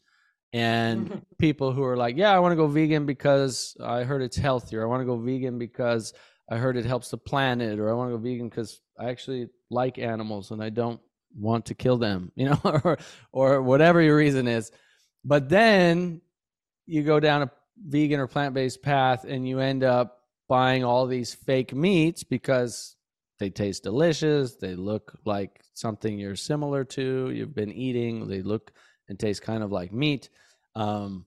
and 0.53 1.25
people 1.39 1.71
who 1.71 1.83
are 1.83 1.97
like, 1.97 2.17
yeah, 2.17 2.35
I 2.35 2.39
want 2.39 2.51
to 2.51 2.57
go 2.57 2.67
vegan 2.67 3.05
because 3.05 3.75
I 3.81 4.03
heard 4.03 4.21
it's 4.21 4.37
healthier. 4.37 4.83
I 4.83 4.87
want 4.87 5.01
to 5.01 5.05
go 5.05 5.17
vegan 5.17 5.57
because 5.57 6.13
I 6.51 6.57
heard 6.57 6.75
it 6.75 6.85
helps 6.85 7.09
the 7.09 7.17
planet, 7.17 7.79
or 7.79 7.89
I 7.89 7.93
want 7.93 8.11
to 8.11 8.17
go 8.17 8.21
vegan 8.21 8.49
because 8.49 8.81
I 8.99 9.09
actually 9.09 9.47
like 9.69 9.97
animals 9.97 10.51
and 10.51 10.61
I 10.61 10.69
don't 10.69 10.99
want 11.33 11.67
to 11.67 11.73
kill 11.73 11.97
them, 11.97 12.31
you 12.35 12.49
know, 12.49 12.59
or 12.63 12.97
or 13.31 13.61
whatever 13.61 14.01
your 14.01 14.17
reason 14.17 14.47
is. 14.47 14.71
But 15.23 15.47
then 15.47 16.21
you 16.85 17.03
go 17.03 17.21
down 17.21 17.43
a 17.43 17.51
vegan 17.77 18.19
or 18.19 18.27
plant 18.27 18.53
based 18.53 18.81
path 18.81 19.23
and 19.23 19.47
you 19.47 19.59
end 19.59 19.83
up 19.83 20.19
buying 20.49 20.83
all 20.83 21.07
these 21.07 21.33
fake 21.33 21.73
meats 21.73 22.23
because 22.23 22.97
they 23.39 23.49
taste 23.49 23.83
delicious, 23.83 24.55
they 24.55 24.75
look 24.75 25.13
like 25.25 25.61
something 25.73 26.19
you're 26.19 26.35
similar 26.35 26.83
to, 26.83 27.31
you've 27.31 27.55
been 27.55 27.71
eating, 27.71 28.27
they 28.27 28.41
look 28.41 28.73
and 29.07 29.17
taste 29.17 29.41
kind 29.41 29.63
of 29.63 29.71
like 29.71 29.93
meat. 29.93 30.29
Um, 30.75 31.25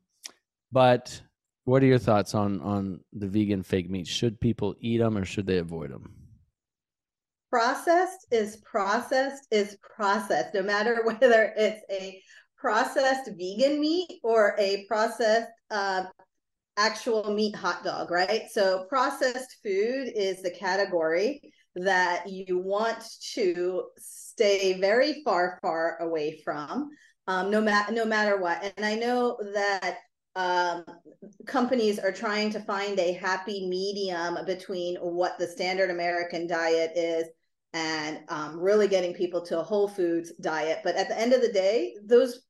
but 0.71 1.21
what 1.65 1.83
are 1.83 1.87
your 1.87 1.99
thoughts 1.99 2.35
on 2.35 2.61
on 2.61 3.01
the 3.13 3.29
vegan 3.29 3.63
fake 3.63 3.91
meats? 3.91 4.11
Should 4.11 4.41
people 4.41 4.75
eat 4.79 4.99
them 4.99 5.17
or 5.17 5.25
should 5.25 5.47
they 5.47 5.59
avoid 5.59 5.91
them? 5.91 6.25
processed 7.55 8.27
is 8.33 8.57
processed 8.69 9.47
is 9.53 9.77
processed, 9.81 10.53
no 10.55 10.63
matter 10.63 11.03
whether 11.05 11.55
it's 11.57 11.85
a 11.89 12.21
processed 12.57 13.31
vegan 13.39 13.81
meat 13.81 14.19
or 14.25 14.57
a 14.59 14.85
processed 14.89 15.53
uh, 15.71 16.03
actual 16.77 17.33
meat 17.33 17.55
hot 17.55 17.85
dog, 17.85 18.11
right? 18.11 18.51
So 18.51 18.87
processed 18.89 19.59
food 19.63 20.11
is 20.17 20.43
the 20.43 20.51
category 20.51 21.41
that 21.77 22.29
you 22.29 22.59
want 22.59 23.05
to 23.35 23.85
stay 23.99 24.81
very 24.81 25.23
far, 25.23 25.61
far 25.63 25.99
away 26.01 26.41
from, 26.45 26.91
um, 27.29 27.53
no 27.53 27.61
matter 27.61 27.93
no 27.93 28.05
matter 28.05 28.41
what. 28.41 28.65
And 28.77 28.85
I 28.85 28.97
know 28.97 29.39
that 29.55 29.99
um, 30.37 30.85
companies 31.47 31.99
are 31.99 32.13
trying 32.13 32.51
to 32.51 32.61
find 32.61 32.99
a 32.99 33.13
happy 33.13 33.67
medium 33.69 34.39
between 34.47 34.97
what 34.97 35.39
the 35.39 35.47
standard 35.47 35.91
American 35.91 36.47
diet 36.47 36.93
is 36.97 37.27
and 37.73 38.21
um, 38.29 38.59
really 38.59 38.89
getting 38.89 39.15
people 39.15 39.45
to 39.47 39.59
a 39.59 39.63
whole 39.63 39.89
foods 39.89 40.33
diet. 40.41 40.81
But 40.85 40.97
at 40.97 41.09
the 41.09 41.19
end 41.19 41.33
of 41.33 41.41
the 41.41 41.53
day, 41.53 41.95
those 42.05 42.41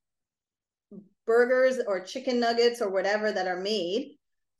burgers 1.27 1.81
or 1.87 2.05
chicken 2.05 2.39
nuggets 2.39 2.83
or 2.83 2.91
whatever 2.91 3.33
that 3.33 3.47
are 3.47 3.61
made 3.61 4.17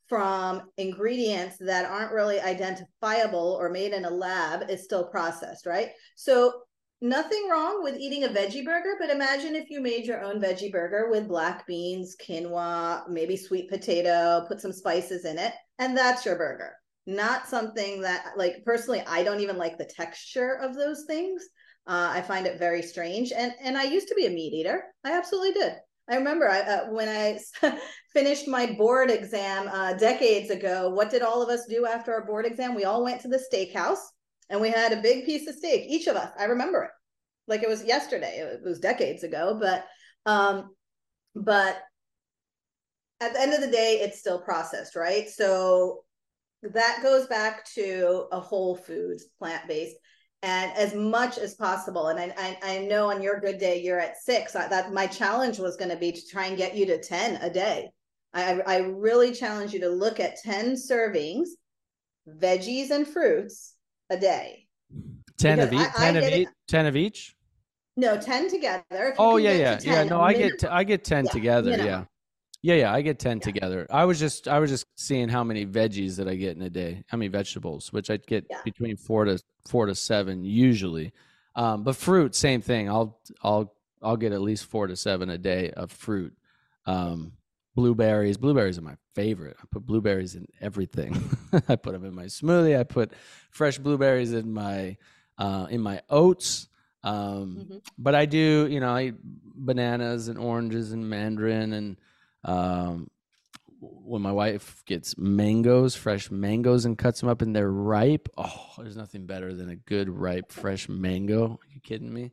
from 0.07 0.61
ingredients 0.77 1.57
that 1.59 1.89
aren't 1.89 2.11
really 2.11 2.39
identifiable 2.39 3.57
or 3.59 3.69
made 3.69 3.91
in 3.91 4.05
a 4.05 4.09
lab 4.09 4.69
is 4.69 4.83
still 4.83 5.05
processed, 5.05 5.65
right? 5.65 5.89
So 6.15 6.61
nothing 7.01 7.47
wrong 7.49 7.83
with 7.83 7.97
eating 7.97 8.23
a 8.23 8.29
veggie 8.29 8.65
burger, 8.65 8.95
but 8.99 9.09
imagine 9.09 9.55
if 9.55 9.69
you 9.69 9.81
made 9.81 10.05
your 10.05 10.23
own 10.23 10.41
veggie 10.41 10.71
burger 10.71 11.09
with 11.09 11.27
black 11.27 11.65
beans, 11.67 12.15
quinoa, 12.21 13.07
maybe 13.09 13.37
sweet 13.37 13.69
potato, 13.69 14.45
put 14.47 14.61
some 14.61 14.73
spices 14.73 15.25
in 15.25 15.37
it, 15.37 15.53
and 15.79 15.97
that's 15.97 16.25
your 16.25 16.37
burger. 16.37 16.73
Not 17.05 17.47
something 17.47 18.01
that, 18.01 18.33
like, 18.35 18.63
personally, 18.65 19.03
I 19.07 19.23
don't 19.23 19.41
even 19.41 19.57
like 19.57 19.77
the 19.77 19.85
texture 19.85 20.55
of 20.55 20.75
those 20.75 21.03
things. 21.05 21.43
Uh, 21.87 22.09
I 22.13 22.21
find 22.21 22.47
it 22.47 22.57
very 22.57 22.81
strange. 22.81 23.31
And 23.31 23.53
and 23.61 23.77
I 23.77 23.83
used 23.83 24.07
to 24.07 24.15
be 24.15 24.25
a 24.25 24.31
meat 24.31 24.53
eater. 24.53 24.83
I 25.03 25.11
absolutely 25.11 25.53
did. 25.53 25.73
I 26.09 26.15
remember 26.15 26.49
I, 26.49 26.61
uh, 26.61 26.85
when 26.91 27.09
I 27.09 27.39
finished 28.13 28.47
my 28.47 28.73
board 28.73 29.11
exam 29.11 29.67
uh, 29.67 29.93
decades 29.93 30.49
ago. 30.49 30.89
What 30.89 31.11
did 31.11 31.21
all 31.21 31.43
of 31.43 31.49
us 31.49 31.65
do 31.67 31.85
after 31.85 32.13
our 32.13 32.25
board 32.25 32.45
exam? 32.47 32.73
We 32.73 32.85
all 32.85 33.03
went 33.03 33.21
to 33.21 33.27
the 33.27 33.43
steakhouse 33.51 33.99
and 34.49 34.61
we 34.61 34.69
had 34.69 34.91
a 34.91 35.01
big 35.01 35.25
piece 35.25 35.47
of 35.47 35.55
steak, 35.55 35.85
each 35.87 36.07
of 36.07 36.15
us. 36.15 36.31
I 36.37 36.45
remember 36.45 36.83
it 36.83 36.91
like 37.47 37.63
it 37.63 37.69
was 37.69 37.83
yesterday. 37.83 38.37
It 38.39 38.61
was 38.63 38.79
decades 38.79 39.23
ago, 39.23 39.57
but 39.59 39.85
um, 40.25 40.71
but 41.35 41.77
at 43.21 43.33
the 43.33 43.41
end 43.41 43.53
of 43.53 43.61
the 43.61 43.71
day, 43.71 43.99
it's 44.01 44.19
still 44.19 44.39
processed, 44.39 44.95
right? 44.95 45.29
So 45.29 46.03
that 46.63 46.99
goes 47.03 47.27
back 47.27 47.65
to 47.75 48.25
a 48.31 48.39
whole 48.39 48.75
foods, 48.75 49.25
plant 49.39 49.67
based, 49.67 49.95
and 50.41 50.71
as 50.75 50.93
much 50.93 51.37
as 51.37 51.55
possible. 51.55 52.07
And 52.07 52.19
I, 52.19 52.33
I, 52.37 52.57
I 52.63 52.77
know 52.85 53.11
on 53.11 53.21
your 53.21 53.39
good 53.39 53.57
day 53.57 53.81
you're 53.81 53.99
at 53.99 54.17
six. 54.17 54.55
I, 54.55 54.67
that 54.67 54.93
my 54.93 55.07
challenge 55.07 55.59
was 55.59 55.77
going 55.77 55.91
to 55.91 55.97
be 55.97 56.11
to 56.11 56.27
try 56.27 56.47
and 56.47 56.57
get 56.57 56.75
you 56.75 56.85
to 56.87 57.01
ten 57.01 57.35
a 57.41 57.49
day. 57.49 57.89
I, 58.33 58.59
I 58.61 58.77
really 58.79 59.31
challenge 59.31 59.73
you 59.73 59.79
to 59.81 59.89
look 59.89 60.19
at 60.19 60.41
ten 60.41 60.75
servings, 60.75 61.49
veggies 62.27 62.89
and 62.89 63.07
fruits 63.07 63.74
a 64.09 64.17
day. 64.17 64.67
10 65.37 65.59
of 65.59 65.73
each 65.73 65.93
10 65.97 66.17
of 66.17 66.23
each 66.23 66.47
10 66.67 66.85
of 66.85 66.95
each? 66.95 67.35
No 67.97 68.19
10 68.19 68.49
together. 68.49 69.15
Oh 69.17 69.37
yeah 69.37 69.51
yeah. 69.51 69.77
10, 69.77 69.93
yeah 69.93 70.03
no 70.03 70.21
i 70.21 70.33
get 70.33 70.59
t- 70.59 70.67
i 70.67 70.83
get 70.83 71.03
10 71.03 71.25
yeah, 71.25 71.31
together 71.31 71.71
yeah. 71.71 72.03
Yeah 72.61 72.75
yeah 72.75 72.93
i 72.93 73.01
get 73.01 73.19
10 73.19 73.37
yeah. 73.37 73.43
together. 73.43 73.87
I 73.89 74.05
was 74.05 74.19
just 74.19 74.47
i 74.47 74.59
was 74.59 74.69
just 74.69 74.85
seeing 74.95 75.27
how 75.29 75.43
many 75.43 75.65
veggies 75.65 76.15
that 76.17 76.27
i 76.27 76.35
get 76.35 76.55
in 76.55 76.61
a 76.61 76.69
day 76.69 77.03
how 77.07 77.17
many 77.17 77.27
vegetables 77.27 77.91
which 77.91 78.09
i 78.09 78.17
get 78.17 78.45
yeah. 78.49 78.61
between 78.63 78.95
four 78.97 79.25
to 79.25 79.39
four 79.67 79.85
to 79.87 79.95
seven 79.95 80.43
usually. 80.43 81.11
Um, 81.55 81.83
but 81.83 81.95
fruit 81.95 82.35
same 82.35 82.61
thing. 82.61 82.89
I'll 82.89 83.19
i'll 83.43 83.73
i'll 84.01 84.17
get 84.17 84.31
at 84.33 84.41
least 84.41 84.65
four 84.65 84.87
to 84.87 84.95
seven 84.95 85.29
a 85.29 85.37
day 85.37 85.71
of 85.71 85.91
fruit. 85.91 86.33
Um, 86.85 87.33
blueberries. 87.75 88.37
Blueberries 88.37 88.77
are 88.77 88.83
my 88.83 88.95
favorite. 89.13 89.57
I 89.61 89.65
put 89.69 89.85
blueberries 89.85 90.35
in 90.35 90.47
everything. 90.61 91.37
I 91.69 91.75
put 91.75 91.93
them 91.93 92.05
in 92.05 92.15
my 92.15 92.25
smoothie. 92.25 92.79
I 92.79 92.83
put 92.83 93.11
fresh 93.51 93.77
blueberries 93.77 94.33
in 94.33 94.51
my 94.51 94.97
uh, 95.37 95.67
in 95.69 95.81
my 95.81 96.01
oats. 96.09 96.69
Um, 97.03 97.57
mm-hmm. 97.59 97.77
But 97.97 98.15
I 98.15 98.25
do, 98.25 98.67
you 98.69 98.79
know, 98.79 98.95
I 98.95 99.03
eat 99.03 99.15
bananas 99.21 100.27
and 100.27 100.39
oranges 100.39 100.91
and 100.91 101.07
mandarin 101.07 101.73
and 101.73 101.97
um, 102.43 103.09
when 103.79 104.21
my 104.21 104.31
wife 104.31 104.83
gets 104.85 105.17
mangoes, 105.17 105.95
fresh 105.95 106.31
mangoes, 106.31 106.85
and 106.85 106.97
cuts 106.97 107.19
them 107.19 107.29
up 107.29 107.41
and 107.41 107.55
they're 107.55 107.71
ripe. 107.71 108.29
Oh, 108.37 108.73
there's 108.77 108.97
nothing 108.97 109.25
better 109.25 109.53
than 109.53 109.69
a 109.69 109.75
good 109.75 110.09
ripe 110.09 110.51
fresh 110.51 110.89
mango. 110.89 111.59
Are 111.61 111.73
you 111.73 111.81
kidding 111.81 112.11
me? 112.11 112.31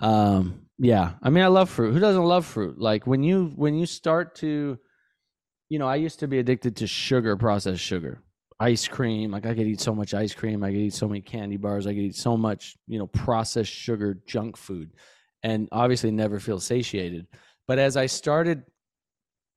Um, 0.00 0.66
yeah, 0.78 1.12
I 1.22 1.30
mean, 1.30 1.44
I 1.44 1.48
love 1.48 1.70
fruit. 1.70 1.92
Who 1.92 2.00
doesn't 2.00 2.22
love 2.22 2.46
fruit? 2.46 2.78
Like 2.78 3.06
when 3.06 3.22
you 3.22 3.52
when 3.56 3.74
you 3.74 3.86
start 3.86 4.36
to, 4.36 4.78
you 5.68 5.78
know, 5.78 5.88
I 5.88 5.96
used 5.96 6.20
to 6.20 6.28
be 6.28 6.38
addicted 6.38 6.76
to 6.76 6.86
sugar, 6.86 7.36
processed 7.36 7.82
sugar, 7.82 8.22
ice 8.60 8.86
cream. 8.86 9.32
Like 9.32 9.46
I 9.46 9.54
could 9.54 9.66
eat 9.66 9.80
so 9.80 9.94
much 9.94 10.12
ice 10.14 10.34
cream. 10.34 10.62
I 10.62 10.70
could 10.70 10.78
eat 10.78 10.94
so 10.94 11.08
many 11.08 11.20
candy 11.20 11.56
bars. 11.56 11.86
I 11.86 11.94
could 11.94 12.02
eat 12.02 12.16
so 12.16 12.36
much, 12.36 12.76
you 12.86 12.98
know, 12.98 13.08
processed 13.08 13.72
sugar 13.72 14.20
junk 14.26 14.56
food, 14.56 14.92
and 15.42 15.68
obviously 15.72 16.12
never 16.12 16.38
feel 16.38 16.60
satiated. 16.60 17.26
But 17.66 17.80
as 17.80 17.96
I 17.96 18.06
started 18.06 18.62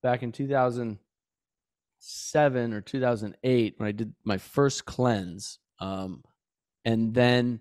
back 0.01 0.23
in 0.23 0.31
2007 0.31 2.73
or 2.73 2.81
2008 2.81 3.75
when 3.77 3.87
I 3.87 3.91
did 3.91 4.13
my 4.23 4.39
first 4.39 4.85
cleanse, 4.85 5.59
um, 5.79 6.23
and 6.83 7.13
then 7.13 7.59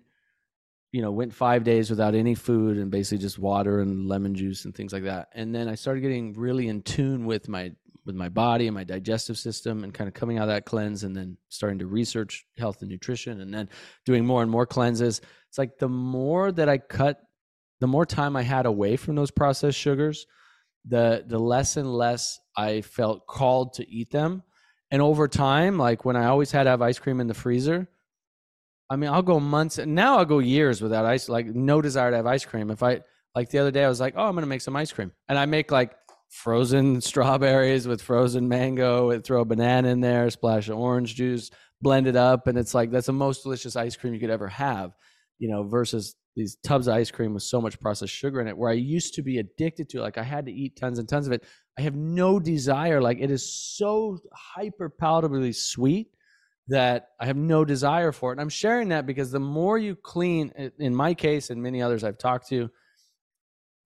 you 0.91 1.01
know, 1.01 1.11
went 1.11 1.33
five 1.33 1.63
days 1.63 1.89
without 1.89 2.15
any 2.15 2.35
food 2.35 2.77
and 2.77 2.91
basically 2.91 3.21
just 3.21 3.39
water 3.39 3.79
and 3.79 4.07
lemon 4.07 4.35
juice 4.35 4.65
and 4.65 4.75
things 4.75 4.91
like 4.91 5.03
that. 5.03 5.29
And 5.33 5.55
then 5.55 5.69
I 5.69 5.75
started 5.75 6.01
getting 6.01 6.33
really 6.33 6.67
in 6.67 6.81
tune 6.81 7.25
with 7.25 7.47
my 7.47 7.71
with 8.05 8.15
my 8.15 8.29
body 8.29 8.67
and 8.67 8.73
my 8.73 8.83
digestive 8.83 9.37
system 9.37 9.83
and 9.83 9.93
kind 9.93 10.07
of 10.07 10.13
coming 10.13 10.37
out 10.37 10.43
of 10.43 10.49
that 10.49 10.65
cleanse 10.65 11.03
and 11.03 11.15
then 11.15 11.37
starting 11.49 11.79
to 11.79 11.85
research 11.85 12.45
health 12.57 12.81
and 12.81 12.89
nutrition 12.89 13.41
and 13.41 13.53
then 13.53 13.69
doing 14.05 14.25
more 14.25 14.41
and 14.41 14.49
more 14.49 14.65
cleanses. 14.65 15.21
It's 15.49 15.57
like 15.59 15.77
the 15.77 15.87
more 15.87 16.51
that 16.51 16.67
I 16.67 16.79
cut, 16.79 17.21
the 17.79 17.87
more 17.87 18.05
time 18.05 18.35
I 18.35 18.41
had 18.41 18.65
away 18.65 18.95
from 18.95 19.15
those 19.15 19.31
processed 19.31 19.77
sugars, 19.77 20.25
the 20.85 21.23
the 21.25 21.39
less 21.39 21.77
and 21.77 21.93
less 21.93 22.39
I 22.57 22.81
felt 22.81 23.27
called 23.27 23.73
to 23.73 23.89
eat 23.89 24.11
them. 24.11 24.43
And 24.89 25.01
over 25.01 25.27
time, 25.29 25.77
like 25.77 26.03
when 26.03 26.17
I 26.17 26.25
always 26.25 26.51
had 26.51 26.63
to 26.63 26.71
have 26.71 26.81
ice 26.81 26.99
cream 26.99 27.21
in 27.21 27.27
the 27.27 27.33
freezer, 27.33 27.87
I 28.91 28.97
mean, 28.97 29.09
I'll 29.09 29.21
go 29.21 29.39
months 29.39 29.77
and 29.77 29.95
now 29.95 30.17
I'll 30.17 30.25
go 30.25 30.39
years 30.39 30.81
without 30.81 31.05
ice, 31.05 31.29
like 31.29 31.45
no 31.45 31.81
desire 31.81 32.11
to 32.11 32.17
have 32.17 32.25
ice 32.25 32.43
cream. 32.43 32.69
If 32.69 32.83
I 32.83 32.99
like 33.33 33.49
the 33.49 33.59
other 33.59 33.71
day, 33.71 33.85
I 33.85 33.87
was 33.87 34.01
like, 34.01 34.15
oh, 34.17 34.25
I'm 34.25 34.35
gonna 34.35 34.47
make 34.47 34.59
some 34.59 34.75
ice 34.75 34.91
cream, 34.91 35.13
and 35.29 35.39
I 35.39 35.45
make 35.45 35.71
like 35.71 35.95
frozen 36.27 36.99
strawberries 37.09 37.87
with 37.87 38.01
frozen 38.01 38.49
mango, 38.49 39.11
and 39.11 39.23
throw 39.23 39.39
a 39.39 39.45
banana 39.45 39.87
in 39.87 40.01
there, 40.01 40.29
splash 40.29 40.67
of 40.67 40.77
orange 40.77 41.15
juice, 41.15 41.51
blend 41.81 42.05
it 42.05 42.17
up, 42.17 42.47
and 42.47 42.57
it's 42.57 42.73
like 42.73 42.91
that's 42.91 43.07
the 43.07 43.13
most 43.13 43.43
delicious 43.43 43.77
ice 43.77 43.95
cream 43.95 44.13
you 44.13 44.19
could 44.19 44.29
ever 44.29 44.49
have, 44.49 44.91
you 45.39 45.49
know, 45.49 45.63
versus 45.63 46.17
these 46.35 46.57
tubs 46.61 46.87
of 46.87 46.93
ice 46.93 47.11
cream 47.11 47.33
with 47.33 47.43
so 47.43 47.61
much 47.61 47.79
processed 47.79 48.13
sugar 48.13 48.41
in 48.41 48.47
it. 48.49 48.57
Where 48.57 48.69
I 48.69 48.73
used 48.73 49.13
to 49.13 49.21
be 49.21 49.37
addicted 49.37 49.87
to, 49.91 50.01
like 50.01 50.17
I 50.17 50.23
had 50.23 50.45
to 50.47 50.51
eat 50.51 50.75
tons 50.75 50.99
and 50.99 51.07
tons 51.07 51.27
of 51.27 51.33
it. 51.33 51.45
I 51.79 51.81
have 51.83 51.95
no 51.95 52.41
desire. 52.41 53.01
Like 53.01 53.19
it 53.21 53.31
is 53.31 53.49
so 53.49 54.19
hyper 54.33 54.93
palatably 55.01 55.55
sweet 55.55 56.09
that 56.71 57.09
I 57.19 57.25
have 57.25 57.37
no 57.37 57.63
desire 57.63 58.11
for 58.11 58.31
it. 58.31 58.33
And 58.33 58.41
I'm 58.41 58.49
sharing 58.49 58.89
that 58.89 59.05
because 59.05 59.31
the 59.31 59.39
more 59.39 59.77
you 59.77 59.95
clean, 59.95 60.51
in 60.79 60.95
my 60.95 61.13
case 61.13 61.49
and 61.49 61.61
many 61.61 61.81
others 61.81 62.03
I've 62.03 62.17
talked 62.17 62.49
to, 62.49 62.69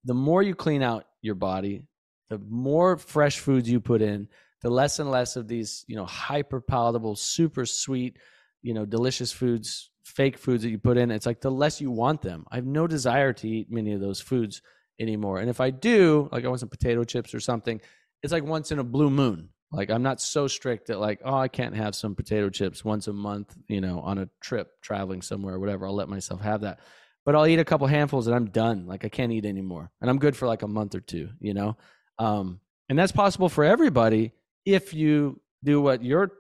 the 0.04 0.14
more 0.14 0.42
you 0.42 0.56
clean 0.56 0.84
out 0.84 1.06
your 1.22 1.36
body, 1.36 1.88
the 2.30 2.40
more 2.40 2.98
fresh 2.98 3.40
foods 3.40 3.70
you 3.70 3.80
put 3.80 4.02
in, 4.02 4.28
the 4.62 4.70
less 4.70 5.00
and 5.00 5.12
less 5.12 5.36
of 5.36 5.48
these, 5.48 5.84
you 5.88 5.96
know, 5.96 6.06
hyper 6.06 6.62
palatable, 6.62 7.16
super 7.16 7.66
sweet, 7.66 8.18
you 8.62 8.74
know, 8.74 8.86
delicious 8.86 9.32
foods, 9.32 9.92
fake 10.04 10.38
foods 10.38 10.64
that 10.64 10.70
you 10.70 10.78
put 10.78 10.98
in. 10.98 11.12
It's 11.12 11.26
like 11.26 11.42
the 11.42 11.52
less 11.52 11.82
you 11.82 11.92
want 11.92 12.22
them. 12.22 12.46
I 12.52 12.56
have 12.56 12.66
no 12.66 12.88
desire 12.88 13.34
to 13.34 13.48
eat 13.48 13.72
many 13.72 13.94
of 13.94 14.02
those 14.02 14.22
foods 14.22 14.62
anymore. 15.00 15.40
And 15.40 15.50
if 15.50 15.60
I 15.60 15.72
do, 15.72 16.30
like 16.32 16.46
I 16.46 16.48
want 16.48 16.60
some 16.60 16.70
potato 16.70 17.04
chips 17.04 17.34
or 17.34 17.40
something, 17.40 17.82
it's 18.24 18.34
like 18.34 18.44
once 18.44 18.72
in 18.72 18.80
a 18.80 18.84
blue 18.84 19.10
moon. 19.10 19.50
Like 19.72 19.90
I'm 19.90 20.04
not 20.04 20.22
so 20.22 20.48
strict 20.48 20.88
that 20.88 21.00
like, 21.00 21.20
oh, 21.26 21.36
I 21.36 21.48
can't 21.48 21.76
have 21.76 21.96
some 21.96 22.16
potato 22.16 22.50
chips 22.50 22.86
once 22.86 23.08
a 23.08 23.14
month, 23.14 23.56
you 23.68 23.82
know, 23.82 24.00
on 24.00 24.18
a 24.20 24.30
trip 24.42 24.72
traveling 24.82 25.22
somewhere 25.22 25.56
or 25.56 25.60
whatever. 25.60 25.86
I'll 25.86 25.96
let 25.96 26.10
myself 26.10 26.42
have 26.42 26.62
that. 26.62 26.80
But 27.26 27.36
I'll 27.36 27.48
eat 27.48 27.60
a 27.60 27.66
couple 27.66 27.88
handfuls 27.88 28.28
and 28.28 28.36
I'm 28.36 28.46
done. 28.46 28.86
Like 28.86 29.04
I 29.04 29.10
can't 29.10 29.32
eat 29.32 29.46
anymore. 29.46 29.92
And 30.00 30.10
I'm 30.10 30.20
good 30.20 30.38
for 30.38 30.48
like 30.48 30.62
a 30.62 30.68
month 30.68 30.94
or 30.96 31.00
two, 31.00 31.30
you 31.40 31.54
know? 31.54 31.76
Um, 32.20 32.60
and 32.88 32.98
that's 32.98 33.12
possible 33.12 33.50
for 33.50 33.64
everybody 33.64 34.32
if 34.66 34.94
you 34.94 35.42
do 35.64 35.82
what 35.82 36.04
you're 36.04 36.32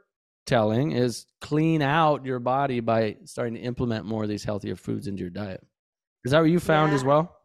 telling 0.46 0.92
is 0.92 1.26
clean 1.42 1.82
out 1.82 2.26
your 2.26 2.40
body 2.40 2.80
by 2.80 3.18
starting 3.26 3.56
to 3.56 3.60
implement 3.62 4.06
more 4.06 4.24
of 4.24 4.30
these 4.30 4.44
healthier 4.44 4.76
foods 4.76 5.08
into 5.08 5.22
your 5.22 5.32
diet. 5.32 5.66
Is 6.24 6.32
that 6.32 6.40
what 6.40 6.50
you 6.50 6.60
found 6.60 6.92
yeah. 6.92 6.96
as 6.96 7.04
well? 7.04 7.36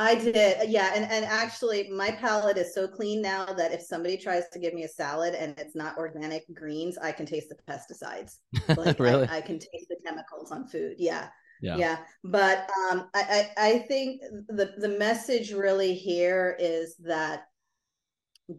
I 0.00 0.14
did, 0.14 0.70
yeah, 0.70 0.92
and 0.94 1.04
and 1.04 1.26
actually, 1.26 1.90
my 1.90 2.10
palate 2.10 2.56
is 2.56 2.74
so 2.74 2.88
clean 2.88 3.20
now 3.20 3.44
that 3.44 3.70
if 3.70 3.82
somebody 3.82 4.16
tries 4.16 4.48
to 4.48 4.58
give 4.58 4.72
me 4.72 4.84
a 4.84 4.88
salad 4.88 5.34
and 5.34 5.54
it's 5.58 5.76
not 5.76 5.98
organic 5.98 6.42
greens, 6.54 6.96
I 6.96 7.12
can 7.12 7.26
taste 7.26 7.50
the 7.50 7.56
pesticides. 7.70 8.38
Like 8.78 8.98
really, 8.98 9.28
I, 9.28 9.36
I, 9.36 9.40
can 9.42 9.58
taste 9.58 9.88
the 9.90 9.96
chemicals 10.04 10.50
on 10.50 10.66
food. 10.66 10.94
Yeah, 10.98 11.28
Yeah. 11.60 11.76
Yeah. 11.76 11.98
But 12.24 12.70
um, 12.90 13.10
I, 13.14 13.50
I, 13.58 13.66
I 13.66 13.78
think 13.80 14.22
the, 14.48 14.72
the 14.78 14.88
message 14.88 15.52
really 15.52 15.94
here 15.94 16.56
is 16.58 16.96
that 17.00 17.44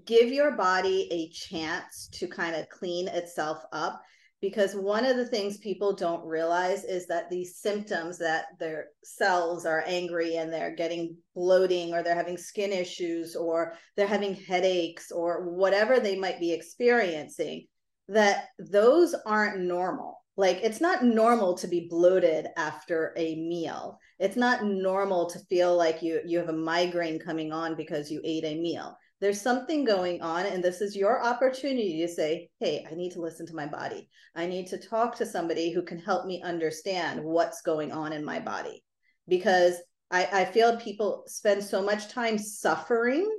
give 0.06 0.30
your 0.30 0.52
body 0.52 1.08
a 1.12 1.30
chance 1.30 2.08
to 2.14 2.28
kind 2.28 2.56
of 2.56 2.70
clean 2.70 3.08
itself 3.08 3.64
up 3.72 4.02
because 4.42 4.74
one 4.74 5.06
of 5.06 5.18
the 5.18 5.26
things 5.26 5.58
people 5.58 5.96
don't 5.96 6.26
realize 6.26 6.84
is 6.84 7.06
that 7.08 7.30
these 7.30 7.58
symptoms 7.58 8.18
that 8.18 8.46
their 8.60 8.88
cells 9.04 9.68
are 9.68 9.84
angry 9.86 10.38
and 10.38 10.52
they're 10.52 10.76
getting 10.76 11.16
bloating 11.36 11.94
or 11.94 12.02
they're 12.02 12.16
having 12.16 12.38
skin 12.38 12.72
issues 12.72 13.36
or 13.36 13.74
they're 13.96 14.08
having 14.08 14.34
headaches 14.34 15.12
or 15.12 15.52
whatever 15.52 16.00
they 16.00 16.18
might 16.18 16.40
be 16.40 16.52
experiencing 16.52 17.68
that 18.08 18.46
those 18.58 19.14
aren't 19.28 19.62
normal. 19.62 20.18
Like 20.38 20.60
it's 20.64 20.82
not 20.82 21.04
normal 21.04 21.56
to 21.58 21.68
be 21.68 21.88
bloated 21.88 22.48
after 22.58 23.14
a 23.18 23.36
meal. 23.36 24.00
It's 24.18 24.38
not 24.38 24.66
normal 24.66 25.30
to 25.30 25.40
feel 25.40 25.78
like 25.78 26.02
you 26.02 26.22
you 26.26 26.40
have 26.40 26.50
a 26.50 26.54
migraine 26.54 27.20
coming 27.20 27.54
on 27.54 27.76
because 27.76 28.10
you 28.10 28.22
ate 28.24 28.46
a 28.46 28.60
meal 28.60 28.98
there's 29.22 29.40
something 29.40 29.86
going 29.86 30.22
on 30.22 30.46
and 30.48 30.64
this 30.64 30.82
is 30.82 30.96
your 30.96 31.24
opportunity 31.24 32.02
to 32.02 32.08
say 32.08 32.50
hey 32.60 32.86
i 32.92 32.96
need 32.96 33.12
to 33.12 33.22
listen 33.22 33.46
to 33.46 33.56
my 33.56 33.68
body. 33.68 34.10
I 34.36 34.48
need 34.48 34.68
to 34.68 34.78
talk 34.78 35.16
to 35.18 35.26
somebody 35.26 35.72
who 35.72 35.84
can 35.84 36.00
help 36.00 36.26
me 36.26 36.42
understand 36.42 37.24
what's 37.24 37.62
going 37.62 37.92
on 37.92 38.14
in 38.14 38.26
my 38.26 38.40
body. 38.40 38.84
Because 39.28 39.76
i, 40.10 40.28
I 40.32 40.46
feel 40.46 40.78
people 40.78 41.24
spend 41.28 41.64
so 41.64 41.82
much 41.82 42.10
time 42.10 42.38
suffering 42.38 43.30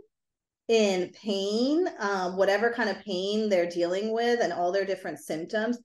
in 0.68 1.10
pain 1.10 1.88
um, 1.98 2.36
whatever 2.36 2.72
kind 2.72 2.88
of 2.88 3.00
pain 3.00 3.48
they're 3.48 3.68
dealing 3.68 4.14
with 4.14 4.40
and 4.40 4.52
all 4.52 4.72
their 4.72 4.86
different 4.86 5.18
symptoms 5.18 5.78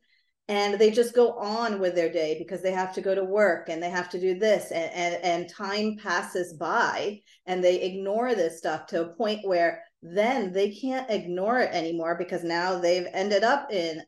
and 0.49 0.79
they 0.79 0.91
just 0.91 1.13
go 1.13 1.33
on 1.33 1.79
with 1.79 1.93
their 1.93 2.11
day 2.11 2.37
because 2.39 2.61
they 2.61 2.71
have 2.71 2.93
to 2.93 3.01
go 3.01 3.13
to 3.13 3.23
work 3.23 3.67
and 3.67 3.83
they 3.83 3.89
have 3.89 4.09
to 4.09 4.19
do 4.19 4.39
this 4.39 4.71
and, 4.71 4.91
and, 4.93 5.23
and 5.23 5.49
time 5.49 5.97
passes 6.01 6.53
by 6.53 7.19
and 7.45 7.63
they 7.63 7.81
ignore 7.81 8.33
this 8.33 8.57
stuff 8.57 8.85
to 8.87 9.01
a 9.01 9.15
point 9.15 9.45
where 9.45 9.83
then 10.01 10.53
they 10.53 10.71
can't 10.71 11.09
ignore 11.09 11.59
it 11.59 11.73
anymore 11.73 12.15
because 12.17 12.43
now 12.43 12.79
they've 12.79 13.07
ended 13.13 13.43
up 13.43 13.71
in 13.71 14.01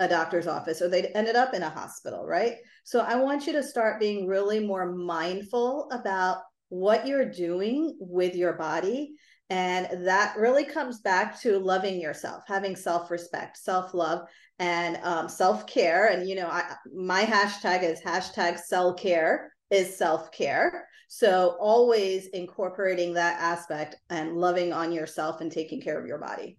a 0.00 0.08
doctor's 0.08 0.46
office 0.46 0.82
or 0.82 0.88
they 0.88 1.06
ended 1.08 1.36
up 1.36 1.54
in 1.54 1.62
a 1.62 1.70
hospital, 1.70 2.24
right? 2.24 2.56
So 2.84 3.00
I 3.00 3.16
want 3.16 3.46
you 3.46 3.52
to 3.54 3.62
start 3.62 4.00
being 4.00 4.26
really 4.26 4.60
more 4.60 4.92
mindful 4.92 5.88
about 5.92 6.38
what 6.68 7.06
you're 7.06 7.30
doing 7.30 7.96
with 8.00 8.34
your 8.34 8.54
body. 8.54 9.14
And 9.50 10.06
that 10.06 10.36
really 10.36 10.64
comes 10.64 11.00
back 11.00 11.40
to 11.42 11.58
loving 11.58 12.00
yourself, 12.00 12.44
having 12.46 12.74
self 12.74 13.10
respect, 13.10 13.58
self 13.58 13.94
love, 13.94 14.26
and 14.58 14.98
um, 15.02 15.28
self 15.28 15.66
care. 15.66 16.08
And, 16.08 16.28
you 16.28 16.34
know, 16.34 16.48
I, 16.48 16.74
my 16.94 17.24
hashtag 17.24 17.82
is 17.82 18.00
hashtag 18.00 18.58
self 18.58 18.98
care 18.98 19.52
is 19.70 19.96
self 19.96 20.32
care. 20.32 20.88
So 21.16 21.56
always 21.60 22.26
incorporating 22.26 23.14
that 23.14 23.40
aspect 23.40 23.94
and 24.10 24.36
loving 24.36 24.72
on 24.72 24.90
yourself 24.90 25.40
and 25.40 25.50
taking 25.50 25.80
care 25.80 25.96
of 25.96 26.08
your 26.08 26.18
body. 26.18 26.58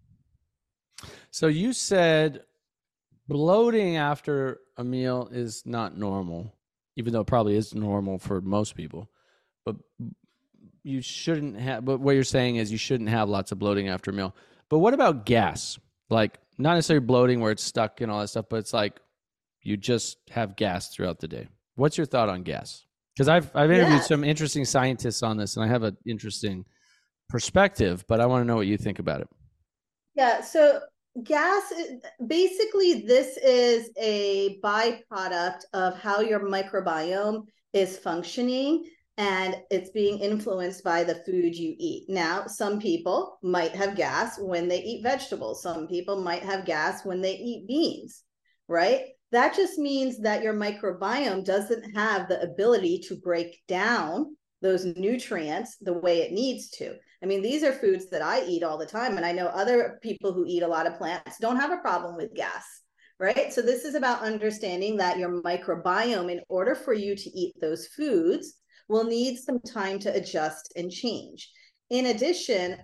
So 1.29 1.47
you 1.47 1.73
said 1.73 2.43
bloating 3.27 3.97
after 3.97 4.61
a 4.77 4.83
meal 4.85 5.27
is 5.29 5.63
not 5.65 5.97
normal, 5.97 6.55
even 6.95 7.11
though 7.11 7.19
it 7.19 7.27
probably 7.27 7.57
is 7.57 7.75
normal 7.75 8.17
for 8.17 8.39
most 8.39 8.77
people. 8.77 9.09
But 9.65 9.75
you 10.83 11.01
shouldn't 11.01 11.59
have 11.59 11.83
but 11.83 11.99
what 11.99 12.15
you're 12.15 12.23
saying 12.23 12.55
is 12.55 12.71
you 12.71 12.77
shouldn't 12.77 13.09
have 13.09 13.27
lots 13.27 13.51
of 13.51 13.59
bloating 13.59 13.89
after 13.89 14.11
a 14.11 14.13
meal. 14.13 14.33
But 14.69 14.79
what 14.79 14.93
about 14.93 15.25
gas? 15.25 15.77
Like 16.09 16.39
not 16.57 16.75
necessarily 16.75 17.05
bloating 17.05 17.41
where 17.41 17.51
it's 17.51 17.61
stuck 17.61 17.99
and 17.99 18.09
all 18.09 18.21
that 18.21 18.29
stuff, 18.29 18.45
but 18.49 18.59
it's 18.59 18.73
like 18.73 19.01
you 19.63 19.75
just 19.75 20.17
have 20.29 20.55
gas 20.55 20.95
throughout 20.95 21.19
the 21.19 21.27
day. 21.27 21.49
What's 21.75 21.97
your 21.97 22.07
thought 22.07 22.29
on 22.29 22.43
gas? 22.43 22.84
Because 23.15 23.27
I've 23.27 23.49
I've 23.55 23.71
interviewed 23.71 24.03
some 24.03 24.23
interesting 24.23 24.65
scientists 24.65 25.23
on 25.23 25.37
this, 25.37 25.55
and 25.55 25.65
I 25.65 25.67
have 25.67 25.83
an 25.83 25.97
interesting 26.05 26.65
perspective. 27.29 28.03
But 28.07 28.19
I 28.19 28.25
want 28.25 28.41
to 28.43 28.47
know 28.47 28.55
what 28.55 28.67
you 28.67 28.77
think 28.77 28.99
about 28.99 29.21
it. 29.21 29.29
Yeah. 30.15 30.41
So 30.41 30.81
gas, 31.23 31.73
basically, 32.27 33.01
this 33.01 33.37
is 33.37 33.89
a 33.97 34.59
byproduct 34.61 35.61
of 35.73 35.97
how 35.99 36.21
your 36.21 36.41
microbiome 36.41 37.45
is 37.73 37.97
functioning 37.97 38.85
and 39.17 39.55
it's 39.71 39.91
being 39.91 40.19
influenced 40.19 40.83
by 40.83 41.03
the 41.03 41.15
food 41.25 41.55
you 41.55 41.73
eat. 41.77 42.09
Now, 42.09 42.47
some 42.47 42.81
people 42.81 43.39
might 43.41 43.71
have 43.71 43.95
gas 43.95 44.37
when 44.37 44.67
they 44.67 44.81
eat 44.81 45.03
vegetables. 45.03 45.63
Some 45.63 45.87
people 45.87 46.21
might 46.21 46.43
have 46.43 46.65
gas 46.65 47.05
when 47.05 47.21
they 47.21 47.35
eat 47.35 47.67
beans, 47.67 48.23
right? 48.67 49.05
That 49.31 49.55
just 49.55 49.77
means 49.77 50.19
that 50.19 50.43
your 50.43 50.53
microbiome 50.53 51.43
doesn't 51.43 51.95
have 51.95 52.27
the 52.27 52.41
ability 52.41 52.99
to 53.07 53.15
break 53.15 53.61
down 53.67 54.35
those 54.61 54.85
nutrients 54.85 55.77
the 55.81 55.93
way 55.93 56.21
it 56.21 56.31
needs 56.31 56.69
to. 56.69 56.95
I 57.21 57.25
mean, 57.25 57.41
these 57.41 57.63
are 57.63 57.71
foods 57.71 58.09
that 58.09 58.21
I 58.21 58.43
eat 58.45 58.63
all 58.63 58.77
the 58.77 58.85
time. 58.85 59.17
And 59.17 59.25
I 59.25 59.31
know 59.31 59.47
other 59.47 59.99
people 60.01 60.33
who 60.33 60.45
eat 60.47 60.63
a 60.63 60.67
lot 60.67 60.87
of 60.87 60.97
plants 60.97 61.37
don't 61.39 61.59
have 61.59 61.71
a 61.71 61.77
problem 61.77 62.15
with 62.15 62.33
gas, 62.33 62.63
right? 63.19 63.51
So, 63.53 63.61
this 63.61 63.83
is 63.83 63.95
about 63.95 64.21
understanding 64.21 64.97
that 64.97 65.17
your 65.17 65.41
microbiome, 65.41 66.31
in 66.31 66.41
order 66.49 66.75
for 66.75 66.93
you 66.93 67.15
to 67.15 67.29
eat 67.29 67.53
those 67.59 67.87
foods, 67.87 68.55
will 68.87 69.03
need 69.03 69.37
some 69.37 69.59
time 69.59 69.99
to 69.99 70.15
adjust 70.15 70.71
and 70.75 70.91
change. 70.91 71.49
In 71.89 72.07
addition, 72.07 72.77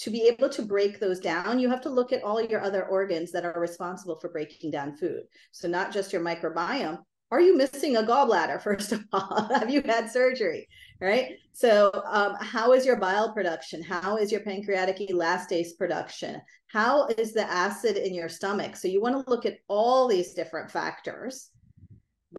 to 0.00 0.10
be 0.10 0.22
able 0.22 0.48
to 0.48 0.62
break 0.62 0.98
those 0.98 1.20
down, 1.20 1.58
you 1.58 1.68
have 1.68 1.82
to 1.82 1.90
look 1.90 2.10
at 2.10 2.22
all 2.22 2.40
your 2.40 2.62
other 2.62 2.86
organs 2.86 3.30
that 3.32 3.44
are 3.44 3.60
responsible 3.60 4.18
for 4.18 4.30
breaking 4.30 4.70
down 4.70 4.96
food. 4.96 5.24
So, 5.52 5.68
not 5.68 5.92
just 5.92 6.12
your 6.12 6.22
microbiome. 6.22 6.98
Are 7.30 7.40
you 7.40 7.56
missing 7.56 7.96
a 7.96 8.02
gallbladder, 8.02 8.62
first 8.62 8.92
of 8.92 9.04
all? 9.12 9.48
have 9.54 9.68
you 9.68 9.82
had 9.82 10.10
surgery? 10.10 10.68
Right. 11.02 11.32
So, 11.52 11.90
um, 12.06 12.34
how 12.40 12.72
is 12.72 12.86
your 12.86 12.96
bile 12.96 13.32
production? 13.34 13.82
How 13.82 14.16
is 14.16 14.32
your 14.32 14.40
pancreatic 14.40 14.96
elastase 14.98 15.76
production? 15.76 16.40
How 16.68 17.06
is 17.18 17.32
the 17.32 17.48
acid 17.50 17.98
in 17.98 18.14
your 18.14 18.30
stomach? 18.30 18.76
So, 18.76 18.88
you 18.88 19.02
want 19.02 19.22
to 19.22 19.30
look 19.30 19.44
at 19.44 19.58
all 19.68 20.08
these 20.08 20.32
different 20.32 20.70
factors 20.70 21.50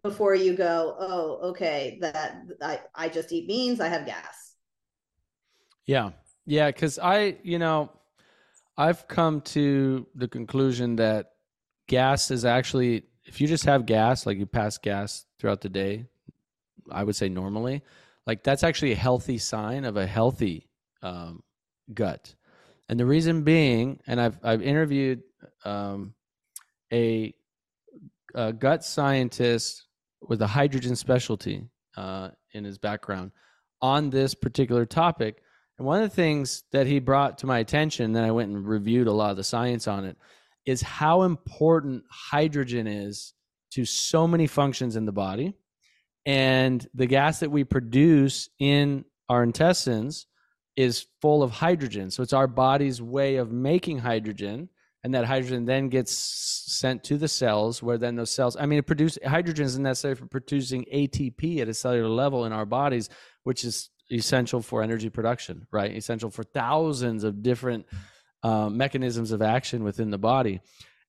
before 0.02 0.34
you 0.34 0.56
go, 0.56 0.96
oh, 0.98 1.50
okay, 1.50 1.98
that 2.00 2.38
I, 2.60 2.80
I 2.94 3.08
just 3.08 3.30
eat 3.30 3.46
beans, 3.46 3.80
I 3.80 3.88
have 3.88 4.04
gas. 4.04 4.54
Yeah. 5.86 6.10
Yeah, 6.46 6.68
because 6.68 6.98
I, 6.98 7.36
you 7.42 7.58
know, 7.58 7.90
I've 8.76 9.06
come 9.06 9.40
to 9.42 10.06
the 10.14 10.28
conclusion 10.28 10.96
that 10.96 11.32
gas 11.88 12.30
is 12.30 12.44
actually, 12.44 13.04
if 13.24 13.40
you 13.40 13.46
just 13.46 13.64
have 13.64 13.86
gas, 13.86 14.26
like 14.26 14.38
you 14.38 14.46
pass 14.46 14.78
gas 14.78 15.24
throughout 15.38 15.60
the 15.60 15.68
day, 15.68 16.06
I 16.90 17.04
would 17.04 17.14
say 17.14 17.28
normally, 17.28 17.82
like 18.26 18.42
that's 18.42 18.64
actually 18.64 18.92
a 18.92 18.96
healthy 18.96 19.38
sign 19.38 19.84
of 19.84 19.96
a 19.96 20.06
healthy 20.06 20.68
um, 21.02 21.42
gut. 21.94 22.34
And 22.88 22.98
the 22.98 23.06
reason 23.06 23.42
being, 23.42 24.00
and 24.06 24.20
I've 24.20 24.38
I've 24.42 24.62
interviewed 24.62 25.22
um, 25.64 26.14
a, 26.92 27.34
a, 28.34 28.52
gut 28.52 28.84
scientist 28.84 29.86
with 30.20 30.42
a 30.42 30.46
hydrogen 30.46 30.96
specialty 30.96 31.68
uh, 31.96 32.30
in 32.52 32.64
his 32.64 32.78
background 32.78 33.30
on 33.80 34.10
this 34.10 34.34
particular 34.34 34.84
topic 34.84 35.42
and 35.78 35.86
one 35.86 36.02
of 36.02 36.08
the 36.08 36.14
things 36.14 36.64
that 36.72 36.86
he 36.86 36.98
brought 36.98 37.38
to 37.38 37.46
my 37.46 37.58
attention, 37.58 38.12
then 38.12 38.24
I 38.24 38.30
went 38.30 38.50
and 38.50 38.66
reviewed 38.66 39.06
a 39.06 39.12
lot 39.12 39.30
of 39.30 39.36
the 39.36 39.44
science 39.44 39.88
on 39.88 40.04
it, 40.04 40.16
is 40.66 40.82
how 40.82 41.22
important 41.22 42.04
hydrogen 42.10 42.86
is 42.86 43.34
to 43.72 43.84
so 43.84 44.28
many 44.28 44.46
functions 44.46 44.96
in 44.96 45.06
the 45.06 45.12
body. 45.12 45.54
And 46.24 46.86
the 46.94 47.06
gas 47.06 47.40
that 47.40 47.50
we 47.50 47.64
produce 47.64 48.48
in 48.58 49.04
our 49.28 49.42
intestines 49.42 50.26
is 50.76 51.06
full 51.20 51.42
of 51.42 51.50
hydrogen. 51.50 52.10
So 52.10 52.22
it's 52.22 52.32
our 52.32 52.46
body's 52.46 53.02
way 53.02 53.36
of 53.36 53.50
making 53.50 53.98
hydrogen. 53.98 54.68
And 55.04 55.14
that 55.14 55.24
hydrogen 55.24 55.64
then 55.64 55.88
gets 55.88 56.12
sent 56.12 57.02
to 57.04 57.16
the 57.16 57.26
cells, 57.26 57.82
where 57.82 57.98
then 57.98 58.14
those 58.14 58.30
cells, 58.30 58.56
I 58.56 58.66
mean, 58.66 58.78
it 58.78 58.86
produces 58.86 59.18
hydrogen 59.26 59.64
isn't 59.64 59.82
necessary 59.82 60.14
for 60.14 60.26
producing 60.26 60.84
ATP 60.94 61.58
at 61.58 61.68
a 61.68 61.74
cellular 61.74 62.08
level 62.08 62.44
in 62.44 62.52
our 62.52 62.66
bodies, 62.66 63.08
which 63.42 63.64
is 63.64 63.90
essential 64.12 64.60
for 64.60 64.82
energy 64.82 65.10
production, 65.10 65.66
right? 65.72 65.90
Essential 65.90 66.30
for 66.30 66.42
thousands 66.44 67.24
of 67.24 67.42
different 67.42 67.86
uh, 68.42 68.68
mechanisms 68.68 69.32
of 69.32 69.42
action 69.42 69.82
within 69.84 70.10
the 70.10 70.18
body. 70.18 70.60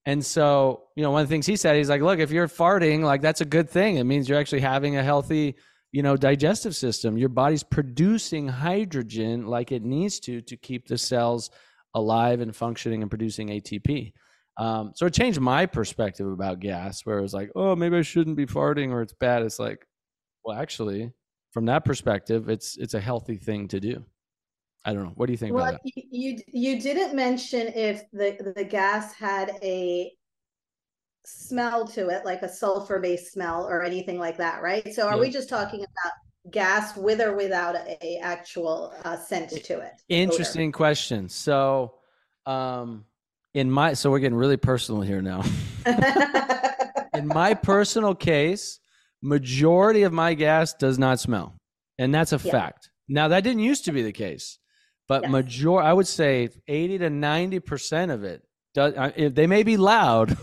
And 0.05 0.25
so, 0.25 0.83
you 0.95 1.03
know, 1.03 1.11
one 1.11 1.21
of 1.21 1.27
the 1.27 1.33
things 1.33 1.45
he 1.45 1.55
said, 1.55 1.75
he's 1.75 1.89
like, 1.89 2.01
look, 2.01 2.19
if 2.19 2.31
you're 2.31 2.47
farting, 2.47 3.03
like 3.03 3.21
that's 3.21 3.41
a 3.41 3.45
good 3.45 3.69
thing. 3.69 3.97
It 3.97 4.03
means 4.03 4.27
you're 4.27 4.39
actually 4.39 4.61
having 4.61 4.97
a 4.97 5.03
healthy, 5.03 5.55
you 5.91 6.03
know, 6.03 6.17
digestive 6.17 6.75
system. 6.75 7.17
Your 7.17 7.29
body's 7.29 7.63
producing 7.63 8.47
hydrogen 8.47 9.47
like 9.47 9.71
it 9.71 9.83
needs 9.83 10.19
to 10.21 10.41
to 10.41 10.57
keep 10.57 10.87
the 10.87 10.97
cells 10.97 11.49
alive 11.93 12.41
and 12.41 12.55
functioning 12.55 13.01
and 13.01 13.09
producing 13.09 13.49
ATP. 13.49 14.13
Um, 14.57 14.91
so 14.95 15.05
it 15.05 15.13
changed 15.13 15.39
my 15.39 15.65
perspective 15.65 16.27
about 16.27 16.59
gas, 16.59 17.05
where 17.05 17.17
it 17.17 17.21
was 17.21 17.33
like, 17.33 17.51
oh, 17.55 17.75
maybe 17.75 17.97
I 17.97 18.01
shouldn't 18.01 18.37
be 18.37 18.45
farting 18.45 18.91
or 18.91 19.01
it's 19.01 19.13
bad. 19.13 19.41
It's 19.43 19.59
like, 19.59 19.87
well, 20.43 20.57
actually, 20.57 21.11
from 21.53 21.65
that 21.65 21.85
perspective, 21.85 22.49
it's 22.49 22.77
it's 22.77 22.95
a 22.95 22.99
healthy 22.99 23.37
thing 23.37 23.67
to 23.69 23.79
do. 23.79 24.03
I 24.83 24.93
don't 24.93 25.03
know. 25.03 25.13
What 25.15 25.27
do 25.27 25.33
you 25.33 25.37
think 25.37 25.53
well, 25.53 25.65
about 25.65 25.79
that? 25.83 26.03
You 26.11 26.39
you 26.47 26.81
didn't 26.81 27.15
mention 27.15 27.67
if 27.67 28.09
the 28.11 28.53
the 28.55 28.65
gas 28.65 29.13
had 29.13 29.51
a 29.61 30.11
smell 31.25 31.87
to 31.87 32.09
it, 32.09 32.25
like 32.25 32.41
a 32.41 32.49
sulfur 32.49 32.99
based 32.99 33.31
smell 33.31 33.65
or 33.65 33.83
anything 33.83 34.17
like 34.17 34.37
that, 34.37 34.61
right? 34.61 34.93
So 34.93 35.07
are 35.07 35.13
yeah. 35.13 35.21
we 35.21 35.29
just 35.29 35.47
talking 35.47 35.79
about 35.79 36.13
gas 36.51 36.97
with 36.97 37.21
or 37.21 37.35
without 37.35 37.75
a, 37.75 38.17
actual 38.17 38.93
uh, 39.05 39.15
scent 39.15 39.51
to 39.51 39.79
it? 39.79 39.93
Interesting 40.09 40.69
odor? 40.69 40.77
question. 40.77 41.29
So, 41.29 41.93
um, 42.47 43.05
in 43.53 43.69
my 43.69 43.93
so 43.93 44.09
we're 44.09 44.19
getting 44.19 44.37
really 44.37 44.57
personal 44.57 45.01
here 45.01 45.21
now. 45.21 45.43
in 47.13 47.27
my 47.27 47.53
personal 47.53 48.15
case, 48.15 48.79
majority 49.23 50.03
of 50.03 50.13
my 50.13 50.35
gas 50.35 50.73
does 50.73 50.99
not 50.99 51.19
smell, 51.19 51.55
and 51.97 52.13
that's 52.13 52.33
a 52.33 52.41
yeah. 52.43 52.51
fact. 52.51 52.89
Now 53.07 53.29
that 53.29 53.43
didn't 53.43 53.63
used 53.63 53.85
to 53.85 53.91
be 53.91 54.03
the 54.03 54.11
case, 54.11 54.59
but 55.07 55.23
yes. 55.23 55.31
major 55.31 55.79
I 55.79 55.93
would 55.93 56.07
say 56.07 56.49
eighty 56.67 56.97
to 56.99 57.09
ninety 57.09 57.59
percent 57.59 58.11
of 58.11 58.23
it 58.23 58.43
does. 58.73 58.93
Uh, 58.95 59.29
they 59.31 59.47
may 59.47 59.63
be 59.63 59.77
loud. 59.77 60.37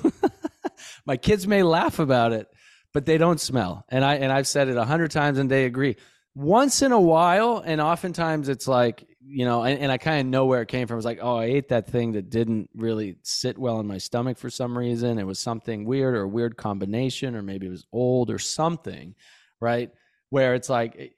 my 1.06 1.16
kids 1.16 1.46
may 1.46 1.62
laugh 1.62 1.98
about 1.98 2.32
it, 2.32 2.48
but 2.92 3.06
they 3.06 3.18
don't 3.18 3.40
smell. 3.40 3.84
And 3.88 4.04
I 4.04 4.16
and 4.16 4.32
I've 4.32 4.48
said 4.48 4.68
it 4.68 4.76
a 4.76 4.84
hundred 4.84 5.10
times, 5.10 5.38
and 5.38 5.50
they 5.50 5.66
agree. 5.66 5.96
Once 6.34 6.80
in 6.82 6.92
a 6.92 7.00
while, 7.00 7.62
and 7.64 7.80
oftentimes 7.80 8.48
it's 8.48 8.68
like 8.68 9.04
you 9.22 9.44
know, 9.44 9.62
and, 9.62 9.78
and 9.78 9.92
I 9.92 9.98
kind 9.98 10.20
of 10.20 10.26
know 10.26 10.46
where 10.46 10.62
it 10.62 10.68
came 10.68 10.86
from. 10.86 10.96
It's 10.96 11.04
like, 11.04 11.18
oh, 11.20 11.36
I 11.36 11.44
ate 11.44 11.68
that 11.68 11.86
thing 11.86 12.12
that 12.12 12.30
didn't 12.30 12.70
really 12.74 13.16
sit 13.22 13.58
well 13.58 13.78
in 13.80 13.86
my 13.86 13.98
stomach 13.98 14.38
for 14.38 14.48
some 14.48 14.76
reason. 14.76 15.18
It 15.18 15.26
was 15.26 15.38
something 15.38 15.84
weird 15.84 16.14
or 16.14 16.22
a 16.22 16.28
weird 16.28 16.56
combination, 16.56 17.36
or 17.36 17.42
maybe 17.42 17.66
it 17.66 17.70
was 17.70 17.86
old 17.92 18.30
or 18.30 18.38
something, 18.38 19.14
right? 19.60 19.90
Where 20.30 20.54
it's 20.54 20.70
like 20.70 20.94
it, 20.96 21.12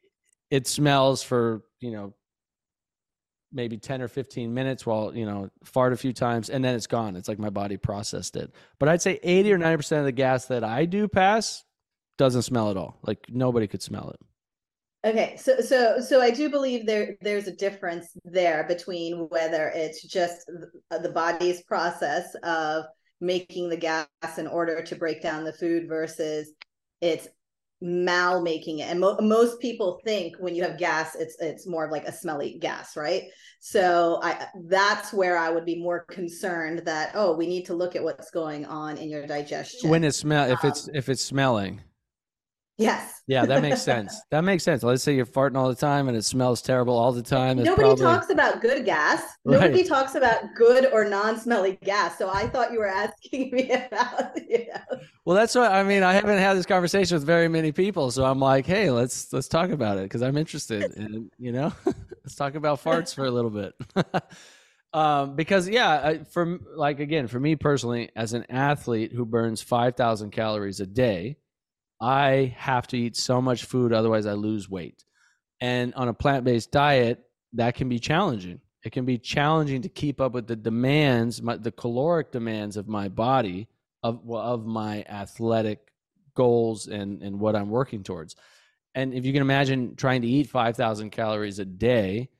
it 0.50 0.66
smells 0.66 1.22
for 1.22 1.62
you 1.80 1.92
know 1.92 2.14
maybe 3.52 3.76
10 3.76 4.00
or 4.00 4.08
15 4.08 4.52
minutes 4.52 4.86
while 4.86 5.14
you 5.14 5.26
know 5.26 5.50
fart 5.64 5.92
a 5.92 5.96
few 5.96 6.12
times 6.12 6.48
and 6.48 6.64
then 6.64 6.74
it's 6.74 6.86
gone 6.86 7.16
it's 7.16 7.28
like 7.28 7.38
my 7.38 7.50
body 7.50 7.76
processed 7.76 8.34
it 8.36 8.50
but 8.78 8.88
i'd 8.88 9.02
say 9.02 9.20
80 9.22 9.52
or 9.52 9.58
90% 9.58 9.98
of 9.98 10.04
the 10.04 10.12
gas 10.12 10.46
that 10.46 10.64
i 10.64 10.86
do 10.86 11.06
pass 11.06 11.62
doesn't 12.16 12.42
smell 12.42 12.70
at 12.70 12.78
all 12.78 12.98
like 13.02 13.26
nobody 13.28 13.66
could 13.66 13.82
smell 13.82 14.08
it 14.10 14.20
Okay, 15.04 15.36
so 15.36 15.60
so 15.60 16.00
so 16.00 16.20
I 16.20 16.30
do 16.30 16.48
believe 16.48 16.86
there 16.86 17.16
there's 17.20 17.48
a 17.48 17.56
difference 17.56 18.16
there 18.24 18.64
between 18.68 19.28
whether 19.30 19.68
it's 19.74 20.02
just 20.04 20.48
the 20.90 21.10
body's 21.10 21.62
process 21.62 22.36
of 22.44 22.84
making 23.20 23.68
the 23.68 23.76
gas 23.76 24.06
in 24.38 24.46
order 24.46 24.80
to 24.82 24.94
break 24.94 25.20
down 25.20 25.44
the 25.44 25.52
food 25.52 25.88
versus 25.88 26.52
it's 27.00 27.26
mal 27.80 28.40
making 28.40 28.78
it. 28.78 28.88
And 28.88 29.00
mo- 29.00 29.18
most 29.20 29.60
people 29.60 30.00
think 30.04 30.36
when 30.38 30.54
you 30.54 30.62
have 30.62 30.78
gas, 30.78 31.16
it's 31.16 31.36
it's 31.40 31.66
more 31.66 31.86
of 31.86 31.90
like 31.90 32.06
a 32.06 32.12
smelly 32.12 32.58
gas, 32.60 32.96
right? 32.96 33.24
So 33.58 34.20
I 34.22 34.46
that's 34.68 35.12
where 35.12 35.36
I 35.36 35.50
would 35.50 35.64
be 35.64 35.82
more 35.82 36.04
concerned 36.04 36.82
that 36.86 37.10
oh, 37.14 37.34
we 37.36 37.48
need 37.48 37.64
to 37.66 37.74
look 37.74 37.96
at 37.96 38.04
what's 38.04 38.30
going 38.30 38.64
on 38.66 38.98
in 38.98 39.10
your 39.10 39.26
digestion 39.26 39.90
when 39.90 40.04
it 40.04 40.14
smell 40.14 40.48
if 40.48 40.64
it's 40.64 40.86
um, 40.86 40.94
if 40.94 41.08
it's 41.08 41.22
smelling. 41.22 41.80
Yes. 42.82 43.22
yeah, 43.26 43.46
that 43.46 43.62
makes 43.62 43.82
sense. 43.82 44.20
That 44.30 44.44
makes 44.44 44.64
sense. 44.64 44.82
Let's 44.82 45.02
say 45.02 45.14
you're 45.14 45.26
farting 45.26 45.56
all 45.56 45.68
the 45.68 45.74
time 45.74 46.09
and 46.09 46.16
it 46.16 46.24
smells 46.24 46.62
terrible 46.62 46.96
all 46.98 47.12
the 47.12 47.22
time. 47.22 47.59
It's 47.59 47.66
Nobody 47.66 47.88
probably... 47.88 48.04
talks 48.04 48.30
about 48.30 48.60
good 48.60 48.84
gas. 48.84 49.22
Right. 49.44 49.60
Nobody 49.60 49.82
talks 49.82 50.14
about 50.14 50.54
good 50.54 50.86
or 50.92 51.04
non-smelly 51.04 51.78
gas. 51.82 52.16
So 52.16 52.30
I 52.30 52.46
thought 52.48 52.72
you 52.72 52.78
were 52.78 52.86
asking 52.86 53.50
me 53.52 53.70
about. 53.72 54.40
You 54.48 54.66
know. 54.68 55.00
Well, 55.24 55.36
that's 55.36 55.54
what 55.54 55.72
I 55.72 55.82
mean. 55.82 56.04
I 56.04 56.12
haven't 56.12 56.38
had 56.38 56.56
this 56.56 56.64
conversation 56.64 57.16
with 57.16 57.24
very 57.24 57.48
many 57.48 57.72
people, 57.72 58.12
so 58.12 58.24
I'm 58.24 58.38
like, 58.38 58.66
hey, 58.66 58.90
let's 58.90 59.32
let's 59.32 59.48
talk 59.48 59.70
about 59.70 59.98
it 59.98 60.04
because 60.04 60.22
I'm 60.22 60.36
interested. 60.36 60.96
And 60.96 61.30
you 61.38 61.50
know, 61.50 61.72
let's 61.84 62.36
talk 62.36 62.54
about 62.54 62.82
farts 62.82 63.12
for 63.14 63.24
a 63.24 63.30
little 63.32 63.50
bit. 63.50 63.74
um, 64.94 65.34
because 65.34 65.68
yeah, 65.68 66.22
for 66.30 66.60
like 66.76 67.00
again, 67.00 67.26
for 67.26 67.40
me 67.40 67.56
personally, 67.56 68.10
as 68.14 68.32
an 68.32 68.46
athlete 68.48 69.12
who 69.12 69.26
burns 69.26 69.60
five 69.60 69.96
thousand 69.96 70.30
calories 70.30 70.78
a 70.78 70.86
day 70.86 71.36
I 72.02 72.56
have 72.58 72.88
to 72.88 72.98
eat 72.98 73.16
so 73.16 73.40
much 73.40 73.64
food, 73.64 73.92
otherwise, 73.92 74.26
I 74.26 74.32
lose 74.32 74.68
weight. 74.68 75.04
And 75.60 75.94
on 75.94 76.08
a 76.08 76.14
plant 76.14 76.44
based 76.44 76.72
diet, 76.72 77.24
that 77.52 77.76
can 77.76 77.88
be 77.88 78.00
challenging. 78.00 78.60
It 78.84 78.90
can 78.90 79.04
be 79.04 79.18
challenging 79.18 79.82
to 79.82 79.88
keep 79.88 80.20
up 80.20 80.32
with 80.32 80.48
the 80.48 80.56
demands, 80.56 81.40
my, 81.40 81.56
the 81.56 81.70
caloric 81.70 82.32
demands 82.32 82.76
of 82.76 82.88
my 82.88 83.08
body, 83.08 83.68
of, 84.02 84.20
of 84.28 84.66
my 84.66 85.04
athletic 85.08 85.92
goals 86.34 86.88
and, 86.88 87.22
and 87.22 87.38
what 87.38 87.54
I'm 87.54 87.70
working 87.70 88.02
towards. 88.02 88.34
And 88.96 89.14
if 89.14 89.24
you 89.24 89.32
can 89.32 89.42
imagine 89.42 89.94
trying 89.94 90.22
to 90.22 90.28
eat 90.28 90.50
5,000 90.50 91.10
calories 91.10 91.60
a 91.60 91.64
day 91.64 92.30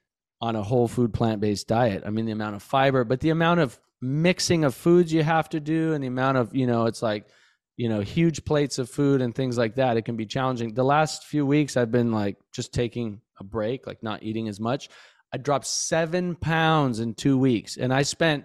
on 0.40 0.56
a 0.56 0.62
whole 0.62 0.89
food 0.89 1.14
plant 1.14 1.40
based 1.40 1.68
diet, 1.68 2.02
I 2.05 2.10
mean, 2.10 2.26
the 2.26 2.32
amount 2.32 2.56
of 2.56 2.64
fiber, 2.64 3.05
but 3.05 3.20
the 3.20 3.30
amount 3.30 3.60
of 3.60 3.78
mixing 4.01 4.64
of 4.64 4.74
foods 4.74 5.12
you 5.12 5.22
have 5.22 5.48
to 5.51 5.60
do 5.60 5.93
and 5.93 6.02
the 6.02 6.09
amount 6.09 6.39
of, 6.39 6.52
you 6.52 6.66
know, 6.66 6.86
it's 6.86 7.01
like, 7.02 7.28
you 7.77 7.89
know 7.89 8.01
huge 8.01 8.44
plates 8.44 8.78
of 8.78 8.90
food 8.90 9.23
and 9.23 9.35
things 9.35 9.57
like 9.57 9.77
that 9.77 9.97
it 9.97 10.03
can 10.03 10.16
be 10.16 10.27
challenging. 10.27 10.74
The 10.74 10.85
last 10.85 11.24
few 11.24 11.47
weeks 11.47 11.77
i've 11.77 11.90
been 11.90 12.12
like 12.12 12.36
just 12.53 12.73
taking 12.73 13.20
a 13.40 13.44
break 13.44 13.86
like 13.86 14.03
not 14.03 14.23
eating 14.23 14.49
as 14.49 14.61
much. 14.61 14.89
I 15.35 15.39
dropped 15.39 15.66
seven 15.66 16.35
pounds 16.36 17.01
in 17.01 17.15
two 17.15 17.39
weeks 17.39 17.77
and 17.78 17.93
i 17.93 18.03
spent 18.03 18.44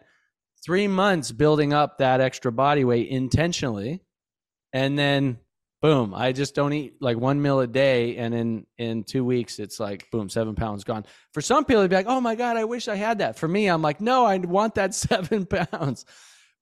three 0.66 0.88
months 0.88 1.32
building 1.32 1.74
up 1.74 1.98
that 1.98 2.22
extra 2.22 2.52
body 2.52 2.86
weight 2.86 3.10
intentionally 3.10 4.02
and 4.74 4.98
then 4.98 5.38
boom 5.82 6.14
i 6.16 6.32
just 6.32 6.56
don't 6.56 6.74
eat 6.74 6.94
like 7.02 7.18
one 7.18 7.42
meal 7.42 7.60
a 7.60 7.68
day 7.68 8.16
and 8.18 8.34
in 8.34 8.66
in 8.78 9.04
two 9.04 9.24
weeks 9.24 9.60
it's 9.60 9.80
like 9.80 10.10
boom 10.12 10.30
seven 10.30 10.56
pounds 10.56 10.84
gone. 10.84 11.06
For 11.34 11.42
some 11.42 11.66
people 11.66 11.82
it'd 11.82 11.92
be 11.92 11.98
like 11.98 12.08
oh 12.08 12.22
my 12.22 12.36
god 12.36 12.56
i 12.56 12.64
wish 12.64 12.88
i 12.88 12.96
had 12.96 13.20
that. 13.20 13.38
For 13.38 13.48
me 13.48 13.68
i'm 13.68 13.82
like 13.82 14.00
no 14.00 14.26
i 14.26 14.38
want 14.38 14.76
that 14.76 14.96
seven 15.08 15.46
pounds. 15.46 16.06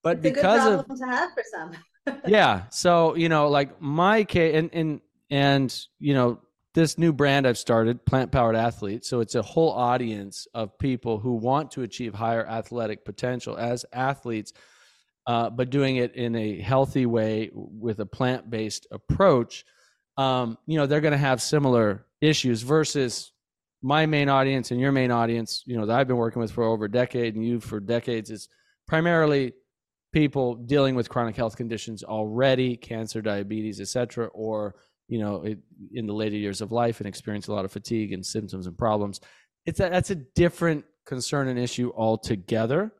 But 0.03 0.17
it's 0.17 0.23
because 0.23 0.79
of 0.79 0.85
to 0.87 1.05
have 1.05 1.31
for 1.33 1.43
some 1.51 1.71
yeah. 2.27 2.63
So, 2.69 3.15
you 3.15 3.29
know, 3.29 3.49
like 3.49 3.81
my 3.81 4.23
case 4.23 4.55
and, 4.55 4.69
and, 4.73 5.01
and, 5.29 5.85
you 5.99 6.13
know, 6.13 6.39
this 6.73 6.97
new 6.97 7.13
brand 7.13 7.47
I've 7.47 7.57
started, 7.57 8.05
Plant 8.05 8.31
Powered 8.31 8.55
Athlete. 8.55 9.05
So 9.05 9.21
it's 9.21 9.35
a 9.35 9.41
whole 9.41 9.71
audience 9.71 10.45
of 10.53 10.77
people 10.77 11.17
who 11.17 11.35
want 11.35 11.71
to 11.71 11.83
achieve 11.83 12.13
higher 12.13 12.45
athletic 12.45 13.05
potential 13.05 13.57
as 13.57 13.85
athletes, 13.93 14.51
uh, 15.25 15.49
but 15.49 15.69
doing 15.69 15.95
it 15.95 16.15
in 16.15 16.35
a 16.35 16.59
healthy 16.59 17.05
way 17.05 17.49
with 17.53 17.99
a 17.99 18.05
plant 18.05 18.49
based 18.49 18.87
approach. 18.91 19.65
Um, 20.17 20.57
you 20.67 20.77
know, 20.77 20.85
they're 20.85 21.01
going 21.01 21.13
to 21.13 21.17
have 21.17 21.41
similar 21.41 22.05
issues 22.21 22.61
versus 22.61 23.31
my 23.81 24.05
main 24.05 24.29
audience 24.29 24.71
and 24.71 24.79
your 24.79 24.91
main 24.91 25.11
audience, 25.11 25.63
you 25.65 25.77
know, 25.77 25.85
that 25.85 25.97
I've 25.97 26.07
been 26.07 26.17
working 26.17 26.41
with 26.41 26.51
for 26.51 26.63
over 26.63 26.85
a 26.85 26.91
decade 26.91 27.35
and 27.35 27.45
you 27.45 27.59
for 27.59 27.79
decades 27.79 28.29
is 28.29 28.49
primarily 28.87 29.53
people 30.15 30.55
dealing 30.55 30.95
with 30.95 31.09
chronic 31.09 31.35
health 31.35 31.57
conditions 31.57 32.01
already, 32.01 32.77
cancer, 32.77 33.21
diabetes, 33.21 33.81
etc., 33.81 34.27
or 34.27 34.73
you 35.09 35.19
know, 35.19 35.43
it, 35.43 35.59
in 35.93 36.07
the 36.07 36.13
later 36.13 36.37
years 36.37 36.61
of 36.61 36.71
life 36.71 37.01
and 37.01 37.07
experience 37.07 37.47
a 37.47 37.53
lot 37.53 37.65
of 37.65 37.71
fatigue 37.71 38.13
and 38.13 38.25
symptoms 38.25 38.65
and 38.65 38.77
problems. 38.77 39.19
It's 39.65 39.79
a, 39.81 39.89
that's 39.89 40.11
a 40.11 40.15
different 40.15 40.85
concern 41.05 41.49
and 41.49 41.59
issue 41.59 41.91
altogether, 41.95 42.93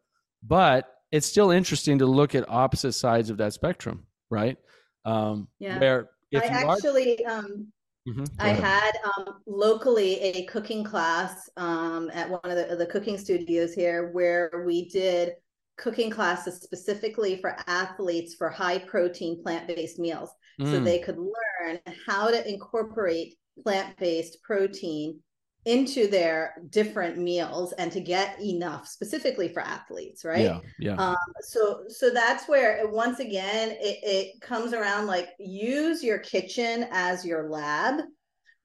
but 0.43 0.93
it's 1.11 1.25
still 1.25 1.51
interesting 1.51 1.99
to 1.99 2.05
look 2.05 2.35
at 2.35 2.47
opposite 2.49 2.91
sides 2.91 3.29
of 3.29 3.37
that 3.37 3.53
spectrum, 3.53 4.05
right? 4.29 4.57
Um, 5.05 5.47
yeah. 5.57 5.79
Where 5.79 6.09
I 6.35 6.39
actually, 6.39 7.25
are... 7.25 7.39
um, 7.39 7.71
mm-hmm. 8.07 8.25
I 8.39 8.49
had 8.49 8.91
um, 9.17 9.35
locally 9.47 10.19
a 10.19 10.45
cooking 10.47 10.83
class 10.83 11.49
um, 11.55 12.11
at 12.13 12.29
one 12.29 12.41
of 12.43 12.57
the, 12.57 12.75
the 12.75 12.85
cooking 12.85 13.17
studios 13.17 13.73
here 13.73 14.11
where 14.11 14.65
we 14.67 14.89
did 14.89 15.35
cooking 15.77 16.09
classes 16.09 16.61
specifically 16.61 17.39
for 17.41 17.55
athletes 17.67 18.35
for 18.35 18.49
high 18.49 18.79
protein 18.79 19.41
plant-based 19.41 19.99
meals. 19.99 20.29
Mm. 20.59 20.71
so 20.71 20.79
they 20.79 20.99
could 20.99 21.17
learn 21.17 21.79
how 22.07 22.29
to 22.29 22.49
incorporate 22.49 23.35
plant-based 23.63 24.41
protein 24.41 25.19
into 25.65 26.07
their 26.07 26.53
different 26.69 27.17
meals 27.17 27.73
and 27.73 27.91
to 27.91 27.99
get 27.99 28.39
enough 28.39 28.87
specifically 28.87 29.51
for 29.51 29.61
athletes 29.61 30.23
right? 30.23 30.41
Yeah 30.41 30.59
yeah. 30.79 30.95
Um, 30.95 31.15
so 31.41 31.81
so 31.89 32.09
that's 32.09 32.47
where 32.47 32.87
once 32.87 33.19
again 33.19 33.71
it, 33.71 33.99
it 34.03 34.41
comes 34.41 34.73
around 34.73 35.07
like 35.07 35.29
use 35.39 36.03
your 36.03 36.19
kitchen 36.19 36.87
as 36.91 37.25
your 37.25 37.49
lab 37.49 38.01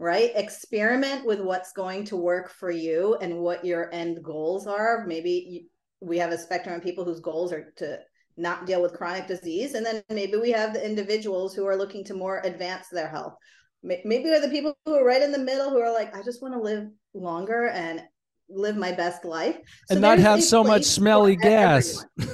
right? 0.00 0.32
Experiment 0.34 1.26
with 1.26 1.40
what's 1.40 1.72
going 1.72 2.04
to 2.06 2.16
work 2.16 2.50
for 2.50 2.70
you 2.70 3.16
and 3.20 3.38
what 3.38 3.66
your 3.66 3.92
end 3.94 4.24
goals 4.24 4.66
are. 4.66 5.04
Maybe 5.06 5.66
we 6.00 6.18
have 6.18 6.32
a 6.32 6.38
spectrum 6.38 6.74
of 6.76 6.82
people 6.82 7.04
whose 7.04 7.20
goals 7.20 7.52
are 7.52 7.72
to 7.76 7.98
not 8.36 8.66
deal 8.66 8.80
with 8.80 8.94
chronic 8.94 9.26
disease 9.26 9.74
and 9.74 9.84
then 9.84 10.02
maybe 10.08 10.36
we 10.36 10.50
have 10.50 10.72
the 10.72 10.84
individuals 10.84 11.54
who 11.54 11.66
are 11.66 11.76
looking 11.76 12.04
to 12.04 12.14
more 12.14 12.40
advance 12.44 12.88
their 12.88 13.08
health. 13.08 13.34
Maybe 13.82 14.24
we're 14.24 14.40
the 14.40 14.48
people 14.48 14.76
who 14.84 14.94
are 14.94 15.04
right 15.04 15.22
in 15.22 15.32
the 15.32 15.38
middle 15.38 15.70
who 15.70 15.80
are 15.80 15.92
like 15.92 16.14
i 16.14 16.22
just 16.22 16.42
want 16.42 16.52
to 16.52 16.60
live 16.60 16.86
longer 17.14 17.68
and 17.68 18.02
live 18.48 18.76
my 18.76 18.92
best 18.92 19.24
life. 19.24 19.56
So 19.86 19.94
and 19.94 20.00
not 20.00 20.18
have 20.18 20.42
so 20.42 20.62
much 20.64 20.84
smelly 20.84 21.36
gas. 21.36 22.04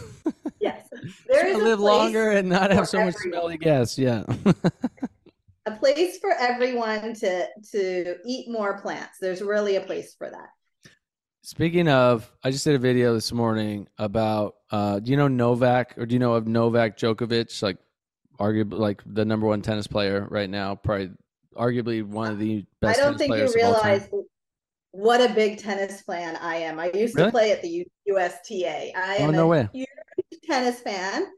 Yes. 0.61 0.89
There 1.29 1.47
is 1.57 1.57
live 1.59 1.81
longer 1.81 2.31
and 2.31 2.49
not 2.49 2.71
have 2.73 2.89
so 2.89 2.99
everyone. 2.99 3.07
much 3.07 3.23
smelly 3.23 3.59
gas 3.59 3.99
yeah. 3.99 4.25
A 5.67 5.73
place 5.73 6.19
for 6.19 6.31
everyone 6.31 7.15
to 7.15 7.47
to 7.73 8.17
eat 8.25 8.49
more 8.49 8.81
plants. 8.81 9.19
There's 9.21 9.43
really 9.43 9.77
a 9.77 9.81
place 9.81 10.15
for 10.17 10.31
that 10.31 10.49
Speaking 11.47 11.87
of, 11.87 12.29
I 12.43 12.51
just 12.51 12.65
did 12.65 12.75
a 12.75 12.79
video 12.79 13.15
this 13.15 13.31
morning 13.31 13.87
about. 13.99 14.57
Uh, 14.69 14.99
do 14.99 15.13
you 15.13 15.17
know 15.17 15.29
Novak 15.29 15.97
or 15.97 16.05
do 16.05 16.13
you 16.13 16.19
know 16.19 16.33
of 16.33 16.49
Novak 16.49 16.99
Djokovic? 16.99 17.63
Like 17.63 17.77
arguably 18.41 18.77
like 18.81 19.01
the 19.07 19.25
number 19.25 19.47
one 19.47 19.63
tennis 19.63 19.87
player 19.87 20.27
right 20.29 20.51
now, 20.51 20.75
probably 20.75 21.13
arguably 21.55 22.03
one 22.03 22.33
of 22.33 22.41
the 22.41 22.67
best. 22.81 22.99
I 22.99 23.05
don't 23.05 23.17
think 23.17 23.33
you 23.37 23.49
realize 23.55 24.11
what 24.91 25.21
a 25.21 25.33
big 25.35 25.59
tennis 25.59 26.01
fan 26.01 26.35
I 26.35 26.57
am. 26.57 26.81
I 26.81 26.91
used 26.93 27.15
really? 27.15 27.29
to 27.29 27.31
play 27.31 27.53
at 27.53 27.63
the 27.63 27.87
USTA. 28.07 28.91
I 28.97 29.19
oh, 29.21 29.29
am 29.29 29.31
no 29.31 29.53
a 29.53 29.71
huge 29.73 29.87
tennis 30.43 30.81
fan. 30.81 31.29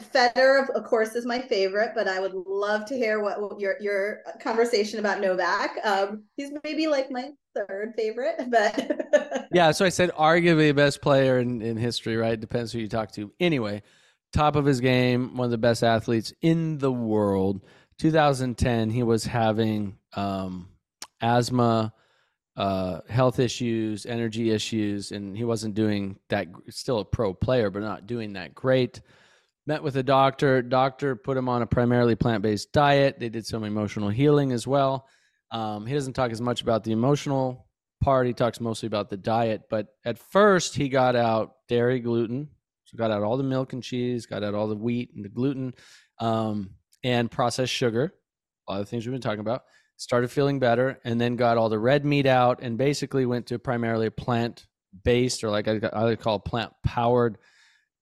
Federer, 0.00 0.68
of 0.70 0.84
course, 0.84 1.14
is 1.14 1.24
my 1.24 1.38
favorite, 1.38 1.92
but 1.94 2.08
I 2.08 2.18
would 2.18 2.34
love 2.34 2.84
to 2.86 2.96
hear 2.96 3.22
what 3.22 3.60
your 3.60 3.76
your 3.80 4.22
conversation 4.40 4.98
about 4.98 5.20
Novak. 5.20 5.78
Um, 5.84 6.24
he's 6.36 6.50
maybe 6.64 6.88
like 6.88 7.12
my 7.12 7.30
third 7.54 7.94
favorite, 7.96 8.48
but 8.48 9.46
yeah. 9.52 9.70
So 9.70 9.84
I 9.84 9.90
said 9.90 10.10
arguably 10.18 10.74
best 10.74 11.00
player 11.00 11.38
in, 11.38 11.62
in 11.62 11.76
history, 11.76 12.16
right? 12.16 12.38
Depends 12.38 12.72
who 12.72 12.80
you 12.80 12.88
talk 12.88 13.12
to. 13.12 13.30
Anyway, 13.38 13.82
top 14.32 14.56
of 14.56 14.64
his 14.64 14.80
game, 14.80 15.36
one 15.36 15.44
of 15.44 15.52
the 15.52 15.58
best 15.58 15.84
athletes 15.84 16.32
in 16.42 16.78
the 16.78 16.92
world. 16.92 17.60
2010, 17.98 18.90
he 18.90 19.04
was 19.04 19.24
having 19.24 19.96
um, 20.14 20.68
asthma, 21.20 21.92
uh, 22.56 23.00
health 23.08 23.38
issues, 23.38 24.06
energy 24.06 24.50
issues, 24.50 25.12
and 25.12 25.36
he 25.36 25.44
wasn't 25.44 25.76
doing 25.76 26.18
that. 26.30 26.48
Still 26.70 26.98
a 26.98 27.04
pro 27.04 27.32
player, 27.32 27.70
but 27.70 27.82
not 27.82 28.08
doing 28.08 28.32
that 28.32 28.56
great 28.56 29.00
met 29.66 29.82
with 29.82 29.96
a 29.96 30.02
doctor. 30.02 30.62
Doctor 30.62 31.16
put 31.16 31.36
him 31.36 31.48
on 31.48 31.62
a 31.62 31.66
primarily 31.66 32.14
plant 32.14 32.42
based 32.42 32.72
diet. 32.72 33.18
They 33.18 33.28
did 33.28 33.46
some 33.46 33.64
emotional 33.64 34.08
healing 34.08 34.52
as 34.52 34.66
well. 34.66 35.06
Um, 35.50 35.86
he 35.86 35.94
doesn't 35.94 36.14
talk 36.14 36.32
as 36.32 36.40
much 36.40 36.62
about 36.62 36.84
the 36.84 36.92
emotional 36.92 37.66
part. 38.02 38.26
He 38.26 38.32
talks 38.32 38.60
mostly 38.60 38.86
about 38.86 39.08
the 39.08 39.16
diet. 39.16 39.62
But 39.70 39.88
at 40.04 40.18
first, 40.18 40.74
he 40.74 40.88
got 40.88 41.16
out 41.16 41.54
dairy, 41.68 42.00
gluten. 42.00 42.48
So 42.84 42.98
got 42.98 43.10
out 43.10 43.22
all 43.22 43.36
the 43.36 43.44
milk 43.44 43.72
and 43.72 43.82
cheese, 43.82 44.26
got 44.26 44.44
out 44.44 44.54
all 44.54 44.68
the 44.68 44.76
wheat 44.76 45.12
and 45.14 45.24
the 45.24 45.30
gluten, 45.30 45.74
um, 46.18 46.70
and 47.02 47.30
processed 47.30 47.72
sugar. 47.72 48.12
A 48.68 48.72
lot 48.72 48.80
of 48.82 48.88
things 48.88 49.06
we've 49.06 49.12
been 49.12 49.22
talking 49.22 49.40
about. 49.40 49.62
Started 49.96 50.30
feeling 50.30 50.58
better, 50.58 50.98
and 51.04 51.20
then 51.20 51.36
got 51.36 51.56
all 51.56 51.68
the 51.68 51.78
red 51.78 52.04
meat 52.04 52.26
out, 52.26 52.60
and 52.60 52.76
basically 52.76 53.26
went 53.26 53.46
to 53.46 53.58
primarily 53.58 54.10
plant 54.10 54.66
based, 55.04 55.44
or 55.44 55.50
like 55.50 55.68
I, 55.68 55.80
I 55.92 56.16
call 56.16 56.40
plant 56.40 56.72
powered 56.84 57.38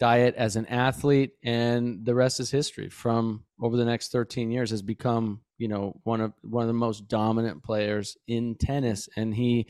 diet 0.02 0.34
as 0.34 0.56
an 0.56 0.66
athlete 0.66 1.30
and 1.44 2.04
the 2.04 2.12
rest 2.12 2.40
is 2.40 2.50
history. 2.50 2.88
From 2.88 3.44
over 3.60 3.76
the 3.76 3.84
next 3.84 4.10
13 4.10 4.50
years 4.50 4.70
has 4.70 4.82
become 4.82 5.42
you 5.58 5.68
know 5.68 6.00
one 6.02 6.20
of 6.20 6.32
one 6.42 6.62
of 6.62 6.66
the 6.66 6.72
most 6.72 7.06
dominant 7.06 7.62
players 7.62 8.16
in 8.26 8.56
tennis 8.56 9.08
and 9.14 9.32
he 9.32 9.68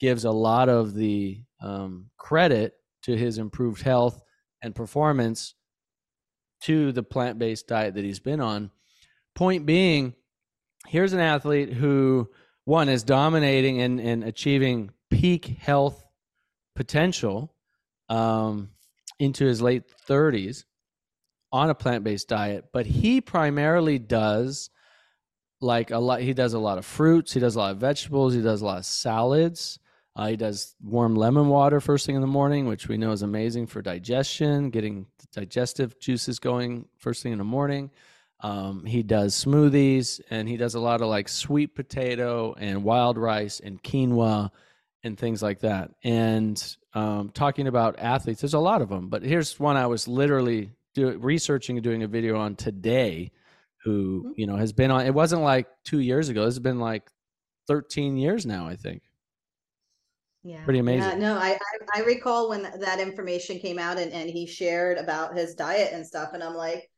gives 0.00 0.24
a 0.24 0.32
lot 0.32 0.68
of 0.68 0.94
the 0.94 1.40
um, 1.62 2.06
credit 2.16 2.72
to 3.04 3.16
his 3.16 3.38
improved 3.38 3.80
health 3.80 4.20
and 4.62 4.74
performance 4.74 5.54
to 6.62 6.90
the 6.90 7.04
plant-based 7.04 7.68
diet 7.68 7.94
that 7.94 8.04
he's 8.04 8.18
been 8.18 8.40
on. 8.40 8.72
Point 9.36 9.64
being 9.64 10.14
here's 10.88 11.12
an 11.12 11.20
athlete 11.20 11.72
who 11.72 12.28
one 12.64 12.88
is 12.88 13.04
dominating 13.04 13.80
and, 13.80 14.00
and 14.00 14.24
achieving 14.24 14.90
peak 15.08 15.46
health 15.60 16.04
potential 16.74 17.54
um, 18.08 18.70
into 19.18 19.44
his 19.44 19.60
late 19.60 19.84
30s 20.08 20.64
on 21.50 21.70
a 21.70 21.74
plant-based 21.74 22.28
diet 22.28 22.66
but 22.72 22.86
he 22.86 23.20
primarily 23.20 23.98
does 23.98 24.70
like 25.60 25.90
a 25.90 25.98
lot 25.98 26.20
he 26.20 26.34
does 26.34 26.54
a 26.54 26.58
lot 26.58 26.78
of 26.78 26.84
fruits 26.84 27.32
he 27.32 27.40
does 27.40 27.56
a 27.56 27.58
lot 27.58 27.72
of 27.72 27.78
vegetables 27.78 28.34
he 28.34 28.42
does 28.42 28.62
a 28.62 28.64
lot 28.64 28.78
of 28.78 28.86
salads. 28.86 29.78
Uh, 30.16 30.26
he 30.26 30.36
does 30.36 30.74
warm 30.82 31.14
lemon 31.14 31.48
water 31.48 31.80
first 31.80 32.04
thing 32.04 32.16
in 32.16 32.20
the 32.20 32.26
morning 32.26 32.66
which 32.66 32.88
we 32.88 32.96
know 32.96 33.12
is 33.12 33.22
amazing 33.22 33.66
for 33.66 33.80
digestion 33.80 34.68
getting 34.68 35.06
digestive 35.32 35.98
juices 36.00 36.38
going 36.38 36.86
first 36.98 37.22
thing 37.22 37.32
in 37.32 37.38
the 37.38 37.44
morning. 37.44 37.90
Um, 38.40 38.84
he 38.84 39.02
does 39.02 39.34
smoothies 39.34 40.20
and 40.30 40.48
he 40.48 40.56
does 40.56 40.74
a 40.74 40.80
lot 40.80 41.00
of 41.00 41.08
like 41.08 41.28
sweet 41.28 41.74
potato 41.74 42.54
and 42.58 42.84
wild 42.84 43.18
rice 43.18 43.60
and 43.60 43.82
quinoa 43.82 44.50
and 45.04 45.18
things 45.18 45.42
like 45.42 45.60
that. 45.60 45.90
And 46.02 46.76
um, 46.94 47.30
talking 47.30 47.66
about 47.66 47.98
athletes, 47.98 48.40
there's 48.40 48.54
a 48.54 48.58
lot 48.58 48.82
of 48.82 48.88
them, 48.88 49.08
but 49.08 49.22
here's 49.22 49.58
one 49.58 49.76
I 49.76 49.86
was 49.86 50.08
literally 50.08 50.72
do, 50.94 51.16
researching 51.18 51.76
and 51.76 51.84
doing 51.84 52.02
a 52.02 52.08
video 52.08 52.38
on 52.38 52.56
today. 52.56 53.32
Who 53.84 54.20
mm-hmm. 54.20 54.32
you 54.36 54.46
know 54.46 54.56
has 54.56 54.72
been 54.72 54.90
on? 54.90 55.06
It 55.06 55.14
wasn't 55.14 55.42
like 55.42 55.68
two 55.84 56.00
years 56.00 56.28
ago. 56.28 56.44
This 56.44 56.54
has 56.54 56.58
been 56.58 56.80
like 56.80 57.08
13 57.68 58.16
years 58.16 58.44
now, 58.44 58.66
I 58.66 58.76
think. 58.76 59.02
Yeah, 60.42 60.64
pretty 60.64 60.80
amazing. 60.80 61.10
Yeah, 61.10 61.14
no, 61.16 61.34
I, 61.36 61.58
I 61.94 62.00
I 62.00 62.00
recall 62.00 62.48
when 62.48 62.62
that 62.62 63.00
information 63.00 63.58
came 63.58 63.78
out 63.78 63.98
and 63.98 64.12
and 64.12 64.28
he 64.28 64.46
shared 64.46 64.98
about 64.98 65.36
his 65.36 65.54
diet 65.54 65.92
and 65.92 66.06
stuff, 66.06 66.30
and 66.32 66.42
I'm 66.42 66.54
like, 66.54 66.90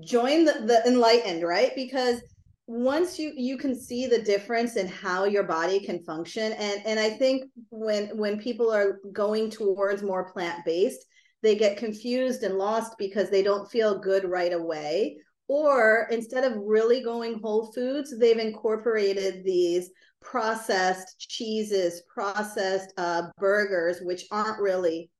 join 0.00 0.44
the 0.44 0.52
the 0.52 0.82
enlightened, 0.86 1.42
right? 1.42 1.72
Because 1.74 2.22
once 2.70 3.18
you 3.18 3.32
you 3.34 3.56
can 3.56 3.74
see 3.74 4.06
the 4.06 4.20
difference 4.20 4.76
in 4.76 4.86
how 4.86 5.24
your 5.24 5.42
body 5.42 5.80
can 5.80 6.04
function 6.04 6.52
and 6.52 6.82
and 6.84 7.00
i 7.00 7.08
think 7.08 7.44
when 7.70 8.14
when 8.18 8.38
people 8.38 8.70
are 8.70 9.00
going 9.12 9.48
towards 9.48 10.02
more 10.02 10.30
plant-based 10.30 11.06
they 11.42 11.54
get 11.54 11.76
confused 11.76 12.42
and 12.42 12.56
lost 12.56 12.98
because 12.98 13.30
they 13.30 13.42
don't 13.42 13.70
feel 13.70 13.98
good 13.98 14.24
right 14.24 14.52
away. 14.52 15.18
Or 15.46 16.08
instead 16.10 16.44
of 16.44 16.58
really 16.58 17.02
going 17.02 17.40
whole 17.40 17.72
foods 17.72 18.16
they've 18.18 18.38
incorporated 18.38 19.44
these 19.44 19.90
processed 20.20 21.20
cheeses 21.20 22.02
processed 22.12 22.92
uh, 22.98 23.28
burgers 23.38 24.00
which 24.02 24.26
aren't 24.32 24.60
really 24.60 25.10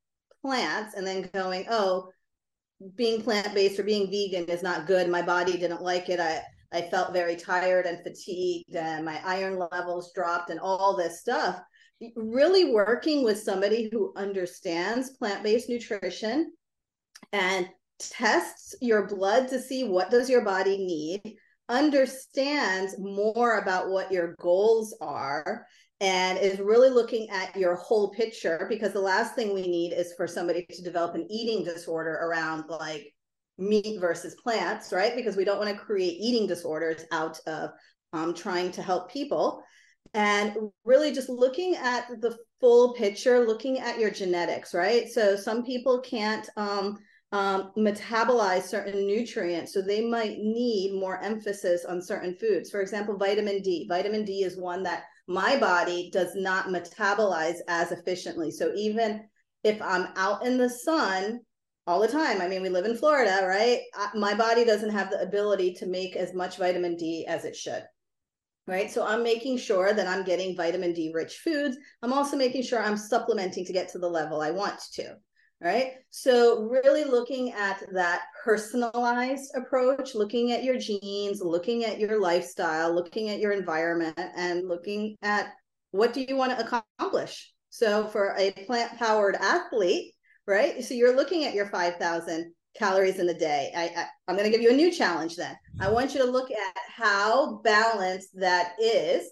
plants 0.43 0.95
and 0.95 1.07
then 1.07 1.31
going 1.33 1.65
oh 1.71 2.09
being 2.97 3.23
plant-based 3.23 3.79
or 3.79 3.85
being 3.85 4.11
vegan 4.11 4.45
is 4.47 4.63
not 4.63 4.87
good. 4.87 5.09
My 5.09 5.23
body 5.23 5.57
didn't 5.57 5.83
like 5.83 6.09
it. 6.09 6.21
I 6.21 6.43
I 6.73 6.83
felt 6.83 7.13
very 7.13 7.37
tired 7.37 7.87
and 7.87 7.99
fatigued, 8.03 8.77
and 8.77 9.05
my 9.05 9.21
iron 9.25 9.59
levels 9.59 10.13
dropped, 10.15 10.51
and 10.51 10.61
all 10.61 10.97
this 10.97 11.21
stuff. 11.21 11.61
Really 12.15 12.73
working 12.73 13.25
with 13.25 13.41
somebody 13.41 13.89
who 13.91 14.13
understands 14.17 15.17
plant 15.17 15.43
based 15.43 15.69
nutrition 15.69 16.53
and 17.33 17.69
tests 17.99 18.75
your 18.81 19.07
blood 19.07 19.49
to 19.49 19.61
see 19.61 19.85
what 19.85 20.11
does 20.11 20.31
your 20.31 20.45
body 20.45 20.79
need 20.79 21.37
understands 21.69 22.95
more 22.99 23.59
about 23.59 23.91
what 23.91 24.11
your 24.11 24.35
goals 24.41 24.97
are 25.01 25.67
and 26.01 26.39
is 26.39 26.61
really 26.61 26.91
looking 26.91 27.29
at 27.31 27.55
your 27.57 27.75
whole 27.75 28.11
picture 28.11 28.67
because 28.69 28.93
the 28.93 29.01
last 29.01 29.35
thing 29.35 29.53
we 29.53 29.63
need 29.63 29.93
is 29.93 30.15
for 30.17 30.27
somebody 30.27 30.65
to 30.71 30.83
develop 30.83 31.15
an 31.15 31.27
eating 31.29 31.65
disorder 31.65 32.15
around 32.23 32.65
like 32.69 33.13
meat 33.59 34.01
versus 34.01 34.37
plants, 34.37 34.93
right? 34.93 35.15
Because 35.17 35.37
we 35.37 35.45
don't 35.45 35.59
want 35.59 35.71
to 35.71 35.77
create 35.77 36.17
eating 36.21 36.47
disorders 36.47 37.05
out 37.13 37.39
of 37.47 37.71
um, 38.13 38.35
trying 38.35 38.71
to 38.73 38.83
help 38.83 39.11
people. 39.11 39.63
And 40.15 40.57
really 40.85 41.13
just 41.13 41.29
looking 41.29 41.75
at 41.75 42.09
the 42.21 42.37
full 42.61 42.95
picture, 42.95 43.47
looking 43.47 43.79
at 43.79 43.99
your 43.99 44.11
genetics, 44.11 44.73
right? 44.73 45.09
So 45.09 45.37
some 45.37 45.65
people 45.65 46.01
can't 46.01 46.49
um, 46.57 46.99
um, 47.31 47.73
metabolize 47.77 48.63
certain 48.63 49.07
nutrients, 49.07 49.75
so 49.75 49.83
they 49.83 50.01
might 50.01 50.39
need 50.39 50.99
more 50.99 51.23
emphasis 51.23 51.85
on 51.85 52.01
certain 52.01 52.35
foods. 52.37 52.71
For 52.71 52.81
example, 52.81 53.19
vitamin 53.19 53.61
D. 53.61 53.87
Vitamin 53.87 54.25
D 54.25 54.45
is 54.45 54.57
one 54.57 54.83
that 54.85 55.05
my 55.27 55.59
body 55.59 56.09
does 56.11 56.35
not 56.35 56.69
metabolize 56.69 57.59
as 57.69 57.93
efficiently. 57.93 58.51
So 58.51 58.73
even 58.75 59.29
if 59.63 59.81
I'm 59.83 60.09
out 60.17 60.47
in 60.47 60.57
the 60.57 60.71
sun 60.71 61.41
all 61.89 62.01
the 62.01 62.07
time. 62.07 62.43
I 62.43 62.49
mean, 62.49 62.61
we 62.61 62.69
live 62.69 62.85
in 62.85 62.99
Florida, 62.99 63.47
right? 63.47 63.81
My 64.15 64.35
body 64.35 64.63
doesn't 64.63 64.91
have 64.91 65.11
the 65.11 65.23
ability 65.23 65.73
to 65.77 65.87
make 65.87 66.17
as 66.17 66.35
much 66.35 66.59
vitamin 66.59 66.97
D 66.97 67.25
as 67.27 67.47
it 67.47 67.57
should. 67.57 67.83
Right. 68.67 68.91
So 68.91 69.07
I'm 69.07 69.23
making 69.23 69.57
sure 69.57 69.95
that 69.95 70.07
I'm 70.07 70.23
getting 70.23 70.55
vitamin 70.55 70.93
D 70.93 71.11
rich 71.15 71.39
foods. 71.39 71.79
I'm 72.03 72.13
also 72.13 72.37
making 72.37 72.65
sure 72.65 72.83
I'm 72.83 72.99
supplementing 72.99 73.65
to 73.65 73.73
get 73.73 73.89
to 73.93 73.99
the 73.99 74.07
level 74.07 74.43
I 74.43 74.51
want 74.51 74.79
to. 74.93 75.17
Right. 75.63 75.93
So 76.11 76.65
really 76.65 77.05
looking 77.05 77.53
at 77.53 77.83
that 77.95 78.25
personalized 78.45 79.51
approach, 79.57 80.15
looking 80.15 80.53
at 80.53 80.65
your 80.65 80.79
genes, 80.79 81.41
looking 81.41 81.87
at 81.87 81.99
your 81.99 82.21
lifestyle, 82.21 82.95
looking 82.95 83.31
at 83.31 83.41
your 83.41 83.53
environment, 83.53 84.21
and 84.37 84.69
looking 84.69 85.17
at 85.23 85.55
what 85.93 86.13
do 86.13 86.21
you 86.21 86.37
want 86.37 86.53
to 86.53 86.83
accomplish. 86.99 87.51
So 87.71 88.07
for 88.09 88.37
a 88.39 88.53
plant 88.67 88.99
powered 88.99 89.37
athlete, 89.37 90.15
right? 90.49 90.83
So 90.83 90.95
you're 90.95 91.15
looking 91.15 91.45
at 91.45 91.55
your 91.55 91.67
5,000 91.67 92.53
calories 92.77 93.19
in 93.19 93.29
a 93.29 93.39
day. 93.39 93.71
I, 93.77 94.01
I, 94.01 94.07
I'm 94.27 94.37
going 94.37 94.51
to 94.51 94.57
give 94.57 94.63
you 94.63 94.71
a 94.71 94.77
new 94.77 94.91
challenge 94.91 95.37
then. 95.37 95.55
I 95.79 95.91
want 95.91 96.15
you 96.15 96.21
to 96.25 96.31
look 96.31 96.51
at 96.51 96.77
how 96.97 97.61
balanced 97.63 98.31
that 98.41 98.73
is 98.81 99.31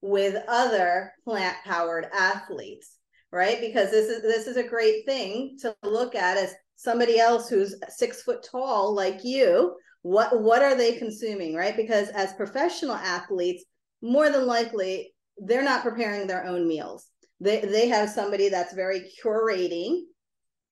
with 0.00 0.42
other 0.48 1.12
plant 1.24 1.56
powered 1.64 2.06
athletes, 2.12 2.96
right? 3.32 3.60
Because 3.60 3.90
this 3.90 4.08
is 4.08 4.22
this 4.22 4.46
is 4.46 4.56
a 4.56 4.68
great 4.68 5.04
thing 5.04 5.56
to 5.60 5.74
look 5.82 6.14
at 6.14 6.36
as 6.36 6.54
somebody 6.76 7.18
else 7.18 7.48
who's 7.48 7.76
six 7.88 8.22
foot 8.22 8.46
tall 8.48 8.94
like 8.94 9.24
you. 9.24 9.74
What 10.02 10.42
what 10.42 10.62
are 10.62 10.74
they 10.74 10.96
consuming, 10.96 11.54
right? 11.54 11.76
Because 11.76 12.08
as 12.08 12.32
professional 12.34 12.96
athletes, 12.96 13.64
more 14.02 14.30
than 14.30 14.46
likely 14.46 15.14
they're 15.38 15.62
not 15.62 15.84
preparing 15.84 16.26
their 16.26 16.44
own 16.44 16.66
meals. 16.66 17.06
They 17.40 17.60
they 17.60 17.88
have 17.88 18.10
somebody 18.10 18.48
that's 18.48 18.74
very 18.74 19.08
curating 19.24 20.02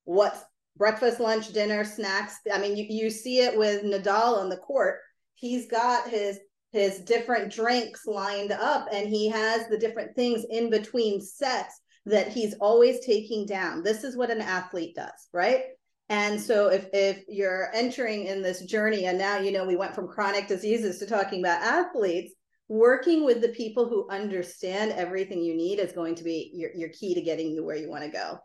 what's 0.04 0.40
breakfast, 0.76 1.20
lunch, 1.20 1.52
dinner, 1.52 1.84
snacks. 1.84 2.38
I 2.52 2.58
mean, 2.58 2.76
you, 2.76 2.86
you 2.88 3.10
see 3.10 3.40
it 3.40 3.56
with 3.58 3.82
Nadal 3.82 4.38
on 4.38 4.48
the 4.48 4.56
court. 4.56 4.98
He's 5.34 5.66
got 5.66 6.08
his 6.08 6.38
his 6.72 7.00
different 7.00 7.52
drinks 7.52 8.06
lined 8.06 8.52
up 8.52 8.86
and 8.92 9.08
he 9.08 9.28
has 9.28 9.66
the 9.68 9.78
different 9.78 10.14
things 10.14 10.44
in 10.50 10.70
between 10.70 11.20
sets 11.20 11.80
that 12.06 12.28
he's 12.28 12.54
always 12.60 13.04
taking 13.04 13.44
down. 13.44 13.82
This 13.82 14.04
is 14.04 14.16
what 14.16 14.30
an 14.30 14.40
athlete 14.40 14.94
does, 14.94 15.28
right? 15.32 15.62
And 16.08 16.40
so 16.40 16.68
if 16.68 16.88
if 16.92 17.24
you're 17.28 17.70
entering 17.74 18.26
in 18.26 18.42
this 18.42 18.64
journey 18.64 19.06
and 19.06 19.18
now 19.18 19.38
you 19.38 19.52
know 19.52 19.64
we 19.64 19.76
went 19.76 19.94
from 19.94 20.08
chronic 20.08 20.48
diseases 20.48 20.98
to 20.98 21.06
talking 21.06 21.40
about 21.40 21.62
athletes, 21.62 22.34
working 22.68 23.24
with 23.24 23.40
the 23.40 23.48
people 23.48 23.88
who 23.88 24.08
understand 24.10 24.92
everything 24.92 25.42
you 25.42 25.56
need 25.56 25.78
is 25.78 25.92
going 25.92 26.14
to 26.14 26.24
be 26.24 26.50
your, 26.54 26.70
your 26.74 26.88
key 26.90 27.14
to 27.14 27.20
getting 27.20 27.50
you 27.50 27.64
where 27.64 27.76
you 27.76 27.90
want 27.90 28.04
to 28.04 28.10
go. 28.10 28.38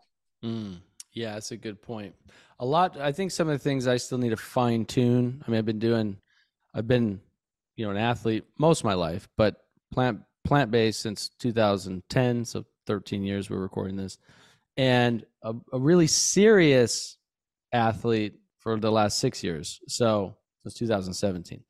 Mm, 0.44 0.80
yeah, 1.16 1.32
that's 1.32 1.50
a 1.50 1.56
good 1.56 1.80
point. 1.80 2.14
A 2.60 2.66
lot 2.66 3.00
I 3.00 3.10
think 3.10 3.30
some 3.30 3.48
of 3.48 3.54
the 3.54 3.58
things 3.58 3.86
I 3.86 3.96
still 3.96 4.18
need 4.18 4.30
to 4.30 4.36
fine 4.36 4.84
tune. 4.84 5.42
I 5.46 5.50
mean, 5.50 5.58
I've 5.58 5.64
been 5.64 5.78
doing 5.78 6.18
I've 6.74 6.86
been, 6.86 7.20
you 7.74 7.86
know, 7.86 7.90
an 7.90 7.96
athlete 7.96 8.44
most 8.58 8.80
of 8.80 8.84
my 8.84 8.94
life, 8.94 9.26
but 9.36 9.56
plant 9.92 10.20
plant 10.44 10.70
based 10.70 11.00
since 11.00 11.30
2010, 11.40 12.44
so 12.44 12.64
13 12.86 13.24
years 13.24 13.48
we're 13.48 13.58
recording 13.58 13.96
this. 13.96 14.18
And 14.76 15.24
a, 15.42 15.54
a 15.72 15.80
really 15.80 16.06
serious 16.06 17.16
athlete 17.72 18.34
for 18.58 18.78
the 18.78 18.92
last 18.92 19.18
6 19.18 19.42
years. 19.42 19.80
So, 19.88 20.36
since 20.64 20.74
2017 20.74 21.64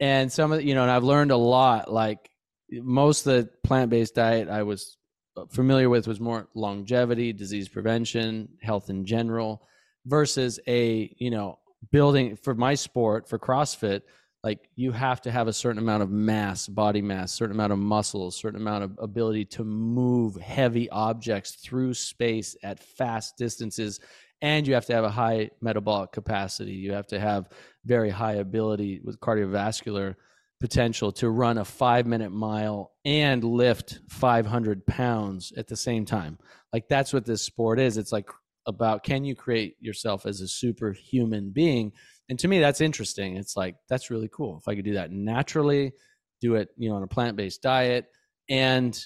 and 0.00 0.32
some 0.32 0.50
of 0.50 0.62
you 0.62 0.74
know 0.74 0.82
and 0.82 0.90
i've 0.90 1.04
learned 1.04 1.30
a 1.30 1.36
lot 1.36 1.92
like 1.92 2.30
most 2.72 3.26
of 3.26 3.34
the 3.34 3.50
plant-based 3.62 4.14
diet 4.14 4.48
i 4.48 4.62
was 4.62 4.96
Uh, 5.36 5.44
familiar 5.50 5.88
with 5.88 6.06
was 6.06 6.20
more 6.20 6.48
longevity 6.54 7.32
disease 7.32 7.68
prevention 7.68 8.48
health 8.60 8.90
in 8.90 9.04
general 9.04 9.62
versus 10.06 10.60
a 10.66 11.14
you 11.18 11.30
know 11.30 11.58
building 11.90 12.36
for 12.36 12.54
my 12.54 12.74
sport 12.74 13.28
for 13.28 13.38
crossfit 13.38 14.02
like 14.44 14.68
you 14.76 14.92
have 14.92 15.22
to 15.22 15.30
have 15.30 15.48
a 15.48 15.52
certain 15.52 15.78
amount 15.78 16.02
of 16.02 16.10
mass 16.10 16.68
body 16.68 17.00
mass 17.00 17.32
certain 17.32 17.54
amount 17.54 17.72
of 17.72 17.78
muscle 17.78 18.30
certain 18.30 18.60
amount 18.60 18.84
of 18.84 18.98
ability 19.00 19.44
to 19.44 19.64
move 19.64 20.36
heavy 20.36 20.88
objects 20.90 21.52
through 21.52 21.94
space 21.94 22.54
at 22.62 22.78
fast 22.78 23.36
distances 23.38 24.00
and 24.42 24.66
you 24.66 24.74
have 24.74 24.86
to 24.86 24.92
have 24.92 25.04
a 25.04 25.10
high 25.10 25.50
metabolic 25.60 26.10
capacity. 26.10 26.72
You 26.72 26.92
have 26.92 27.06
to 27.06 27.20
have 27.20 27.48
very 27.84 28.10
high 28.10 28.34
ability 28.34 29.00
with 29.02 29.20
cardiovascular 29.20 30.16
potential 30.62 31.10
to 31.10 31.28
run 31.28 31.58
a 31.58 31.64
five 31.64 32.06
minute 32.06 32.30
mile 32.30 32.92
and 33.04 33.42
lift 33.42 33.98
500 34.08 34.86
pounds 34.86 35.52
at 35.56 35.66
the 35.66 35.76
same 35.76 36.04
time. 36.04 36.38
Like 36.72 36.88
that's 36.88 37.12
what 37.12 37.26
this 37.26 37.42
sport 37.42 37.80
is. 37.80 37.98
It's 37.98 38.12
like 38.12 38.30
about 38.66 39.02
can 39.02 39.24
you 39.24 39.34
create 39.34 39.74
yourself 39.80 40.24
as 40.24 40.40
a 40.40 40.46
superhuman 40.46 41.50
being? 41.50 41.90
And 42.28 42.38
to 42.38 42.46
me, 42.46 42.60
that's 42.60 42.80
interesting. 42.80 43.36
It's 43.36 43.56
like, 43.56 43.74
that's 43.88 44.08
really 44.08 44.30
cool. 44.32 44.56
If 44.56 44.68
I 44.68 44.76
could 44.76 44.84
do 44.84 44.94
that 44.94 45.10
naturally, 45.10 45.92
do 46.40 46.54
it, 46.54 46.68
you 46.76 46.88
know, 46.88 46.94
on 46.94 47.02
a 47.02 47.08
plant 47.08 47.36
based 47.36 47.60
diet 47.60 48.06
and, 48.48 48.96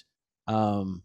um, 0.47 1.01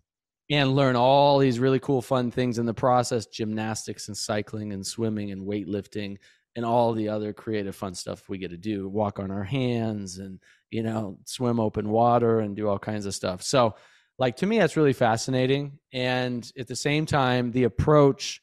and 0.51 0.77
learn 0.77 0.97
all 0.97 1.39
these 1.39 1.61
really 1.61 1.81
cool 1.81 2.03
fun 2.03 2.31
things 2.31 2.59
in 2.59 2.67
the 2.67 2.75
process 2.75 3.25
gymnastics 3.25 4.09
and 4.09 4.17
cycling 4.17 4.75
and 4.75 4.87
swimming 4.87 5.33
and 5.33 5.49
weightlifting 5.49 6.19
and 6.55 6.65
all 6.65 6.93
the 6.93 7.09
other 7.09 7.33
creative 7.33 7.75
fun 7.75 7.95
stuff 7.95 8.29
we 8.29 8.39
get 8.39 8.51
to 8.51 8.57
do 8.57 8.89
walk 8.89 9.19
on 9.19 9.31
our 9.31 9.45
hands 9.45 10.19
and 10.19 10.39
you 10.71 10.83
know 10.83 11.19
swim 11.25 11.59
open 11.59 11.89
water 11.89 12.41
and 12.41 12.57
do 12.57 12.69
all 12.69 12.79
kinds 12.79 13.07
of 13.07 13.15
stuff. 13.15 13.43
So 13.43 13.75
like 14.19 14.37
to 14.37 14.47
me 14.47 14.59
that's 14.59 14.77
really 14.77 14.93
fascinating. 14.93 15.79
And 15.93 16.51
at 16.59 16.69
the 16.69 16.77
same 16.77 17.07
time 17.07 17.53
the 17.53 17.65
approach 17.65 18.43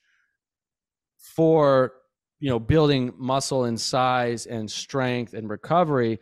for 1.17 1.93
you 2.39 2.49
know 2.49 2.59
building 2.59 3.13
muscle 3.17 3.65
and 3.65 3.79
size 3.79 4.45
and 4.45 4.69
strength 4.69 5.33
and 5.33 5.49
recovery 5.49 6.19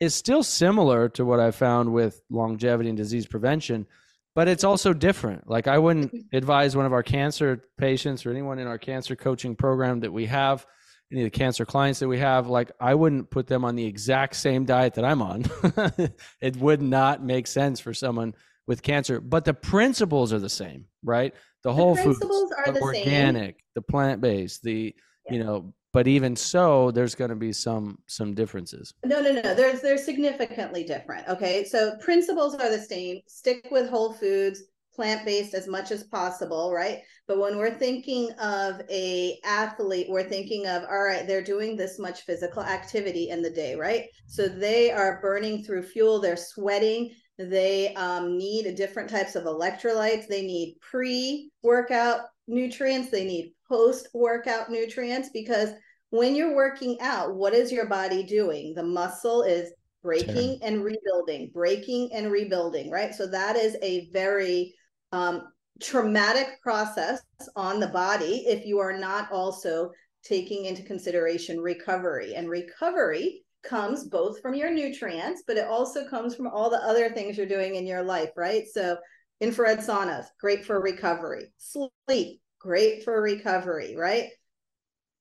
is 0.00 0.14
still 0.14 0.42
similar 0.42 1.08
to 1.08 1.24
what 1.24 1.40
i 1.40 1.50
found 1.50 1.92
with 1.92 2.20
longevity 2.30 2.88
and 2.88 2.98
disease 2.98 3.26
prevention 3.26 3.86
but 4.34 4.48
it's 4.48 4.64
also 4.64 4.92
different. 4.92 5.48
Like 5.48 5.66
i 5.68 5.78
wouldn't 5.78 6.12
mm-hmm. 6.12 6.36
advise 6.36 6.76
one 6.76 6.86
of 6.86 6.92
our 6.92 7.02
cancer 7.02 7.64
patients 7.78 8.26
or 8.26 8.30
anyone 8.30 8.58
in 8.58 8.66
our 8.66 8.78
cancer 8.78 9.16
coaching 9.16 9.56
program 9.56 10.00
that 10.00 10.12
we 10.12 10.26
have 10.26 10.66
any 11.14 11.22
of 11.22 11.26
the 11.26 11.38
cancer 11.38 11.64
clients 11.64 12.00
that 12.00 12.08
we 12.08 12.18
have, 12.18 12.48
like 12.48 12.72
I 12.80 12.94
wouldn't 12.94 13.30
put 13.30 13.46
them 13.46 13.64
on 13.64 13.76
the 13.76 13.86
exact 13.86 14.34
same 14.34 14.64
diet 14.64 14.94
that 14.94 15.04
I'm 15.04 15.22
on. 15.22 15.44
it 16.40 16.56
would 16.56 16.82
not 16.82 17.22
make 17.22 17.46
sense 17.46 17.78
for 17.78 17.94
someone 17.94 18.34
with 18.66 18.82
cancer, 18.82 19.20
but 19.20 19.44
the 19.44 19.54
principles 19.54 20.32
are 20.32 20.40
the 20.40 20.48
same, 20.48 20.86
right? 21.04 21.32
The, 21.62 21.70
the 21.70 21.74
whole 21.74 21.94
foods, 21.94 22.20
are 22.20 22.66
the, 22.66 22.72
the 22.72 22.80
organic, 22.80 23.56
same. 23.56 23.64
the 23.76 23.82
plant 23.82 24.20
based, 24.20 24.64
the 24.64 24.94
yeah. 25.26 25.32
you 25.32 25.44
know, 25.44 25.72
but 25.92 26.08
even 26.08 26.34
so, 26.34 26.90
there's 26.90 27.14
going 27.14 27.28
to 27.28 27.36
be 27.36 27.52
some 27.52 27.98
some 28.08 28.34
differences. 28.34 28.92
No, 29.04 29.20
no, 29.20 29.30
no. 29.30 29.54
There's 29.54 29.80
they're 29.80 29.96
significantly 29.96 30.82
different. 30.82 31.28
Okay, 31.28 31.62
so 31.62 31.96
principles 31.98 32.56
are 32.56 32.68
the 32.68 32.80
same. 32.80 33.20
Stick 33.28 33.68
with 33.70 33.88
whole 33.88 34.12
foods 34.12 34.64
plant-based 34.94 35.54
as 35.54 35.66
much 35.66 35.90
as 35.90 36.04
possible 36.04 36.72
right? 36.72 37.00
But 37.26 37.38
when 37.38 37.56
we're 37.56 37.74
thinking 37.74 38.30
of 38.32 38.80
a 38.90 39.38
athlete 39.44 40.06
we're 40.08 40.28
thinking 40.28 40.66
of 40.66 40.82
all 40.84 41.04
right 41.04 41.26
they're 41.26 41.42
doing 41.42 41.76
this 41.76 41.98
much 41.98 42.22
physical 42.22 42.62
activity 42.62 43.30
in 43.30 43.42
the 43.42 43.50
day 43.50 43.74
right? 43.74 44.06
So 44.26 44.48
they 44.48 44.90
are 44.90 45.20
burning 45.20 45.64
through 45.64 45.84
fuel 45.84 46.20
they're 46.20 46.36
sweating 46.36 47.14
they 47.38 47.92
um, 47.94 48.38
need 48.38 48.76
different 48.76 49.10
types 49.10 49.34
of 49.34 49.44
electrolytes 49.44 50.28
they 50.28 50.42
need 50.42 50.76
pre-workout 50.80 52.20
nutrients 52.46 53.10
they 53.10 53.24
need 53.24 53.52
post-workout 53.68 54.70
nutrients 54.70 55.30
because 55.32 55.70
when 56.14 56.36
you're 56.36 56.54
working 56.54 56.96
out 57.00 57.34
what 57.34 57.54
is 57.54 57.72
your 57.72 57.86
body 57.86 58.22
doing? 58.22 58.72
The 58.72 58.84
muscle 58.84 59.42
is 59.42 59.72
breaking 60.00 60.60
and 60.62 60.84
rebuilding 60.84 61.50
breaking 61.52 62.10
and 62.12 62.30
rebuilding 62.30 62.88
right? 62.88 63.12
So 63.12 63.26
that 63.26 63.56
is 63.56 63.76
a 63.82 64.08
very 64.12 64.76
um, 65.14 65.42
traumatic 65.80 66.60
process 66.60 67.22
on 67.54 67.78
the 67.78 67.86
body 67.86 68.44
if 68.46 68.66
you 68.66 68.80
are 68.80 68.96
not 68.96 69.30
also 69.30 69.90
taking 70.24 70.64
into 70.64 70.82
consideration 70.82 71.60
recovery. 71.60 72.34
And 72.34 72.48
recovery 72.48 73.44
comes 73.62 74.08
both 74.08 74.40
from 74.42 74.54
your 74.54 74.72
nutrients, 74.72 75.44
but 75.46 75.56
it 75.56 75.68
also 75.68 76.08
comes 76.08 76.34
from 76.34 76.48
all 76.48 76.68
the 76.68 76.84
other 76.84 77.10
things 77.10 77.36
you're 77.36 77.46
doing 77.46 77.76
in 77.76 77.86
your 77.86 78.02
life, 78.02 78.30
right? 78.36 78.64
So, 78.66 78.96
infrared 79.40 79.78
saunas, 79.78 80.26
great 80.40 80.64
for 80.64 80.80
recovery. 80.80 81.52
Sleep, 81.58 82.40
great 82.58 83.04
for 83.04 83.22
recovery, 83.22 83.94
right? 83.96 84.30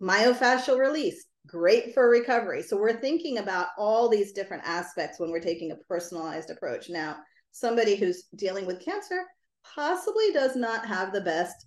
Myofascial 0.01 0.77
release, 0.77 1.25
great 1.47 1.93
for 1.93 2.09
recovery. 2.09 2.63
So, 2.63 2.77
we're 2.77 2.99
thinking 2.99 3.37
about 3.37 3.67
all 3.77 4.09
these 4.09 4.33
different 4.33 4.63
aspects 4.65 5.19
when 5.19 5.29
we're 5.29 5.39
taking 5.39 5.71
a 5.71 5.77
personalized 5.87 6.49
approach. 6.49 6.89
Now, 6.89 7.17
somebody 7.51 7.95
who's 7.95 8.23
dealing 8.35 8.65
with 8.65 8.83
cancer 8.83 9.23
possibly 9.63 10.31
does 10.33 10.55
not 10.55 10.85
have 10.85 11.11
the 11.11 11.21
best 11.21 11.65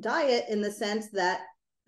diet 0.00 0.44
in 0.48 0.60
the 0.60 0.70
sense 0.70 1.08
that 1.10 1.40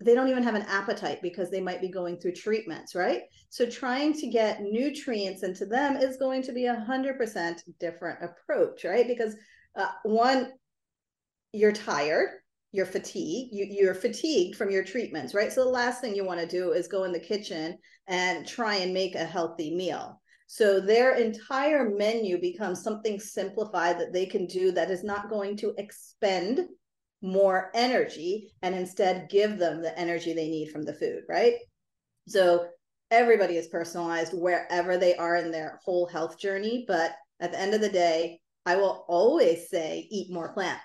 they 0.03 0.15
don't 0.15 0.29
even 0.29 0.43
have 0.43 0.55
an 0.55 0.63
appetite 0.63 1.19
because 1.21 1.51
they 1.51 1.61
might 1.61 1.81
be 1.81 1.87
going 1.87 2.17
through 2.17 2.33
treatments, 2.33 2.95
right? 2.95 3.21
So 3.49 3.69
trying 3.69 4.13
to 4.13 4.27
get 4.27 4.61
nutrients 4.61 5.43
into 5.43 5.65
them 5.65 5.95
is 5.95 6.17
going 6.17 6.41
to 6.43 6.51
be 6.51 6.65
a 6.65 6.79
hundred 6.79 7.17
percent 7.17 7.63
different 7.79 8.19
approach, 8.23 8.83
right? 8.83 9.07
Because 9.07 9.35
uh, 9.75 9.89
one, 10.03 10.51
you're 11.53 11.71
tired, 11.71 12.29
you're 12.71 12.85
fatigued, 12.85 13.53
you, 13.53 13.67
you're 13.69 13.93
fatigued 13.93 14.55
from 14.55 14.71
your 14.71 14.83
treatments, 14.83 15.33
right? 15.33 15.51
So 15.51 15.63
the 15.63 15.69
last 15.69 16.01
thing 16.01 16.15
you 16.15 16.25
want 16.25 16.39
to 16.39 16.47
do 16.47 16.71
is 16.71 16.87
go 16.87 17.03
in 17.03 17.11
the 17.11 17.19
kitchen 17.19 17.77
and 18.07 18.47
try 18.47 18.75
and 18.75 18.93
make 18.93 19.15
a 19.15 19.25
healthy 19.25 19.75
meal. 19.75 20.20
So 20.53 20.81
their 20.81 21.15
entire 21.15 21.89
menu 21.91 22.37
becomes 22.37 22.83
something 22.83 23.21
simplified 23.21 23.97
that 23.99 24.11
they 24.11 24.25
can 24.25 24.47
do 24.47 24.73
that 24.73 24.91
is 24.91 25.01
not 25.01 25.29
going 25.29 25.55
to 25.55 25.73
expend 25.77 26.67
more 27.21 27.71
energy 27.73 28.51
and 28.61 28.75
instead 28.75 29.29
give 29.29 29.57
them 29.57 29.81
the 29.81 29.97
energy 29.97 30.33
they 30.33 30.49
need 30.49 30.69
from 30.69 30.83
the 30.83 30.93
food, 30.93 31.21
right? 31.29 31.53
So 32.27 32.67
everybody 33.11 33.55
is 33.55 33.69
personalized 33.69 34.33
wherever 34.33 34.97
they 34.97 35.15
are 35.15 35.37
in 35.37 35.51
their 35.51 35.79
whole 35.85 36.05
health 36.05 36.37
journey. 36.37 36.83
But 36.85 37.15
at 37.39 37.53
the 37.53 37.59
end 37.61 37.73
of 37.73 37.79
the 37.79 37.87
day, 37.87 38.41
I 38.65 38.75
will 38.75 39.05
always 39.07 39.69
say 39.69 40.05
eat 40.11 40.33
more 40.33 40.51
plants. 40.51 40.83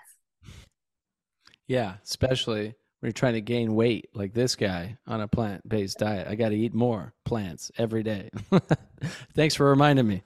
Yeah, 1.67 1.95
especially 2.05 2.73
when 3.01 3.09
you're 3.09 3.11
trying 3.11 3.33
to 3.33 3.41
gain 3.41 3.75
weight 3.75 4.07
like 4.13 4.33
this 4.33 4.55
guy 4.55 4.97
on 5.07 5.19
a 5.19 5.27
plant 5.27 5.67
based 5.67 5.97
diet. 5.97 6.25
I 6.25 6.35
got 6.35 6.49
to 6.49 6.55
eat 6.55 6.73
more 6.73 7.13
plants 7.27 7.71
every 7.77 8.03
day. 8.03 8.29
Thanks 9.35 9.53
for 9.55 9.69
reminding 9.69 10.07
me. 10.07 10.23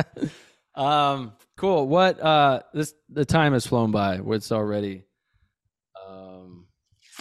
um, 0.74 1.32
cool. 1.56 1.88
What 1.88 2.20
uh 2.20 2.62
this 2.72 2.94
the 3.08 3.24
time 3.24 3.52
has 3.52 3.66
flown 3.66 3.90
by. 3.90 4.20
It's 4.24 4.52
already 4.52 5.04
um 6.08 6.66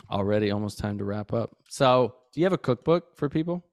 already 0.10 0.52
almost 0.52 0.80
time 0.80 0.98
to 0.99 1.03
wrap 1.03 1.34
up. 1.34 1.57
So, 1.69 2.15
do 2.34 2.40
you 2.40 2.45
have 2.45 2.53
a 2.53 2.57
cookbook 2.57 3.18
for 3.18 3.30
people 3.30 3.65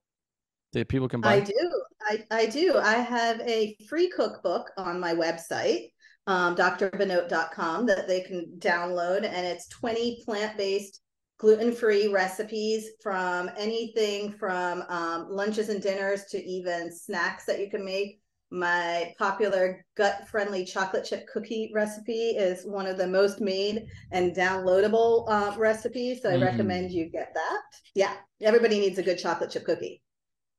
that 0.72 0.88
people 0.88 1.08
can 1.08 1.20
buy? 1.20 1.34
I 1.34 1.40
do. 1.40 1.82
I, 2.08 2.24
I 2.30 2.46
do. 2.46 2.78
I 2.78 2.94
have 2.94 3.40
a 3.40 3.76
free 3.88 4.08
cookbook 4.08 4.70
on 4.76 4.98
my 5.00 5.14
website 5.14 5.88
um, 6.26 6.56
drbhanote.com 6.56 7.86
that 7.86 8.08
they 8.08 8.20
can 8.20 8.46
download. 8.58 9.24
And 9.24 9.46
it's 9.46 9.68
20 9.68 10.22
plant 10.24 10.56
based 10.56 11.00
gluten-free 11.38 12.08
recipes 12.08 12.90
from 13.02 13.50
anything 13.58 14.32
from 14.32 14.82
um, 14.88 15.26
lunches 15.28 15.68
and 15.68 15.82
dinners 15.82 16.24
to 16.30 16.42
even 16.42 16.90
snacks 16.90 17.44
that 17.44 17.60
you 17.60 17.70
can 17.70 17.84
make 17.84 18.20
my 18.50 19.12
popular 19.18 19.84
gut 19.96 20.26
friendly 20.28 20.64
chocolate 20.64 21.04
chip 21.04 21.26
cookie 21.26 21.70
recipe 21.74 22.30
is 22.30 22.64
one 22.64 22.86
of 22.86 22.96
the 22.96 23.06
most 23.06 23.40
made 23.40 23.86
and 24.12 24.36
downloadable 24.36 25.24
uh, 25.28 25.54
recipes. 25.58 26.22
So 26.22 26.30
I 26.30 26.34
mm. 26.34 26.44
recommend 26.44 26.92
you 26.92 27.10
get 27.10 27.34
that. 27.34 27.60
Yeah, 27.94 28.14
everybody 28.40 28.78
needs 28.78 28.98
a 28.98 29.02
good 29.02 29.18
chocolate 29.18 29.50
chip 29.50 29.64
cookie, 29.64 30.00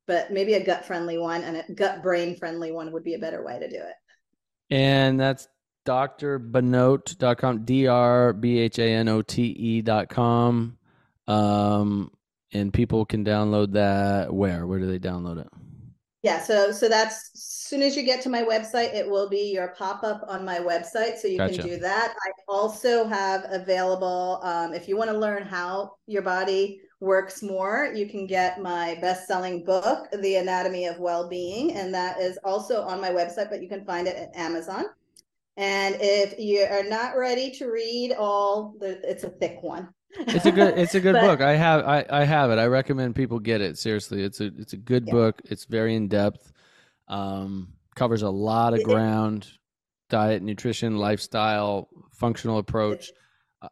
but 0.05 0.31
maybe 0.31 0.55
a 0.55 0.65
gut 0.65 0.85
friendly 0.85 1.17
one 1.17 1.43
and 1.43 1.57
a 1.57 1.73
gut 1.73 2.03
brain 2.03 2.35
friendly 2.35 2.71
one 2.71 2.91
would 2.91 3.03
be 3.03 3.13
a 3.13 3.19
better 3.19 3.43
way 3.43 3.57
to 3.57 3.69
do 3.69 3.77
it. 3.77 3.95
And 4.69 5.17
that's 5.17 5.47
drbhanote.com, 5.87 7.65
D 7.65 7.87
R 7.87 8.33
B 8.33 8.59
H 8.59 8.79
A 8.79 8.83
N 8.83 9.07
O 9.07 9.21
T 9.21 9.55
E.com. 9.57 10.77
Um, 11.27 12.11
and 12.53 12.73
people 12.73 13.05
can 13.05 13.25
download 13.25 13.73
that 13.73 14.33
where? 14.33 14.67
Where 14.67 14.79
do 14.79 14.87
they 14.87 14.99
download 14.99 15.39
it? 15.39 15.47
Yeah, 16.23 16.41
so 16.41 16.71
so 16.71 16.89
that's 16.89 17.31
as 17.33 17.41
soon 17.41 17.81
as 17.81 17.95
you 17.95 18.03
get 18.03 18.21
to 18.23 18.29
my 18.29 18.43
website, 18.43 18.93
it 18.93 19.09
will 19.09 19.29
be 19.29 19.51
your 19.53 19.69
pop-up 19.69 20.23
on 20.27 20.43
my 20.43 20.59
website. 20.59 21.17
So 21.17 21.27
you 21.27 21.37
gotcha. 21.37 21.59
can 21.59 21.67
do 21.67 21.77
that. 21.77 22.13
I 22.13 22.31
also 22.47 23.05
have 23.05 23.45
available 23.49 24.39
um, 24.43 24.73
if 24.73 24.87
you 24.87 24.97
want 24.97 25.09
to 25.09 25.17
learn 25.17 25.43
how 25.43 25.95
your 26.05 26.21
body 26.21 26.81
works 26.99 27.43
more, 27.43 27.91
you 27.93 28.09
can 28.09 28.25
get 28.25 28.61
my 28.61 28.97
best-selling 29.01 29.63
book, 29.63 30.07
The 30.11 30.37
Anatomy 30.37 30.87
of 30.87 30.99
Well-Being, 30.99 31.73
and 31.73 31.93
that 31.93 32.19
is 32.19 32.39
also 32.43 32.81
on 32.81 32.99
my 32.99 33.11
website, 33.11 33.49
but 33.51 33.61
you 33.61 33.69
can 33.69 33.85
find 33.85 34.07
it 34.07 34.15
at 34.15 34.35
Amazon. 34.35 34.85
And 35.57 35.97
if 35.99 36.37
you 36.37 36.61
are 36.61 36.83
not 36.83 37.17
ready 37.17 37.51
to 37.51 37.71
read 37.71 38.13
all 38.13 38.75
the 38.79 38.99
it's 39.03 39.23
a 39.23 39.29
thick 39.29 39.57
one 39.61 39.89
it's 40.11 40.45
a 40.45 40.51
good 40.51 40.77
it's 40.77 40.95
a 40.95 40.99
good 40.99 41.13
but, 41.21 41.21
book. 41.21 41.41
I 41.41 41.55
have 41.55 41.85
I, 41.85 42.05
I 42.09 42.23
have 42.23 42.51
it. 42.51 42.59
I 42.59 42.65
recommend 42.65 43.15
people 43.15 43.39
get 43.39 43.61
it. 43.61 43.77
Seriously. 43.77 44.23
It's 44.23 44.41
a 44.41 44.51
it's 44.57 44.73
a 44.73 44.77
good 44.77 45.05
yeah. 45.07 45.13
book. 45.13 45.41
It's 45.45 45.65
very 45.65 45.95
in 45.95 46.07
depth. 46.07 46.51
Um 47.07 47.73
covers 47.95 48.21
a 48.21 48.29
lot 48.29 48.73
of 48.73 48.83
ground. 48.83 49.47
Diet, 50.09 50.41
nutrition, 50.41 50.97
lifestyle, 50.97 51.89
functional 52.13 52.59
approach. 52.59 53.11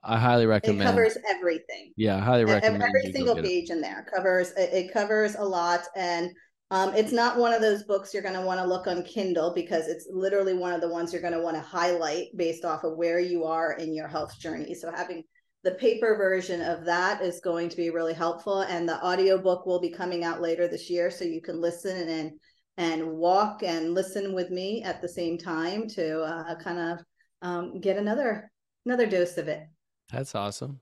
I 0.04 0.18
highly 0.18 0.48
recommend. 0.48 0.82
It 0.82 0.86
covers 0.86 1.18
everything. 1.30 1.94
Yeah, 1.96 2.18
I 2.18 2.20
highly 2.20 2.46
recommend. 2.46 2.82
It. 2.82 2.88
Every 2.88 3.12
single 3.14 3.36
page 3.36 3.70
it. 3.70 3.74
in 3.74 3.82
there 3.82 4.06
covers 4.14 4.52
it, 4.58 4.92
covers 4.92 5.36
a 5.36 5.44
lot, 5.44 5.82
and 5.96 6.32
um, 6.76 6.94
it's 6.94 7.14
not 7.14 7.38
one 7.38 7.54
of 7.54 7.62
those 7.62 7.84
books 7.84 8.14
you're 8.14 8.22
going 8.22 8.36
to 8.36 8.46
want 8.46 8.60
to 8.60 8.68
look 8.68 8.86
on 8.86 9.02
Kindle 9.04 9.54
because 9.54 9.88
it's 9.88 10.08
literally 10.12 10.54
one 10.54 10.74
of 10.74 10.82
the 10.82 10.90
ones 10.90 11.14
you're 11.14 11.22
going 11.22 11.32
to 11.32 11.40
want 11.40 11.56
to 11.56 11.62
highlight 11.62 12.36
based 12.36 12.66
off 12.66 12.84
of 12.84 12.98
where 12.98 13.18
you 13.18 13.46
are 13.46 13.78
in 13.78 13.94
your 13.94 14.10
health 14.10 14.38
journey. 14.38 14.74
So 14.74 14.92
having 14.92 15.24
the 15.64 15.76
paper 15.76 16.18
version 16.18 16.62
of 16.62 16.84
that 16.84 17.22
is 17.22 17.40
going 17.40 17.70
to 17.70 17.78
be 17.78 17.92
really 17.92 18.14
helpful 18.14 18.60
and 18.64 18.90
the 18.90 19.02
audiobook 19.02 19.66
will 19.66 19.80
be 19.80 19.90
coming 19.90 20.26
out 20.26 20.42
later 20.42 20.68
this 20.68 20.90
year 20.90 21.10
so 21.10 21.24
you 21.24 21.42
can 21.42 21.62
listen 21.62 22.10
and 22.10 22.32
and 22.78 23.10
walk 23.10 23.64
and 23.64 23.94
listen 23.94 24.34
with 24.34 24.50
me 24.50 24.84
at 24.84 25.02
the 25.02 25.08
same 25.08 25.38
time 25.38 25.88
to 25.88 26.24
uh, 26.24 26.56
kind 26.56 26.78
of 26.78 27.00
um, 27.42 27.80
get 27.80 27.96
another 27.96 28.52
another 28.86 29.06
dose 29.06 29.38
of 29.38 29.48
it. 29.48 29.66
That's 30.12 30.36
awesome. 30.36 30.82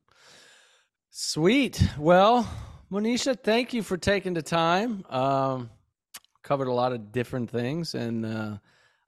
Sweet. 1.11 1.87
Well 1.99 2.49
monisha 2.91 3.37
thank 3.43 3.75
you 3.75 3.83
for 3.83 3.95
taking 3.95 4.33
the 4.33 4.41
time. 4.41 5.03
Um, 5.11 5.69
covered 6.43 6.67
a 6.67 6.73
lot 6.73 6.91
of 6.91 7.11
different 7.11 7.49
things 7.49 7.95
and 7.95 8.25
uh, 8.25 8.57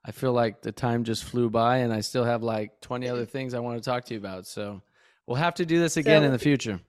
i 0.04 0.10
feel 0.10 0.32
like 0.32 0.62
the 0.62 0.72
time 0.72 1.04
just 1.04 1.24
flew 1.24 1.48
by 1.48 1.78
and 1.78 1.92
i 1.92 2.00
still 2.00 2.24
have 2.24 2.42
like 2.42 2.80
20 2.80 3.08
other 3.08 3.24
things 3.24 3.54
i 3.54 3.58
want 3.58 3.76
to 3.76 3.90
talk 3.90 4.04
to 4.04 4.14
you 4.14 4.20
about 4.20 4.46
so 4.46 4.82
We'll 5.26 5.36
have 5.36 5.54
to 5.54 5.66
do 5.66 5.80
this 5.80 5.96
again 5.96 6.22
so, 6.22 6.26
in 6.26 6.32
the 6.32 6.38
future. 6.38 6.80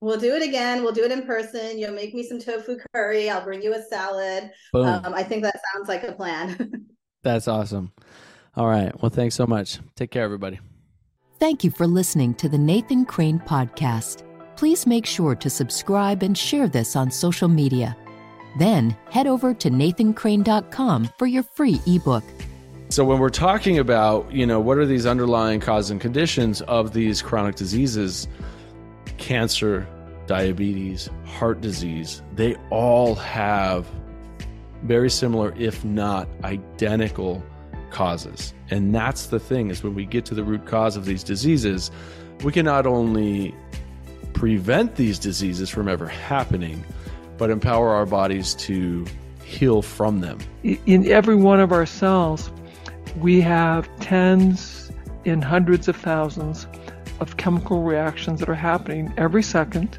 We'll 0.00 0.18
do 0.18 0.34
it 0.34 0.42
again. 0.42 0.82
We'll 0.82 0.92
do 0.92 1.04
it 1.04 1.12
in 1.12 1.22
person. 1.22 1.78
You'll 1.78 1.94
make 1.94 2.14
me 2.14 2.22
some 2.22 2.40
tofu 2.40 2.78
curry. 2.92 3.30
I'll 3.30 3.44
bring 3.44 3.62
you 3.62 3.74
a 3.74 3.82
salad. 3.82 4.50
Boom. 4.72 4.86
Um, 4.86 5.14
I 5.14 5.22
think 5.22 5.42
that 5.42 5.60
sounds 5.72 5.88
like 5.88 6.02
a 6.02 6.12
plan. 6.12 6.86
That's 7.22 7.46
awesome. 7.46 7.92
All 8.56 8.66
right. 8.66 8.90
Well, 9.00 9.10
thanks 9.10 9.34
so 9.34 9.46
much. 9.46 9.78
Take 9.94 10.10
care, 10.10 10.24
everybody. 10.24 10.58
Thank 11.38 11.62
you 11.62 11.70
for 11.70 11.86
listening 11.86 12.34
to 12.34 12.48
the 12.48 12.58
Nathan 12.58 13.04
Crane 13.04 13.38
Podcast. 13.38 14.24
Please 14.56 14.86
make 14.86 15.06
sure 15.06 15.34
to 15.36 15.50
subscribe 15.50 16.22
and 16.22 16.36
share 16.36 16.68
this 16.68 16.96
on 16.96 17.10
social 17.10 17.48
media. 17.48 17.96
Then 18.58 18.96
head 19.10 19.26
over 19.26 19.54
to 19.54 19.70
nathancrane.com 19.70 21.10
for 21.18 21.26
your 21.26 21.42
free 21.42 21.80
ebook. 21.86 22.24
So 22.88 23.04
when 23.04 23.18
we're 23.18 23.30
talking 23.30 23.78
about, 23.78 24.30
you 24.30 24.44
know, 24.44 24.60
what 24.60 24.76
are 24.76 24.84
these 24.84 25.06
underlying 25.06 25.60
causes 25.60 25.90
and 25.90 26.00
conditions 26.00 26.60
of 26.62 26.92
these 26.92 27.22
chronic 27.22 27.54
diseases, 27.56 28.28
cancer, 29.16 29.86
diabetes, 30.26 31.08
heart 31.24 31.60
disease, 31.60 32.22
they 32.34 32.54
all 32.70 33.14
have 33.14 33.86
very 34.82 35.08
similar 35.08 35.54
if 35.56 35.84
not 35.84 36.28
identical 36.44 37.42
causes. 37.90 38.52
And 38.70 38.94
that's 38.94 39.26
the 39.26 39.38
thing 39.38 39.70
is 39.70 39.82
when 39.82 39.94
we 39.94 40.04
get 40.04 40.24
to 40.26 40.34
the 40.34 40.44
root 40.44 40.66
cause 40.66 40.96
of 40.96 41.04
these 41.04 41.22
diseases, 41.22 41.90
we 42.44 42.52
can 42.52 42.64
not 42.64 42.86
only 42.86 43.54
prevent 44.32 44.96
these 44.96 45.18
diseases 45.18 45.70
from 45.70 45.88
ever 45.88 46.06
happening, 46.06 46.84
but 47.38 47.50
empower 47.50 47.90
our 47.90 48.06
bodies 48.06 48.54
to 48.54 49.06
heal 49.44 49.82
from 49.82 50.20
them. 50.20 50.38
In 50.62 51.10
every 51.10 51.36
one 51.36 51.60
of 51.60 51.72
our 51.72 51.86
cells, 51.86 52.50
we 53.18 53.40
have 53.40 53.88
tens 54.00 54.90
and 55.24 55.44
hundreds 55.44 55.88
of 55.88 55.96
thousands 55.96 56.66
of 57.20 57.36
chemical 57.36 57.82
reactions 57.82 58.40
that 58.40 58.48
are 58.48 58.54
happening 58.54 59.12
every 59.16 59.42
second 59.42 59.98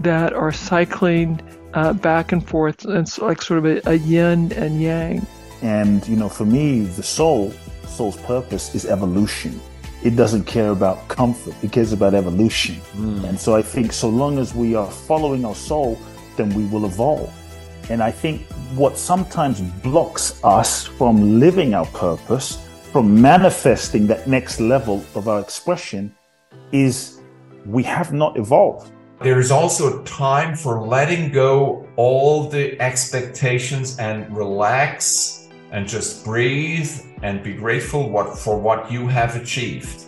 that 0.00 0.32
are 0.32 0.52
cycling 0.52 1.40
uh, 1.74 1.92
back 1.92 2.32
and 2.32 2.46
forth. 2.46 2.84
It's 2.86 3.18
like 3.18 3.42
sort 3.42 3.58
of 3.58 3.66
a, 3.66 3.90
a 3.90 3.94
yin 3.94 4.52
and 4.52 4.80
yang. 4.80 5.26
And, 5.62 6.06
you 6.08 6.16
know, 6.16 6.28
for 6.28 6.44
me, 6.44 6.80
the 6.80 7.02
soul, 7.02 7.52
soul's 7.86 8.16
purpose 8.18 8.74
is 8.74 8.86
evolution. 8.86 9.60
It 10.02 10.16
doesn't 10.16 10.44
care 10.44 10.70
about 10.70 11.08
comfort, 11.08 11.54
it 11.62 11.72
cares 11.72 11.92
about 11.92 12.14
evolution. 12.14 12.76
Mm. 12.94 13.24
And 13.24 13.40
so 13.40 13.56
I 13.56 13.62
think 13.62 13.92
so 13.92 14.08
long 14.08 14.38
as 14.38 14.54
we 14.54 14.74
are 14.74 14.90
following 14.90 15.44
our 15.44 15.54
soul, 15.54 15.98
then 16.36 16.52
we 16.54 16.64
will 16.66 16.84
evolve. 16.86 17.32
And 17.88 18.02
I 18.02 18.10
think 18.10 18.42
what 18.74 18.98
sometimes 18.98 19.60
blocks 19.60 20.40
us 20.42 20.86
from 20.86 21.38
living 21.38 21.74
our 21.74 21.86
purpose, 21.86 22.58
from 22.92 23.20
manifesting 23.20 24.06
that 24.08 24.26
next 24.26 24.60
level 24.60 25.04
of 25.14 25.28
our 25.28 25.40
expression, 25.40 26.14
is 26.72 27.20
we 27.64 27.82
have 27.82 28.12
not 28.12 28.36
evolved. 28.36 28.90
There 29.22 29.38
is 29.38 29.50
also 29.50 30.02
a 30.02 30.04
time 30.04 30.56
for 30.56 30.86
letting 30.86 31.32
go 31.32 31.88
all 31.96 32.48
the 32.48 32.78
expectations 32.80 33.98
and 33.98 34.36
relax 34.36 35.48
and 35.70 35.88
just 35.88 36.24
breathe 36.24 36.90
and 37.22 37.42
be 37.42 37.54
grateful 37.54 38.10
what, 38.10 38.36
for 38.36 38.58
what 38.58 38.90
you 38.90 39.06
have 39.06 39.36
achieved. 39.36 40.05